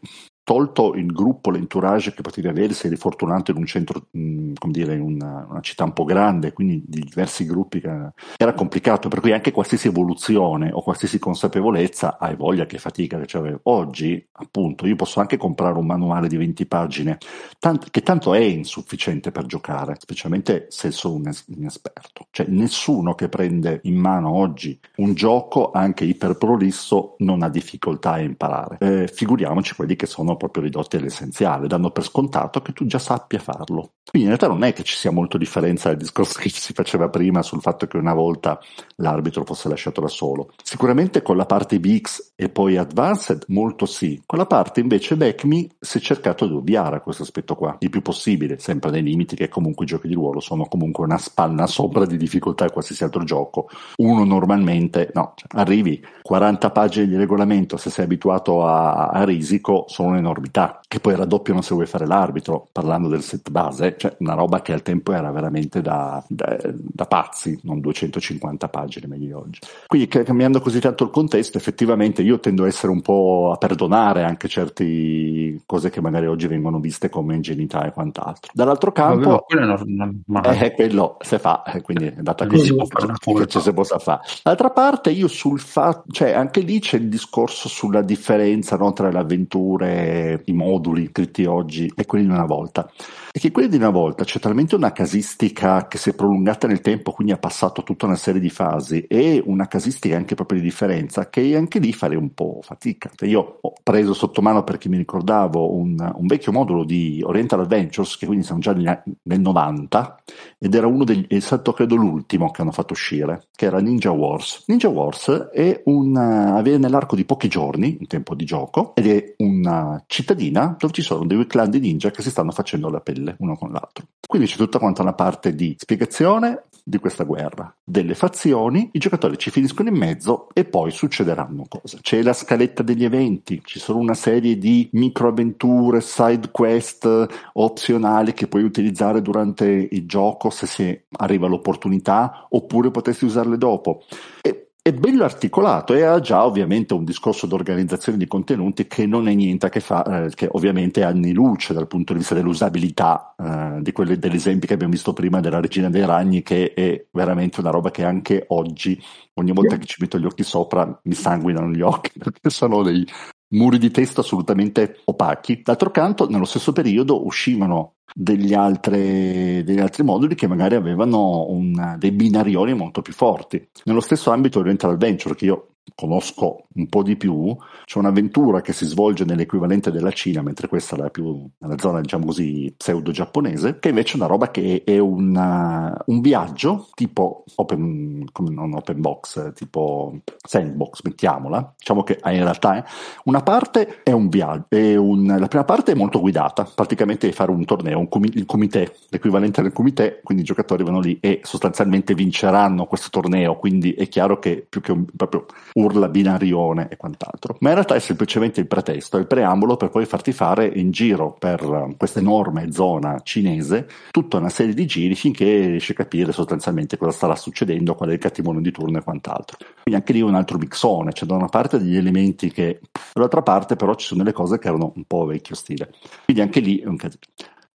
tolto 0.48 0.94
il 0.94 1.12
gruppo, 1.12 1.52
l'entourage 1.52 2.14
che 2.14 2.22
potevi 2.22 2.48
avere 2.48 2.72
se 2.72 2.88
eri 2.88 2.96
fortunato 2.96 3.52
in 3.52 3.58
un 3.58 3.66
centro, 3.66 4.08
mh, 4.12 4.54
come 4.54 4.72
dire, 4.72 4.94
in 4.94 5.02
una, 5.02 5.46
una 5.50 5.60
città 5.60 5.84
un 5.84 5.92
po' 5.92 6.06
grande, 6.06 6.54
quindi 6.54 6.82
di 6.88 7.02
diversi 7.02 7.46
gruppi, 7.46 7.82
era 7.82 8.54
complicato, 8.54 9.10
per 9.10 9.20
cui 9.20 9.34
anche 9.34 9.52
qualsiasi 9.52 9.90
evoluzione 9.90 10.72
o 10.72 10.82
qualsiasi 10.82 11.20
consapevolezza 11.20 12.18
hai 12.18 12.38
voglia 12.38 12.66
che 12.66 12.78
fatica 12.78 13.20
che 13.20 13.26
c'avevo. 13.28 13.60
Oggi, 13.64 14.26
appunto, 14.32 14.88
io 14.88 14.96
posso 14.96 15.20
anche 15.20 15.36
comprare 15.36 15.78
un 15.78 15.86
manuale 15.86 16.30
di 16.30 16.38
20 16.38 16.66
pagine, 16.66 17.18
tant- 17.60 17.90
che 17.90 18.02
tanto 18.02 18.34
è 18.34 18.40
insufficiente 18.40 19.32
per 19.32 19.48
giocare, 19.48 19.98
specialmente 20.00 20.68
se 20.70 20.92
sono 20.92 21.16
un 21.16 21.28
es- 21.28 21.44
inesperto. 21.50 22.28
Cioè 22.32 22.46
nessuno 22.48 23.16
che 23.16 23.28
prende 23.28 23.82
in 23.84 23.98
mano 23.98 24.32
oggi 24.32 24.80
un 24.96 25.14
gioco 25.14 25.72
anche 25.72 26.06
iperprolisso 26.06 27.16
non 27.18 27.44
ha 27.44 27.50
difficoltà 27.50 28.14
a 28.14 28.20
imparare. 28.22 28.78
Eh, 28.80 29.08
figuriamoci 29.10 29.76
quelli 29.76 29.98
che 29.98 30.06
sono 30.06 30.36
proprio 30.38 30.64
ridotti 30.64 30.96
all'essenziale, 30.96 31.68
danno 31.68 31.92
per 31.92 32.04
scontato 32.04 32.62
che 32.62 32.74
tu 32.74 32.86
già 32.86 33.00
sappia 33.00 33.40
farlo. 33.40 33.92
Quindi 34.10 34.30
in 34.30 34.38
realtà 34.38 34.48
non 34.48 34.64
è 34.64 34.74
che 34.74 34.84
ci 34.84 34.96
sia 34.96 35.12
molto 35.12 35.38
differenza 35.38 35.90
dal 35.90 35.98
discorso 35.98 36.40
che 36.42 36.50
si 36.50 36.74
faceva 36.74 37.10
prima 37.10 37.42
sul 37.42 37.62
fatto 37.62 37.88
che 37.88 37.98
una 37.98 38.14
volta 38.14 38.60
l'arbitro 38.98 39.44
fosse 39.44 39.68
lasciato 39.70 40.02
da 40.02 40.08
solo. 40.08 40.54
Sicuramente 40.64 41.22
con 41.22 41.36
la 41.36 41.46
parte 41.46 41.80
BX 41.80 42.34
e 42.36 42.50
poi 42.50 42.78
Advanced 42.78 43.46
molto 43.48 43.86
sì, 43.86 44.22
con 44.26 44.38
la 44.38 44.46
parte 44.46 44.80
invece 44.80 45.18
Backme 45.18 45.68
si 45.80 45.98
è 45.98 46.02
cercato 46.02 46.48
di 46.48 46.54
ovviare 46.54 46.98
a 46.98 47.02
questo 47.02 47.24
aspetto 47.24 47.56
qua, 47.56 47.76
il 47.80 47.90
più 47.90 48.02
possibile, 48.02 48.60
sempre 48.60 48.92
nei 48.92 49.04
limiti 49.04 49.36
che 49.36 49.50
comunque 49.50 49.86
i 49.86 49.88
giochi 49.88 50.08
di 50.08 50.14
ruolo 50.14 50.40
sono 50.40 50.66
comunque 50.68 51.04
una 51.04 51.18
spanna 51.18 51.66
sopra 51.68 52.06
di 52.06 52.18
difficoltà 52.18 52.66
a 52.66 52.72
qualsiasi 52.72 53.04
altro 53.04 53.24
gioco. 53.24 53.70
Uno 53.98 54.24
normalmente, 54.24 55.12
no, 55.14 55.34
cioè, 55.36 55.48
arrivi 55.60 56.04
40 56.22 56.72
pagine 56.72 57.08
di 57.08 57.16
regolamento, 57.16 57.78
se 57.78 57.90
sei 57.90 58.06
abituato 58.06 58.66
a, 58.66 59.08
a 59.08 59.24
risico, 59.24 59.86
sono 59.88 60.18
un'enormità, 60.28 60.82
che 60.88 61.02
poi 61.02 61.16
raddoppiano 61.16 61.62
se 61.62 61.74
vuoi 61.74 61.86
fare 61.86 62.08
l'arbitro, 62.08 62.70
parlando 62.72 63.10
del 63.10 63.22
set 63.22 63.50
base, 63.50 63.96
cioè 63.98 64.16
una 64.20 64.36
roba 64.36 64.62
che 64.62 64.72
al 64.72 64.84
tempo 64.84 65.12
era 65.12 65.32
veramente 65.32 65.82
da, 65.82 66.24
da, 66.30 66.58
da 66.64 67.06
pazzi, 67.06 67.60
non 67.64 67.82
250 67.82 68.70
pagine 68.70 69.08
meglio 69.08 69.26
di 69.26 69.34
oggi. 69.34 69.60
Quindi 69.86 70.08
ca- 70.08 70.24
cambiando 70.24 70.62
così 70.62 70.80
tanto 70.80 71.04
il 71.04 71.10
contesto, 71.10 71.58
effettivamente 71.58 72.22
io 72.22 72.40
tendo 72.40 72.64
a 72.64 72.68
essere 72.68 72.94
un 72.94 73.02
po' 73.02 73.52
a 73.54 73.58
perdonare 73.58 74.24
anche 74.24 74.48
certe 74.48 75.60
cose 75.66 75.90
che 75.90 76.00
magari 76.00 76.26
oggi 76.26 76.48
vengono 76.48 76.80
viste 76.80 77.10
come 77.10 77.36
ingenuità 77.36 77.86
e 77.86 77.92
quant'altro. 77.92 78.52
Dall'altro 78.54 78.94
vabbè, 78.96 79.22
campo, 79.22 79.44
quello 79.46 79.76
è 79.76 79.84
normale. 79.86 80.66
eh, 80.66 80.72
quello 80.72 81.18
si 81.20 81.38
fa, 81.38 81.64
eh, 81.64 81.82
quindi 81.82 82.06
è 82.06 82.14
andata 82.16 82.48
così. 82.48 82.74
Che 82.74 83.48
ci 83.48 83.60
si 83.60 83.74
possa 83.74 84.00
fare. 84.00 84.22
D'altra 84.42 84.70
parte, 84.70 85.10
io 85.10 85.28
sul 85.28 85.60
fatto, 85.60 86.06
cioè 86.12 86.32
anche 86.32 86.62
lì 86.62 86.80
c'è 86.80 86.96
il 86.96 87.10
discorso 87.10 87.68
sulla 87.68 88.02
differenza 88.02 88.78
no, 88.78 88.94
tra 88.94 89.12
le 89.12 89.18
avventure, 89.18 90.42
i 90.46 90.54
modi 90.54 90.76
moduli 90.78 91.10
scritti 91.12 91.46
oggi 91.46 91.92
e 91.96 92.06
quelli 92.06 92.26
di 92.26 92.32
una 92.32 92.46
volta. 92.46 92.90
E 93.32 93.40
che 93.40 93.52
quelli 93.52 93.70
di 93.70 93.76
una 93.76 93.90
volta 93.90 94.24
c'è 94.24 94.40
talmente 94.40 94.76
una 94.76 94.92
casistica 94.92 95.88
che 95.88 95.98
si 95.98 96.10
è 96.10 96.14
prolungata 96.14 96.68
nel 96.68 96.82
tempo, 96.82 97.12
quindi 97.12 97.34
ha 97.34 97.38
passato 97.38 97.84
tutta 97.84 98.06
una 98.06 98.16
serie 98.16 98.40
di 98.40 98.50
fasi, 98.50 99.02
e 99.02 99.42
una 99.46 99.68
casistica 99.68 100.16
anche 100.16 100.36
proprio 100.36 100.60
di 100.60 100.66
differenza, 100.66 101.30
che 101.30 101.56
anche 101.56 101.80
lì 101.80 101.92
farei 101.94 102.18
un 102.18 102.34
po' 102.34 102.60
fatica. 102.62 103.12
Cioè, 103.14 103.28
io 103.28 103.60
ho 103.62 103.74
preso 103.84 104.14
sotto 104.14 104.42
mano 104.42 104.64
perché 104.64 104.90
mi 104.90 104.98
ricordavo 104.98 105.76
un, 105.76 105.96
un 106.16 106.28
vecchio 106.28 106.52
modulo 106.52 106.84
di 106.84 107.22
Oriental 107.24 107.62
Adventures, 107.62 108.18
che 108.18 108.26
quindi 108.26 108.46
siamo 108.46 108.62
già 108.62 108.74
nel 108.74 109.40
90, 109.40 110.24
ed 110.58 110.74
era 110.74 110.88
uno 110.88 111.04
degli, 111.04 111.28
è 111.28 111.40
stato 111.40 111.74
credo 111.74 111.96
l'ultimo 111.96 112.50
che 112.52 112.62
hanno 112.62 112.72
fatto 112.72 112.94
uscire, 112.94 113.48
che 113.56 113.66
era 113.66 113.80
Ninja 113.80 114.12
Wars. 114.12 114.64
Ninja 114.68 114.90
Wars 114.90 115.30
è 115.52 115.82
un, 115.86 116.16
avviene 116.16 116.80
nell'arco 116.80 117.16
di 117.16 117.26
pochi 117.26 117.48
giorni, 117.48 117.98
in 118.00 118.08
tempo 118.08 118.34
di 118.34 118.46
gioco, 118.46 118.96
ed 118.96 119.08
è 119.08 119.34
una 119.38 120.04
cittadina 120.08 120.67
dove 120.78 120.94
ci 120.94 121.02
sono 121.02 121.26
dei 121.26 121.46
clan 121.48 121.70
di 121.70 121.80
ninja 121.80 122.12
che 122.12 122.22
si 122.22 122.30
stanno 122.30 122.52
facendo 122.52 122.90
la 122.90 123.00
pelle 123.00 123.36
uno 123.40 123.56
con 123.56 123.72
l'altro. 123.72 124.06
Quindi 124.26 124.48
c'è 124.48 124.58
tutta 124.58 124.80
quanta 124.80 125.02
una 125.02 125.14
parte 125.14 125.56
di 125.56 125.76
spiegazione 125.78 126.64
di 126.88 127.00
questa 127.00 127.26
guerra, 127.26 127.74
delle 127.84 128.16
fazioni, 128.16 128.90
i 128.94 129.00
giocatori 129.00 129.38
ci 129.38 129.52
finiscono 129.52 129.90
in 129.90 129.96
mezzo 129.96 130.48
e 130.54 130.64
poi 130.64 130.90
succederanno 130.90 131.66
cose. 131.68 132.00
C'è 132.02 132.22
la 132.22 132.32
scaletta 132.32 132.82
degli 132.82 133.04
eventi, 133.04 133.62
ci 133.66 133.78
sono 133.78 134.00
una 134.00 134.14
serie 134.14 134.58
di 134.58 134.88
microavventure, 134.94 136.00
side 136.00 136.50
quest 136.50 137.28
opzionali 137.54 138.34
che 138.34 138.48
puoi 138.48 138.64
utilizzare 138.64 139.22
durante 139.22 139.66
il 139.66 140.06
gioco 140.06 140.50
se 140.50 140.66
si 140.66 141.02
arriva 141.18 141.48
l'opportunità 141.48 142.48
oppure 142.50 142.90
potresti 142.90 143.26
usarle 143.26 143.58
dopo. 143.58 144.04
E 144.42 144.67
è 144.88 144.94
bello 144.94 145.26
articolato 145.26 145.94
e 145.94 146.04
ha 146.04 146.18
già 146.22 146.46
ovviamente 146.46 146.94
un 146.94 147.04
discorso 147.04 147.46
di 147.46 147.54
organizzazione 147.54 148.18
di 148.18 148.26
contenuti 148.26 148.88
che 148.88 149.06
non 149.06 149.28
è 149.28 149.34
niente 149.34 149.66
a 149.66 149.70
che 149.70 149.82
fare, 149.82 150.28
eh, 150.28 150.30
che 150.30 150.48
ovviamente 150.50 151.02
è 151.02 151.04
anni 151.04 151.34
luce 151.34 151.74
dal 151.74 151.88
punto 151.88 152.14
di 152.14 152.20
vista 152.20 152.36
dell'usabilità 152.36 153.36
eh, 153.38 153.82
di 153.82 153.92
quelli, 153.92 154.18
degli 154.18 154.36
esempi 154.36 154.66
che 154.66 154.76
abbiamo 154.76 154.94
visto 154.94 155.12
prima 155.12 155.42
della 155.42 155.60
Regina 155.60 155.90
dei 155.90 156.06
Ragni, 156.06 156.42
che 156.42 156.72
è 156.74 157.06
veramente 157.12 157.60
una 157.60 157.70
roba 157.70 157.92
che 157.92 158.06
anche 158.06 158.46
oggi, 158.48 158.98
ogni 159.34 159.52
volta 159.52 159.78
che 159.78 159.86
ci 159.86 159.98
metto 160.00 160.18
gli 160.20 160.26
occhi 160.26 160.44
sopra, 160.44 161.00
mi 161.04 161.14
sanguinano 161.14 161.70
gli 161.70 161.82
occhi 161.82 162.12
perché 162.18 162.50
sono 162.50 162.82
dei 162.82 163.06
muri 163.50 163.78
di 163.78 163.92
testo 163.92 164.22
assolutamente 164.22 165.00
opachi. 165.06 165.62
D'altro 165.64 165.92
canto, 165.92 166.30
nello 166.30 166.46
stesso 166.46 166.74
periodo 166.74 167.26
uscivano 167.26 167.96
degli, 168.14 168.54
altre, 168.54 169.64
degli 169.64 169.80
altri 169.80 170.04
moduli 170.04 170.36
che 170.36 170.48
magari 170.48 170.76
avevano 170.76 171.46
un, 171.50 171.96
dei 171.98 172.12
binarioni 172.12 172.74
molto 172.74 173.02
più 173.02 173.14
forti. 173.14 173.68
Nello 173.86 174.02
stesso 174.02 174.32
ambito 174.32 174.60
Oriental 174.60 174.92
Adventure, 174.92 175.36
che 175.36 175.46
io 175.46 175.67
conosco 175.96 176.66
un 176.76 176.88
po' 176.88 177.04
di 177.04 177.16
più, 177.16 177.56
c'è 177.86 177.98
un'avventura 178.00 178.62
che 178.62 178.74
si 178.74 178.86
svolge 178.86 179.26
nell'equivalente 179.26 179.92
della 179.92 180.12
Cina, 180.12 180.42
mentre 180.42 180.68
questa 180.68 180.96
è 180.96 181.00
la 181.00 181.10
più 181.10 181.48
nella 181.60 181.78
zona, 181.78 182.02
diciamo 182.02 182.26
così, 182.26 182.74
pseudo-giapponese, 182.76 183.80
che 183.80 183.90
invece 183.90 184.14
è 184.14 184.16
una 184.18 184.28
roba 184.28 184.52
che 184.52 184.84
è 184.86 184.98
una, 185.00 185.96
un 186.06 186.22
viaggio 186.22 186.88
tipo 186.94 187.44
open, 187.56 188.26
non 188.50 188.74
open 188.74 189.02
box, 189.02 189.54
tipo 189.54 190.20
sandbox, 190.44 191.02
mettiamola. 191.04 191.74
Diciamo 191.78 192.04
che 192.04 192.20
in 192.24 192.44
realtà 192.44 192.78
è 192.78 192.84
una 193.24 193.42
parte 193.42 194.04
è 194.04 194.12
un 194.12 194.30
viaggio, 194.30 194.66
è 194.70 194.96
un, 194.96 195.26
la 195.26 195.48
prima 195.48 195.64
parte 195.64 195.94
è 195.94 195.96
molto 195.96 196.20
guidata, 196.20 196.70
praticamente 196.74 197.28
è 197.28 197.32
fare 197.32 197.52
un 197.52 197.66
torneo, 197.66 198.00
un 198.00 198.08
comi, 198.08 198.30
il 198.34 198.46
comité, 198.46 198.94
l'equivalente 199.10 199.62
del 199.62 199.74
comité, 199.74 200.20
quindi 200.24 200.44
i 200.44 200.46
giocatori 200.46 200.84
vanno 200.84 201.00
lì 201.00 201.18
e 201.20 201.42
sostanzialmente 201.44 202.14
vinceranno 202.14 202.86
questo 202.86 203.10
torneo, 203.10 203.58
quindi 203.58 203.94
è 203.94 204.08
chiaro 204.08 204.40
che 204.40 204.66
più 204.68 204.82
che 204.82 204.92
un, 204.92 205.06
proprio 205.16 205.46
urla 205.78 206.10
binarione 206.10 206.88
e 206.90 206.98
quant'altro. 206.98 207.58
Ma 207.60 207.70
in 207.70 207.76
realtà 207.76 207.96
è 207.96 208.00
semplicemente 208.00 208.60
il 208.60 208.68
pretesto, 208.68 209.18
il 209.18 209.28
preambolo 209.28 209.78
per 209.78 209.90
poi 209.90 210.06
farti 210.06 210.32
fare 210.32 210.66
in 210.66 210.92
giro 210.92 211.36
per 211.38 211.96
questa 211.98 212.20
enorme 212.20 212.72
zona 212.72 213.20
cinese 213.24 213.88
tutta 214.12 214.38
una 214.38 214.50
serie 214.50 214.74
di 214.74 214.86
giri 214.86 215.16
finché 215.16 215.46
riesci 215.68 215.92
a 215.92 215.96
capire 215.96 216.32
sostanzialmente 216.32 216.98
cosa 216.98 217.12
starà 217.12 217.36
succedendo, 217.36 217.96
qual 217.96 218.10
è 218.10 218.14
il 218.14 218.20
cattivone 218.20 218.62
di 218.62 218.72
turno 218.72 218.98
e 218.98 219.04
quant'altro. 219.04 219.58
Quindi 219.84 220.02
anche 220.02 220.14
lì 220.14 220.22
un 220.22 220.36
altro 220.36 220.58
mixone, 220.58 221.12
c'è 221.12 221.20
cioè 221.20 221.28
da 221.28 221.36
una 221.36 221.48
parte 221.48 221.78
degli 221.78 221.96
elementi 221.96 222.52
che, 222.52 222.82
dall'altra 223.14 223.42
parte 223.42 223.76
però 223.76 223.96
ci 223.96 224.08
sono 224.08 224.24
delle 224.24 224.34
cose 224.34 224.60
che 224.60 224.68
erano 224.68 224.92
un 224.96 225.04
po' 225.06 225.26
vecchio 225.26 225.56
stile. 225.56 225.92
Quindi 226.26 226.42
anche 226.42 226.60
lì 226.60 226.80
è 226.80 226.88
un 226.88 226.98
casino. 226.98 227.22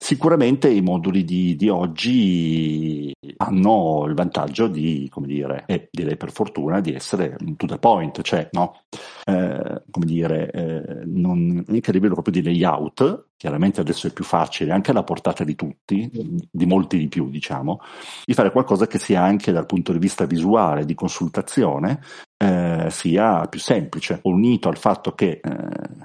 Sicuramente 0.04 0.68
i 0.68 0.82
moduli 0.82 1.24
di, 1.24 1.56
di, 1.56 1.70
oggi 1.70 3.14
hanno 3.38 4.06
il 4.08 4.16
vantaggio 4.16 4.68
di, 4.68 5.08
come 5.12 5.28
dire, 5.28 5.64
e 5.68 5.90
direi 5.92 6.18
per 6.18 6.32
fortuna, 6.32 6.82
di 6.82 6.92
essere 6.92 7.38
to 7.56 7.68
the 7.68 7.78
point, 7.78 8.20
cioè, 8.24 8.50
no? 8.54 8.82
Eh, 9.24 9.84
come 9.92 10.06
dire, 10.08 10.50
eh, 10.50 11.04
non, 11.06 11.64
anche 11.68 11.92
a 11.92 11.94
livello 11.94 12.14
proprio 12.14 12.34
di 12.34 12.42
layout, 12.42 13.28
chiaramente 13.42 13.82
adesso 13.82 14.06
è 14.06 14.14
più 14.14 14.24
facile, 14.24 14.72
anche 14.72 14.92
alla 14.92 15.02
portata 15.02 15.44
di 15.44 15.56
tutti, 15.56 16.12
di 16.52 16.66
molti 16.68 17.00
di 17.00 17.08
più, 17.08 17.32
diciamo, 17.32 17.80
di 18.24 18.36
fare 18.36 18.52
qualcosa 18.52 18.86
che 18.86 19.00
sia 19.00 19.24
anche 19.24 19.52
dal 19.52 19.66
punto 19.66 19.92
di 19.94 19.98
vista 19.98 20.26
visuale, 20.26 20.86
di 20.86 20.94
consultazione, 20.94 22.02
eh, 22.38 22.88
sia 22.92 23.48
più 23.48 23.60
semplice, 23.60 24.20
unito 24.24 24.70
al 24.70 24.78
fatto 24.78 25.14
che 25.14 25.40
eh, 25.44 25.58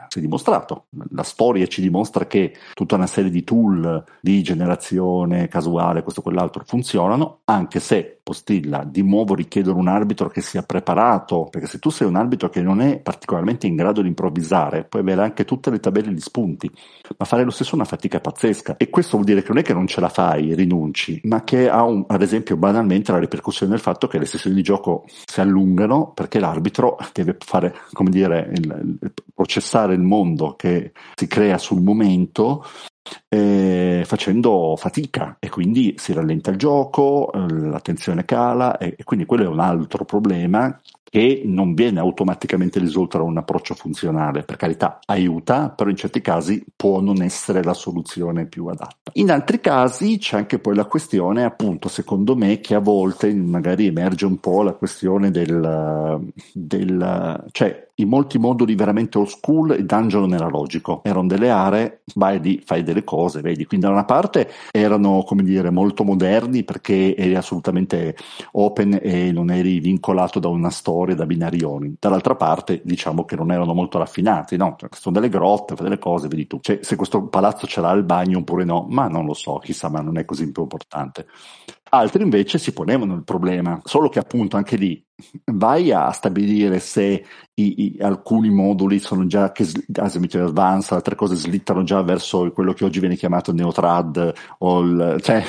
si 0.09 0.19
è 0.19 0.21
dimostrato, 0.21 0.87
la 1.11 1.23
storia 1.23 1.67
ci 1.67 1.83
dimostra 1.83 2.27
che 2.27 2.55
tutta 2.73 2.95
una 2.95 3.07
serie 3.07 3.31
di 3.31 3.45
tool 3.45 4.03
di 4.21 4.43
generazione 4.43 5.49
casuale, 5.49 6.03
questo 6.03 6.23
quell'altro, 6.23 6.63
funzionano, 6.67 7.41
anche 7.45 7.81
se 7.81 8.19
postilla 8.23 8.83
di 8.83 9.03
nuovo 9.03 9.35
richiedono 9.35 9.79
un 9.79 9.89
arbitro 9.89 10.29
che 10.29 10.41
sia 10.41 10.63
preparato, 10.63 11.49
perché 11.51 11.69
se 11.69 11.79
tu 11.79 11.91
sei 11.91 12.09
un 12.09 12.17
arbitro 12.17 12.49
che 12.49 12.61
non 12.61 12.81
è 12.81 12.99
particolarmente 12.99 13.67
in 13.67 13.77
grado 13.77 14.03
di 14.03 14.09
improvvisare, 14.09 14.85
puoi 14.85 15.03
avere 15.03 15.23
anche 15.23 15.45
tutte 15.45 15.71
le 15.71 15.79
tabelle 15.79 16.13
di 16.13 16.21
spunti, 16.21 16.71
ma 17.17 17.25
fare 17.27 17.45
lo 17.45 17.51
stesso 17.51 17.75
una 17.75 17.85
fatica 17.85 18.21
pazzesca. 18.21 18.77
E 18.77 18.89
questo 18.89 19.17
vuol 19.17 19.25
dire 19.25 19.43
che 19.43 19.49
non 19.49 19.59
è 19.59 19.63
che 19.63 19.75
non 19.75 19.87
ce 19.87 20.01
la 20.01 20.09
fai, 20.09 20.55
rinunci, 20.55 21.21
ma 21.25 21.45
che 21.45 21.69
ha 21.69 21.83
un, 21.83 22.05
ad 22.07 22.23
esempio 22.23 22.57
banalmente 22.57 23.13
la 23.13 23.19
ripercussione 23.19 23.73
del 23.73 23.81
fatto 23.81 24.07
che 24.07 24.19
le 24.19 24.25
sessioni 24.25 24.57
di 24.57 24.63
gioco 24.63 25.05
si 25.25 25.41
allungano 25.41 26.13
perché 26.13 26.39
l'arbitro 26.39 26.97
deve 27.13 27.37
fare, 27.39 27.75
come 27.93 28.11
dire, 28.11 28.51
il, 28.55 28.99
il, 29.01 29.13
processare 29.35 29.95
il 29.95 30.01
mondo 30.01 30.55
che 30.57 30.93
si 31.15 31.27
crea 31.27 31.59
sul 31.59 31.83
momento 31.83 32.65
eh, 33.29 34.03
facendo 34.05 34.75
fatica 34.77 35.37
e 35.39 35.49
quindi 35.49 35.95
si 35.97 36.13
rallenta 36.13 36.51
il 36.51 36.57
gioco, 36.57 37.31
eh, 37.33 37.47
l'attenzione 37.49 38.25
cala 38.25 38.79
e, 38.79 38.95
e, 38.99 39.05
quindi 39.05 39.27
quello 39.27 39.45
è 39.45 39.49
un 39.49 39.61
altro 39.61 40.05
problema 40.05 40.79
che 41.09 41.43
non 41.45 41.75
viene 41.75 42.01
automaticamente 42.01 42.79
risolto 42.79 43.19
da 43.19 43.25
un 43.25 43.37
approccio 43.37 43.75
funzionale. 43.75 44.43
Per 44.43 44.57
carità, 44.57 44.99
aiuta, 45.07 45.71
però 45.71 45.89
in 45.91 45.97
certi 45.97 46.21
casi 46.21 46.65
può 46.75 47.01
non 47.01 47.23
essere 47.23 47.63
la 47.63 47.75
soluzione 47.75 48.47
più 48.47 48.67
adatta. 48.67 49.13
In 49.15 49.31
altri 49.31 49.61
casi 49.61 50.19
c'è 50.19 50.37
anche 50.37 50.59
poi 50.59 50.75
la 50.75 50.85
questione, 50.87 51.45
appunto, 51.45 51.89
secondo 51.89 52.35
me, 52.37 52.61
che 52.61 52.75
a 52.75 52.81
volte 52.81 53.33
magari 53.35 53.87
emerge 53.87 54.27
un 54.27 54.39
po' 54.39 54.63
la 54.63 54.73
questione 54.73 55.31
del, 55.31 56.33
del 56.53 57.45
cioè 57.53 57.86
in 57.97 58.09
molti 58.09 58.39
moduli 58.39 58.75
veramente 58.75 59.19
old 59.19 59.29
school 59.29 59.77
il 59.79 59.87
dungeon 59.87 60.35
era 60.35 60.49
logico, 60.49 61.01
erano 61.05 61.27
delle 61.27 61.51
aree, 61.51 62.03
vai 62.15 62.41
lì, 62.41 62.63
fai 62.65 62.83
delle 62.83 63.05
cose, 63.05 63.41
vedi, 63.41 63.65
quindi 63.65 63.87
da 63.87 63.93
una 63.93 64.05
parte 64.05 64.51
erano 64.71 65.23
come 65.27 65.43
dire 65.43 65.71
molto 65.71 66.05
moderni 66.05 66.65
perché 66.65 67.17
eri 67.17 67.35
assolutamente 67.35 68.17
open 68.53 68.99
e 69.01 69.33
non 69.33 69.51
eri 69.51 69.81
vincolato 69.81 70.39
da 70.39 70.49
una 70.49 70.71
storia, 70.71 71.15
da 71.15 71.27
binarioni, 71.27 71.97
dall'altra 71.99 72.35
parte 72.35 72.83
diciamo 72.85 73.25
che 73.25 73.37
non 73.37 73.51
erano 73.51 73.73
molto 73.73 73.99
raffinati, 73.99 74.57
no, 74.57 74.77
cioè, 74.79 74.89
sono 74.93 75.15
delle 75.15 75.31
grotte, 75.31 75.75
fai 75.75 75.85
delle 75.85 75.99
cose, 75.99 76.29
vedi 76.29 76.47
tu, 76.47 76.59
cioè, 76.61 76.81
se 76.83 76.97
questo 76.97 77.27
palazzo 77.29 77.67
ce 77.67 77.81
l'ha 77.81 77.93
il 77.93 78.05
bagno 78.05 78.39
oppure 78.39 78.65
no, 78.65 78.87
ma 78.89 79.09
non 79.09 79.25
lo 79.25 79.35
so, 79.35 79.59
chissà, 79.59 79.89
ma 79.89 80.01
non 80.01 80.19
è 80.19 80.25
così 80.25 80.43
importante. 80.43 81.27
Altri 81.97 82.23
invece 82.23 82.59
si 82.59 82.73
ponevano 82.73 83.15
il 83.15 83.25
problema, 83.25 83.81
solo 83.85 84.09
che 84.09 84.19
appunto 84.19 84.57
anche 84.57 84.77
lì 84.77 85.03
vai 85.45 85.93
a 85.93 86.11
stabilire 86.11 86.79
se 86.79 87.25
i, 87.55 87.85
i, 87.85 87.97
alcuni 88.01 88.51
moduli 88.51 88.99
sono 88.99 89.27
già 89.27 89.51
che 89.51 89.67
Asymmetry 89.95 90.41
Advance, 90.41 90.93
altre 90.93 91.15
cose 91.15 91.35
slittano 91.37 91.85
già 91.85 92.03
verso 92.03 92.51
quello 92.53 92.73
che 92.75 92.85
oggi 92.85 93.01
viene 93.01 93.17
chiamato 93.17 93.53
Neotrad 93.53 94.33
o 94.59 94.81
il, 94.81 95.19
cioè 95.23 95.43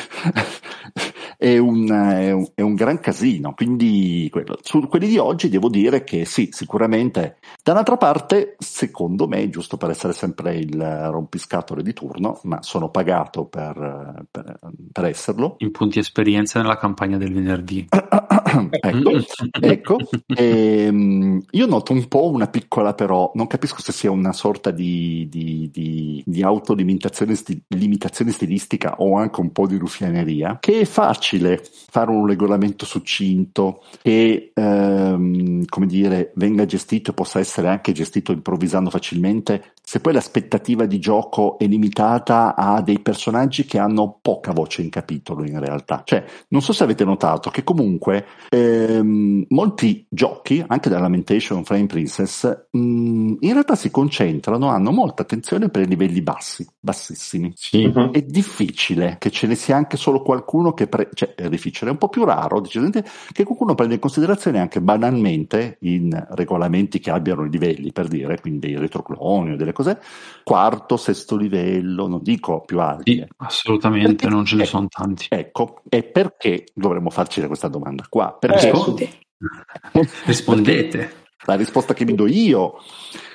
è 1.38 1.58
un, 1.60 1.88
è, 1.88 2.32
un, 2.32 2.48
è 2.56 2.62
un, 2.62 2.74
gran 2.74 3.00
casino. 3.00 3.54
Quindi 3.54 4.28
quello. 4.32 4.58
su 4.64 4.88
quelli 4.88 5.08
di 5.08 5.20
oggi 5.20 5.50
devo 5.50 5.70
dire 5.70 6.04
che 6.04 6.26
sì, 6.26 6.50
sicuramente. 6.52 7.38
Da 7.64 7.74
un'altra 7.74 7.96
parte, 7.96 8.56
secondo 8.58 9.28
me, 9.28 9.48
giusto 9.50 9.78
per 9.78 9.92
essere 9.92 10.14
sempre 10.14 10.56
il 10.56 10.76
rompiscatole 11.12 11.84
di 11.84 11.94
turno, 11.94 12.40
ma 12.44 12.62
sono 12.64 12.90
pagato 12.90 13.46
per, 13.46 14.26
per, 14.32 14.60
per 14.92 15.06
esserlo. 15.06 15.56
In 15.60 15.72
punti 15.72 16.00
esperienza 16.00 16.60
nella 16.60 16.78
campagna 16.78 17.18
del 17.18 17.32
venerdì. 17.32 17.88
ecco, 17.92 19.12
ecco. 19.62 19.98
E, 20.26 20.86
ehm, 20.88 21.46
io 21.52 21.68
noto 21.68 21.94
un 21.94 22.08
po' 22.08 22.32
una 22.32 22.48
piccola 22.48 22.94
però, 22.96 23.32
non 23.36 23.46
capisco 23.46 23.82
se 23.82 23.92
sia 23.92 24.10
una 24.10 24.34
sorta 24.34 24.72
di, 24.72 25.28
di, 25.30 25.70
di, 25.72 26.24
di 26.26 26.42
autolimitazione 26.42 27.36
sti, 27.36 27.64
limitazione 27.70 28.32
stilistica 28.32 28.96
o 28.98 29.18
anche 29.18 29.40
un 29.40 29.52
po' 29.52 29.68
di 29.68 29.78
ruffianeria, 29.78 30.58
che 30.60 30.86
faccia 30.86 31.27
facile 31.28 31.62
fare 31.90 32.12
un 32.12 32.26
regolamento 32.26 32.86
succinto 32.86 33.84
che, 34.02 34.52
ehm, 34.54 35.66
come 35.66 35.86
dire, 35.86 36.32
venga 36.36 36.66
gestito 36.66 37.12
e 37.12 37.14
possa 37.14 37.40
essere 37.40 37.68
anche 37.68 37.92
gestito 37.92 38.32
improvvisando 38.32 38.90
facilmente, 38.90 39.74
se 39.82 40.00
poi 40.00 40.14
l'aspettativa 40.14 40.86
di 40.86 41.00
gioco 41.00 41.58
è 41.58 41.66
limitata 41.66 42.56
a 42.56 42.82
dei 42.82 43.00
personaggi 43.00 43.66
che 43.66 43.80
hanno 43.80 44.20
poca 44.22 44.52
voce 44.52 44.82
in 44.82 44.90
capitolo 44.90 45.46
in 45.46 45.60
realtà. 45.60 46.02
Cioè, 46.06 46.24
non 46.50 46.62
so 46.62 46.72
se 46.74 46.84
avete 46.84 47.04
notato 47.04 47.50
che 47.50 47.64
comunque 47.64 48.26
ehm, 48.50 49.46
molti 49.50 50.06
giochi, 50.10 50.64
anche 50.66 50.90
da 50.90 51.00
Lamentation 51.00 51.64
Frame 51.64 51.88
Princess, 51.88 52.68
mh, 52.72 52.80
mm, 52.80 53.36
in 53.40 53.52
realtà 53.54 53.76
si 53.76 53.90
concentrano, 53.90 54.68
hanno 54.68 54.92
molta 54.92 55.24
attenzione 55.24 55.70
per 55.70 55.84
i 55.84 55.88
livelli 55.88 56.22
bassi, 56.22 56.68
bassissimi. 56.80 57.54
Sì. 57.56 57.86
Uh-huh. 57.86 58.12
È 58.12 58.22
difficile 58.22 59.16
che 59.20 59.32
ce 59.32 59.48
ne 59.48 59.56
sia 59.56 59.76
anche 59.76 59.98
solo 59.98 60.22
qualcuno 60.22 60.74
che, 60.74 60.88
pre- 60.88 61.10
cioè 61.18 61.34
è 61.34 61.50
difficile, 61.50 61.90
è 61.90 61.94
un 61.94 61.98
po' 61.98 62.10
più 62.10 62.24
raro, 62.24 62.62
decisamente, 62.62 63.04
che 63.32 63.44
qualcuno 63.44 63.74
prenda 63.74 63.96
in 63.96 64.00
considerazione 64.00 64.60
anche 64.60 64.80
banalmente 64.82 65.78
in 65.82 66.28
regolamenti 66.30 67.00
che 67.00 67.10
abbiano 67.10 67.44
i 67.44 67.50
livelli, 67.50 67.92
per 67.92 68.08
dire, 68.08 68.40
quindi 68.40 68.68
dei 68.68 68.78
retrocloni 68.78 69.54
o 69.54 69.56
delle 69.56 69.74
cose, 69.74 70.00
quarto, 70.44 70.96
sesto 70.96 71.36
livello, 71.36 72.08
non 72.08 72.22
dico 72.22 72.62
più 72.62 72.80
alti. 72.80 73.14
Sì, 73.14 73.26
assolutamente, 73.38 74.14
perché, 74.14 74.28
non 74.30 74.46
ce 74.46 74.56
ne 74.58 74.66
sono 74.66 74.88
tanti. 74.88 75.26
Ecco, 75.30 75.82
e 75.90 76.04
perché 76.04 76.66
dovremmo 76.72 77.10
farci 77.10 77.42
questa 77.48 77.68
domanda 77.68 78.06
qua? 78.08 78.34
Perché... 78.40 78.70
Eh, 79.94 80.10
Rispondete. 80.26 81.26
La 81.46 81.56
risposta 81.56 81.94
che 81.94 82.06
mi 82.06 82.14
do 82.14 82.28
io 82.28 82.78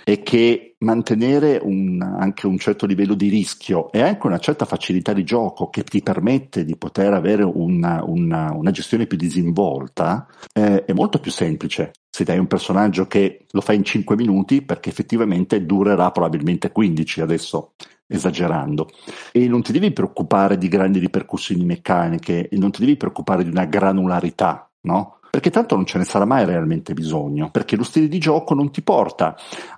è 0.04 0.22
che 0.22 0.71
mantenere 0.82 1.58
un, 1.62 2.00
anche 2.00 2.46
un 2.46 2.58
certo 2.58 2.86
livello 2.86 3.14
di 3.14 3.28
rischio 3.28 3.90
e 3.92 4.02
anche 4.02 4.26
una 4.26 4.38
certa 4.38 4.64
facilità 4.64 5.12
di 5.12 5.24
gioco 5.24 5.70
che 5.70 5.84
ti 5.84 6.02
permette 6.02 6.64
di 6.64 6.76
poter 6.76 7.12
avere 7.12 7.42
una, 7.42 8.02
una, 8.04 8.52
una 8.52 8.70
gestione 8.70 9.06
più 9.06 9.16
disinvolta 9.16 10.26
eh, 10.52 10.84
è 10.84 10.92
molto 10.92 11.18
più 11.18 11.30
semplice 11.30 11.92
se 12.10 12.24
dai 12.24 12.38
un 12.38 12.46
personaggio 12.46 13.06
che 13.06 13.46
lo 13.50 13.60
fa 13.60 13.72
in 13.72 13.84
5 13.84 14.16
minuti 14.16 14.62
perché 14.62 14.90
effettivamente 14.90 15.64
durerà 15.64 16.10
probabilmente 16.10 16.72
15 16.72 17.20
adesso 17.20 17.72
esagerando 18.06 18.88
e 19.30 19.48
non 19.48 19.62
ti 19.62 19.72
devi 19.72 19.92
preoccupare 19.92 20.58
di 20.58 20.68
grandi 20.68 20.98
ripercussioni 20.98 21.64
meccaniche 21.64 22.48
e 22.48 22.58
non 22.58 22.70
ti 22.70 22.80
devi 22.80 22.96
preoccupare 22.96 23.44
di 23.44 23.50
una 23.50 23.64
granularità 23.64 24.68
no? 24.82 25.18
perché 25.32 25.48
tanto 25.48 25.76
non 25.76 25.86
ce 25.86 25.96
ne 25.96 26.04
sarà 26.04 26.26
mai 26.26 26.44
realmente 26.44 26.92
bisogno, 26.92 27.50
perché 27.50 27.74
lo 27.74 27.84
stile 27.84 28.06
di 28.06 28.18
gioco 28.18 28.52
non 28.52 28.70
ti 28.70 28.82
porta 28.82 29.34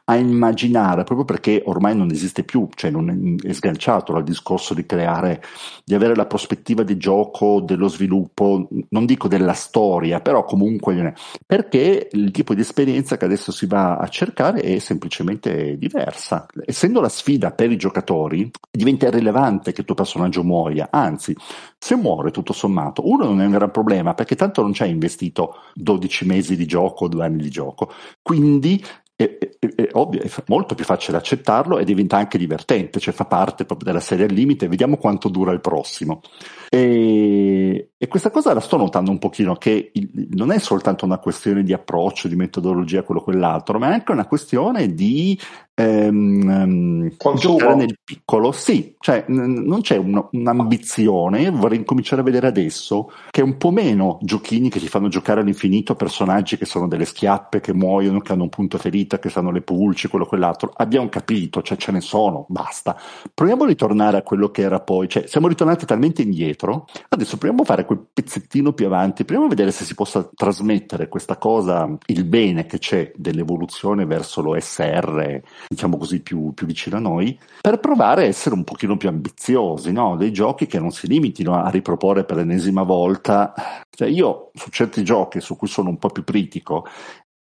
a 0.06 0.16
immaginare, 0.16 1.04
proprio 1.04 1.24
perché 1.24 1.62
ormai 1.64 1.96
non 1.96 2.10
esiste 2.10 2.44
più, 2.44 2.68
cioè 2.74 2.90
non 2.90 3.38
è, 3.42 3.48
è 3.48 3.52
sganciato 3.52 4.12
dal 4.12 4.24
discorso 4.24 4.74
di 4.74 4.84
creare, 4.84 5.42
di 5.84 5.94
avere 5.94 6.14
la 6.14 6.26
prospettiva 6.26 6.82
di 6.82 6.96
gioco, 6.96 7.60
dello 7.60 7.88
sviluppo, 7.88 8.68
non 8.90 9.06
dico 9.06 9.28
della 9.28 9.54
storia, 9.54 10.20
però 10.20 10.44
comunque 10.44 11.14
perché 11.46 12.08
il 12.12 12.30
tipo 12.30 12.54
di 12.54 12.60
esperienza 12.60 13.16
che 13.16 13.24
adesso 13.24 13.50
si 13.50 13.66
va 13.66 13.96
a 13.96 14.08
cercare 14.08 14.60
è 14.60 14.78
semplicemente 14.78 15.78
diversa. 15.78 16.46
Essendo 16.64 17.00
la 17.00 17.08
sfida 17.08 17.52
per 17.52 17.70
i 17.70 17.76
giocatori, 17.76 18.50
diventa 18.70 19.06
irrilevante 19.06 19.72
che 19.72 19.80
il 19.80 19.86
tuo 19.86 19.94
personaggio 19.94 20.42
muoia, 20.42 20.88
anzi, 20.90 21.34
se 21.78 21.96
muore 21.96 22.30
tutto 22.30 22.52
sommato, 22.52 23.08
uno 23.08 23.24
non 23.24 23.40
è 23.40 23.46
un 23.46 23.52
gran 23.52 23.70
problema 23.70 24.14
perché 24.14 24.36
tanto 24.36 24.62
non 24.62 24.72
ci 24.72 24.82
hai 24.82 24.90
investito 24.90 25.56
12 25.74 26.26
mesi 26.26 26.56
di 26.56 26.66
gioco, 26.66 27.08
due 27.08 27.24
anni 27.24 27.42
di 27.42 27.50
gioco. 27.50 27.90
Quindi 28.22 28.82
è, 29.16 29.38
è, 29.38 29.74
è, 29.74 29.88
ovvio, 29.92 30.20
è 30.20 30.30
molto 30.46 30.74
più 30.74 30.84
facile 30.84 31.16
accettarlo 31.16 31.78
e 31.78 31.84
diventa 31.84 32.16
anche 32.16 32.38
divertente, 32.38 32.98
cioè 32.98 33.14
fa 33.14 33.24
parte 33.24 33.64
proprio 33.64 33.88
della 33.88 34.02
serie 34.02 34.24
al 34.24 34.32
limite, 34.32 34.68
vediamo 34.68 34.96
quanto 34.96 35.28
dura 35.28 35.52
il 35.52 35.60
prossimo. 35.60 36.20
E, 36.74 37.90
e 37.96 38.08
questa 38.08 38.30
cosa 38.30 38.52
la 38.52 38.60
sto 38.60 38.76
notando 38.76 39.10
un 39.10 39.18
pochino, 39.18 39.54
che 39.54 39.90
il, 39.92 40.10
non 40.30 40.50
è 40.50 40.58
soltanto 40.58 41.04
una 41.04 41.18
questione 41.18 41.62
di 41.62 41.72
approccio, 41.72 42.26
di 42.26 42.34
metodologia, 42.34 43.02
quello 43.02 43.20
o 43.20 43.24
quell'altro, 43.24 43.78
ma 43.78 43.90
è 43.90 43.92
anche 43.92 44.12
una 44.12 44.26
questione 44.26 44.92
di 44.92 45.38
ehm, 45.74 47.10
giocare 47.36 47.74
nel 47.74 47.98
piccolo. 48.02 48.52
Sì, 48.52 48.94
cioè 48.98 49.24
n- 49.28 49.64
non 49.64 49.80
c'è 49.80 49.96
un, 49.96 50.24
un'ambizione, 50.30 51.50
vorrei 51.50 51.78
incominciare 51.78 52.22
a 52.22 52.24
vedere 52.24 52.46
adesso, 52.46 53.10
che 53.30 53.40
è 53.40 53.44
un 53.44 53.56
po' 53.56 53.70
meno 53.70 54.18
giochini 54.22 54.68
che 54.68 54.78
ti 54.78 54.88
fanno 54.88 55.08
giocare 55.08 55.40
all'infinito 55.40 55.94
personaggi 55.94 56.56
che 56.56 56.64
sono 56.64 56.88
delle 56.88 57.04
schiappe, 57.04 57.60
che 57.60 57.74
muoiono, 57.74 58.20
che 58.20 58.32
hanno 58.32 58.44
un 58.44 58.48
punto 58.48 58.78
ferita, 58.78 59.18
che 59.18 59.28
sanno 59.28 59.50
le 59.50 59.62
pulci, 59.62 60.08
quello 60.08 60.24
o 60.24 60.28
quell'altro. 60.28 60.72
Abbiamo 60.76 61.08
capito, 61.08 61.62
cioè 61.62 61.76
ce 61.76 61.92
ne 61.92 62.00
sono, 62.00 62.46
basta. 62.48 62.96
Proviamo 63.32 63.64
a 63.64 63.66
ritornare 63.66 64.18
a 64.18 64.22
quello 64.22 64.50
che 64.50 64.62
era 64.62 64.80
poi, 64.80 65.08
cioè 65.08 65.26
siamo 65.26 65.48
ritornati 65.48 65.86
talmente 65.86 66.22
indietro, 66.22 66.63
adesso 67.08 67.36
proviamo 67.36 67.62
a 67.62 67.66
fare 67.66 67.84
quel 67.84 68.06
pezzettino 68.12 68.72
più 68.72 68.86
avanti, 68.86 69.24
proviamo 69.24 69.46
a 69.46 69.48
vedere 69.48 69.70
se 69.70 69.84
si 69.84 69.94
possa 69.94 70.28
trasmettere 70.34 71.08
questa 71.08 71.36
cosa, 71.36 71.88
il 72.06 72.24
bene 72.24 72.66
che 72.66 72.78
c'è 72.78 73.12
dell'evoluzione 73.16 74.04
verso 74.06 74.40
l'OSR, 74.40 75.40
diciamo 75.68 75.96
così, 75.96 76.22
più, 76.22 76.52
più 76.54 76.66
vicino 76.66 76.96
a 76.96 77.00
noi, 77.00 77.38
per 77.60 77.78
provare 77.80 78.22
a 78.22 78.26
essere 78.26 78.54
un 78.54 78.64
pochino 78.64 78.96
più 78.96 79.08
ambiziosi, 79.08 79.92
no? 79.92 80.16
Dei 80.16 80.32
giochi 80.32 80.66
che 80.66 80.78
non 80.78 80.90
si 80.90 81.06
limitino 81.06 81.54
a 81.54 81.68
riproporre 81.70 82.24
per 82.24 82.36
l'ennesima 82.36 82.82
volta. 82.82 83.52
Cioè 83.90 84.08
io 84.08 84.50
su 84.54 84.70
certi 84.70 85.04
giochi 85.04 85.40
su 85.40 85.56
cui 85.56 85.68
sono 85.68 85.88
un 85.88 85.98
po' 85.98 86.08
più 86.08 86.24
critico 86.24 86.84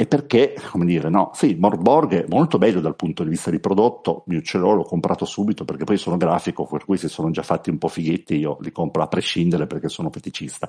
e 0.03 0.07
perché, 0.07 0.55
come 0.69 0.85
dire, 0.85 1.09
no, 1.09 1.31
sì, 1.33 1.55
Mordborg 1.55 2.25
è 2.25 2.27
molto 2.29 2.59
bello 2.59 2.81
dal 2.81 2.97
punto 2.97 3.23
di 3.23 3.31
vista 3.31 3.53
di 3.53 3.61
prodotto, 3.61 4.25
io 4.31 4.43
ce 4.43 4.59
l'ho, 4.59 4.73
l'ho 4.73 4.83
comprato 4.83 5.25
subito 5.25 5.65
perché 5.65 5.85
poi 5.85 5.97
sono 5.97 6.17
grafico, 6.17 6.67
per 6.67 6.85
cui 6.85 6.97
si 6.97 7.09
sono 7.09 7.31
già 7.31 7.45
fatti 7.45 7.71
un 7.71 7.79
po' 7.79 7.87
fighetti, 7.87 8.35
io 8.35 8.57
li 8.63 8.73
compro 8.73 9.05
a 9.05 9.07
prescindere 9.07 9.69
perché 9.69 9.89
sono 9.89 10.11
feticista. 10.11 10.69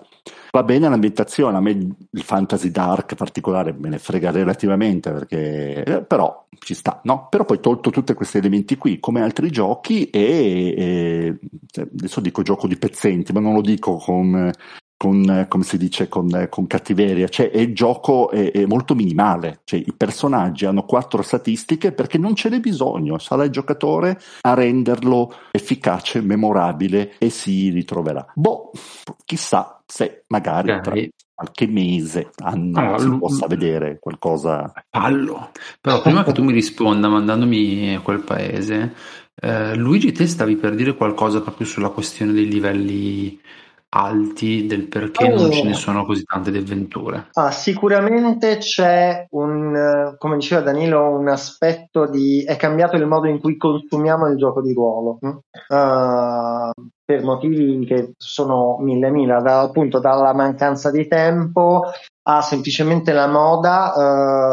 Va 0.52 0.62
bene 0.62 0.88
l'ambientazione, 0.88 1.58
a 1.58 1.62
me 1.62 1.72
il 1.72 2.22
fantasy 2.22 2.70
dark 2.70 3.16
particolare 3.16 3.74
me 3.76 3.90
ne 3.90 3.98
frega 3.98 4.30
relativamente 4.30 5.12
perché, 5.12 5.84
eh, 5.84 6.04
però 6.04 6.46
ci 6.60 6.76
sta, 6.76 7.02
no? 7.06 7.26
Però 7.32 7.44
poi 7.44 7.60
tolto 7.60 7.90
tutti 7.90 8.14
questi 8.14 8.38
elementi 8.38 8.78
qui, 8.78 9.00
come 9.00 9.24
altri 9.24 9.50
giochi, 9.50 10.12
e, 10.12 10.76
e 10.78 11.40
adesso 11.82 12.20
dico 12.20 12.44
gioco 12.44 12.68
di 12.68 12.78
pezzenti, 12.78 13.34
ma 13.34 13.40
non 13.40 13.54
lo 13.56 13.62
dico 13.62 13.98
con 13.98 14.52
con, 15.04 15.48
come 15.50 15.64
si 15.66 15.78
dice, 15.78 16.08
con, 16.08 16.48
con 16.50 16.66
cattiveria, 16.66 17.28
cioè 17.28 17.52
il 17.54 17.76
gioco 17.76 18.30
è, 18.30 18.54
è, 18.54 18.66
molto 18.66 18.96
minimale, 18.96 19.60
cioè 19.66 19.84
i 19.86 19.92
personaggi 19.92 20.66
hanno 20.66 20.86
quattro 20.86 21.22
statistiche 21.22 21.92
perché 21.92 22.18
non 22.18 22.36
ce 22.36 22.48
n'è 22.48 22.62
bisogno, 22.62 23.18
sarà 23.18 23.44
il 23.44 23.52
giocatore 23.52 24.18
a 24.40 24.54
renderlo 24.54 25.34
efficace, 25.52 26.22
memorabile 26.22 27.16
e 27.18 27.30
si 27.30 27.68
ritroverà. 27.68 28.26
Boh, 28.34 28.72
chissà 29.26 29.82
se 29.86 30.24
magari 30.30 30.72
okay. 30.72 30.82
tra 30.82 30.96
qualche 31.34 31.68
mese, 31.68 32.30
anno, 32.38 32.80
allora, 32.80 32.98
si 33.00 33.08
l- 33.08 33.18
possa 33.18 33.48
vedere 33.48 34.00
qualcosa. 34.00 34.72
Fallo, 34.90 35.52
però 35.82 36.02
prima 36.02 36.24
che 36.24 36.32
tu 36.32 36.44
mi 36.46 36.54
risponda 36.54 37.10
mandandomi 37.10 37.96
a 37.96 38.00
quel 38.00 38.22
paese, 38.22 38.96
eh, 39.36 39.76
Luigi 39.76 40.14
te 40.14 40.28
stavi 40.28 40.56
per 40.56 40.76
dire 40.76 40.96
qualcosa 40.96 41.42
proprio 41.42 41.68
sulla 41.68 41.90
questione 41.90 42.32
dei 42.32 42.48
livelli 42.48 43.38
alti 43.94 44.66
del 44.66 44.88
perché 44.88 45.28
allora, 45.28 45.42
non 45.42 45.52
ce 45.52 45.64
ne 45.64 45.74
sono 45.74 46.06
così 46.06 46.24
tante 46.24 46.52
di 46.52 46.58
avventure? 46.58 47.28
Ah, 47.34 47.52
sicuramente 47.52 48.58
c'è 48.58 49.28
un, 49.32 50.16
come 50.18 50.38
diceva 50.38 50.62
Danilo, 50.62 51.10
un 51.10 51.28
aspetto 51.28 52.10
di... 52.10 52.44
è 52.44 52.56
cambiato 52.56 52.96
il 52.96 53.06
modo 53.06 53.28
in 53.28 53.40
cui 53.40 53.56
consumiamo 53.56 54.28
il 54.28 54.38
gioco 54.38 54.62
di 54.62 54.74
ruolo. 54.74 55.20
Uh, 55.22 56.72
per 57.06 57.24
motivi 57.24 57.86
che 57.86 58.14
sono 58.18 58.78
mille 58.80 59.12
mila, 59.12 59.40
da, 59.42 59.62
appunto 59.62 60.00
dalla 60.00 60.34
mancanza 60.34 60.90
di 60.90 61.08
tempo 61.08 61.84
a 62.24 62.42
semplicemente 62.42 63.12
la 63.12 63.28
moda 63.28 63.94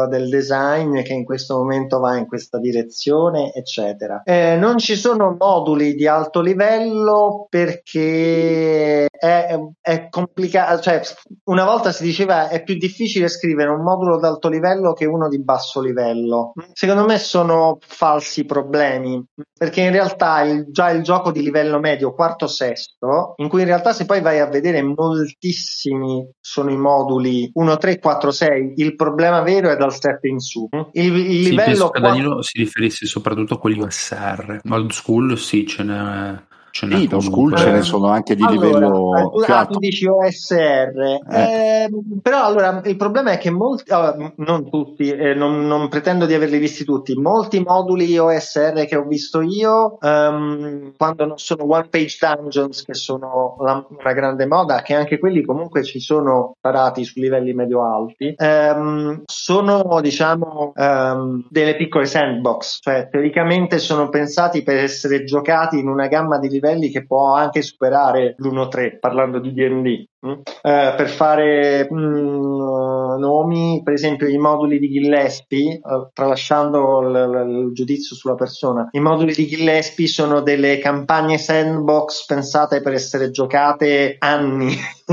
uh, 0.03 0.09
del 0.09 0.27
design 0.29 1.01
che 1.01 1.13
in 1.13 1.23
questo 1.23 1.57
momento 1.57 1.99
va 1.99 2.17
in 2.17 2.27
questa 2.27 2.59
direzione, 2.59 3.53
eccetera. 3.53 4.23
Eh, 4.23 4.57
non 4.57 4.77
ci 4.77 4.95
sono 4.95 5.35
moduli 5.39 5.95
di 5.95 6.07
alto 6.07 6.41
livello 6.41 7.47
perché 7.49 9.05
è, 9.05 9.57
è 9.79 10.09
complicato, 10.09 10.81
cioè 10.81 11.01
una 11.45 11.63
volta 11.63 11.91
si 11.91 12.03
diceva 12.03 12.49
è 12.49 12.63
più 12.63 12.75
difficile 12.75 13.27
scrivere 13.27 13.69
un 13.69 13.83
modulo 13.83 14.19
di 14.19 14.25
alto 14.25 14.49
livello 14.49 14.93
che 14.93 15.05
uno 15.05 15.29
di 15.29 15.41
basso 15.41 15.79
livello. 15.79 16.53
Secondo 16.73 17.05
me 17.05 17.17
sono 17.19 17.77
falsi 17.79 18.45
problemi 18.45 19.23
perché 19.53 19.81
in 19.81 19.91
realtà 19.91 20.41
il, 20.41 20.65
già 20.71 20.89
il 20.89 21.03
gioco 21.03 21.31
di 21.31 21.41
livello 21.41 21.79
medio, 21.79 22.15
quarto 22.15 22.47
sesto, 22.47 23.33
in 23.37 23.47
cui 23.47 23.61
in 23.61 23.67
realtà 23.67 23.93
se 23.93 24.05
poi 24.05 24.19
vai 24.19 24.39
a 24.39 24.47
vedere 24.47 24.81
moltissimi 24.81 26.27
sono 26.39 26.71
i 26.71 26.77
moduli 26.77 27.51
1, 27.61 27.77
3, 27.77 27.99
4, 27.99 28.31
6, 28.31 28.73
il 28.77 28.95
problema 28.95 29.41
vero 29.41 29.69
è 29.69 29.77
dal 29.77 29.93
7 29.93 30.27
in 30.27 30.39
su. 30.39 30.67
Il, 30.93 31.15
il 31.15 31.43
sì, 31.43 31.49
livello 31.51 31.89
4... 31.89 32.01
Danilo 32.01 32.41
si 32.41 32.57
riferisse 32.57 33.05
soprattutto 33.05 33.55
a 33.55 33.59
quelli 33.59 33.81
OSR, 33.81 34.61
old 34.69 34.91
school 34.91 35.37
sì, 35.37 35.65
ce 35.65 35.83
n'è 35.83 36.49
Ce 36.71 36.87
Sì, 36.87 37.09
lo 37.09 37.19
school 37.19 37.53
ce 37.57 37.69
ne 37.71 37.81
sono 37.81 38.07
anche 38.07 38.33
di 38.33 38.43
Allora, 38.43 38.65
livello 38.67 39.17
eh, 39.17 39.21
tu, 39.23 39.41
più 39.41 39.53
ah, 39.53 39.59
alto. 39.59 39.73
tu 39.73 39.79
dici 39.79 40.07
OSR, 40.07 41.19
Eh, 41.29 41.89
però 42.21 42.45
allora 42.45 42.81
il 42.85 42.95
problema 42.95 43.31
è 43.31 43.37
che 43.37 43.49
molti, 43.51 43.91
allora, 43.91 44.31
non 44.37 44.69
tutti, 44.69 45.09
eh, 45.11 45.33
non, 45.33 45.67
non 45.67 45.89
pretendo 45.89 46.25
di 46.25 46.33
averli 46.33 46.57
visti 46.59 46.85
tutti, 46.85 47.13
molti 47.15 47.59
moduli 47.59 48.17
OSR 48.17 48.85
che 48.85 48.95
ho 48.95 49.03
visto 49.03 49.41
io, 49.41 49.99
ehm, 49.99 50.93
quando 50.95 51.25
non 51.25 51.37
sono 51.37 51.65
one 51.65 51.87
page 51.89 52.17
dungeons, 52.19 52.85
che 52.85 52.93
sono 52.93 53.57
la- 53.59 53.85
una 53.89 54.13
grande 54.13 54.45
moda, 54.45 54.81
che 54.81 54.93
anche 54.93 55.19
quelli 55.19 55.43
comunque 55.43 55.83
ci 55.83 55.99
sono 55.99 56.55
parati 56.61 57.03
su 57.03 57.19
livelli 57.19 57.53
medio-alti, 57.53 58.33
ehm, 58.37 59.23
sono 59.25 59.99
diciamo 60.01 60.71
ehm, 60.73 61.47
delle 61.49 61.75
piccole 61.75 62.05
sandbox, 62.05 62.77
cioè 62.81 63.09
teoricamente 63.11 63.77
sono 63.77 64.07
pensati 64.07 64.63
per 64.63 64.77
essere 64.77 65.25
giocati 65.25 65.77
in 65.77 65.89
una 65.89 66.07
gamma 66.07 66.37
di 66.39 66.47
livelli 66.47 66.59
che 66.89 67.05
può 67.05 67.33
anche 67.33 67.61
superare 67.61 68.35
l'1-3, 68.37 68.99
parlando 68.99 69.39
di 69.39 69.51
D&D. 69.51 70.05
Mm? 70.25 70.31
Eh, 70.61 70.93
per 70.95 71.09
fare 71.09 71.87
mm, 71.91 73.19
nomi, 73.19 73.81
per 73.83 73.93
esempio 73.93 74.27
i 74.27 74.37
moduli 74.37 74.79
di 74.79 74.89
Gillespie, 74.89 75.73
eh, 75.75 75.81
tralasciando 76.13 77.01
l- 77.01 77.11
l- 77.11 77.67
il 77.67 77.73
giudizio 77.73 78.15
sulla 78.15 78.35
persona, 78.35 78.87
i 78.91 78.99
moduli 78.99 79.33
di 79.33 79.47
Gillespie 79.47 80.07
sono 80.07 80.41
delle 80.41 80.79
campagne 80.79 81.37
sandbox 81.37 82.25
pensate 82.25 82.81
per 82.81 82.93
essere 82.93 83.31
giocate 83.31 84.15
anni. 84.19 84.75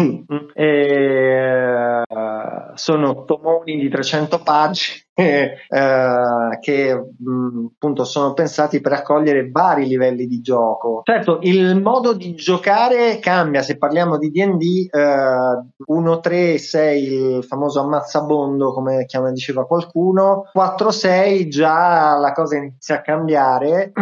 E, 0.54 2.04
eh, 2.08 2.72
sono 2.74 3.24
tomoni 3.24 3.76
di 3.78 3.88
300 3.88 4.40
pagine 4.42 5.04
eh, 5.68 6.58
che 6.60 6.94
mh, 6.94 7.66
appunto 7.74 8.04
sono 8.04 8.32
pensati 8.34 8.80
per 8.80 8.92
accogliere 8.92 9.50
vari 9.50 9.86
livelli 9.86 10.26
di 10.26 10.40
gioco. 10.40 11.00
Certo, 11.04 11.40
il 11.42 11.80
modo 11.80 12.12
di 12.12 12.34
giocare 12.34 13.18
cambia 13.18 13.62
se 13.62 13.76
parliamo 13.76 14.18
di 14.18 14.30
D&D 14.30 14.86
eh, 14.98 15.66
1 15.86 16.20
3 16.20 16.58
6 16.58 17.02
il 17.38 17.44
famoso 17.44 17.80
ammazzabondo 17.80 18.72
come 18.72 19.04
chiama, 19.06 19.30
diceva 19.30 19.66
qualcuno. 19.66 20.48
4 20.52 20.90
6 20.90 21.48
già 21.48 22.16
la 22.18 22.32
cosa 22.32 22.56
inizia 22.56 22.96
a 22.96 23.00
cambiare. 23.02 23.92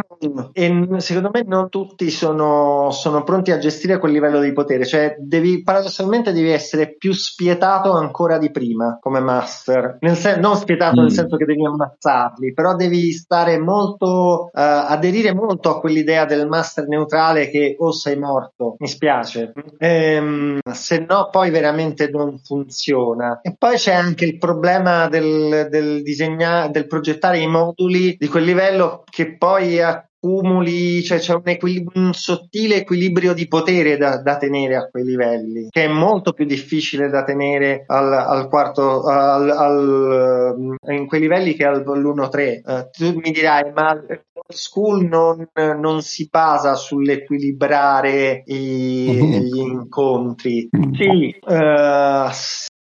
E 0.52 0.86
secondo 0.98 1.30
me 1.32 1.42
non 1.46 1.68
tutti 1.68 2.10
sono, 2.10 2.90
sono 2.90 3.22
pronti 3.22 3.50
a 3.52 3.58
gestire 3.58 3.98
quel 3.98 4.12
livello 4.12 4.40
di 4.40 4.52
potere. 4.52 4.84
Cioè 4.86 5.16
devi 5.18 5.62
paradossalmente 5.62 6.32
devi 6.32 6.50
essere 6.50 6.96
più 6.96 7.12
spietato 7.12 7.92
ancora 7.92 8.38
di 8.38 8.50
prima 8.50 8.98
come 9.00 9.20
master. 9.20 9.98
Nel 10.00 10.16
sen- 10.16 10.40
non 10.40 10.56
spietato 10.56 10.96
nel 11.00 11.10
Mm. 11.10 11.14
senso 11.14 11.36
che 11.36 11.44
devi 11.44 11.64
ammazzarli 11.66 12.52
però 12.54 12.74
devi 12.74 13.12
stare 13.12 13.58
molto 13.58 14.46
eh, 14.52 14.60
aderire 14.62 15.34
molto 15.34 15.70
a 15.70 15.80
quell'idea 15.80 16.24
del 16.24 16.46
master 16.48 16.86
neutrale 16.88 17.48
che 17.50 17.76
o 17.78 17.92
sei 17.92 18.16
morto 18.18 18.76
mi 18.78 18.88
spiace. 18.88 19.52
Ehm, 19.78 20.58
se 20.86 21.00
no 21.00 21.30
poi 21.32 21.50
veramente 21.50 22.08
non 22.08 22.38
funziona 22.38 23.40
e 23.42 23.56
poi 23.58 23.74
c'è 23.74 23.92
anche 23.92 24.24
il 24.24 24.38
problema 24.38 25.08
del, 25.08 25.66
del 25.68 26.02
disegnare 26.02 26.70
del 26.70 26.86
progettare 26.86 27.40
i 27.40 27.48
moduli 27.48 28.14
di 28.16 28.28
quel 28.28 28.44
livello 28.44 29.02
che 29.10 29.36
poi 29.36 29.80
accumuli, 29.82 31.02
cioè 31.02 31.18
c'è 31.18 31.34
un, 31.34 31.42
equil- 31.44 31.90
un 31.94 32.12
sottile 32.12 32.76
equilibrio 32.76 33.34
di 33.34 33.48
potere 33.48 33.96
da, 33.96 34.22
da 34.22 34.36
tenere 34.36 34.76
a 34.76 34.88
quei 34.88 35.04
livelli, 35.04 35.66
che 35.70 35.86
è 35.86 35.88
molto 35.88 36.32
più 36.32 36.44
difficile 36.44 37.08
da 37.08 37.24
tenere 37.24 37.82
al, 37.88 38.12
al 38.12 38.48
quarto, 38.48 39.02
al, 39.06 39.50
al, 39.50 40.76
in 40.88 41.06
quei 41.08 41.20
livelli 41.20 41.54
che 41.54 41.64
al- 41.64 41.82
all'1-3. 41.84 42.38
Eh, 42.64 42.90
tu 42.92 43.18
mi 43.18 43.32
dirai, 43.32 43.72
ma 43.72 44.00
school 44.48 45.06
non, 45.06 45.48
non 45.54 46.02
si 46.02 46.28
basa 46.30 46.74
sull'equilibrare 46.74 48.42
i- 48.46 49.42
gli 49.42 49.58
incontri. 49.58 50.68
Sì, 50.96 51.30
eh, 51.30 52.28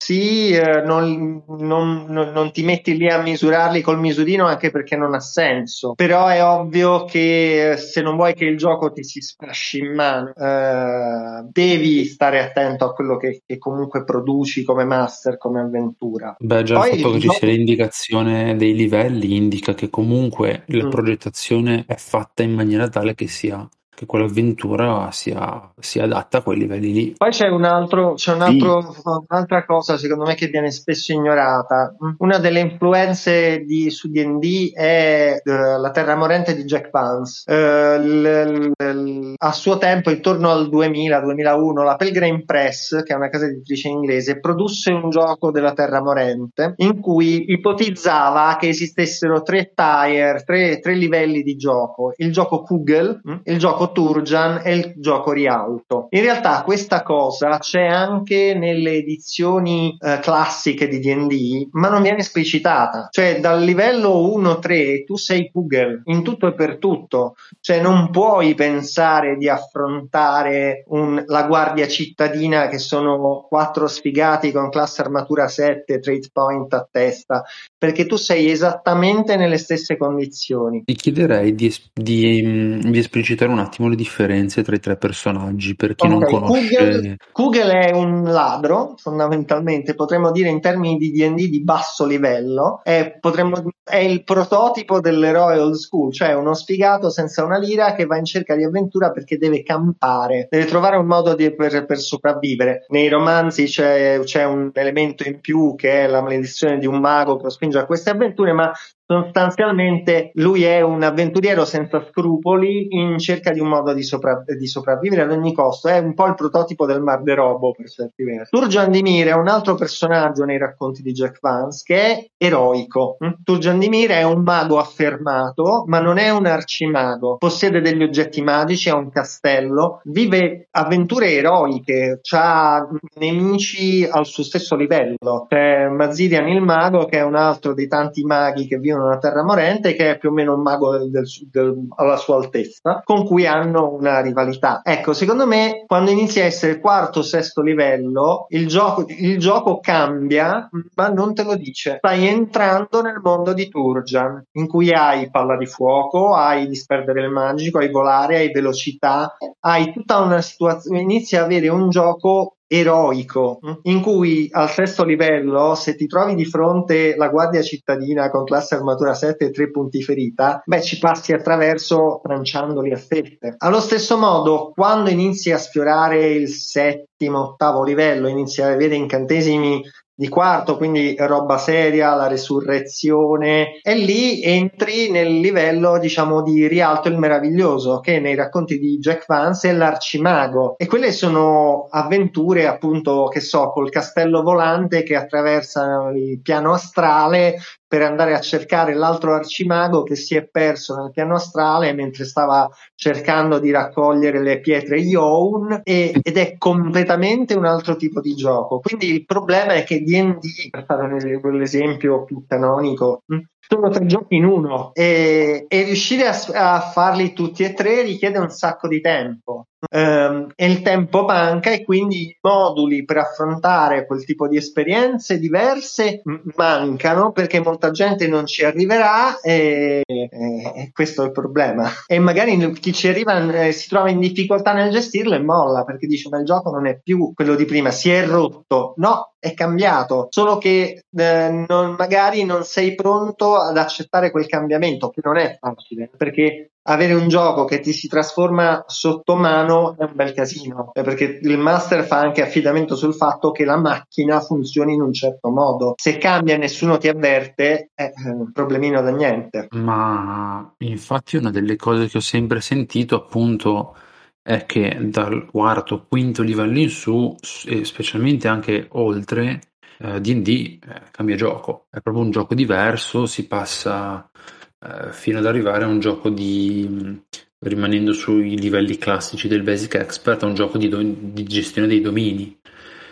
sì, 0.03 0.51
eh, 0.51 0.81
non, 0.81 1.43
non- 1.47 2.05
non- 2.09 2.51
ti 2.51 2.61
metti 2.63 2.97
lì 2.97 3.07
a 3.09 3.21
misurarli 3.21 3.81
col 3.81 3.99
misurino 3.99 4.45
anche 4.45 4.69
perché 4.69 4.95
non 4.97 5.13
ha 5.13 5.19
senso. 5.21 5.93
Però 5.95 6.27
è 6.27 6.43
ovvio 6.43 7.05
che 7.05 7.71
eh, 7.71 7.77
se 7.77 8.01
non 8.01 8.15
vuoi 8.17 8.33
che 8.33 8.43
il 8.45 8.57
gioco 8.57 8.91
ti 8.91 9.03
si 9.03 9.21
sfasci 9.21 9.77
in 9.79 9.93
mano, 9.93 10.33
eh, 10.35 11.45
devi 11.49 12.03
stare 12.05 12.39
attento 12.41 12.85
a 12.85 12.93
quello 12.93 13.15
che, 13.17 13.41
che 13.45 13.57
comunque 13.57 14.03
produci 14.03 14.63
come 14.63 14.83
master, 14.83 15.37
come 15.37 15.61
avventura. 15.61 16.35
Beh, 16.37 16.63
già 16.63 16.79
Poi 16.79 16.89
il 16.89 16.95
fatto 16.97 17.09
che 17.11 17.15
il 17.15 17.21
ci 17.21 17.27
gioco- 17.27 17.39
sia 17.39 17.47
l'indicazione 17.47 18.55
dei 18.57 18.73
livelli 18.75 19.35
indica 19.37 19.73
che 19.73 19.89
comunque 19.89 20.63
la 20.67 20.85
Mm. 20.85 20.89
progettazione 20.89 21.85
è 21.87 21.95
fatta 21.95 22.43
in 22.43 22.51
maniera 22.53 22.89
tale 22.89 23.15
che 23.15 23.27
sia 23.27 23.65
che 23.95 24.05
quell'avventura 24.05 25.09
sia, 25.11 25.71
sia 25.79 26.03
adatta 26.05 26.39
a 26.39 26.41
quei 26.41 26.57
livelli 26.57 26.91
lì. 26.91 27.13
Poi 27.17 27.29
c'è 27.29 27.47
un 27.47 27.63
altro, 27.63 28.13
c'è 28.15 28.33
un 28.33 28.41
Sì. 28.41 28.47
altro, 28.47 28.95
un'altra 29.29 29.65
cosa 29.65 29.97
secondo 29.97 30.25
me 30.25 30.35
che 30.35 30.47
viene 30.47 30.71
spesso 30.71 31.11
ignorata. 31.13 31.95
Una 32.19 32.37
delle 32.39 32.59
influenze 32.59 33.59
di, 33.65 33.89
su 33.89 34.09
D&D 34.09 34.73
è 34.73 35.41
eh, 35.43 35.51
la 35.77 35.91
Terra 35.91 36.15
Morente 36.15 36.55
di 36.55 36.63
Jack 36.63 36.89
Vance. 36.89 37.43
Eh, 37.51 37.99
l- 37.99 38.71
l- 38.77 39.33
a 39.37 39.51
suo 39.51 39.77
tempo, 39.77 40.09
intorno 40.09 40.49
al 40.49 40.69
2000-2001, 40.69 41.83
la 41.83 41.95
Pelgrane 41.95 42.43
Press, 42.45 43.03
che 43.03 43.13
è 43.13 43.15
una 43.15 43.29
casa 43.29 43.45
editrice 43.45 43.87
inglese, 43.89 44.39
produsse 44.39 44.91
un 44.91 45.09
gioco 45.09 45.51
della 45.51 45.73
Terra 45.73 46.01
Morente 46.01 46.73
in 46.77 46.99
cui 46.99 47.51
ipotizzava 47.51 48.57
che 48.59 48.69
esistessero 48.69 49.41
tre 49.43 49.71
tier, 49.75 50.43
tre, 50.43 50.79
tre 50.79 50.95
livelli 50.95 51.41
di 51.43 51.55
gioco. 51.55 52.13
Il 52.17 52.31
gioco 52.31 52.61
Kugel, 52.63 53.21
mm, 53.27 53.35
il 53.45 53.57
gioco 53.57 53.82
Turjan 53.91 54.61
e 54.63 54.75
il 54.75 54.93
gioco 54.97 55.31
Rialto. 55.31 56.07
In 56.11 56.21
realtà 56.21 56.61
questa 56.63 57.03
cosa 57.03 57.57
c'è 57.57 57.85
anche 57.85 58.53
nelle 58.55 58.93
edizioni 58.93 59.97
eh, 59.99 60.19
classiche 60.19 60.87
di 60.87 60.99
D&D, 60.99 61.69
ma 61.71 61.89
non 61.89 62.01
viene 62.01 62.19
esplicitata. 62.19 63.07
Cioè 63.11 63.39
dal 63.39 63.61
livello 63.63 64.11
1-3 64.37 65.03
tu 65.05 65.15
sei 65.15 65.49
Kugel 65.51 66.01
in 66.05 66.23
tutto 66.23 66.47
e 66.47 66.53
per 66.53 66.77
tutto. 66.77 67.35
Cioè 67.59 67.81
non 67.81 68.09
puoi 68.09 68.53
pensare 68.55 69.37
di 69.37 69.49
affrontare 69.49 70.83
un- 70.87 71.23
la 71.27 71.43
guardia 71.43 71.87
cittadina 71.87 72.67
che 72.67 72.77
sono 72.77 73.45
quattro 73.47 73.87
sfigati 73.87 74.51
con 74.51 74.69
classe 74.69 75.01
armatura 75.01 75.47
7, 75.47 75.99
trade 75.99 76.29
point 76.31 76.73
a 76.73 76.87
testa, 76.89 77.43
perché 77.77 78.05
tu 78.05 78.15
sei 78.15 78.49
esattamente 78.49 79.35
nelle 79.35 79.57
stesse 79.57 79.97
condizioni. 79.97 80.83
Ti 80.85 80.93
chiederei 80.95 81.53
di, 81.55 81.73
di, 81.93 82.41
mm, 82.43 82.79
di 82.91 82.97
esplicitare 82.97 83.51
un 83.51 83.59
attimo 83.59 83.72
le 83.77 83.95
differenze 83.95 84.63
tra 84.63 84.75
i 84.75 84.79
tre 84.79 84.97
personaggi 84.97 85.75
per 85.75 85.95
chi 85.95 86.07
non 86.07 86.23
Ok, 86.23 86.29
conosce. 86.29 86.67
Kugel, 86.67 87.17
Kugel 87.31 87.69
è 87.69 87.91
un 87.91 88.23
ladro, 88.23 88.95
fondamentalmente, 88.97 89.95
potremmo 89.95 90.31
dire 90.31 90.49
in 90.49 90.61
termini 90.61 90.97
di 90.97 91.11
D&D 91.11 91.49
di 91.49 91.63
basso 91.63 92.05
livello, 92.05 92.81
è, 92.83 93.17
potremmo- 93.19 93.63
è 93.83 93.97
il 93.97 94.23
prototipo 94.23 94.99
dell'eroe 94.99 95.59
old 95.59 95.75
school, 95.75 96.11
cioè 96.13 96.33
uno 96.33 96.53
sfigato 96.53 97.09
senza 97.09 97.43
una 97.43 97.57
lira 97.57 97.93
che 97.93 98.05
va 98.05 98.17
in 98.17 98.25
cerca 98.25 98.55
di 98.55 98.63
avventura 98.63 99.11
perché 99.11 99.37
deve 99.37 99.63
campare, 99.63 100.47
deve 100.49 100.65
trovare 100.65 100.97
un 100.97 101.05
modo 101.05 101.33
di- 101.35 101.53
per, 101.53 101.85
per 101.85 101.97
sopravvivere. 101.97 102.85
Nei 102.89 103.09
romanzi 103.09 103.65
c'è, 103.65 104.19
c'è 104.23 104.43
un 104.45 104.71
elemento 104.73 105.27
in 105.27 105.39
più 105.39 105.75
che 105.75 106.03
è 106.03 106.07
la 106.07 106.21
maledizione 106.21 106.77
di 106.77 106.85
un 106.85 106.99
mago 106.99 107.37
che 107.37 107.43
lo 107.43 107.49
spinge 107.49 107.79
a 107.79 107.85
queste 107.85 108.09
avventure, 108.11 108.53
ma 108.53 108.71
sostanzialmente 109.05 110.31
lui 110.35 110.63
è 110.63 110.81
un 110.81 111.03
avventuriero 111.03 111.65
senza 111.65 112.03
scrupoli 112.09 112.87
in 112.89 113.17
cerca 113.19 113.51
di 113.51 113.59
un 113.59 113.67
modo 113.67 113.93
di, 113.93 114.03
sopra- 114.03 114.43
di 114.45 114.67
sopravvivere 114.67 115.21
ad 115.21 115.31
ogni 115.31 115.53
costo. 115.53 115.87
È 115.87 115.97
un 115.97 116.13
po' 116.13 116.27
il 116.27 116.35
prototipo 116.35 116.85
del 116.85 117.01
Mar 117.01 117.21
de 117.21 117.35
Robo 117.35 117.71
per 117.71 117.89
certi 117.89 118.23
versi. 118.23 118.55
Turjan 118.55 118.91
Dimir 118.91 119.27
è 119.27 119.33
un 119.33 119.47
altro 119.47 119.75
personaggio 119.75 120.43
nei 120.45 120.57
racconti 120.57 121.01
di 121.01 121.11
Jack 121.11 121.39
Vance 121.41 121.83
che 121.85 122.01
è 122.01 122.27
eroico. 122.37 123.17
Mm? 123.23 123.31
Turjan 123.43 123.79
Dimir 123.79 124.11
è 124.11 124.23
un 124.23 124.41
mago 124.41 124.79
affermato, 124.79 125.83
ma 125.87 125.99
non 125.99 126.17
è 126.17 126.29
un 126.29 126.45
arcimago. 126.45 127.37
Possiede 127.37 127.81
degli 127.81 128.03
oggetti 128.03 128.41
magici, 128.41 128.89
ha 128.89 128.95
un 128.95 129.09
castello, 129.09 130.01
vive 130.05 130.67
avventure 130.71 131.31
eroiche, 131.31 132.19
ha 132.31 132.87
nemici 133.19 134.07
al 134.09 134.25
suo 134.25 134.43
stesso 134.43 134.75
livello. 134.75 135.45
C'è 135.47 135.87
Mazirian 135.87 136.47
il 136.47 136.61
mago, 136.61 137.05
che 137.05 137.17
è 137.17 137.23
un 137.23 137.35
altro 137.35 137.73
dei 137.73 137.87
tanti 137.87 138.23
maghi 138.23 138.67
che 138.67 138.77
vivono 138.93 139.07
nella 139.09 139.19
Terra 139.19 139.43
Morente, 139.43 139.93
che 139.95 140.11
è 140.11 140.17
più 140.17 140.29
o 140.29 140.31
meno 140.31 140.53
un 140.53 140.61
mago 140.61 140.97
del- 140.97 141.09
del- 141.09 141.27
del- 141.51 141.87
alla 141.95 142.17
sua 142.17 142.37
altezza, 142.37 143.01
con 143.03 143.25
cui 143.25 143.45
hanno 143.45 143.91
una 143.93 144.21
rivalità. 144.21 144.81
Ecco, 144.83 145.13
secondo 145.13 145.45
me, 145.45 145.83
quando 145.85 146.11
inizia 146.11 146.43
a 146.43 146.47
essere 146.47 146.79
quarto 146.79 147.19
o 147.19 147.23
sesto 147.23 147.61
livello, 147.61 148.45
il 148.49 148.67
gioco, 148.67 149.05
il 149.07 149.37
gioco 149.39 149.79
cambia, 149.79 150.69
ma 150.95 151.07
non 151.09 151.33
te 151.33 151.43
lo 151.43 151.55
dice. 151.55 151.95
Stai 151.97 152.27
entrando 152.27 153.01
nel 153.01 153.19
mondo 153.21 153.53
di 153.53 153.67
Turjan, 153.67 154.43
in 154.53 154.67
cui 154.67 154.91
hai 154.91 155.29
palla 155.29 155.57
di 155.57 155.65
fuoco, 155.65 156.33
hai 156.35 156.67
disperdere 156.67 157.21
il 157.21 157.31
magico, 157.31 157.79
hai 157.79 157.89
volare, 157.89 158.37
hai 158.37 158.51
velocità, 158.51 159.35
hai 159.61 159.91
tutta 159.91 160.19
una 160.19 160.41
situazione, 160.41 161.01
inizi 161.01 161.35
a 161.35 161.43
avere 161.43 161.69
un 161.69 161.89
gioco 161.89 162.57
eroico, 162.73 163.59
in 163.83 164.01
cui 164.01 164.47
al 164.51 164.69
sesto 164.69 165.03
livello, 165.03 165.75
se 165.75 165.95
ti 165.95 166.07
trovi 166.07 166.33
di 166.33 166.45
fronte 166.45 167.15
la 167.15 167.29
guardia 167.29 167.61
cittadina 167.61 168.29
con 168.29 168.43
classe 168.43 168.75
armatura 168.75 169.13
7 169.13 169.45
e 169.45 169.51
3 169.51 169.69
punti 169.69 170.01
ferita, 170.01 170.61
beh, 170.65 170.81
ci 170.81 170.97
passi 170.97 171.33
attraverso 171.33 172.19
tranciandoli 172.23 172.91
a 172.91 172.97
fette. 172.97 173.55
Allo 173.57 173.79
stesso 173.79 174.17
modo, 174.17 174.71
quando 174.73 175.09
inizi 175.09 175.51
a 175.51 175.57
sfiorare 175.57 176.31
il 176.31 176.49
settimo, 176.49 177.51
ottavo 177.51 177.83
livello, 177.83 178.27
inizi 178.27 178.61
a 178.61 178.71
avere 178.71 178.95
incantesimi 178.95 179.81
di 180.15 180.29
quarto, 180.29 180.77
quindi 180.77 181.15
roba 181.17 181.57
seria, 181.57 182.13
la 182.13 182.27
resurrezione, 182.27 183.79
e 183.81 183.95
lì 183.95 184.43
entri 184.43 185.09
nel 185.09 185.39
livello, 185.39 185.97
diciamo, 185.97 186.43
di 186.43 186.67
Rialto 186.67 187.07
il 187.07 187.17
Meraviglioso, 187.17 187.99
che 187.99 188.19
nei 188.19 188.35
racconti 188.35 188.77
di 188.77 188.97
Jack 188.99 189.25
Vance 189.27 189.69
è 189.69 189.73
l'arcimago. 189.73 190.75
E 190.77 190.85
quelle 190.85 191.11
sono 191.11 191.87
avventure, 191.89 192.67
appunto, 192.67 193.27
che 193.27 193.39
so, 193.39 193.71
col 193.71 193.89
castello 193.89 194.43
volante 194.43 195.03
che 195.03 195.15
attraversa 195.15 196.11
il 196.13 196.39
piano 196.41 196.73
astrale 196.73 197.55
per 197.93 198.01
andare 198.01 198.33
a 198.33 198.39
cercare 198.39 198.95
l'altro 198.95 199.35
arcimago 199.35 200.01
che 200.01 200.15
si 200.15 200.33
è 200.35 200.47
perso 200.47 200.95
nel 200.95 201.11
piano 201.11 201.35
astrale 201.35 201.93
mentre 201.93 202.25
stava 202.25 202.67
cercando 202.95 203.59
di 203.59 203.69
raccogliere 203.69 204.41
le 204.41 204.61
pietre 204.61 204.97
Youn 204.97 205.81
ed 205.83 206.35
è 206.35 206.57
completamente 206.57 207.53
un 207.53 207.65
altro 207.65 207.95
tipo 207.95 208.19
di 208.19 208.33
gioco. 208.33 208.79
Quindi 208.79 209.13
il 209.13 209.25
problema 209.25 209.73
è 209.73 209.83
che 209.83 210.01
D&D, 210.01 210.71
per 210.71 210.85
fare 210.85 211.39
quell'esempio 211.39 212.23
più 212.23 212.43
canonico, 212.47 213.21
hm, 213.27 213.41
sono 213.59 213.89
tre 213.89 214.07
giochi 214.07 214.37
in 214.37 214.45
uno 214.45 214.89
e, 214.93 215.65
e 215.67 215.83
riuscire 215.83 216.25
a, 216.25 216.35
a, 216.55 216.79
farli 216.79 217.31
tutti 217.33 217.61
e 217.61 217.75
tre 217.75 218.01
richiede 218.01 218.39
un 218.39 218.49
sacco 218.49 218.87
di 218.87 219.01
tempo 219.01 219.67
um, 219.89 220.47
e 220.55 220.65
il 220.65 220.81
tempo 220.81 221.23
manca 221.23 221.71
e 221.71 221.83
quindi 221.83 222.21
i 222.21 222.37
moduli 222.41 223.05
per 223.05 223.17
affrontare 223.17 224.05
quel 224.05 224.23
tipo 224.25 224.47
di 224.47 224.57
esperienze 224.57 225.39
diverse 225.39 226.21
mancano 226.55 227.31
perché 227.31 227.59
molta 227.59 227.91
gente 227.91 228.27
non 228.27 228.45
ci 228.45 228.63
arriverà 228.63 229.39
e, 229.39 230.01
e, 230.05 230.29
e 230.29 230.91
questo 230.91 231.23
è 231.23 231.25
il 231.25 231.31
problema. 231.31 231.89
E 232.07 232.19
magari 232.19 232.71
chi 232.73 232.93
ci 232.93 233.07
arriva 233.07 233.37
eh, 233.53 233.71
si 233.71 233.89
trova 233.89 234.09
in 234.09 234.19
difficoltà 234.19 234.73
nel 234.73 234.91
gestirlo 234.91 235.35
e 235.35 235.39
molla 235.39 235.83
perché 235.83 236.07
dice 236.07 236.29
ma 236.29 236.39
il 236.39 236.45
gioco 236.45 236.71
non 236.71 236.87
è 236.87 236.99
più 237.01 237.33
quello 237.33 237.55
di 237.55 237.65
prima 237.65 237.91
si 237.91 238.09
è 238.09 238.25
rotto. 238.25 238.93
No 238.97 239.33
è 239.43 239.53
cambiato, 239.53 240.27
solo 240.29 240.57
che 240.57 241.03
eh, 241.13 241.65
non, 241.67 241.95
magari 241.97 242.45
non 242.45 242.63
sei 242.63 242.95
pronto 242.95 243.57
ad 243.57 243.77
accettare 243.77 244.31
quel 244.31 244.47
cambiamento, 244.47 245.09
che 245.09 245.19
non 245.21 245.35
è 245.35 245.57
facile, 245.59 246.09
perché 246.15 246.71
avere 246.83 247.13
un 247.13 247.27
gioco 247.27 247.65
che 247.65 247.79
ti 247.79 247.93
si 247.93 248.07
trasforma 248.07 248.83
sotto 248.87 249.35
mano 249.35 249.95
è 249.97 250.03
un 250.03 250.13
bel 250.13 250.33
casino, 250.33 250.91
eh, 250.93 251.01
perché 251.01 251.39
il 251.41 251.57
master 251.57 252.03
fa 252.03 252.19
anche 252.19 252.41
affidamento 252.41 252.95
sul 252.95 253.13
fatto 253.13 253.51
che 253.51 253.65
la 253.65 253.77
macchina 253.77 254.41
funzioni 254.41 254.93
in 254.93 255.01
un 255.01 255.13
certo 255.13 255.49
modo. 255.49 255.93
Se 255.97 256.17
cambia 256.17 256.55
e 256.55 256.57
nessuno 256.57 256.97
ti 256.97 257.07
avverte, 257.07 257.91
è 257.93 258.11
un 258.25 258.51
problemino 258.51 259.01
da 259.01 259.11
niente. 259.11 259.67
Ma 259.71 260.73
infatti 260.79 261.37
una 261.37 261.51
delle 261.51 261.75
cose 261.75 262.07
che 262.07 262.17
ho 262.17 262.21
sempre 262.21 262.61
sentito 262.61 263.15
appunto 263.15 263.95
è 264.41 264.65
che 264.65 264.97
dal 265.09 265.45
quarto, 265.45 266.05
quinto 266.07 266.41
livello 266.41 266.77
in 266.77 266.89
su, 266.89 267.33
e 267.65 267.85
specialmente 267.85 268.49
anche 268.49 268.87
oltre, 268.91 269.61
eh, 269.99 270.19
D&D 270.19 270.79
eh, 270.83 271.01
cambia 271.11 271.37
gioco. 271.37 271.85
È 271.89 272.01
proprio 272.01 272.23
un 272.23 272.31
gioco 272.31 272.53
diverso, 272.53 273.25
si 273.25 273.47
passa 273.47 274.29
eh, 274.29 274.62
fino 275.11 275.39
ad 275.39 275.45
arrivare 275.45 275.83
a 275.85 275.87
un 275.87 275.99
gioco 275.99 276.29
di, 276.29 277.21
rimanendo 277.59 278.13
sui 278.13 278.57
livelli 278.57 278.97
classici 278.97 279.47
del 279.47 279.63
Basic 279.63 279.95
Expert, 279.95 280.43
a 280.43 280.47
un 280.47 280.55
gioco 280.55 280.77
di, 280.77 280.89
do- 280.89 281.01
di 281.01 281.43
gestione 281.43 281.87
dei 281.87 282.01
domini. 282.01 282.57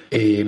E, 0.08 0.46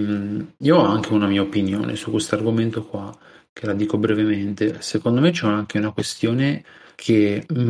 io 0.58 0.78
ho 0.78 0.86
anche 0.86 1.14
una 1.14 1.28
mia 1.28 1.41
opinione 1.41 1.95
su 1.95 2.12
questo 2.12 2.36
argomento 2.36 2.84
qua, 2.86 3.16
che 3.54 3.66
la 3.66 3.74
dico 3.74 3.98
brevemente. 3.98 4.78
Secondo 4.82 5.22
me 5.22 5.32
c'è 5.32 5.48
anche 5.48 5.78
una 5.78 5.91
questione 5.91 6.64
che 6.95 7.45
mh, 7.48 7.62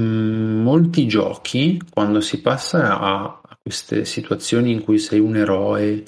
molti 0.62 1.08
giochi, 1.08 1.82
quando 1.90 2.20
si 2.22 2.42
passa 2.42 3.00
a, 3.00 3.42
a, 3.44 3.58
queste 3.62 4.06
situazioni 4.06 4.72
in 4.72 4.82
cui 4.82 4.98
sei 5.00 5.20
un 5.20 5.36
eroe 5.36 6.04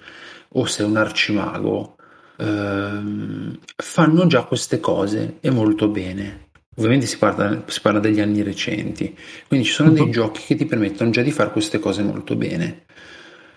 o 0.50 0.66
sei 0.66 0.86
un 0.86 0.98
arcimago, 0.98 1.96
ehm, 2.38 3.58
fanno 3.76 4.28
già 4.28 4.44
queste 4.44 4.80
cose 4.80 5.38
e 5.40 5.50
molto 5.52 5.88
bene. 5.88 6.45
Ovviamente 6.76 7.06
si 7.06 7.18
parla, 7.18 7.64
si 7.68 7.80
parla 7.82 8.00
degli 8.00 8.20
anni 8.20 8.44
recenti, 8.44 9.16
quindi 9.48 9.66
ci 9.66 9.72
sono 9.72 9.92
dei 9.92 10.10
giochi 10.10 10.42
che 10.46 10.56
ti 10.56 10.66
permettono 10.66 11.10
già 11.10 11.22
di 11.22 11.32
fare 11.32 11.52
queste 11.52 11.80
cose 11.80 12.04
molto 12.04 12.36
bene. 12.36 12.84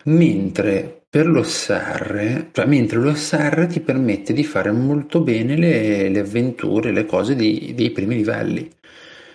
Mentre 0.05 1.03
per 1.11 1.27
l'OSR, 1.27 2.51
cioè 2.53 2.66
mentre 2.66 2.99
l'OSR 2.99 3.66
ti 3.66 3.81
permette 3.81 4.32
di 4.32 4.45
fare 4.45 4.70
molto 4.70 5.20
bene 5.20 5.57
le, 5.57 6.09
le 6.09 6.19
avventure, 6.20 6.93
le 6.93 7.07
cose 7.07 7.35
dei, 7.35 7.73
dei 7.74 7.90
primi 7.90 8.15
livelli. 8.15 8.70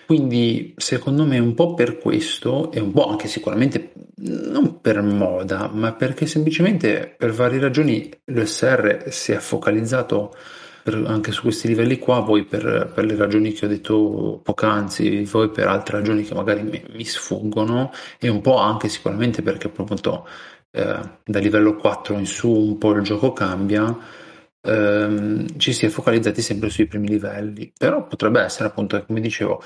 Quindi 0.06 0.74
secondo 0.76 1.24
me 1.24 1.38
un 1.38 1.54
po' 1.54 1.74
per 1.74 1.98
questo 1.98 2.70
e 2.72 2.80
un 2.80 2.92
po' 2.92 3.06
anche 3.08 3.28
sicuramente 3.28 3.92
non 4.16 4.80
per 4.80 5.02
moda, 5.02 5.68
ma 5.72 5.92
perché 5.92 6.26
semplicemente 6.26 7.14
per 7.16 7.32
varie 7.32 7.58
ragioni 7.58 8.10
l'OSR 8.26 9.06
si 9.08 9.32
è 9.32 9.38
focalizzato 9.38 10.32
per, 10.84 11.02
anche 11.06 11.32
su 11.32 11.42
questi 11.42 11.66
livelli 11.66 11.98
qua, 11.98 12.20
voi 12.20 12.44
per, 12.44 12.92
per, 12.94 13.06
le 13.06 13.16
ragioni 13.16 13.52
che 13.52 13.64
ho 13.64 13.68
detto 13.68 14.40
poc'anzi, 14.42 15.24
voi 15.24 15.48
per 15.48 15.66
altre 15.66 15.96
ragioni 15.98 16.24
che 16.24 16.34
magari 16.34 16.62
mi, 16.62 16.84
mi 16.92 17.04
sfuggono 17.04 17.90
e 18.18 18.28
un 18.28 18.42
po' 18.42 18.58
anche 18.58 18.90
sicuramente 18.90 19.40
perché 19.40 19.68
appunto 19.68 20.28
eh, 20.70 20.98
da 21.24 21.38
livello 21.38 21.74
4 21.76 22.18
in 22.18 22.26
su 22.26 22.50
un 22.50 22.76
po' 22.76 22.92
il 22.92 23.02
gioco 23.02 23.32
cambia 23.32 23.96
ehm, 24.60 25.58
ci 25.58 25.72
si 25.72 25.86
è 25.86 25.88
focalizzati 25.88 26.42
sempre 26.42 26.68
sui 26.68 26.86
primi 26.86 27.08
livelli. 27.08 27.72
Però 27.76 28.06
potrebbe 28.06 28.42
essere 28.42 28.68
appunto 28.68 29.02
come 29.06 29.20
dicevo 29.20 29.62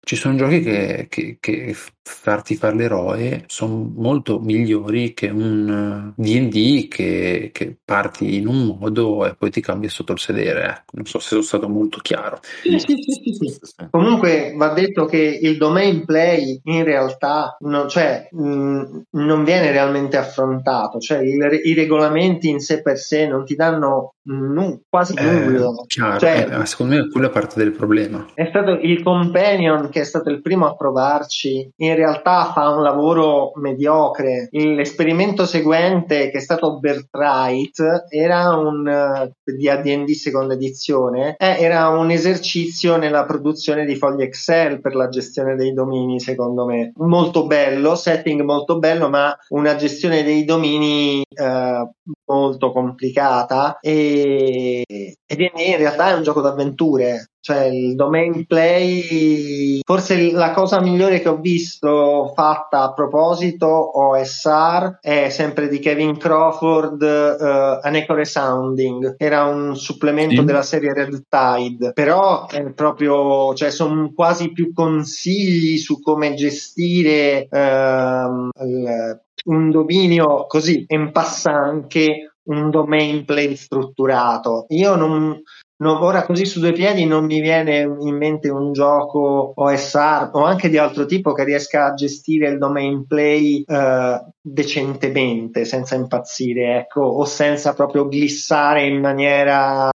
ci 0.00 0.16
sono 0.16 0.36
giochi 0.36 0.60
che, 0.60 1.06
che, 1.08 1.36
che 1.38 1.74
farti 2.08 2.56
fare 2.56 2.74
l'eroe 2.74 3.44
sono 3.46 3.92
molto 3.94 4.38
migliori 4.40 5.12
che 5.12 5.28
un 5.28 6.12
D&D 6.16 6.88
che, 6.88 7.50
che 7.52 7.76
parti 7.84 8.36
in 8.36 8.46
un 8.46 8.78
modo 8.78 9.26
e 9.26 9.34
poi 9.34 9.50
ti 9.50 9.60
cambia 9.60 9.90
sotto 9.90 10.12
il 10.12 10.18
sedere. 10.18 10.64
Ecco. 10.64 10.92
Non 10.92 11.04
so 11.04 11.18
se 11.18 11.28
sono 11.28 11.42
stato 11.42 11.68
molto 11.68 11.98
chiaro. 11.98 12.40
Sì, 12.62 12.78
sì, 12.78 12.96
sì, 13.02 13.60
Comunque 13.90 14.54
va 14.56 14.72
detto 14.72 15.04
che 15.04 15.38
il 15.42 15.58
domain 15.58 16.04
play 16.04 16.60
in 16.64 16.84
realtà 16.84 17.56
non, 17.60 17.88
cioè, 17.88 18.28
mh, 18.30 19.00
non 19.10 19.44
viene 19.44 19.70
realmente 19.70 20.16
affrontato, 20.16 20.98
cioè 20.98 21.18
il, 21.18 21.60
i 21.64 21.74
regolamenti 21.74 22.48
in 22.48 22.60
sé 22.60 22.80
per 22.80 22.98
sé 22.98 23.26
non 23.26 23.44
ti 23.44 23.54
danno 23.54 24.14
n- 24.32 24.80
quasi 24.88 25.14
nulla. 25.14 25.68
Eh, 25.68 25.86
chiaro, 25.86 26.18
cioè, 26.18 26.48
eh, 26.50 26.66
secondo 26.66 26.96
me 26.96 27.08
quella 27.08 27.28
è 27.28 27.30
parte 27.30 27.58
del 27.58 27.72
problema. 27.72 28.26
È 28.34 28.46
stato 28.48 28.78
il 28.80 29.02
companion 29.02 29.88
che 29.88 30.00
è 30.00 30.04
stato 30.04 30.30
il 30.30 30.42
primo 30.42 30.66
a 30.66 30.76
provarci, 30.76 31.70
in 31.76 31.94
realtà 31.94 32.52
fa 32.52 32.70
un 32.70 32.82
lavoro 32.82 33.52
mediocre. 33.56 34.48
L'esperimento 34.50 35.46
seguente, 35.46 36.30
che 36.30 36.38
è 36.38 36.40
stato 36.40 36.78
Bertright, 36.78 38.06
era 38.08 38.56
un 38.56 38.86
uh, 38.86 39.52
di 39.52 39.68
AD&D 39.68 40.10
seconda 40.10 40.54
edizione, 40.54 41.34
eh, 41.38 41.56
era 41.58 41.88
un 41.88 42.10
esercizio 42.10 42.96
nella 42.96 43.24
produzione 43.24 43.84
di 43.84 43.96
fogli 43.96 44.22
Excel 44.22 44.80
per 44.80 44.94
la 44.94 45.08
gestione 45.08 45.56
dei 45.56 45.72
domini, 45.72 46.20
secondo 46.20 46.66
me. 46.66 46.92
Molto 46.96 47.46
bello, 47.46 47.94
setting 47.94 48.42
molto 48.42 48.78
bello, 48.78 49.08
ma 49.08 49.36
una 49.48 49.76
gestione 49.76 50.22
dei 50.22 50.44
domini 50.44 51.22
uh, 51.28 51.90
molto 52.28 52.72
complicata 52.72 53.78
e, 53.80 54.84
ed 55.26 55.40
in 55.40 55.76
realtà 55.76 56.10
è 56.10 56.14
un 56.14 56.22
gioco 56.22 56.40
d'avventure 56.40 57.30
cioè 57.40 57.64
il 57.64 57.94
domain 57.94 58.46
play 58.46 59.80
forse 59.82 60.32
la 60.32 60.50
cosa 60.50 60.80
migliore 60.80 61.20
che 61.20 61.28
ho 61.28 61.38
visto 61.38 62.32
fatta 62.34 62.82
a 62.82 62.92
proposito 62.92 63.66
OSR 63.66 64.98
è 65.00 65.28
sempre 65.30 65.68
di 65.68 65.78
Kevin 65.78 66.18
Crawford 66.18 67.00
uh, 67.00 67.86
An 67.86 67.94
Echo 67.94 68.14
Resounding 68.14 69.14
era 69.16 69.44
un 69.44 69.76
supplemento 69.76 70.40
sì. 70.40 70.44
della 70.44 70.62
serie 70.62 70.92
Red 70.92 71.22
Tide 71.28 71.92
però 71.92 72.46
è 72.48 72.70
proprio 72.72 73.54
cioè 73.54 73.70
sono 73.70 74.12
quasi 74.14 74.52
più 74.52 74.72
consigli 74.74 75.78
su 75.78 76.00
come 76.00 76.34
gestire 76.34 77.48
uh, 77.50 78.48
il, 78.62 79.20
un 79.46 79.70
dominio 79.70 80.46
così 80.46 80.84
in 80.88 81.12
passant 81.12 81.86
che 81.86 82.32
un 82.48 82.70
domain 82.70 83.24
play 83.24 83.56
strutturato. 83.56 84.66
Io 84.68 84.94
non, 84.96 85.40
non, 85.76 85.96
ora 86.02 86.24
così 86.24 86.46
su 86.46 86.60
due 86.60 86.72
piedi 86.72 87.04
non 87.04 87.24
mi 87.24 87.40
viene 87.40 87.80
in 87.80 88.16
mente 88.16 88.48
un 88.48 88.72
gioco 88.72 89.52
OSR 89.54 90.30
o 90.32 90.44
anche 90.44 90.68
di 90.68 90.78
altro 90.78 91.04
tipo 91.06 91.32
che 91.32 91.44
riesca 91.44 91.86
a 91.86 91.94
gestire 91.94 92.48
il 92.48 92.58
domain 92.58 93.06
play 93.06 93.62
eh, 93.66 94.24
decentemente, 94.40 95.64
senza 95.64 95.94
impazzire, 95.94 96.78
ecco, 96.78 97.02
o 97.02 97.24
senza 97.24 97.74
proprio 97.74 98.08
glissare 98.08 98.86
in 98.86 99.00
maniera 99.00 99.90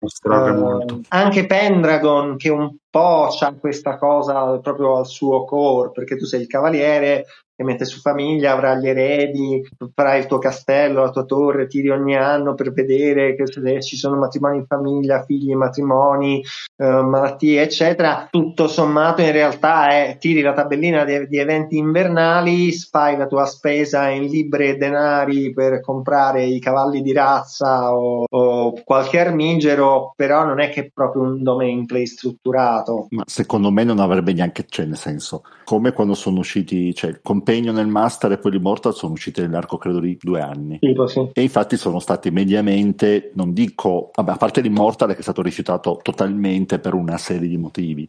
Uh, 0.00 1.00
anche 1.08 1.44
Pendragon, 1.46 2.36
che 2.36 2.50
un 2.50 2.72
po' 2.90 3.28
c'ha 3.30 3.54
questa 3.54 3.96
cosa 3.98 4.58
proprio 4.58 4.98
al 4.98 5.06
suo 5.06 5.44
core, 5.44 5.90
perché 5.92 6.16
tu 6.16 6.24
sei 6.24 6.42
il 6.42 6.46
cavaliere 6.46 7.26
che 7.58 7.64
mette 7.64 7.84
su 7.84 7.98
famiglia, 7.98 8.52
avrà 8.52 8.76
gli 8.76 8.86
eredi, 8.86 9.68
farai 9.92 10.20
il 10.20 10.26
tuo 10.26 10.38
castello, 10.38 11.02
la 11.02 11.10
tua 11.10 11.24
torre, 11.24 11.66
tiri 11.66 11.88
ogni 11.88 12.16
anno 12.16 12.54
per 12.54 12.72
vedere 12.72 13.34
che 13.34 13.48
se 13.48 13.82
ci 13.82 13.96
sono 13.96 14.16
matrimoni 14.16 14.58
in 14.58 14.66
famiglia, 14.66 15.24
figli, 15.24 15.52
matrimoni, 15.54 16.40
eh, 16.76 17.02
malattie, 17.02 17.60
eccetera. 17.60 18.28
Tutto 18.30 18.68
sommato 18.68 19.22
in 19.22 19.32
realtà 19.32 19.88
è 19.88 20.18
tiri 20.20 20.40
la 20.40 20.52
tabellina 20.52 21.02
di, 21.02 21.26
di 21.26 21.38
eventi 21.38 21.78
invernali, 21.78 22.70
fai 22.70 23.16
la 23.16 23.26
tua 23.26 23.44
spesa 23.44 24.08
in 24.08 24.26
libri 24.26 24.68
e 24.68 24.76
denari 24.76 25.52
per 25.52 25.80
comprare 25.80 26.44
i 26.44 26.60
cavalli 26.60 27.02
di 27.02 27.12
razza 27.12 27.92
o, 27.92 28.24
o 28.30 28.72
qualche 28.84 29.18
armigero, 29.18 30.12
però 30.14 30.44
non 30.44 30.60
è 30.60 30.70
che 30.70 30.82
è 30.82 30.90
proprio 30.94 31.22
un 31.22 31.42
domain 31.42 31.86
play 31.86 32.06
strutturato. 32.06 32.77
Ma 33.10 33.22
secondo 33.26 33.70
me 33.70 33.84
non 33.84 33.98
avrebbe 33.98 34.32
neanche, 34.32 34.64
cioè 34.68 34.86
nel 34.86 34.96
senso, 34.96 35.42
come 35.64 35.92
quando 35.92 36.14
sono 36.14 36.38
usciti, 36.38 36.94
cioè 36.94 37.10
il 37.10 37.20
Compagnon 37.22 37.74
nel 37.74 37.86
Master 37.86 38.32
e 38.32 38.38
poi 38.38 38.52
l'Immortal 38.52 38.94
sono 38.94 39.12
usciti 39.12 39.40
nell'arco 39.40 39.78
credo 39.78 40.00
di 40.00 40.18
due 40.20 40.40
anni. 40.40 40.78
Tipo, 40.78 41.06
sì. 41.06 41.28
E 41.32 41.42
infatti 41.42 41.76
sono 41.76 41.98
stati 41.98 42.30
mediamente, 42.30 43.30
non 43.34 43.52
dico, 43.52 44.10
vabbè, 44.14 44.32
a 44.32 44.36
parte 44.36 44.60
l'Immortal 44.60 45.12
che 45.12 45.18
è 45.18 45.22
stato 45.22 45.42
rifiutato 45.42 45.98
totalmente 46.02 46.78
per 46.78 46.94
una 46.94 47.18
serie 47.18 47.48
di 47.48 47.56
motivi. 47.56 48.08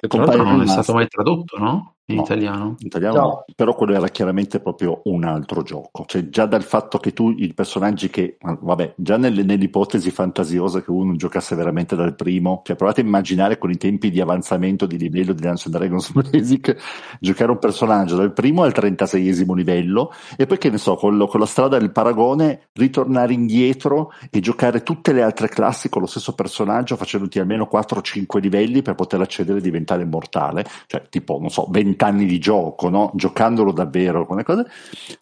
E 0.00 0.08
tra 0.08 0.24
l'altro 0.24 0.44
non 0.44 0.62
è 0.62 0.66
stato 0.66 0.92
mai 0.92 1.08
tradotto, 1.08 1.58
no? 1.58 1.93
In 2.06 2.16
No. 2.16 2.22
italiano? 2.22 2.64
In 2.80 2.86
italiano 2.86 3.16
No. 3.16 3.22
no. 3.22 3.44
però 3.56 3.74
quello 3.74 3.94
era 3.94 4.08
chiaramente 4.08 4.60
proprio 4.60 5.00
un 5.04 5.24
altro 5.24 5.62
gioco. 5.62 6.04
Cioè, 6.06 6.28
già 6.28 6.44
dal 6.44 6.62
fatto 6.62 6.98
che 6.98 7.14
tu, 7.14 7.30
i 7.38 7.54
personaggi 7.54 8.10
che, 8.10 8.36
vabbè, 8.40 8.92
già 8.96 9.16
nelle, 9.16 9.42
nell'ipotesi 9.42 10.10
fantasiosa 10.10 10.82
che 10.82 10.90
uno 10.90 11.16
giocasse 11.16 11.54
veramente 11.56 11.96
dal 11.96 12.14
primo, 12.14 12.60
cioè 12.64 12.76
provate 12.76 13.00
a 13.00 13.04
immaginare 13.04 13.56
con 13.56 13.70
i 13.70 13.78
tempi 13.78 14.10
di 14.10 14.20
avanzamento 14.20 14.84
di 14.84 14.98
livello 14.98 15.32
di 15.32 15.40
Dungeons 15.40 15.68
Dragons 15.70 16.12
Basic, 16.30 16.76
giocare 17.20 17.50
un 17.50 17.58
personaggio 17.58 18.16
dal 18.16 18.34
primo 18.34 18.64
al 18.64 18.72
36esimo 18.76 19.54
livello 19.54 20.12
e 20.36 20.44
poi 20.44 20.58
che 20.58 20.68
ne 20.68 20.76
so, 20.78 20.96
con, 20.96 21.16
lo- 21.16 21.26
con 21.26 21.40
la 21.40 21.46
strada 21.46 21.78
del 21.78 21.90
paragone, 21.90 22.68
ritornare 22.74 23.32
indietro 23.32 24.12
e 24.30 24.40
giocare 24.40 24.82
tutte 24.82 25.12
le 25.14 25.22
altre 25.22 25.48
classi 25.48 25.88
con 25.88 26.02
lo 26.02 26.06
stesso 26.08 26.34
personaggio 26.34 26.96
facendoti 26.96 27.38
almeno 27.38 27.66
4-5 27.72 28.40
livelli 28.40 28.82
per 28.82 28.94
poter 28.94 29.22
accedere 29.22 29.58
e 29.58 29.62
diventare 29.62 30.02
immortale, 30.02 30.66
cioè 30.86 31.02
tipo, 31.08 31.38
non 31.40 31.48
so, 31.48 31.66
20 31.70 31.92
anni 31.98 32.26
di 32.26 32.38
gioco, 32.38 32.88
no? 32.88 33.10
giocandolo 33.14 33.72
davvero 33.72 34.26
cose. 34.26 34.66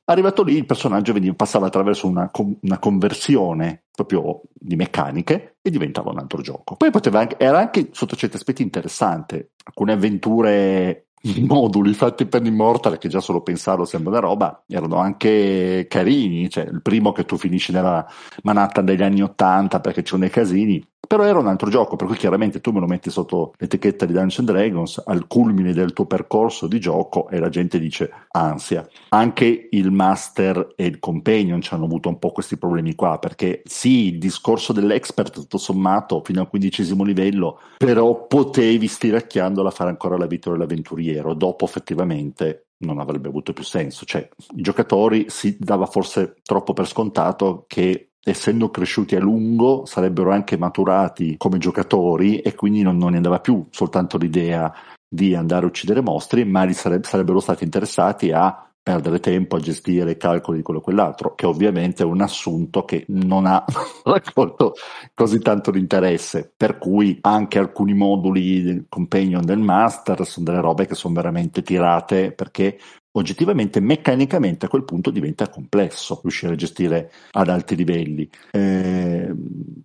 Arrivato 0.05 0.43
lì 0.43 0.57
il 0.57 0.67
personaggio 0.67 1.13
veniva, 1.13 1.35
passava 1.35 1.67
attraverso 1.67 2.07
una, 2.07 2.31
una 2.61 2.79
conversione 2.79 3.85
proprio 3.91 4.43
di 4.53 4.77
meccaniche 4.77 5.57
e 5.61 5.71
diventava 5.71 6.11
un 6.11 6.19
altro 6.19 6.41
gioco. 6.41 6.77
Poi 6.77 6.91
anche, 7.13 7.37
era 7.39 7.59
anche 7.59 7.89
sotto 7.93 8.17
certi 8.17 8.37
aspetti 8.37 8.63
interessante, 8.63 9.53
alcune 9.65 9.93
avventure 9.93 11.07
moduli 11.47 11.95
fatti 11.95 12.27
per 12.27 12.45
Immortal 12.45 12.99
che 12.99 13.09
già 13.09 13.21
solo 13.21 13.43
pensarlo 13.43 13.85
sembra 13.85 14.11
una 14.11 14.21
roba 14.21 14.65
erano 14.67 14.97
anche 14.97 15.87
carini 15.89 16.51
cioè 16.51 16.65
il 16.65 16.83
primo 16.83 17.13
che 17.13 17.25
tu 17.25 17.37
finisci 17.37 17.71
nella 17.71 18.05
Manhattan 18.43 18.85
degli 18.85 19.03
anni 19.03 19.23
80 19.23 19.81
perché 19.81 20.03
c'erano 20.03 20.23
dei 20.23 20.31
casini 20.31 20.85
però 21.13 21.25
era 21.25 21.39
un 21.39 21.47
altro 21.47 21.69
gioco 21.69 21.95
per 21.95 22.07
cui 22.07 22.17
chiaramente 22.17 22.63
tu 22.63 22.71
me 22.71 22.81
lo 22.81 22.87
metti 22.87 23.11
sotto 23.11 23.53
l'etichetta 23.59 24.07
di 24.07 24.15
Dungeons 24.15 24.51
Dragons 24.51 25.03
al 25.05 25.27
culmine 25.27 25.75
del 25.75 25.93
tuo 25.93 26.07
percorso 26.07 26.67
di 26.67 26.81
gioco 26.81 27.29
e 27.29 27.39
la 27.39 27.51
gente 27.51 27.79
dice 27.79 28.11
ansia. 28.31 28.89
Anche 29.11 29.69
il 29.73 29.91
master 29.91 30.73
e 30.75 30.87
il 30.87 30.99
companion 31.01 31.61
ci 31.61 31.75
hanno 31.75 31.85
avuto 31.85 32.09
un 32.09 32.19
po' 32.19 32.31
questi 32.31 32.57
problemi 32.57 32.95
qua 32.95 33.19
perché 33.19 33.61
sì 33.67 34.15
il 34.15 34.19
discorso 34.19 34.73
dell'expert 34.73 35.35
tutto 35.35 35.59
sommato 35.59 36.23
fino 36.25 36.41
al 36.41 36.49
quindicesimo 36.49 37.05
livello 37.05 37.61
però 37.77 38.27
potevi 38.27 38.87
stiracchiandola 38.87 39.71
fare 39.71 39.91
ancora 39.91 40.17
la 40.17 40.25
vita 40.25 40.51
dell'avventuriero. 40.51 41.35
Dopo 41.35 41.67
effettivamente 41.67 42.69
non 42.79 43.01
avrebbe 43.01 43.29
avuto 43.29 43.53
più 43.53 43.65
senso. 43.65 44.07
Cioè 44.07 44.27
i 44.57 44.63
giocatori 44.63 45.27
si 45.29 45.59
dava 45.61 45.85
forse 45.85 46.37
troppo 46.43 46.73
per 46.73 46.89
scontato 46.89 47.67
che 47.69 48.12
essendo 48.25 48.71
cresciuti 48.71 49.17
a 49.17 49.21
lungo 49.21 49.85
sarebbero 49.85 50.31
anche 50.31 50.57
maturati 50.57 51.37
come 51.37 51.59
giocatori 51.59 52.41
e 52.41 52.55
quindi 52.55 52.83
non, 52.83 52.97
non 52.97 53.11
ne 53.11 53.17
andava 53.17 53.41
più 53.41 53.67
soltanto 53.71 54.17
l'idea 54.17 54.73
di 55.09 55.35
andare 55.35 55.65
a 55.65 55.69
uccidere 55.69 56.01
mostri 56.01 56.45
ma 56.45 56.63
li 56.65 56.73
sareb- 56.73 57.05
sarebbero 57.05 57.41
stati 57.41 57.65
interessati 57.65 58.31
a 58.31 58.67
perdere 58.83 59.21
tempo 59.21 59.57
a 59.57 59.61
gestire 59.61 60.13
i 60.13 60.17
calcoli 60.17 60.59
di 60.59 60.63
quello 60.65 60.81
e 60.81 60.83
quell'altro, 60.83 61.35
che 61.37 61.47
ovviamente 61.47 62.03
è 62.03 62.07
un 62.07 62.21
assunto 62.21 62.85
che 62.85 63.05
non 63.09 63.47
ha 63.47 63.65
raccolto 64.03 64.75
così 65.15 65.39
tanto 65.39 65.71
di 65.71 65.79
interesse, 65.79 66.53
per 66.55 66.79
cui 66.79 67.19
anche 67.21 67.61
alcuni 67.61 67.95
moduli 67.95 68.63
del 68.63 68.87
companion 68.89 69.45
del 69.45 69.61
master 69.61 70.27
sono 70.27 70.47
delle 70.47 70.61
robe 70.61 70.87
che 70.87 70.97
sono 70.97 71.15
veramente 71.15 71.63
tirate 71.63 72.33
perché 72.33 72.79
oggettivamente 73.13 73.81
meccanicamente 73.81 74.67
a 74.67 74.69
quel 74.69 74.85
punto 74.85 75.11
diventa 75.11 75.49
complesso 75.49 76.21
riuscire 76.23 76.53
a 76.53 76.57
gestire 76.57 77.11
ad 77.33 77.49
alti 77.49 77.77
livelli. 77.77 78.29
Eh, 78.51 79.33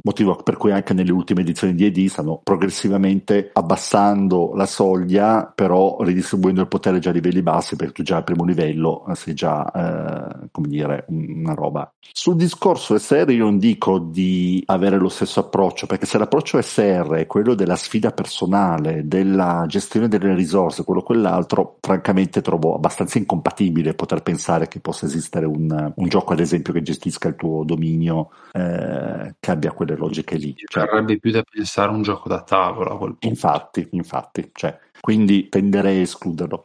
motivo 0.03 0.35
per 0.35 0.57
cui 0.57 0.71
anche 0.71 0.93
nelle 0.93 1.11
ultime 1.11 1.41
edizioni 1.41 1.73
di 1.73 1.85
ED 1.85 2.07
stanno 2.07 2.39
progressivamente 2.43 3.49
abbassando 3.53 4.53
la 4.55 4.65
soglia 4.65 5.51
però 5.53 5.97
ridistribuendo 6.01 6.61
il 6.61 6.67
potere 6.67 6.99
già 6.99 7.09
a 7.09 7.13
livelli 7.13 7.41
bassi 7.41 7.75
perché 7.75 7.93
tu 7.93 8.03
già 8.03 8.17
al 8.17 8.23
primo 8.23 8.45
livello 8.45 9.05
eh, 9.07 9.15
sei 9.15 9.33
già 9.33 9.69
eh, 9.71 10.47
come 10.51 10.67
dire 10.67 11.05
una 11.09 11.53
roba. 11.53 11.91
Sul 12.11 12.35
discorso 12.35 12.97
SR 12.97 13.29
io 13.31 13.43
non 13.43 13.57
dico 13.57 13.99
di 13.99 14.63
avere 14.67 14.97
lo 14.97 15.09
stesso 15.09 15.41
approccio 15.41 15.85
perché 15.85 16.05
se 16.05 16.17
l'approccio 16.17 16.61
SR 16.61 17.15
è 17.15 17.25
quello 17.25 17.53
della 17.53 17.75
sfida 17.75 18.11
personale 18.11 19.07
della 19.07 19.65
gestione 19.67 20.07
delle 20.07 20.33
risorse 20.33 20.83
quello 20.83 21.01
o 21.01 21.03
quell'altro 21.03 21.77
francamente 21.81 22.41
trovo 22.41 22.75
abbastanza 22.75 23.16
incompatibile 23.17 23.93
poter 23.93 24.21
pensare 24.23 24.67
che 24.67 24.79
possa 24.79 25.05
esistere 25.05 25.45
un, 25.45 25.93
un 25.95 26.07
gioco, 26.07 26.33
ad 26.33 26.39
esempio, 26.39 26.73
che 26.73 26.81
gestisca 26.81 27.27
il 27.27 27.35
tuo 27.35 27.63
dominio, 27.63 28.29
eh, 28.53 29.35
che 29.39 29.51
abbia 29.51 29.71
quelle 29.71 29.95
logiche 29.95 30.35
lì. 30.35 30.55
Cioè, 30.55 30.85
Verrebbe 30.85 31.19
più 31.19 31.31
da 31.31 31.43
pensare 31.43 31.91
a 31.91 31.93
un 31.93 32.01
gioco 32.01 32.29
da 32.29 32.41
tavola 32.41 32.91
a 32.91 32.97
quel 32.97 33.11
punto. 33.11 33.27
Infatti, 33.27 33.87
infatti, 33.91 34.49
cioè, 34.53 34.77
quindi 34.99 35.49
tenderei 35.49 35.99
a 35.99 36.01
escluderlo. 36.01 36.63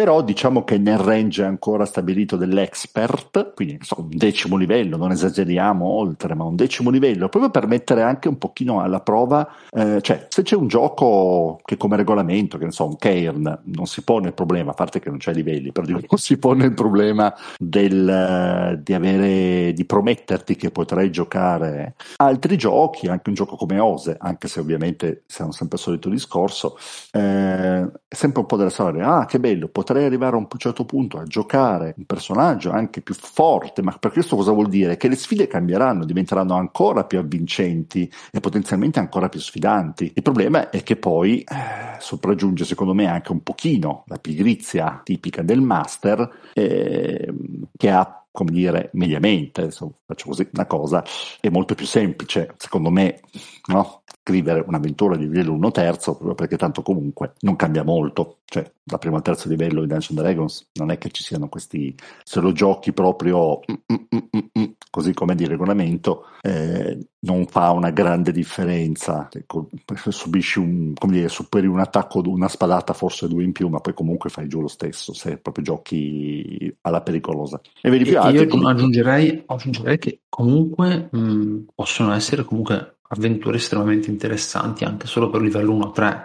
Però 0.00 0.22
diciamo 0.22 0.64
che 0.64 0.78
nel 0.78 0.96
range 0.96 1.44
ancora 1.44 1.84
stabilito 1.84 2.36
dell'expert, 2.36 3.52
quindi 3.52 3.76
so, 3.82 3.96
un 3.98 4.08
decimo 4.08 4.56
livello, 4.56 4.96
non 4.96 5.10
esageriamo 5.10 5.84
oltre, 5.84 6.34
ma 6.34 6.44
un 6.44 6.56
decimo 6.56 6.88
livello, 6.88 7.28
proprio 7.28 7.50
per 7.50 7.66
mettere 7.66 8.00
anche 8.00 8.26
un 8.28 8.38
pochino 8.38 8.80
alla 8.80 9.00
prova, 9.00 9.46
eh, 9.70 10.00
cioè 10.00 10.24
se 10.30 10.40
c'è 10.40 10.56
un 10.56 10.68
gioco 10.68 11.60
che 11.66 11.76
come 11.76 11.96
regolamento, 11.96 12.56
che 12.56 12.64
ne 12.64 12.70
so, 12.70 12.86
un 12.86 12.96
Cairn, 12.96 13.60
non 13.64 13.84
si 13.84 14.00
pone 14.00 14.28
il 14.28 14.32
problema, 14.32 14.70
a 14.70 14.74
parte 14.74 15.00
che 15.00 15.10
non 15.10 15.18
c'è 15.18 15.34
livelli, 15.34 15.70
però 15.70 15.86
non 15.92 16.16
si 16.16 16.38
pone 16.38 16.64
il 16.64 16.72
problema 16.72 17.36
del, 17.58 18.80
di 18.82 18.94
avere, 18.94 19.74
di 19.74 19.84
prometterti 19.84 20.56
che 20.56 20.70
potrai 20.70 21.10
giocare 21.10 21.94
altri 22.16 22.56
giochi, 22.56 23.06
anche 23.08 23.28
un 23.28 23.34
gioco 23.34 23.54
come 23.54 23.78
Ose, 23.78 24.16
anche 24.18 24.48
se 24.48 24.60
ovviamente 24.60 25.24
siamo 25.26 25.52
sempre 25.52 25.76
il 25.76 25.82
solito 25.82 26.08
discorso, 26.08 26.78
eh, 27.12 27.82
è 27.82 28.14
sempre 28.14 28.40
un 28.40 28.46
po' 28.46 28.56
della 28.56 28.70
storia, 28.70 29.06
ah 29.18 29.26
che 29.26 29.38
bello, 29.38 29.68
potrei 29.90 30.04
arrivare 30.06 30.36
a 30.36 30.38
un 30.38 30.46
certo 30.56 30.84
punto 30.84 31.18
a 31.18 31.24
giocare 31.24 31.94
un 31.96 32.04
personaggio 32.04 32.70
anche 32.70 33.00
più 33.00 33.12
forte, 33.14 33.82
ma 33.82 33.96
per 33.98 34.12
questo 34.12 34.36
cosa 34.36 34.52
vuol 34.52 34.68
dire? 34.68 34.96
Che 34.96 35.08
le 35.08 35.16
sfide 35.16 35.48
cambieranno, 35.48 36.04
diventeranno 36.04 36.54
ancora 36.54 37.02
più 37.02 37.18
avvincenti 37.18 38.08
e 38.30 38.38
potenzialmente 38.38 39.00
ancora 39.00 39.28
più 39.28 39.40
sfidanti. 39.40 40.12
Il 40.14 40.22
problema 40.22 40.70
è 40.70 40.84
che 40.84 40.94
poi 40.94 41.40
eh, 41.40 41.98
sopraggiunge 41.98 42.64
secondo 42.64 42.94
me 42.94 43.08
anche 43.08 43.32
un 43.32 43.42
pochino 43.42 44.04
la 44.06 44.18
pigrizia 44.18 45.00
tipica 45.02 45.42
del 45.42 45.60
master 45.60 46.30
eh, 46.54 47.34
che 47.76 47.90
ha 47.90 48.14
come 48.32 48.52
dire, 48.52 48.90
mediamente, 48.92 49.62
adesso 49.62 49.92
faccio 50.06 50.28
così 50.28 50.48
una 50.52 50.64
cosa, 50.64 51.04
è 51.40 51.48
molto 51.48 51.74
più 51.74 51.84
semplice, 51.84 52.54
secondo 52.58 52.88
me, 52.88 53.20
no? 53.66 53.99
Scrivere 54.30 54.62
un'avventura 54.64 55.16
di 55.16 55.24
livello 55.24 55.52
1 55.52 55.70
terzo, 55.72 56.12
proprio 56.14 56.34
perché 56.34 56.56
tanto 56.56 56.82
comunque 56.82 57.32
non 57.40 57.56
cambia 57.56 57.82
molto, 57.82 58.38
cioè 58.44 58.70
da 58.82 58.98
primo 58.98 59.16
al 59.16 59.22
terzo 59.22 59.48
livello 59.48 59.80
di 59.80 59.88
Dungeons 59.88 60.20
Dragons 60.20 60.70
non 60.74 60.90
è 60.90 60.98
che 60.98 61.10
ci 61.10 61.24
siano 61.24 61.48
questi, 61.48 61.94
se 62.22 62.40
lo 62.40 62.52
giochi 62.52 62.92
proprio 62.92 63.60
mm, 63.70 63.94
mm, 63.94 64.38
mm, 64.58 64.64
così 64.88 65.12
come 65.12 65.34
di 65.34 65.46
regolamento, 65.46 66.26
eh, 66.42 66.98
non 67.22 67.46
fa 67.46 67.70
una 67.70 67.90
grande 67.90 68.32
differenza, 68.32 69.28
ecco, 69.30 69.68
subisci 70.08 70.58
un, 70.58 70.94
come 70.94 71.12
dire, 71.14 71.28
superi 71.28 71.66
un 71.66 71.80
attacco, 71.80 72.22
una 72.24 72.48
spadata, 72.48 72.92
forse 72.92 73.28
due 73.28 73.42
in 73.42 73.52
più, 73.52 73.68
ma 73.68 73.80
poi 73.80 73.94
comunque 73.94 74.30
fai 74.30 74.48
giù 74.48 74.60
lo 74.60 74.68
stesso, 74.68 75.12
se 75.12 75.38
proprio 75.38 75.64
giochi 75.64 76.74
alla 76.82 77.02
pericolosa. 77.02 77.60
E 77.80 77.90
vedi 77.90 78.04
più 78.04 78.14
E 78.14 78.16
altri 78.16 78.48
io 78.48 78.68
aggiungerei, 78.68 79.42
aggiungerei 79.46 79.98
che 79.98 80.20
comunque 80.28 81.08
mh, 81.10 81.66
possono 81.74 82.12
essere 82.12 82.44
comunque 82.44 82.94
avventure 83.12 83.56
estremamente 83.56 84.10
interessanti 84.10 84.84
anche 84.84 85.06
solo 85.06 85.30
per 85.30 85.40
livello 85.40 85.72
1-3. 85.74 86.24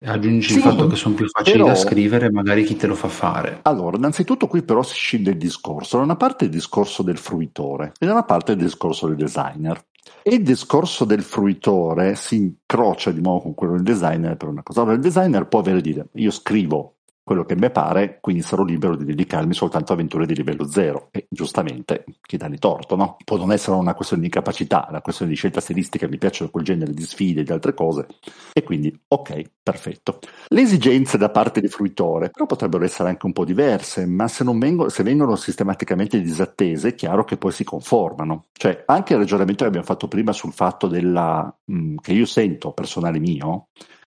Aggiungi 0.00 0.48
Sì, 0.50 0.54
il 0.56 0.60
fatto 0.62 0.86
che 0.86 0.94
sono 0.94 1.14
più 1.16 1.26
facili 1.28 1.56
però- 1.58 1.68
da 1.70 1.74
scrivere, 1.74 2.30
magari 2.30 2.62
chi 2.62 2.76
te 2.76 2.86
lo 2.86 2.94
fa 2.94 3.08
fare. 3.08 3.60
Allora, 3.62 3.96
innanzitutto 3.96 4.46
qui 4.46 4.62
però 4.62 4.82
si 4.82 4.94
scinde 4.94 5.30
il 5.30 5.36
discorso. 5.38 5.96
Da 5.96 6.04
una 6.04 6.16
parte 6.16 6.44
il 6.44 6.50
discorso 6.50 7.02
del 7.02 7.18
fruitore 7.18 7.92
e 7.98 8.06
da 8.06 8.12
una 8.12 8.22
parte 8.22 8.52
il 8.52 8.58
discorso 8.58 9.08
del 9.08 9.16
designer. 9.16 9.80
E 10.22 10.34
il 10.36 10.42
discorso 10.42 11.04
del 11.04 11.22
fruitore 11.22 12.14
si 12.14 12.36
incrocia 12.36 13.10
di 13.10 13.20
nuovo 13.20 13.40
con 13.40 13.54
quello 13.54 13.74
del 13.74 13.82
designer 13.82 14.36
per 14.36 14.48
una 14.48 14.62
cosa. 14.62 14.80
Allora, 14.80 14.94
il 14.94 15.02
designer 15.02 15.46
può 15.48 15.58
avere 15.58 15.80
dire, 15.80 16.06
io 16.14 16.30
scrivo 16.30 16.97
quello 17.28 17.44
che 17.44 17.54
mi 17.54 17.70
pare, 17.70 18.18
quindi 18.20 18.42
sarò 18.42 18.64
libero 18.64 18.96
di 18.96 19.04
dedicarmi 19.04 19.52
soltanto 19.52 19.92
a 19.92 19.94
avventure 19.94 20.24
di 20.24 20.34
livello 20.34 20.66
zero. 20.66 21.08
E 21.12 21.26
giustamente, 21.28 22.06
chi 22.22 22.38
dà 22.38 22.48
di 22.48 22.58
torto, 22.58 22.96
no? 22.96 23.16
Può 23.22 23.36
non 23.36 23.52
essere 23.52 23.76
una 23.76 23.92
questione 23.94 24.22
di 24.22 24.28
incapacità, 24.28 24.86
una 24.88 25.02
questione 25.02 25.30
di 25.30 25.36
scelta 25.36 25.60
stilistica, 25.60 26.08
mi 26.08 26.16
piacciono 26.16 26.50
quel 26.50 26.64
genere 26.64 26.92
di 26.92 27.02
sfide 27.02 27.42
e 27.42 27.44
di 27.44 27.52
altre 27.52 27.74
cose, 27.74 28.06
e 28.54 28.62
quindi 28.62 28.98
ok, 29.06 29.42
perfetto. 29.62 30.20
Le 30.48 30.62
esigenze 30.62 31.18
da 31.18 31.28
parte 31.28 31.60
di 31.60 31.68
fruitore 31.68 32.30
però 32.30 32.46
potrebbero 32.46 32.84
essere 32.84 33.10
anche 33.10 33.26
un 33.26 33.32
po' 33.32 33.44
diverse, 33.44 34.06
ma 34.06 34.26
se, 34.28 34.44
vengono, 34.44 34.88
se 34.88 35.02
vengono 35.02 35.36
sistematicamente 35.36 36.20
disattese, 36.20 36.88
è 36.88 36.94
chiaro 36.94 37.24
che 37.24 37.36
poi 37.36 37.52
si 37.52 37.64
conformano. 37.64 38.46
Cioè, 38.52 38.84
anche 38.86 39.12
il 39.12 39.18
ragionamento 39.18 39.62
che 39.62 39.68
abbiamo 39.68 39.86
fatto 39.86 40.08
prima 40.08 40.32
sul 40.32 40.52
fatto 40.52 40.86
della, 40.86 41.54
mh, 41.64 41.96
che 41.96 42.12
io 42.12 42.24
sento 42.24 42.72
personale 42.72 43.18
mio, 43.18 43.68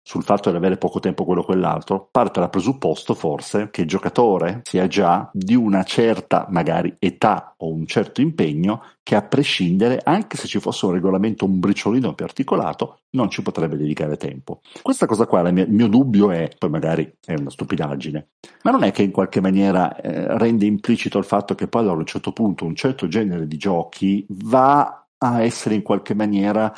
sul 0.06 0.22
fatto 0.22 0.50
di 0.50 0.56
avere 0.56 0.76
poco 0.76 1.00
tempo 1.00 1.24
quello 1.24 1.40
o 1.40 1.44
quell'altro, 1.44 2.08
parte 2.10 2.38
dal 2.38 2.50
presupposto 2.50 3.14
forse 3.14 3.70
che 3.70 3.80
il 3.80 3.88
giocatore 3.88 4.60
sia 4.64 4.86
già 4.86 5.30
di 5.32 5.54
una 5.54 5.82
certa 5.82 6.46
magari 6.50 6.94
età 6.98 7.54
o 7.56 7.72
un 7.72 7.86
certo 7.86 8.20
impegno 8.20 8.82
che 9.02 9.14
a 9.16 9.22
prescindere, 9.22 10.00
anche 10.04 10.36
se 10.36 10.46
ci 10.46 10.60
fosse 10.60 10.84
un 10.84 10.92
regolamento 10.92 11.46
un 11.46 11.58
briciolino 11.58 12.14
più 12.14 12.26
articolato, 12.26 12.98
non 13.10 13.30
ci 13.30 13.40
potrebbe 13.40 13.78
dedicare 13.78 14.16
tempo. 14.18 14.60
Questa 14.82 15.06
cosa 15.06 15.26
qua, 15.26 15.40
il 15.48 15.66
mio 15.68 15.88
dubbio 15.88 16.30
è, 16.30 16.50
poi 16.58 16.68
magari 16.68 17.10
è 17.24 17.34
una 17.34 17.50
stupidaggine, 17.50 18.28
ma 18.62 18.70
non 18.70 18.84
è 18.84 18.92
che 18.92 19.02
in 19.02 19.10
qualche 19.10 19.40
maniera 19.40 19.96
eh, 19.96 20.36
rende 20.36 20.66
implicito 20.66 21.16
il 21.16 21.24
fatto 21.24 21.54
che 21.54 21.66
poi 21.66 21.80
allora 21.80 21.96
a 21.96 22.00
un 22.00 22.06
certo 22.06 22.32
punto 22.32 22.66
un 22.66 22.74
certo 22.74 23.08
genere 23.08 23.46
di 23.46 23.56
giochi 23.56 24.26
va 24.28 25.06
a 25.16 25.42
essere 25.42 25.74
in 25.74 25.82
qualche 25.82 26.14
maniera 26.14 26.72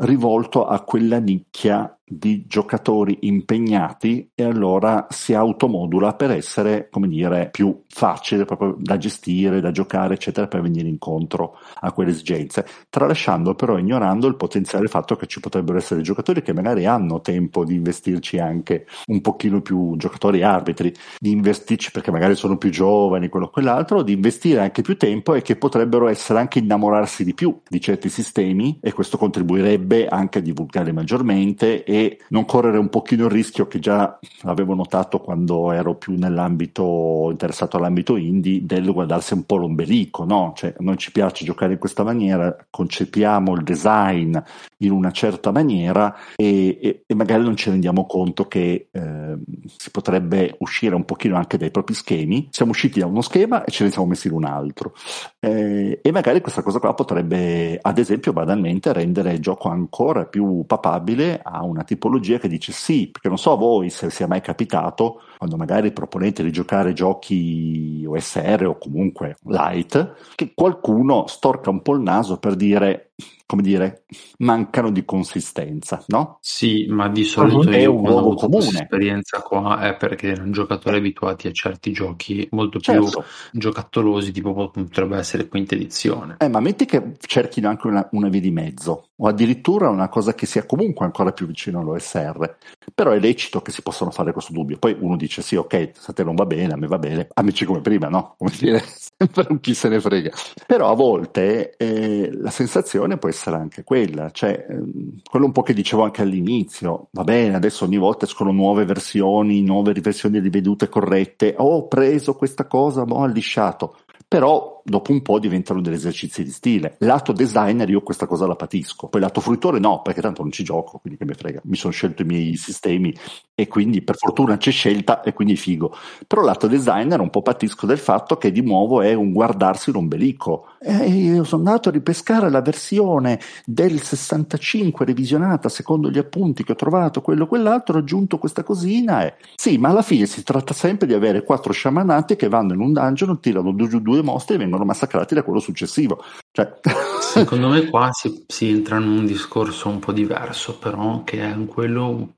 rivolto 0.00 0.66
a 0.66 0.80
quella 0.82 1.18
nicchia 1.18 1.98
di 2.12 2.44
giocatori 2.48 3.18
impegnati 3.20 4.32
e 4.34 4.42
allora 4.42 5.06
si 5.10 5.32
automodula 5.32 6.14
per 6.14 6.32
essere, 6.32 6.88
come 6.90 7.06
dire, 7.06 7.50
più 7.52 7.84
facile 7.86 8.44
proprio 8.44 8.74
da 8.76 8.98
gestire, 8.98 9.60
da 9.60 9.70
giocare, 9.70 10.14
eccetera, 10.14 10.48
per 10.48 10.60
venire 10.60 10.88
incontro 10.88 11.56
a 11.80 11.92
quelle 11.92 12.10
esigenze, 12.10 12.66
tralasciando 12.88 13.54
però, 13.54 13.78
ignorando 13.78 14.26
il 14.26 14.34
potenziale 14.34 14.88
fatto 14.88 15.14
che 15.14 15.28
ci 15.28 15.38
potrebbero 15.38 15.78
essere 15.78 16.00
giocatori 16.00 16.42
che 16.42 16.52
magari 16.52 16.84
hanno 16.84 17.20
tempo 17.20 17.64
di 17.64 17.74
investirci 17.74 18.38
anche 18.38 18.86
un 19.06 19.20
pochino 19.20 19.60
più, 19.60 19.94
giocatori 19.96 20.42
arbitri, 20.42 20.92
di 21.16 21.30
investirci 21.30 21.92
perché 21.92 22.10
magari 22.10 22.34
sono 22.34 22.56
più 22.56 22.70
giovani, 22.70 23.28
quello 23.28 23.46
o 23.46 23.50
quell'altro, 23.50 24.02
di 24.02 24.14
investire 24.14 24.62
anche 24.62 24.82
più 24.82 24.96
tempo 24.96 25.34
e 25.34 25.42
che 25.42 25.54
potrebbero 25.54 26.08
essere 26.08 26.40
anche 26.40 26.58
innamorarsi 26.58 27.22
di 27.22 27.34
più 27.34 27.60
di 27.68 27.80
certi 27.80 28.08
sistemi 28.08 28.80
e 28.82 28.92
questo 28.92 29.16
contribuirebbe 29.16 30.08
anche 30.08 30.38
a 30.38 30.42
divulgare 30.42 30.90
maggiormente 30.90 31.84
e 31.84 31.99
non 32.28 32.44
correre 32.44 32.78
un 32.78 32.88
pochino 32.88 33.24
il 33.24 33.30
rischio 33.30 33.66
che 33.66 33.78
già 33.78 34.18
avevo 34.42 34.74
notato 34.74 35.18
quando 35.20 35.72
ero 35.72 35.94
più 35.96 36.14
nell'ambito 36.16 37.28
interessato 37.30 37.76
all'ambito 37.76 38.16
indie 38.16 38.64
del 38.64 38.92
guardarsi 38.92 39.34
un 39.34 39.44
po' 39.44 39.56
l'ombelico, 39.56 40.24
no? 40.24 40.52
Cioè, 40.54 40.74
non 40.78 40.96
ci 40.96 41.12
piace 41.12 41.44
giocare 41.44 41.74
in 41.74 41.78
questa 41.78 42.02
maniera, 42.02 42.56
concepiamo 42.68 43.54
il 43.54 43.62
design 43.62 44.36
in 44.78 44.90
una 44.92 45.10
certa 45.10 45.50
maniera 45.50 46.14
e, 46.36 46.78
e, 46.80 47.02
e 47.06 47.14
magari 47.14 47.42
non 47.42 47.56
ci 47.56 47.70
rendiamo 47.70 48.06
conto 48.06 48.46
che 48.46 48.88
eh, 48.90 49.38
si 49.76 49.90
potrebbe 49.90 50.54
uscire 50.58 50.94
un 50.94 51.04
pochino 51.04 51.36
anche 51.36 51.58
dai 51.58 51.70
propri 51.70 51.94
schemi. 51.94 52.48
Siamo 52.50 52.72
usciti 52.72 53.00
da 53.00 53.06
uno 53.06 53.20
schema 53.20 53.64
e 53.64 53.70
ce 53.70 53.84
ne 53.84 53.90
siamo 53.90 54.08
messi 54.08 54.28
in 54.28 54.34
un 54.34 54.44
altro. 54.44 54.94
Eh, 55.38 56.00
e 56.02 56.12
magari 56.12 56.40
questa 56.40 56.62
cosa 56.62 56.78
qua 56.78 56.94
potrebbe, 56.94 57.78
ad 57.80 57.98
esempio, 57.98 58.32
banalmente 58.32 58.92
rendere 58.92 59.32
il 59.32 59.40
gioco 59.40 59.68
ancora 59.68 60.24
più 60.24 60.64
papabile 60.66 61.40
a 61.42 61.62
una 61.64 61.84
tipologia 61.90 62.38
che 62.38 62.46
dice 62.46 62.70
sì, 62.70 63.08
perché 63.10 63.26
non 63.26 63.36
so 63.36 63.52
a 63.52 63.56
voi 63.56 63.90
se 63.90 64.10
sia 64.10 64.28
mai 64.28 64.40
capitato, 64.40 65.22
quando 65.40 65.56
magari 65.56 65.90
proponete 65.90 66.42
di 66.42 66.52
giocare 66.52 66.92
giochi 66.92 68.04
OSR 68.06 68.66
o 68.66 68.76
comunque 68.76 69.38
light, 69.44 70.34
che 70.34 70.52
qualcuno 70.54 71.26
storca 71.28 71.70
un 71.70 71.80
po' 71.80 71.94
il 71.94 72.02
naso 72.02 72.36
per 72.38 72.56
dire 72.56 73.12
come 73.50 73.62
dire, 73.62 74.04
mancano 74.38 74.92
di 74.92 75.04
consistenza, 75.04 76.04
no? 76.06 76.38
Sì, 76.40 76.86
ma 76.88 77.08
di 77.08 77.24
solito 77.24 77.68
uh-huh. 77.68 77.74
io 77.74 77.92
quando 77.94 78.14
ho 78.14 78.18
avuto 78.20 78.48
questa 78.48 78.82
esperienza 78.82 79.40
qua 79.40 79.80
è 79.80 79.96
perché 79.96 80.28
erano 80.28 80.52
giocatori 80.52 80.98
abituati 80.98 81.48
a 81.48 81.50
certi 81.50 81.90
giochi 81.90 82.46
molto 82.52 82.78
più 82.78 82.92
certo. 82.92 83.24
giocattolosi, 83.50 84.30
tipo 84.30 84.70
potrebbe 84.70 85.16
essere 85.16 85.48
quinta 85.48 85.74
edizione. 85.74 86.36
Eh, 86.38 86.46
ma 86.46 86.60
metti 86.60 86.84
che 86.84 87.14
cerchino 87.18 87.68
anche 87.68 87.88
una, 87.88 88.08
una 88.12 88.28
via 88.28 88.40
di 88.40 88.52
mezzo, 88.52 89.08
o 89.16 89.26
addirittura 89.26 89.88
una 89.88 90.08
cosa 90.08 90.32
che 90.32 90.46
sia 90.46 90.64
comunque 90.64 91.04
ancora 91.04 91.32
più 91.32 91.46
vicino 91.46 91.80
all'OSR, 91.80 92.54
però 92.94 93.10
è 93.10 93.18
lecito 93.18 93.62
che 93.62 93.72
si 93.72 93.82
possano 93.82 94.12
fare 94.12 94.32
questo 94.32 94.52
dubbio. 94.52 94.78
Poi 94.78 94.96
uno 95.00 95.16
dice 95.16 95.29
sì, 95.38 95.56
ok, 95.56 95.90
a 96.06 96.12
te 96.12 96.24
non 96.24 96.34
va 96.34 96.46
bene, 96.46 96.72
a 96.72 96.76
me 96.76 96.86
va 96.86 96.98
bene, 96.98 97.28
amici 97.34 97.64
come 97.64 97.80
prima, 97.80 98.08
no? 98.08 98.36
Come 98.38 98.52
dire, 98.58 98.82
sempre 98.82 99.60
chi 99.60 99.74
se 99.74 99.88
ne 99.88 100.00
frega. 100.00 100.30
Però 100.66 100.90
a 100.90 100.94
volte 100.94 101.76
eh, 101.76 102.30
la 102.32 102.50
sensazione 102.50 103.18
può 103.18 103.28
essere 103.28 103.50
essere 103.50 103.56
anche 103.56 103.82
quella, 103.82 104.30
cioè 104.30 104.66
ehm, 104.68 105.20
quello 105.28 105.46
un 105.46 105.52
po' 105.52 105.62
che 105.62 105.72
dicevo 105.74 106.02
anche 106.02 106.22
all'inizio, 106.22 107.08
va 107.12 107.24
bene, 107.24 107.56
adesso 107.56 107.84
ogni 107.84 107.96
volta 107.96 108.26
escono 108.26 108.52
nuove 108.52 108.84
versioni, 108.84 109.62
nuove 109.62 109.92
versioni 110.00 110.38
rivedute 110.38 110.88
corrette, 110.88 111.54
ho 111.56 111.88
preso 111.88 112.34
questa 112.36 112.66
cosa, 112.66 113.04
ma 113.04 113.16
ho 113.16 113.26
lisciato, 113.26 113.96
però 114.28 114.79
dopo 114.84 115.12
un 115.12 115.22
po' 115.22 115.38
diventano 115.38 115.80
degli 115.80 115.94
esercizi 115.94 116.42
di 116.42 116.50
stile. 116.50 116.96
Lato 116.98 117.32
designer 117.32 117.88
io 117.88 118.02
questa 118.02 118.26
cosa 118.26 118.46
la 118.46 118.56
patisco, 118.56 119.08
poi 119.08 119.20
lato 119.20 119.40
fruitore 119.40 119.78
no, 119.78 120.02
perché 120.02 120.20
tanto 120.20 120.42
non 120.42 120.50
ci 120.50 120.64
gioco, 120.64 120.98
quindi 120.98 121.18
che 121.18 121.24
mi 121.24 121.34
frega, 121.34 121.60
mi 121.64 121.76
sono 121.76 121.92
scelto 121.92 122.22
i 122.22 122.24
miei 122.24 122.56
sistemi 122.56 123.14
e 123.54 123.68
quindi 123.68 124.02
per 124.02 124.16
fortuna 124.16 124.56
c'è 124.56 124.70
scelta 124.70 125.22
e 125.22 125.32
quindi 125.32 125.56
figo. 125.56 125.94
Però 126.26 126.42
lato 126.42 126.66
designer 126.66 127.20
un 127.20 127.30
po' 127.30 127.42
patisco 127.42 127.86
del 127.86 127.98
fatto 127.98 128.36
che 128.36 128.50
di 128.50 128.62
nuovo 128.62 129.02
è 129.02 129.12
un 129.12 129.32
guardarsi 129.32 129.92
l'ombelico. 129.92 130.66
E 130.80 131.08
io 131.08 131.44
sono 131.44 131.62
andato 131.68 131.90
a 131.90 131.92
ripescare 131.92 132.48
la 132.50 132.62
versione 132.62 133.38
del 133.66 134.00
65 134.00 135.04
revisionata 135.04 135.68
secondo 135.68 136.10
gli 136.10 136.18
appunti 136.18 136.64
che 136.64 136.72
ho 136.72 136.76
trovato, 136.76 137.20
quello 137.20 137.46
quell'altro, 137.46 137.96
ho 137.96 138.00
aggiunto 138.00 138.38
questa 138.38 138.62
cosina 138.62 139.24
e 139.24 139.34
sì, 139.56 139.76
ma 139.76 139.90
alla 139.90 140.02
fine 140.02 140.26
si 140.26 140.42
tratta 140.42 140.72
sempre 140.72 141.06
di 141.06 141.12
avere 141.12 141.42
quattro 141.42 141.72
sciamanati 141.72 142.36
che 142.36 142.48
vanno 142.48 142.72
in 142.72 142.80
un 142.80 142.92
dungeon, 142.92 143.40
tirano 143.40 143.72
due, 143.72 144.00
due 144.00 144.22
mostri 144.22 144.54
e 144.54 144.58
vengono 144.58 144.69
vengono 144.70 144.84
massacrati 144.84 145.34
da 145.34 145.42
quello 145.42 145.60
successivo. 145.60 146.24
Cioè... 146.52 146.78
Secondo 147.20 147.68
me 147.68 147.88
qua 147.88 148.10
si, 148.12 148.44
si, 148.46 148.68
entra 148.68 148.96
in 148.96 149.06
un 149.06 149.26
discorso 149.26 149.88
un 149.88 149.98
po' 149.98 150.12
diverso, 150.12 150.78
però 150.78 151.22
che 151.22 151.40
è 151.40 151.64
quello 151.66 152.36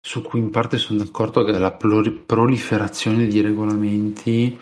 su 0.00 0.20
cui 0.22 0.40
in 0.40 0.50
parte 0.50 0.78
sono 0.78 0.98
d'accordo 0.98 1.44
che 1.44 1.52
è 1.52 1.58
la 1.58 1.72
proliferazione 1.72 3.26
di 3.26 3.40
regolamenti 3.40 4.58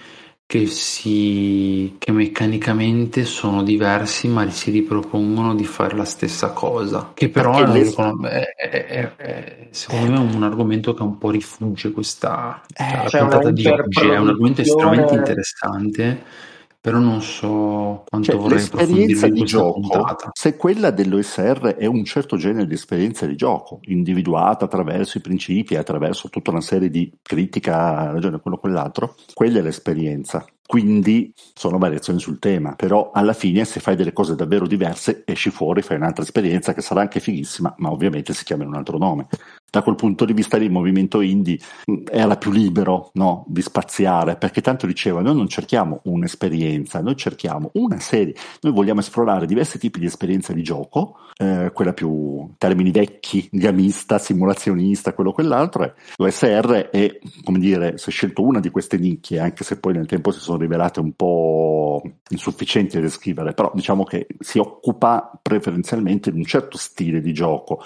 che, 0.47 0.67
si, 0.67 1.97
che 1.99 2.13
meccanicamente 2.13 3.25
sono 3.25 3.63
diversi 3.63 4.29
ma 4.29 4.49
si 4.51 4.71
ripropongono 4.71 5.55
di 5.55 5.65
fare 5.65 5.97
la 5.97 6.05
stessa 6.05 6.51
cosa. 6.51 7.13
Che 7.15 7.29
però 7.29 7.65
è, 7.65 7.95
è, 8.21 8.55
è, 8.55 9.17
è, 9.17 9.69
secondo 9.71 10.23
me 10.23 10.31
è 10.31 10.35
un 10.35 10.43
argomento 10.43 10.93
che 10.93 11.03
un 11.03 11.19
po' 11.19 11.31
rifugge 11.31 11.93
questa 11.93 12.61
eh, 12.75 13.09
cioè, 13.09 13.21
puntata 13.21 13.51
di 13.51 13.67
oggi. 13.67 14.07
È 14.07 14.19
un 14.19 14.29
argomento 14.29 14.61
estremamente 14.61 15.15
interessante 15.15 16.49
però 16.81 16.99
non 16.99 17.21
so 17.21 18.05
quanto 18.09 18.31
cioè, 18.31 18.37
vorrei 18.37 18.59
l'esperienza 18.59 19.29
di 19.29 19.45
gioco, 19.45 19.81
puntata. 19.81 20.31
se 20.33 20.57
quella 20.57 20.91
dell'OSR 20.91 21.75
è 21.77 21.85
un 21.85 22.05
certo 22.05 22.37
genere 22.39 22.67
di 22.67 22.75
esperienza 22.75 23.27
di 23.27 23.37
gioco, 23.37 23.81
individuata 23.83 24.65
attraverso 24.65 25.19
i 25.19 25.21
principi, 25.21 25.77
attraverso 25.77 26.31
tutta 26.31 26.51
una 26.51 26.63
serie 26.63 26.89
di 26.89 27.13
critica, 27.21 28.11
ragione, 28.13 28.41
quello 28.41 28.57
quell'altro, 28.57 29.15
quella 29.35 29.59
è 29.59 29.63
l'esperienza. 29.63 30.45
Quindi 30.71 31.35
sono 31.35 31.79
variazioni 31.79 32.21
sul 32.21 32.39
tema, 32.39 32.77
però 32.77 33.11
alla 33.13 33.33
fine 33.33 33.65
se 33.65 33.81
fai 33.81 33.97
delle 33.97 34.13
cose 34.13 34.37
davvero 34.37 34.69
diverse 34.69 35.25
esci 35.27 35.51
fuori, 35.51 35.83
fai 35.83 35.97
un'altra 35.97 36.23
esperienza 36.23 36.73
che 36.73 36.81
sarà 36.81 37.01
anche 37.01 37.19
fighissima, 37.19 37.75
ma 37.79 37.91
ovviamente 37.91 38.33
si 38.33 38.45
chiama 38.45 38.63
in 38.63 38.69
un 38.69 38.77
altro 38.77 38.97
nome. 38.97 39.27
Da 39.71 39.83
quel 39.83 39.95
punto 39.95 40.25
di 40.25 40.33
vista 40.33 40.57
il 40.57 40.71
movimento 40.71 41.21
indie 41.21 41.59
mm, 41.91 42.05
era 42.11 42.37
più 42.37 42.51
libero 42.51 43.11
no, 43.15 43.45
di 43.49 43.63
spaziare, 43.63 44.37
perché 44.37 44.61
tanto 44.61 44.87
diceva 44.87 45.21
noi 45.21 45.35
non 45.35 45.49
cerchiamo 45.49 46.01
un'esperienza, 46.05 47.01
noi 47.01 47.17
cerchiamo 47.17 47.71
una 47.75 47.99
serie, 48.01 48.35
noi 48.63 48.73
vogliamo 48.73 49.01
esplorare 49.01 49.47
diversi 49.47 49.79
tipi 49.79 50.01
di 50.01 50.07
esperienza 50.07 50.53
di 50.53 50.63
gioco, 50.63 51.19
eh, 51.37 51.71
quella 51.73 51.93
più 51.93 52.53
termini 52.59 52.91
vecchi, 52.91 53.49
gamista, 53.51 54.19
simulazionista, 54.19 55.15
quello 55.15 55.33
quell'altro, 55.33 55.95
l'OSR 56.17 56.89
è, 56.91 57.19
come 57.45 57.59
dire, 57.59 57.97
si 57.99 58.11
è 58.11 58.13
scelto 58.13 58.43
una 58.43 58.61
di 58.61 58.71
queste 58.71 58.99
nicchie, 58.99 59.39
anche 59.39 59.65
se 59.65 59.79
poi 59.79 59.95
nel 59.95 60.07
tempo 60.07 60.31
si 60.31 60.41
sono 60.41 60.59
rivelate 60.59 61.01
un 61.01 61.13
po' 61.13 62.03
insufficienti 62.29 62.97
a 62.97 63.01
descrivere, 63.01 63.55
però 63.55 63.71
diciamo 63.75 64.05
che 64.05 64.27
si 64.39 64.59
occupa 64.59 65.31
preferenzialmente 65.41 66.31
di 66.31 66.39
un 66.39 66.45
certo 66.45 66.77
stile 66.77 67.21
di 67.21 67.33
gioco. 67.33 67.83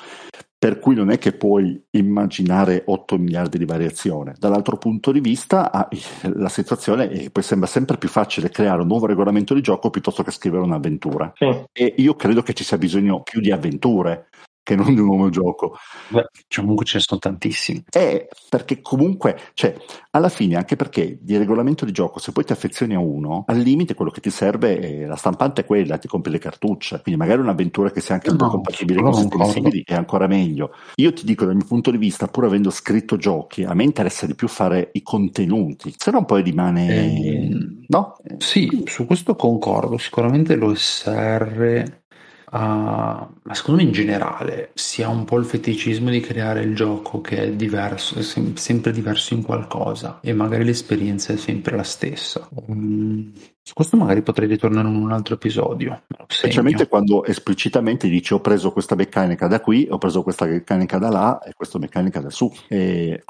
Per 0.64 0.78
cui 0.78 0.94
non 0.94 1.10
è 1.10 1.18
che 1.18 1.32
puoi 1.32 1.78
immaginare 1.90 2.84
8 2.86 3.18
miliardi 3.18 3.58
di 3.58 3.66
variazione. 3.66 4.32
Dall'altro 4.38 4.78
punto 4.78 5.12
di 5.12 5.20
vista 5.20 5.70
ah, 5.70 5.86
la 6.22 6.48
situazione 6.48 7.10
è, 7.10 7.28
poi 7.28 7.42
sembra 7.42 7.68
sempre 7.68 7.98
più 7.98 8.08
facile 8.08 8.48
creare 8.48 8.80
un 8.80 8.86
nuovo 8.86 9.04
regolamento 9.04 9.52
di 9.52 9.60
gioco 9.60 9.90
piuttosto 9.90 10.22
che 10.22 10.30
scrivere 10.30 10.62
un'avventura. 10.62 11.34
Sì. 11.36 11.64
E 11.70 11.92
io 11.98 12.14
credo 12.14 12.40
che 12.40 12.54
ci 12.54 12.64
sia 12.64 12.78
bisogno 12.78 13.20
più 13.20 13.42
di 13.42 13.50
avventure 13.50 14.28
che 14.64 14.74
non 14.74 14.92
di 14.94 15.00
un 15.00 15.06
nuovo 15.06 15.28
gioco. 15.28 15.76
Beh, 16.08 16.26
cioè, 16.48 16.62
comunque 16.62 16.86
ce 16.86 16.96
ne 16.96 17.04
sono 17.06 17.20
tantissimi. 17.20 17.84
Eh, 17.90 18.28
perché 18.48 18.80
comunque, 18.80 19.38
cioè, 19.52 19.76
alla 20.10 20.30
fine, 20.30 20.56
anche 20.56 20.74
perché 20.74 21.18
di 21.20 21.36
regolamento 21.36 21.84
di 21.84 21.92
gioco, 21.92 22.18
se 22.18 22.32
poi 22.32 22.44
ti 22.44 22.52
affezioni 22.52 22.94
a 22.94 22.98
uno, 22.98 23.44
al 23.46 23.58
limite 23.58 23.94
quello 23.94 24.10
che 24.10 24.20
ti 24.20 24.30
serve 24.30 24.78
è 24.78 25.04
la 25.04 25.16
stampante 25.16 25.60
è 25.60 25.64
quella, 25.64 25.98
ti 25.98 26.08
compri 26.08 26.32
le 26.32 26.38
cartucce. 26.38 27.00
Quindi 27.02 27.20
magari 27.20 27.40
un'avventura 27.42 27.90
che 27.90 28.00
sia 28.00 28.14
anche 28.14 28.30
un 28.30 28.36
no, 28.38 28.46
po' 28.46 28.52
compatibile 28.52 29.02
con 29.02 29.12
sistemi 29.12 29.50
simili 29.50 29.82
è 29.84 29.94
ancora 29.94 30.26
meglio. 30.26 30.70
Io 30.96 31.12
ti 31.12 31.26
dico 31.26 31.44
dal 31.44 31.54
mio 31.54 31.66
punto 31.66 31.90
di 31.90 31.98
vista, 31.98 32.26
pur 32.26 32.44
avendo 32.44 32.70
scritto 32.70 33.16
giochi, 33.18 33.64
a 33.64 33.74
me 33.74 33.84
interessa 33.84 34.26
di 34.26 34.34
più 34.34 34.48
fare 34.48 34.90
i 34.94 35.02
contenuti, 35.02 35.94
se 35.96 36.10
no 36.10 36.24
poi 36.24 36.42
rimane... 36.42 36.88
Eh, 36.88 37.84
no? 37.88 38.16
Sì, 38.38 38.84
su 38.86 39.04
questo 39.04 39.36
concordo. 39.36 39.98
Sicuramente 39.98 40.56
l'OSR 40.56 42.02
Uh, 42.50 42.56
ma 42.58 43.54
secondo 43.54 43.80
me 43.80 43.86
in 43.86 43.92
generale 43.92 44.70
si 44.74 45.02
ha 45.02 45.08
un 45.08 45.24
po' 45.24 45.38
il 45.38 45.44
feticismo 45.44 46.10
di 46.10 46.20
creare 46.20 46.62
il 46.62 46.74
gioco 46.74 47.20
che 47.20 47.38
è 47.38 47.52
diverso, 47.52 48.18
è 48.18 48.22
sem- 48.22 48.54
sempre 48.54 48.92
diverso 48.92 49.34
in 49.34 49.42
qualcosa 49.42 50.20
e 50.20 50.32
magari 50.32 50.64
l'esperienza 50.64 51.32
è 51.32 51.36
sempre 51.36 51.76
la 51.76 51.82
stessa. 51.82 52.48
Um, 52.66 53.32
su 53.66 53.72
questo 53.72 53.96
magari 53.96 54.20
potrei 54.20 54.46
ritornare 54.46 54.86
in 54.86 54.94
un 54.94 55.10
altro 55.10 55.36
episodio. 55.36 56.02
Specialmente 56.26 56.86
quando 56.86 57.24
esplicitamente 57.24 58.08
dici 58.08 58.34
ho 58.34 58.40
preso 58.40 58.72
questa 58.72 58.94
meccanica 58.94 59.46
da 59.46 59.62
qui, 59.62 59.88
ho 59.90 59.96
preso 59.96 60.22
questa 60.22 60.44
meccanica 60.44 60.98
da 60.98 61.08
là 61.08 61.40
e 61.42 61.54
questa 61.54 61.78
meccanica 61.78 62.20
da 62.20 62.28
su. 62.28 62.52
E 62.68 63.24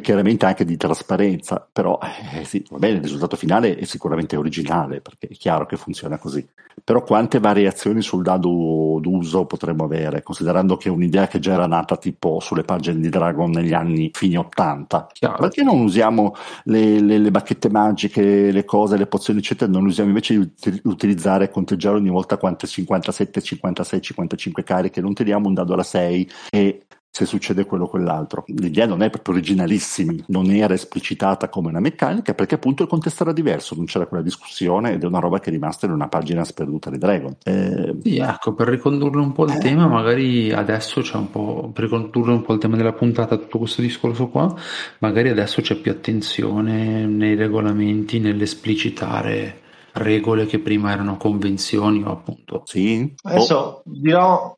chiaramente 0.00 0.46
anche 0.46 0.64
di 0.64 0.78
trasparenza, 0.78 1.68
però 1.70 1.98
eh, 2.32 2.46
sì, 2.46 2.64
va 2.70 2.78
bene, 2.78 2.96
il 2.96 3.02
risultato 3.02 3.36
finale 3.36 3.76
è 3.76 3.84
sicuramente 3.84 4.36
originale 4.36 5.02
perché 5.02 5.28
è 5.28 5.34
chiaro 5.34 5.66
che 5.66 5.76
funziona 5.76 6.16
così. 6.16 6.48
Però 6.82 7.02
quante 7.02 7.38
variazioni 7.38 8.00
sul 8.00 8.22
dado 8.22 8.98
d'uso 9.00 9.44
potremmo 9.44 9.84
avere, 9.84 10.22
considerando 10.22 10.78
che 10.78 10.88
è 10.88 10.92
un'idea 10.92 11.28
che 11.28 11.38
già 11.38 11.52
era 11.52 11.66
nata 11.66 11.98
tipo 11.98 12.40
sulle 12.40 12.62
pagine 12.62 12.98
di 12.98 13.10
Dragon 13.10 13.50
negli 13.50 13.74
anni 13.74 14.10
fine 14.14 14.38
80? 14.38 15.08
Chiaro. 15.12 15.36
Perché 15.36 15.62
non 15.62 15.80
usiamo 15.80 16.34
le, 16.64 17.00
le, 17.00 17.18
le 17.18 17.30
bacchette 17.30 17.68
magiche, 17.68 18.50
le 18.50 18.64
cose, 18.64 18.96
le 18.96 19.06
pozioni 19.06 19.41
eccetera, 19.42 19.70
non 19.70 19.84
usiamo 19.86 20.08
invece 20.08 20.38
di 20.38 20.80
utilizzare 20.84 21.50
conteggiare 21.50 21.96
ogni 21.96 22.08
volta 22.08 22.36
quante 22.36 22.66
57, 22.66 23.42
56, 23.42 24.00
55 24.00 24.62
cariche, 24.62 25.00
non 25.00 25.12
tiriamo 25.12 25.48
un 25.48 25.54
dado 25.54 25.74
alla 25.74 25.82
6 25.82 26.30
e 26.50 26.86
se 27.14 27.26
succede 27.26 27.66
quello 27.66 27.84
o 27.84 27.88
quell'altro. 27.88 28.42
L'idea 28.46 28.86
non 28.86 29.02
è 29.02 29.10
proprio 29.10 29.34
originalissima, 29.34 30.14
non 30.28 30.50
era 30.50 30.72
esplicitata 30.72 31.50
come 31.50 31.68
una 31.68 31.78
meccanica 31.78 32.32
perché 32.32 32.54
appunto 32.54 32.84
il 32.84 32.88
contesto 32.88 33.22
era 33.22 33.34
diverso, 33.34 33.74
non 33.74 33.84
c'era 33.84 34.06
quella 34.06 34.22
discussione 34.22 34.92
ed 34.92 35.02
è 35.02 35.06
una 35.06 35.18
roba 35.18 35.38
che 35.38 35.50
è 35.50 35.52
rimasta 35.52 35.84
in 35.84 35.92
una 35.92 36.08
pagina 36.08 36.42
sperduta 36.42 36.88
di 36.88 36.96
Dragon. 36.96 37.36
Eh... 37.44 37.94
Sì, 38.02 38.16
ecco, 38.16 38.54
per 38.54 38.68
ricondurre 38.68 39.18
un 39.18 39.32
po' 39.32 39.44
il 39.44 39.52
eh... 39.52 39.58
tema, 39.58 39.86
magari 39.88 40.52
adesso 40.52 41.02
c'è 41.02 41.16
un 41.16 41.30
po', 41.30 41.70
per 41.70 41.84
ricondurre 41.84 42.32
un 42.32 42.40
po' 42.40 42.54
il 42.54 42.58
tema 42.58 42.76
della 42.76 42.94
puntata, 42.94 43.36
tutto 43.36 43.58
questo 43.58 43.82
discorso 43.82 44.28
qua, 44.28 44.54
magari 45.00 45.28
adesso 45.28 45.60
c'è 45.60 45.74
più 45.74 45.90
attenzione 45.90 47.04
nei 47.04 47.34
regolamenti, 47.34 48.20
nell'esplicitare 48.20 49.60
regole 49.92 50.46
che 50.46 50.58
prima 50.58 50.92
erano 50.92 51.16
convenzioni 51.16 52.02
o 52.02 52.10
appunto. 52.10 52.62
Sì. 52.64 53.12
Adesso 53.22 53.56
oh. 53.56 53.82
dirò, 53.84 54.54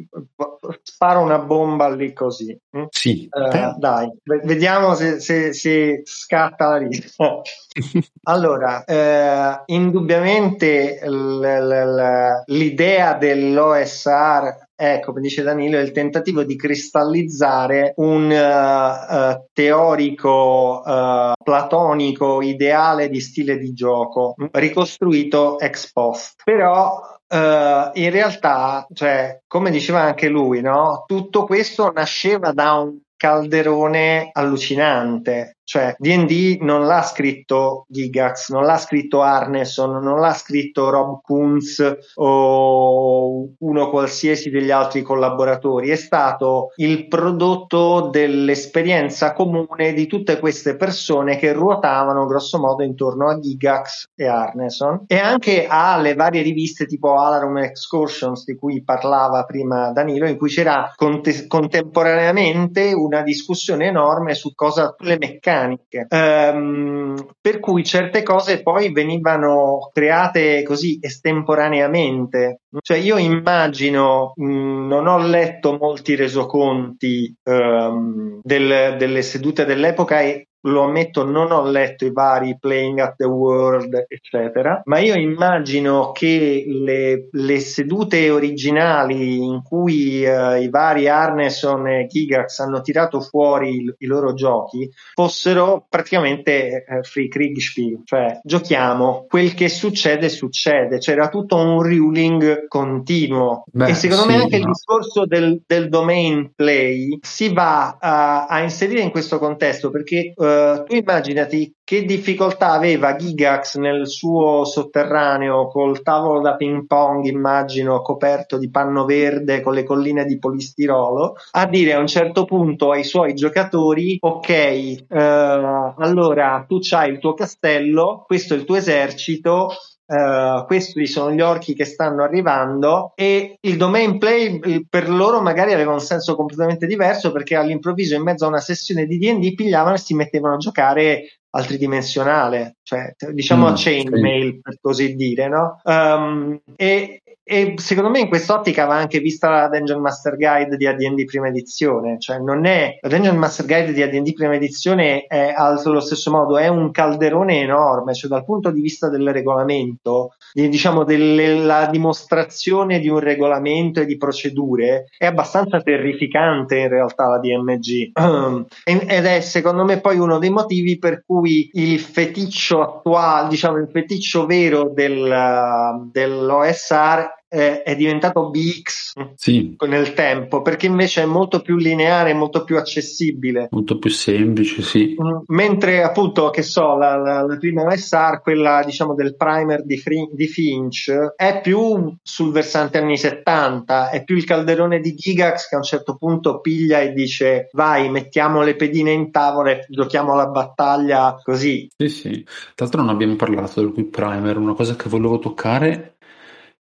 sparo 0.84 1.20
una 1.20 1.38
bomba 1.38 1.88
lì 1.88 2.12
così. 2.12 2.56
Hm? 2.70 2.84
Sì. 2.90 3.28
Eh, 3.30 3.74
dai, 3.78 4.10
vediamo 4.44 4.94
se, 4.94 5.18
se, 5.18 5.52
se 5.54 6.02
scatta 6.04 6.68
la 6.68 6.76
lista. 6.76 7.40
allora, 8.24 8.84
eh, 8.84 9.62
indubbiamente 9.66 11.00
l- 11.02 11.40
l- 11.40 12.42
l'idea 12.46 13.14
dell'OSR 13.14 14.62
Ecco, 14.76 15.12
come 15.12 15.20
dice 15.20 15.44
Danilo, 15.44 15.78
è 15.78 15.82
il 15.82 15.92
tentativo 15.92 16.42
di 16.42 16.56
cristallizzare 16.56 17.92
un 17.98 18.28
uh, 18.28 19.14
uh, 19.14 19.46
teorico 19.52 20.82
uh, 20.84 21.32
platonico 21.40 22.42
ideale 22.42 23.08
di 23.08 23.20
stile 23.20 23.56
di 23.56 23.72
gioco 23.72 24.34
ricostruito 24.50 25.60
ex 25.60 25.92
post. 25.92 26.42
Però 26.42 27.00
in 27.32 28.10
realtà, 28.10 28.86
cioè, 28.92 29.40
come 29.46 29.70
diceva 29.70 30.02
anche 30.02 30.28
lui, 30.28 30.60
no? 30.60 31.04
tutto 31.06 31.44
questo 31.44 31.90
nasceva 31.90 32.52
da 32.52 32.74
un 32.74 32.98
calderone 33.16 34.30
allucinante. 34.32 35.56
Cioè, 35.64 35.96
D&D 35.98 36.58
non 36.60 36.84
l'ha 36.84 37.02
scritto 37.02 37.86
Gigax, 37.88 38.50
non 38.50 38.64
l'ha 38.64 38.76
scritto 38.76 39.22
Arneson, 39.22 40.02
non 40.02 40.20
l'ha 40.20 40.34
scritto 40.34 40.90
Rob 40.90 41.22
Kunz 41.22 41.98
o 42.16 43.48
uno 43.58 43.90
qualsiasi 43.90 44.50
degli 44.50 44.70
altri 44.70 45.00
collaboratori, 45.00 45.88
è 45.88 45.96
stato 45.96 46.68
il 46.76 47.08
prodotto 47.08 48.10
dell'esperienza 48.12 49.32
comune 49.32 49.94
di 49.94 50.06
tutte 50.06 50.38
queste 50.38 50.76
persone 50.76 51.38
che 51.38 51.52
ruotavano 51.52 52.26
grosso 52.26 52.58
modo 52.58 52.82
intorno 52.82 53.30
a 53.30 53.38
Gigax 53.38 54.10
e 54.14 54.26
Arneson. 54.26 55.04
E 55.06 55.18
anche 55.18 55.66
alle 55.66 56.14
varie 56.14 56.42
riviste 56.42 56.84
tipo 56.84 57.16
Alarum 57.16 57.56
Excursions 57.58 58.44
di 58.44 58.54
cui 58.54 58.84
parlava 58.84 59.44
prima 59.44 59.92
Danilo, 59.92 60.28
in 60.28 60.36
cui 60.36 60.50
c'era 60.50 60.92
conte- 60.94 61.46
contemporaneamente 61.46 62.92
una 62.92 63.22
discussione 63.22 63.86
enorme 63.86 64.34
su 64.34 64.54
cosa 64.54 64.94
le 64.98 65.16
meccaniche 65.18 65.52
meccaniche, 65.54 66.06
ehm, 66.08 67.26
per 67.40 67.60
cui 67.60 67.84
certe 67.84 68.22
cose 68.22 68.62
poi 68.62 68.92
venivano 68.92 69.90
create 69.92 70.62
così 70.62 70.98
estemporaneamente. 71.00 72.60
Cioè 72.80 72.98
io 72.98 73.16
immagino, 73.16 74.32
mh, 74.34 74.86
non 74.86 75.06
ho 75.06 75.18
letto 75.18 75.76
molti 75.78 76.16
resoconti 76.16 77.34
ehm, 77.42 78.40
del, 78.42 78.96
delle 78.98 79.22
sedute 79.22 79.64
dell'epoca 79.64 80.20
e 80.20 80.48
lo 80.64 80.82
ammetto, 80.82 81.24
non 81.24 81.50
ho 81.52 81.68
letto 81.68 82.04
i 82.04 82.12
vari 82.12 82.56
Playing 82.58 82.98
at 83.00 83.16
the 83.16 83.24
World, 83.24 84.06
eccetera, 84.08 84.82
ma 84.84 84.98
io 84.98 85.14
immagino 85.14 86.12
che 86.12 86.64
le, 86.66 87.28
le 87.30 87.60
sedute 87.60 88.30
originali 88.30 89.44
in 89.44 89.62
cui 89.62 90.24
uh, 90.24 90.60
i 90.60 90.68
vari 90.68 91.08
Arneson 91.08 91.86
e 91.88 92.06
Gigax 92.06 92.60
hanno 92.60 92.80
tirato 92.80 93.20
fuori 93.20 93.76
il, 93.76 93.94
i 93.98 94.06
loro 94.06 94.34
giochi 94.34 94.90
fossero 95.14 95.84
praticamente 95.88 96.84
uh, 96.88 97.02
free 97.02 97.28
Kriegspiel, 97.28 98.00
cioè 98.04 98.40
giochiamo, 98.42 99.26
quel 99.28 99.54
che 99.54 99.68
succede 99.68 100.28
succede, 100.28 100.98
c'era 100.98 101.28
tutto 101.28 101.56
un 101.56 101.82
ruling 101.82 102.66
continuo 102.68 103.64
Beh, 103.66 103.88
e 103.88 103.94
secondo 103.94 104.22
sì, 104.22 104.28
me 104.28 104.34
anche 104.36 104.58
no. 104.58 104.62
il 104.64 104.68
discorso 104.68 105.26
del, 105.26 105.60
del, 105.66 105.88
domain 105.88 106.52
play 106.54 107.18
si 107.20 107.52
va 107.52 107.98
a, 108.00 108.46
a 108.46 108.60
inserire 108.62 109.02
in 109.02 109.10
questo 109.10 109.38
contesto 109.38 109.90
perché 109.90 110.32
uh, 110.34 110.53
eh, 110.54 110.84
tu 110.86 110.94
immaginati 110.94 111.74
che 111.84 112.04
difficoltà 112.04 112.70
aveva 112.72 113.16
Gigax 113.16 113.76
nel 113.76 114.08
suo 114.08 114.64
sotterraneo 114.64 115.68
col 115.68 116.02
tavolo 116.02 116.40
da 116.40 116.56
ping 116.56 116.86
pong, 116.86 117.24
immagino, 117.26 118.00
coperto 118.00 118.56
di 118.56 118.70
panno 118.70 119.04
verde 119.04 119.60
con 119.60 119.74
le 119.74 119.84
colline 119.84 120.24
di 120.24 120.38
polistirolo, 120.38 121.34
a 121.52 121.66
dire 121.66 121.92
a 121.92 121.98
un 121.98 122.06
certo 122.06 122.44
punto 122.44 122.90
ai 122.90 123.04
suoi 123.04 123.34
giocatori, 123.34 124.16
ok, 124.20 124.48
eh, 124.48 125.04
allora 125.08 126.64
tu 126.66 126.78
c'hai 126.80 127.10
il 127.10 127.18
tuo 127.18 127.34
castello, 127.34 128.24
questo 128.26 128.54
è 128.54 128.56
il 128.56 128.64
tuo 128.64 128.76
esercito, 128.76 129.70
Uh, 130.06 130.66
questi 130.66 131.06
sono 131.06 131.32
gli 131.32 131.40
orchi 131.40 131.74
che 131.74 131.86
stanno 131.86 132.22
arrivando 132.22 133.12
e 133.14 133.56
il 133.58 133.76
domain 133.78 134.18
play 134.18 134.84
per 134.86 135.08
loro 135.08 135.40
magari 135.40 135.72
aveva 135.72 135.92
un 135.92 136.00
senso 136.00 136.36
completamente 136.36 136.86
diverso 136.86 137.32
perché 137.32 137.56
all'improvviso 137.56 138.14
in 138.14 138.22
mezzo 138.22 138.44
a 138.44 138.48
una 138.48 138.60
sessione 138.60 139.06
di 139.06 139.16
D&D 139.16 139.54
pigliavano 139.54 139.94
e 139.94 139.98
si 139.98 140.14
mettevano 140.14 140.56
a 140.56 140.58
giocare 140.58 141.38
al 141.56 141.66
tridimensionale, 141.66 142.76
cioè 142.82 143.14
diciamo 143.30 143.66
mm, 143.66 143.70
a 143.70 143.72
chainmail 143.76 144.52
sì. 144.52 144.60
per 144.60 144.78
così 144.80 145.14
dire, 145.14 145.48
no? 145.48 145.80
Um, 145.84 146.60
e, 146.76 147.22
e 147.46 147.74
secondo 147.76 148.08
me 148.08 148.20
in 148.20 148.28
quest'ottica 148.28 148.86
va 148.86 148.96
anche 148.96 149.18
vista 149.18 149.50
la 149.50 149.68
Dungeon 149.68 150.00
Master 150.00 150.34
Guide 150.34 150.78
di 150.78 150.86
AD&D 150.86 151.24
prima 151.26 151.48
edizione, 151.48 152.18
cioè 152.18 152.38
non 152.38 152.64
è 152.64 152.96
la 153.02 153.08
Dungeon 153.08 153.36
Master 153.36 153.66
Guide 153.66 153.92
di 153.92 154.00
AD&D 154.00 154.32
prima 154.32 154.54
edizione 154.54 155.26
è 155.26 155.52
allo 155.54 156.00
stesso 156.00 156.30
modo 156.30 156.56
è 156.56 156.68
un 156.68 156.90
calderone 156.90 157.60
enorme, 157.60 158.14
cioè 158.14 158.30
dal 158.30 158.46
punto 158.46 158.70
di 158.70 158.80
vista 158.80 159.10
del 159.10 159.30
regolamento, 159.30 160.32
di, 160.54 160.70
diciamo 160.70 161.04
della 161.04 161.86
dimostrazione 161.90 162.98
di 162.98 163.08
un 163.08 163.18
regolamento 163.18 164.00
e 164.00 164.06
di 164.06 164.16
procedure 164.16 165.08
è 165.18 165.26
abbastanza 165.26 165.82
terrificante 165.82 166.78
in 166.78 166.88
realtà 166.88 167.26
la 167.28 167.38
DMG 167.38 168.12
ed 168.84 169.26
è 169.26 169.40
secondo 169.40 169.84
me 169.84 170.00
poi 170.00 170.16
uno 170.16 170.38
dei 170.38 170.50
motivi 170.50 170.98
per 170.98 171.22
cui 171.26 171.68
il 171.74 172.00
feticcio 172.00 172.80
attuale, 172.80 173.48
diciamo 173.48 173.76
il 173.76 173.90
feticcio 173.92 174.46
vero 174.46 174.88
del, 174.88 176.08
dell'OSR 176.10 177.33
è, 177.54 177.82
è 177.82 177.96
diventato 177.96 178.50
BX 178.50 179.12
Sì, 179.36 179.76
nel 179.86 180.12
tempo, 180.14 180.62
perché 180.62 180.86
invece 180.86 181.22
è 181.22 181.26
molto 181.26 181.60
più 181.60 181.76
lineare, 181.76 182.34
molto 182.34 182.64
più 182.64 182.76
accessibile. 182.76 183.68
molto 183.70 183.98
più 183.98 184.10
semplice, 184.10 184.82
sì. 184.82 185.14
Mm, 185.20 185.42
Mentre 185.46 186.02
appunto, 186.02 186.50
che 186.50 186.62
so, 186.62 186.96
la, 186.96 187.16
la, 187.16 187.42
la 187.42 187.56
prima 187.56 187.88
SR, 187.94 188.40
quella 188.42 188.82
diciamo 188.84 189.14
del 189.14 189.36
primer 189.36 189.84
di, 189.84 189.96
Fri- 189.98 190.28
di 190.32 190.46
Finch, 190.48 191.10
è 191.36 191.60
più 191.62 192.12
sul 192.22 192.50
versante 192.52 192.98
anni 192.98 193.16
70, 193.16 194.10
è 194.10 194.24
più 194.24 194.36
il 194.36 194.44
calderone 194.44 194.98
di 195.00 195.14
Gigax 195.14 195.68
che 195.68 195.74
a 195.74 195.78
un 195.78 195.84
certo 195.84 196.16
punto 196.16 196.60
piglia 196.60 197.00
e 197.00 197.12
dice 197.12 197.68
vai, 197.72 198.10
mettiamo 198.10 198.62
le 198.62 198.74
pedine 198.74 199.12
in 199.12 199.30
tavola 199.30 199.70
e 199.70 199.86
giochiamo 199.88 200.34
la 200.34 200.46
battaglia 200.46 201.38
così. 201.42 201.88
Sì, 201.96 202.08
sì. 202.08 202.42
Tra 202.74 202.84
l'altro 202.86 203.00
non 203.02 203.10
abbiamo 203.10 203.36
parlato 203.36 203.80
del 203.80 203.92
Quick 203.92 204.10
Primer, 204.10 204.56
una 204.58 204.74
cosa 204.74 204.96
che 204.96 205.08
volevo 205.08 205.38
toccare, 205.38 206.13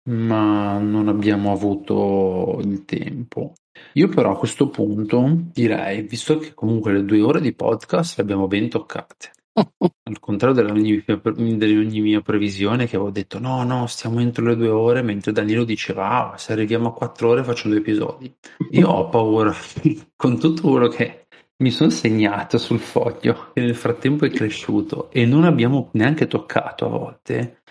ma 0.09 0.77
non 0.79 1.07
abbiamo 1.07 1.51
avuto 1.51 2.59
il 2.63 2.85
tempo. 2.85 3.53
Io 3.93 4.09
però 4.09 4.31
a 4.31 4.37
questo 4.37 4.69
punto 4.69 5.29
direi, 5.53 6.01
visto 6.03 6.37
che 6.37 6.53
comunque 6.53 6.93
le 6.93 7.05
due 7.05 7.21
ore 7.21 7.41
di 7.41 7.53
podcast 7.53 8.17
le 8.17 8.23
abbiamo 8.23 8.47
ben 8.47 8.69
toccate, 8.69 9.31
al 9.53 10.19
contrario 10.19 10.55
della 10.55 10.71
ogni, 10.71 11.03
della 11.05 11.79
ogni 11.79 12.01
mia 12.01 12.21
previsione 12.21 12.87
che 12.87 12.95
avevo 12.95 13.11
detto 13.11 13.39
no, 13.39 13.63
no, 13.63 13.87
stiamo 13.87 14.19
entro 14.19 14.45
le 14.45 14.55
due 14.55 14.69
ore, 14.69 15.01
mentre 15.01 15.31
Danilo 15.31 15.63
diceva 15.63 16.31
ah, 16.31 16.37
se 16.37 16.53
arriviamo 16.53 16.89
a 16.89 16.93
quattro 16.93 17.29
ore 17.29 17.43
faccio 17.43 17.69
due 17.69 17.77
episodi. 17.77 18.33
Io 18.71 18.87
ho 18.87 19.09
paura, 19.09 19.53
con 20.15 20.39
tutto 20.39 20.69
quello 20.69 20.87
che 20.87 21.27
mi 21.61 21.69
sono 21.69 21.89
segnato 21.89 22.57
sul 22.57 22.79
foglio, 22.79 23.51
che 23.53 23.61
nel 23.61 23.75
frattempo 23.75 24.25
è 24.25 24.29
cresciuto 24.29 25.11
e 25.11 25.25
non 25.25 25.43
abbiamo 25.43 25.89
neanche 25.93 26.27
toccato 26.27 26.85
a 26.85 26.89
volte. 26.89 27.61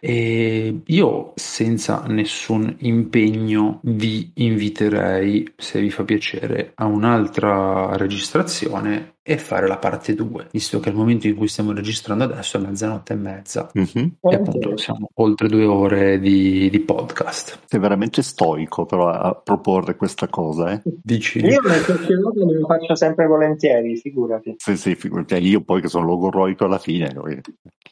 E 0.00 0.82
io 0.84 1.32
senza 1.36 2.04
nessun 2.06 2.76
impegno 2.80 3.80
vi 3.84 4.32
inviterei, 4.36 5.54
se 5.56 5.80
vi 5.80 5.90
fa 5.90 6.04
piacere, 6.04 6.72
a 6.74 6.86
un'altra 6.86 7.96
registrazione 7.96 9.15
e 9.28 9.38
fare 9.38 9.66
la 9.66 9.78
parte 9.78 10.14
2, 10.14 10.48
visto 10.52 10.78
che 10.78 10.90
il 10.90 10.94
momento 10.94 11.26
in 11.26 11.34
cui 11.34 11.48
stiamo 11.48 11.72
registrando 11.72 12.22
adesso 12.24 12.58
è 12.58 12.60
mezzanotte 12.60 13.12
e 13.12 13.16
mezza 13.16 13.68
Mhm. 13.74 14.16
e 14.20 14.34
appunto 14.36 14.76
siamo 14.76 15.08
oltre 15.14 15.48
due 15.48 15.64
ore 15.64 16.20
di, 16.20 16.70
di 16.70 16.78
podcast. 16.80 17.58
Sei 17.66 17.80
veramente 17.80 18.22
stoico 18.22 18.86
però 18.86 19.08
a 19.08 19.34
proporre 19.34 19.96
questa 19.96 20.28
cosa, 20.28 20.70
eh? 20.70 20.82
Dici? 21.02 21.38
Io 21.40 21.60
le 21.60 21.82
chiacchierate 21.82 22.44
me 22.44 22.52
lo 22.54 22.66
faccio 22.66 22.94
sempre 22.94 23.26
volentieri, 23.26 23.96
figurati. 23.96 24.54
Sì, 24.58 24.76
sì, 24.76 24.94
figurati, 24.94 25.34
cioè, 25.34 25.42
io 25.42 25.60
poi 25.62 25.80
che 25.80 25.88
sono 25.88 26.06
logorroico 26.06 26.64
alla 26.64 26.78
fine, 26.78 27.12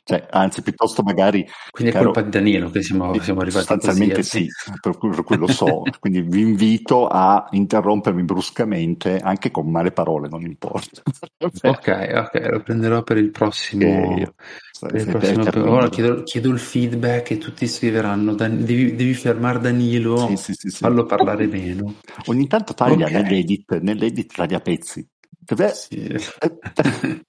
cioè, 0.04 0.26
anzi, 0.30 0.60
piuttosto 0.62 1.02
magari 1.02 1.44
Quindi 1.70 1.90
è 1.92 1.96
Caro- 1.96 2.12
colpa 2.12 2.22
di 2.28 2.30
Danilo 2.30 2.70
che 2.70 2.82
siamo, 2.82 3.18
siamo 3.20 3.40
arrivati 3.40 3.64
sostanzialmente 3.66 4.16
così. 4.16 4.44
eh. 4.44 4.48
sì, 4.50 4.72
per 4.80 4.98
cui, 4.98 5.08
per 5.08 5.24
cui 5.24 5.36
lo 5.38 5.46
so, 5.48 5.82
quindi 5.98 6.20
vi 6.20 6.42
invito 6.42 7.08
a 7.08 7.48
interrompermi 7.50 8.22
bruscamente 8.22 9.18
anche 9.18 9.50
con 9.50 9.70
male 9.70 9.92
parole, 9.92 10.28
non 10.28 10.42
importa. 10.42 11.02
Ok, 11.62 12.12
ok, 12.14 12.48
lo 12.50 12.62
prenderò 12.62 13.02
per 13.02 13.16
il 13.18 13.30
prossimo. 13.30 14.14
Che- 14.14 14.32
per 14.80 14.94
il 14.94 15.06
prossimo- 15.06 15.44
te- 15.44 15.58
ora 15.58 15.88
chiedo, 15.88 16.22
chiedo 16.24 16.50
il 16.50 16.58
feedback 16.58 17.30
e 17.32 17.38
tutti 17.38 17.66
scriveranno: 17.66 18.34
Dan- 18.34 18.64
devi, 18.64 18.94
devi 18.94 19.14
fermare 19.14 19.60
Danilo, 19.60 20.16
Sì, 20.28 20.36
sì, 20.36 20.52
sì, 20.54 20.68
sì. 20.68 20.76
fallo 20.78 21.04
parlare 21.06 21.46
meno. 21.46 21.94
Ogni 22.26 22.46
tanto 22.46 22.74
taglia 22.74 23.06
Ok. 23.06 23.12
nell'edit, 23.12 23.78
nell'edit 23.78 24.34
taglia 24.34 24.60
pezzi. 24.60 25.06
Beh, 25.52 25.68
Sì. 25.74 26.14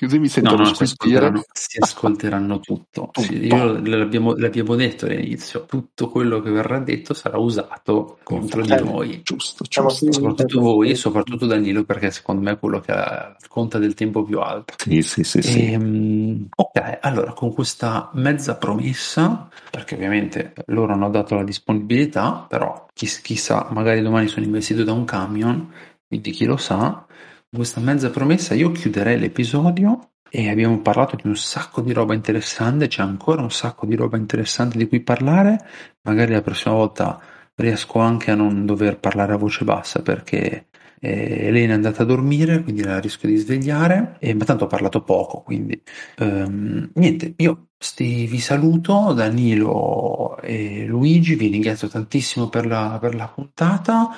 Così 0.00 0.18
mi 0.18 0.28
sento 0.28 0.56
No, 0.56 0.62
no, 0.64 0.74
si 0.74 0.82
ascolteranno, 0.84 1.44
si 1.52 1.78
ascolteranno 1.78 2.60
tutto. 2.60 3.10
Sì, 3.18 3.46
io 3.46 3.78
l'abbiamo, 3.78 4.34
l'abbiamo 4.34 4.74
detto 4.74 5.04
all'inizio: 5.06 5.64
tutto 5.66 6.08
quello 6.08 6.40
che 6.40 6.50
verrà 6.50 6.78
detto 6.78 7.14
sarà 7.14 7.38
usato 7.38 8.18
contro 8.22 8.62
di 8.62 8.72
Eh, 8.72 8.80
noi. 8.80 9.20
Giusto, 9.22 9.64
giusto. 9.68 10.10
Soprattutto 10.12 10.60
voi, 10.60 10.90
e 10.90 10.94
soprattutto 10.94 11.46
Danilo, 11.46 11.84
perché 11.84 12.10
secondo 12.10 12.40
me 12.42 12.52
è 12.52 12.58
quello 12.58 12.80
che 12.80 12.92
ha 12.92 13.36
conta 13.48 13.78
del 13.78 13.94
tempo 13.94 14.22
più 14.22 14.40
alto. 14.40 14.74
Sì, 14.78 15.02
sì, 15.02 15.22
sì, 15.24 15.42
sì. 15.42 15.72
Ehm, 15.72 16.48
ok, 16.56 16.98
allora 17.02 17.32
con 17.32 17.52
questa 17.52 18.10
mezza 18.14 18.56
promessa, 18.56 19.48
perché 19.70 19.94
ovviamente 19.94 20.54
loro 20.66 20.92
hanno 20.94 21.10
dato 21.10 21.34
la 21.34 21.44
disponibilità, 21.44 22.46
però 22.48 22.86
chi- 22.94 23.06
chissà, 23.22 23.68
magari 23.72 24.00
domani 24.00 24.28
sono 24.28 24.46
investito 24.46 24.84
da 24.84 24.92
un 24.92 25.04
camion, 25.04 25.70
quindi 26.06 26.30
chi 26.30 26.44
lo 26.46 26.56
sa, 26.56 27.04
con 27.50 27.60
questa 27.60 27.80
mezza 27.80 28.10
promessa 28.10 28.54
io 28.54 28.70
chiuderei 28.72 29.18
l'episodio 29.18 30.10
e 30.30 30.50
abbiamo 30.50 30.80
parlato 30.80 31.16
di 31.16 31.26
un 31.26 31.36
sacco 31.36 31.80
di 31.80 31.94
roba 31.94 32.12
interessante, 32.12 32.88
c'è 32.88 33.00
ancora 33.00 33.40
un 33.40 33.50
sacco 33.50 33.86
di 33.86 33.94
roba 33.96 34.18
interessante 34.18 34.76
di 34.76 34.86
cui 34.86 35.00
parlare, 35.00 35.58
magari 36.02 36.32
la 36.32 36.42
prossima 36.42 36.74
volta 36.74 37.18
riesco 37.54 38.00
anche 38.00 38.30
a 38.30 38.34
non 38.34 38.66
dover 38.66 38.98
parlare 38.98 39.32
a 39.32 39.36
voce 39.36 39.64
bassa 39.64 40.02
perché 40.02 40.66
eh, 41.00 41.46
Elena 41.46 41.72
è 41.72 41.76
andata 41.76 42.02
a 42.02 42.06
dormire, 42.06 42.62
quindi 42.62 42.82
la 42.82 42.98
rischio 43.00 43.28
di 43.28 43.36
svegliare, 43.36 44.16
e, 44.18 44.34
ma 44.34 44.44
tanto 44.44 44.64
ho 44.64 44.66
parlato 44.66 45.02
poco, 45.02 45.40
quindi 45.40 45.80
ehm, 46.18 46.90
niente, 46.94 47.32
io 47.36 47.68
sti- 47.78 48.26
vi 48.26 48.38
saluto, 48.40 49.14
Danilo 49.14 50.38
e 50.42 50.84
Luigi, 50.86 51.34
vi 51.36 51.48
ringrazio 51.48 51.88
tantissimo 51.88 52.48
per 52.48 52.66
la, 52.66 52.98
per 53.00 53.14
la 53.14 53.28
puntata. 53.28 54.10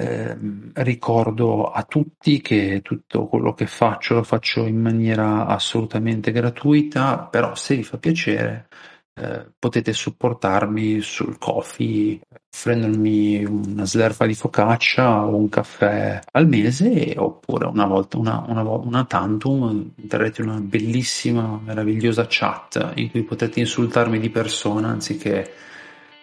Ehm, 0.00 0.70
ricordo 0.76 1.70
a 1.70 1.82
tutti 1.82 2.40
che 2.40 2.80
tutto 2.82 3.26
quello 3.26 3.52
che 3.52 3.66
faccio 3.66 4.14
lo 4.14 4.22
faccio 4.22 4.64
in 4.64 4.80
maniera 4.80 5.44
assolutamente 5.44 6.32
gratuita, 6.32 7.18
però 7.18 7.54
se 7.54 7.76
vi 7.76 7.82
fa 7.82 7.98
piacere 7.98 8.68
eh, 9.14 9.46
potete 9.58 9.92
supportarmi 9.92 11.02
sul 11.02 11.36
Kofi 11.36 12.18
offrendomi 12.52 13.44
una 13.44 13.84
slerfa 13.84 14.24
di 14.24 14.34
focaccia 14.34 15.26
o 15.26 15.36
un 15.36 15.50
caffè 15.50 16.20
al 16.32 16.48
mese 16.48 17.14
oppure 17.18 17.66
una 17.66 17.84
volta 17.84 18.16
una, 18.16 18.42
una, 18.48 18.62
una 18.62 19.04
tantum 19.04 19.92
terrete 20.08 20.40
una 20.40 20.60
bellissima 20.60 21.60
meravigliosa 21.62 22.24
chat 22.26 22.92
in 22.94 23.10
cui 23.10 23.22
potete 23.22 23.60
insultarmi 23.60 24.18
di 24.18 24.30
persona 24.30 24.88
anziché 24.88 25.52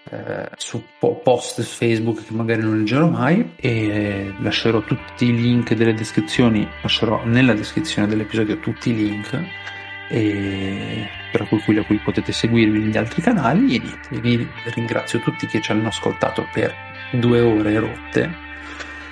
eh, 0.09 0.49
su 0.55 0.83
po- 0.97 1.15
post 1.17 1.61
Facebook 1.61 2.25
che 2.25 2.33
magari 2.33 2.61
non 2.61 2.77
leggerò 2.77 3.09
mai 3.09 3.53
e 3.55 4.33
lascerò 4.39 4.81
tutti 4.81 5.25
i 5.25 5.35
link 5.35 5.73
delle 5.73 5.93
descrizioni 5.93 6.67
lascerò 6.81 7.25
nella 7.25 7.53
descrizione 7.53 8.07
dell'episodio 8.07 8.59
tutti 8.59 8.89
i 8.91 8.95
link 8.95 9.39
e 10.09 11.09
per 11.31 11.47
cui, 11.47 11.73
da 11.73 11.83
cui 11.83 11.97
potete 11.97 12.31
seguirmi 12.31 12.79
negli 12.79 12.97
altri 12.97 13.21
canali 13.21 13.75
e 13.75 13.79
niente, 13.79 14.19
vi 14.21 14.47
ringrazio 14.73 15.19
tutti 15.19 15.45
che 15.47 15.61
ci 15.61 15.71
hanno 15.71 15.89
ascoltato 15.89 16.47
per 16.53 16.73
due 17.11 17.41
ore 17.41 17.79
rotte 17.79 18.45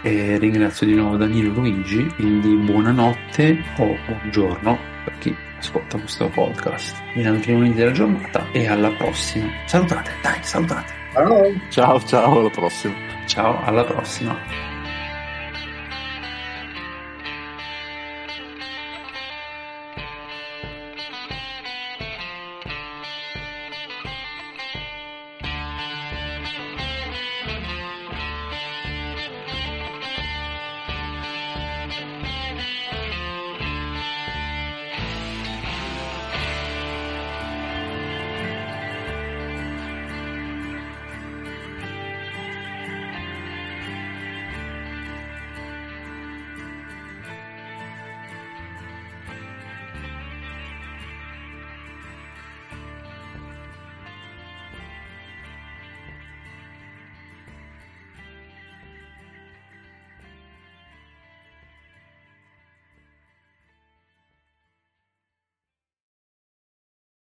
e 0.02 0.38
ringrazio 0.38 0.86
di 0.86 0.94
nuovo 0.94 1.18
Danilo 1.18 1.52
Luigi 1.52 2.06
quindi 2.16 2.56
buonanotte 2.56 3.64
o 3.78 3.98
buongiorno 4.06 4.80
per 5.04 5.18
chi 5.18 5.45
ascolta 5.57 5.98
questo 5.98 6.30
podcast 6.30 7.02
in 7.14 7.27
altri 7.27 7.53
momenti 7.53 7.77
della 7.77 7.91
giornata 7.91 8.45
e 8.52 8.68
alla 8.68 8.91
prossima 8.91 9.49
salutate 9.65 10.11
dai 10.22 10.40
salutate 10.41 11.03
Ciao. 11.15 11.53
Ciao, 11.69 12.03
ciao, 12.03 12.40
alla 12.40 12.49
prossima. 12.49 12.94
ciao 13.26 13.64
alla 13.64 13.86
prossima 13.86 14.38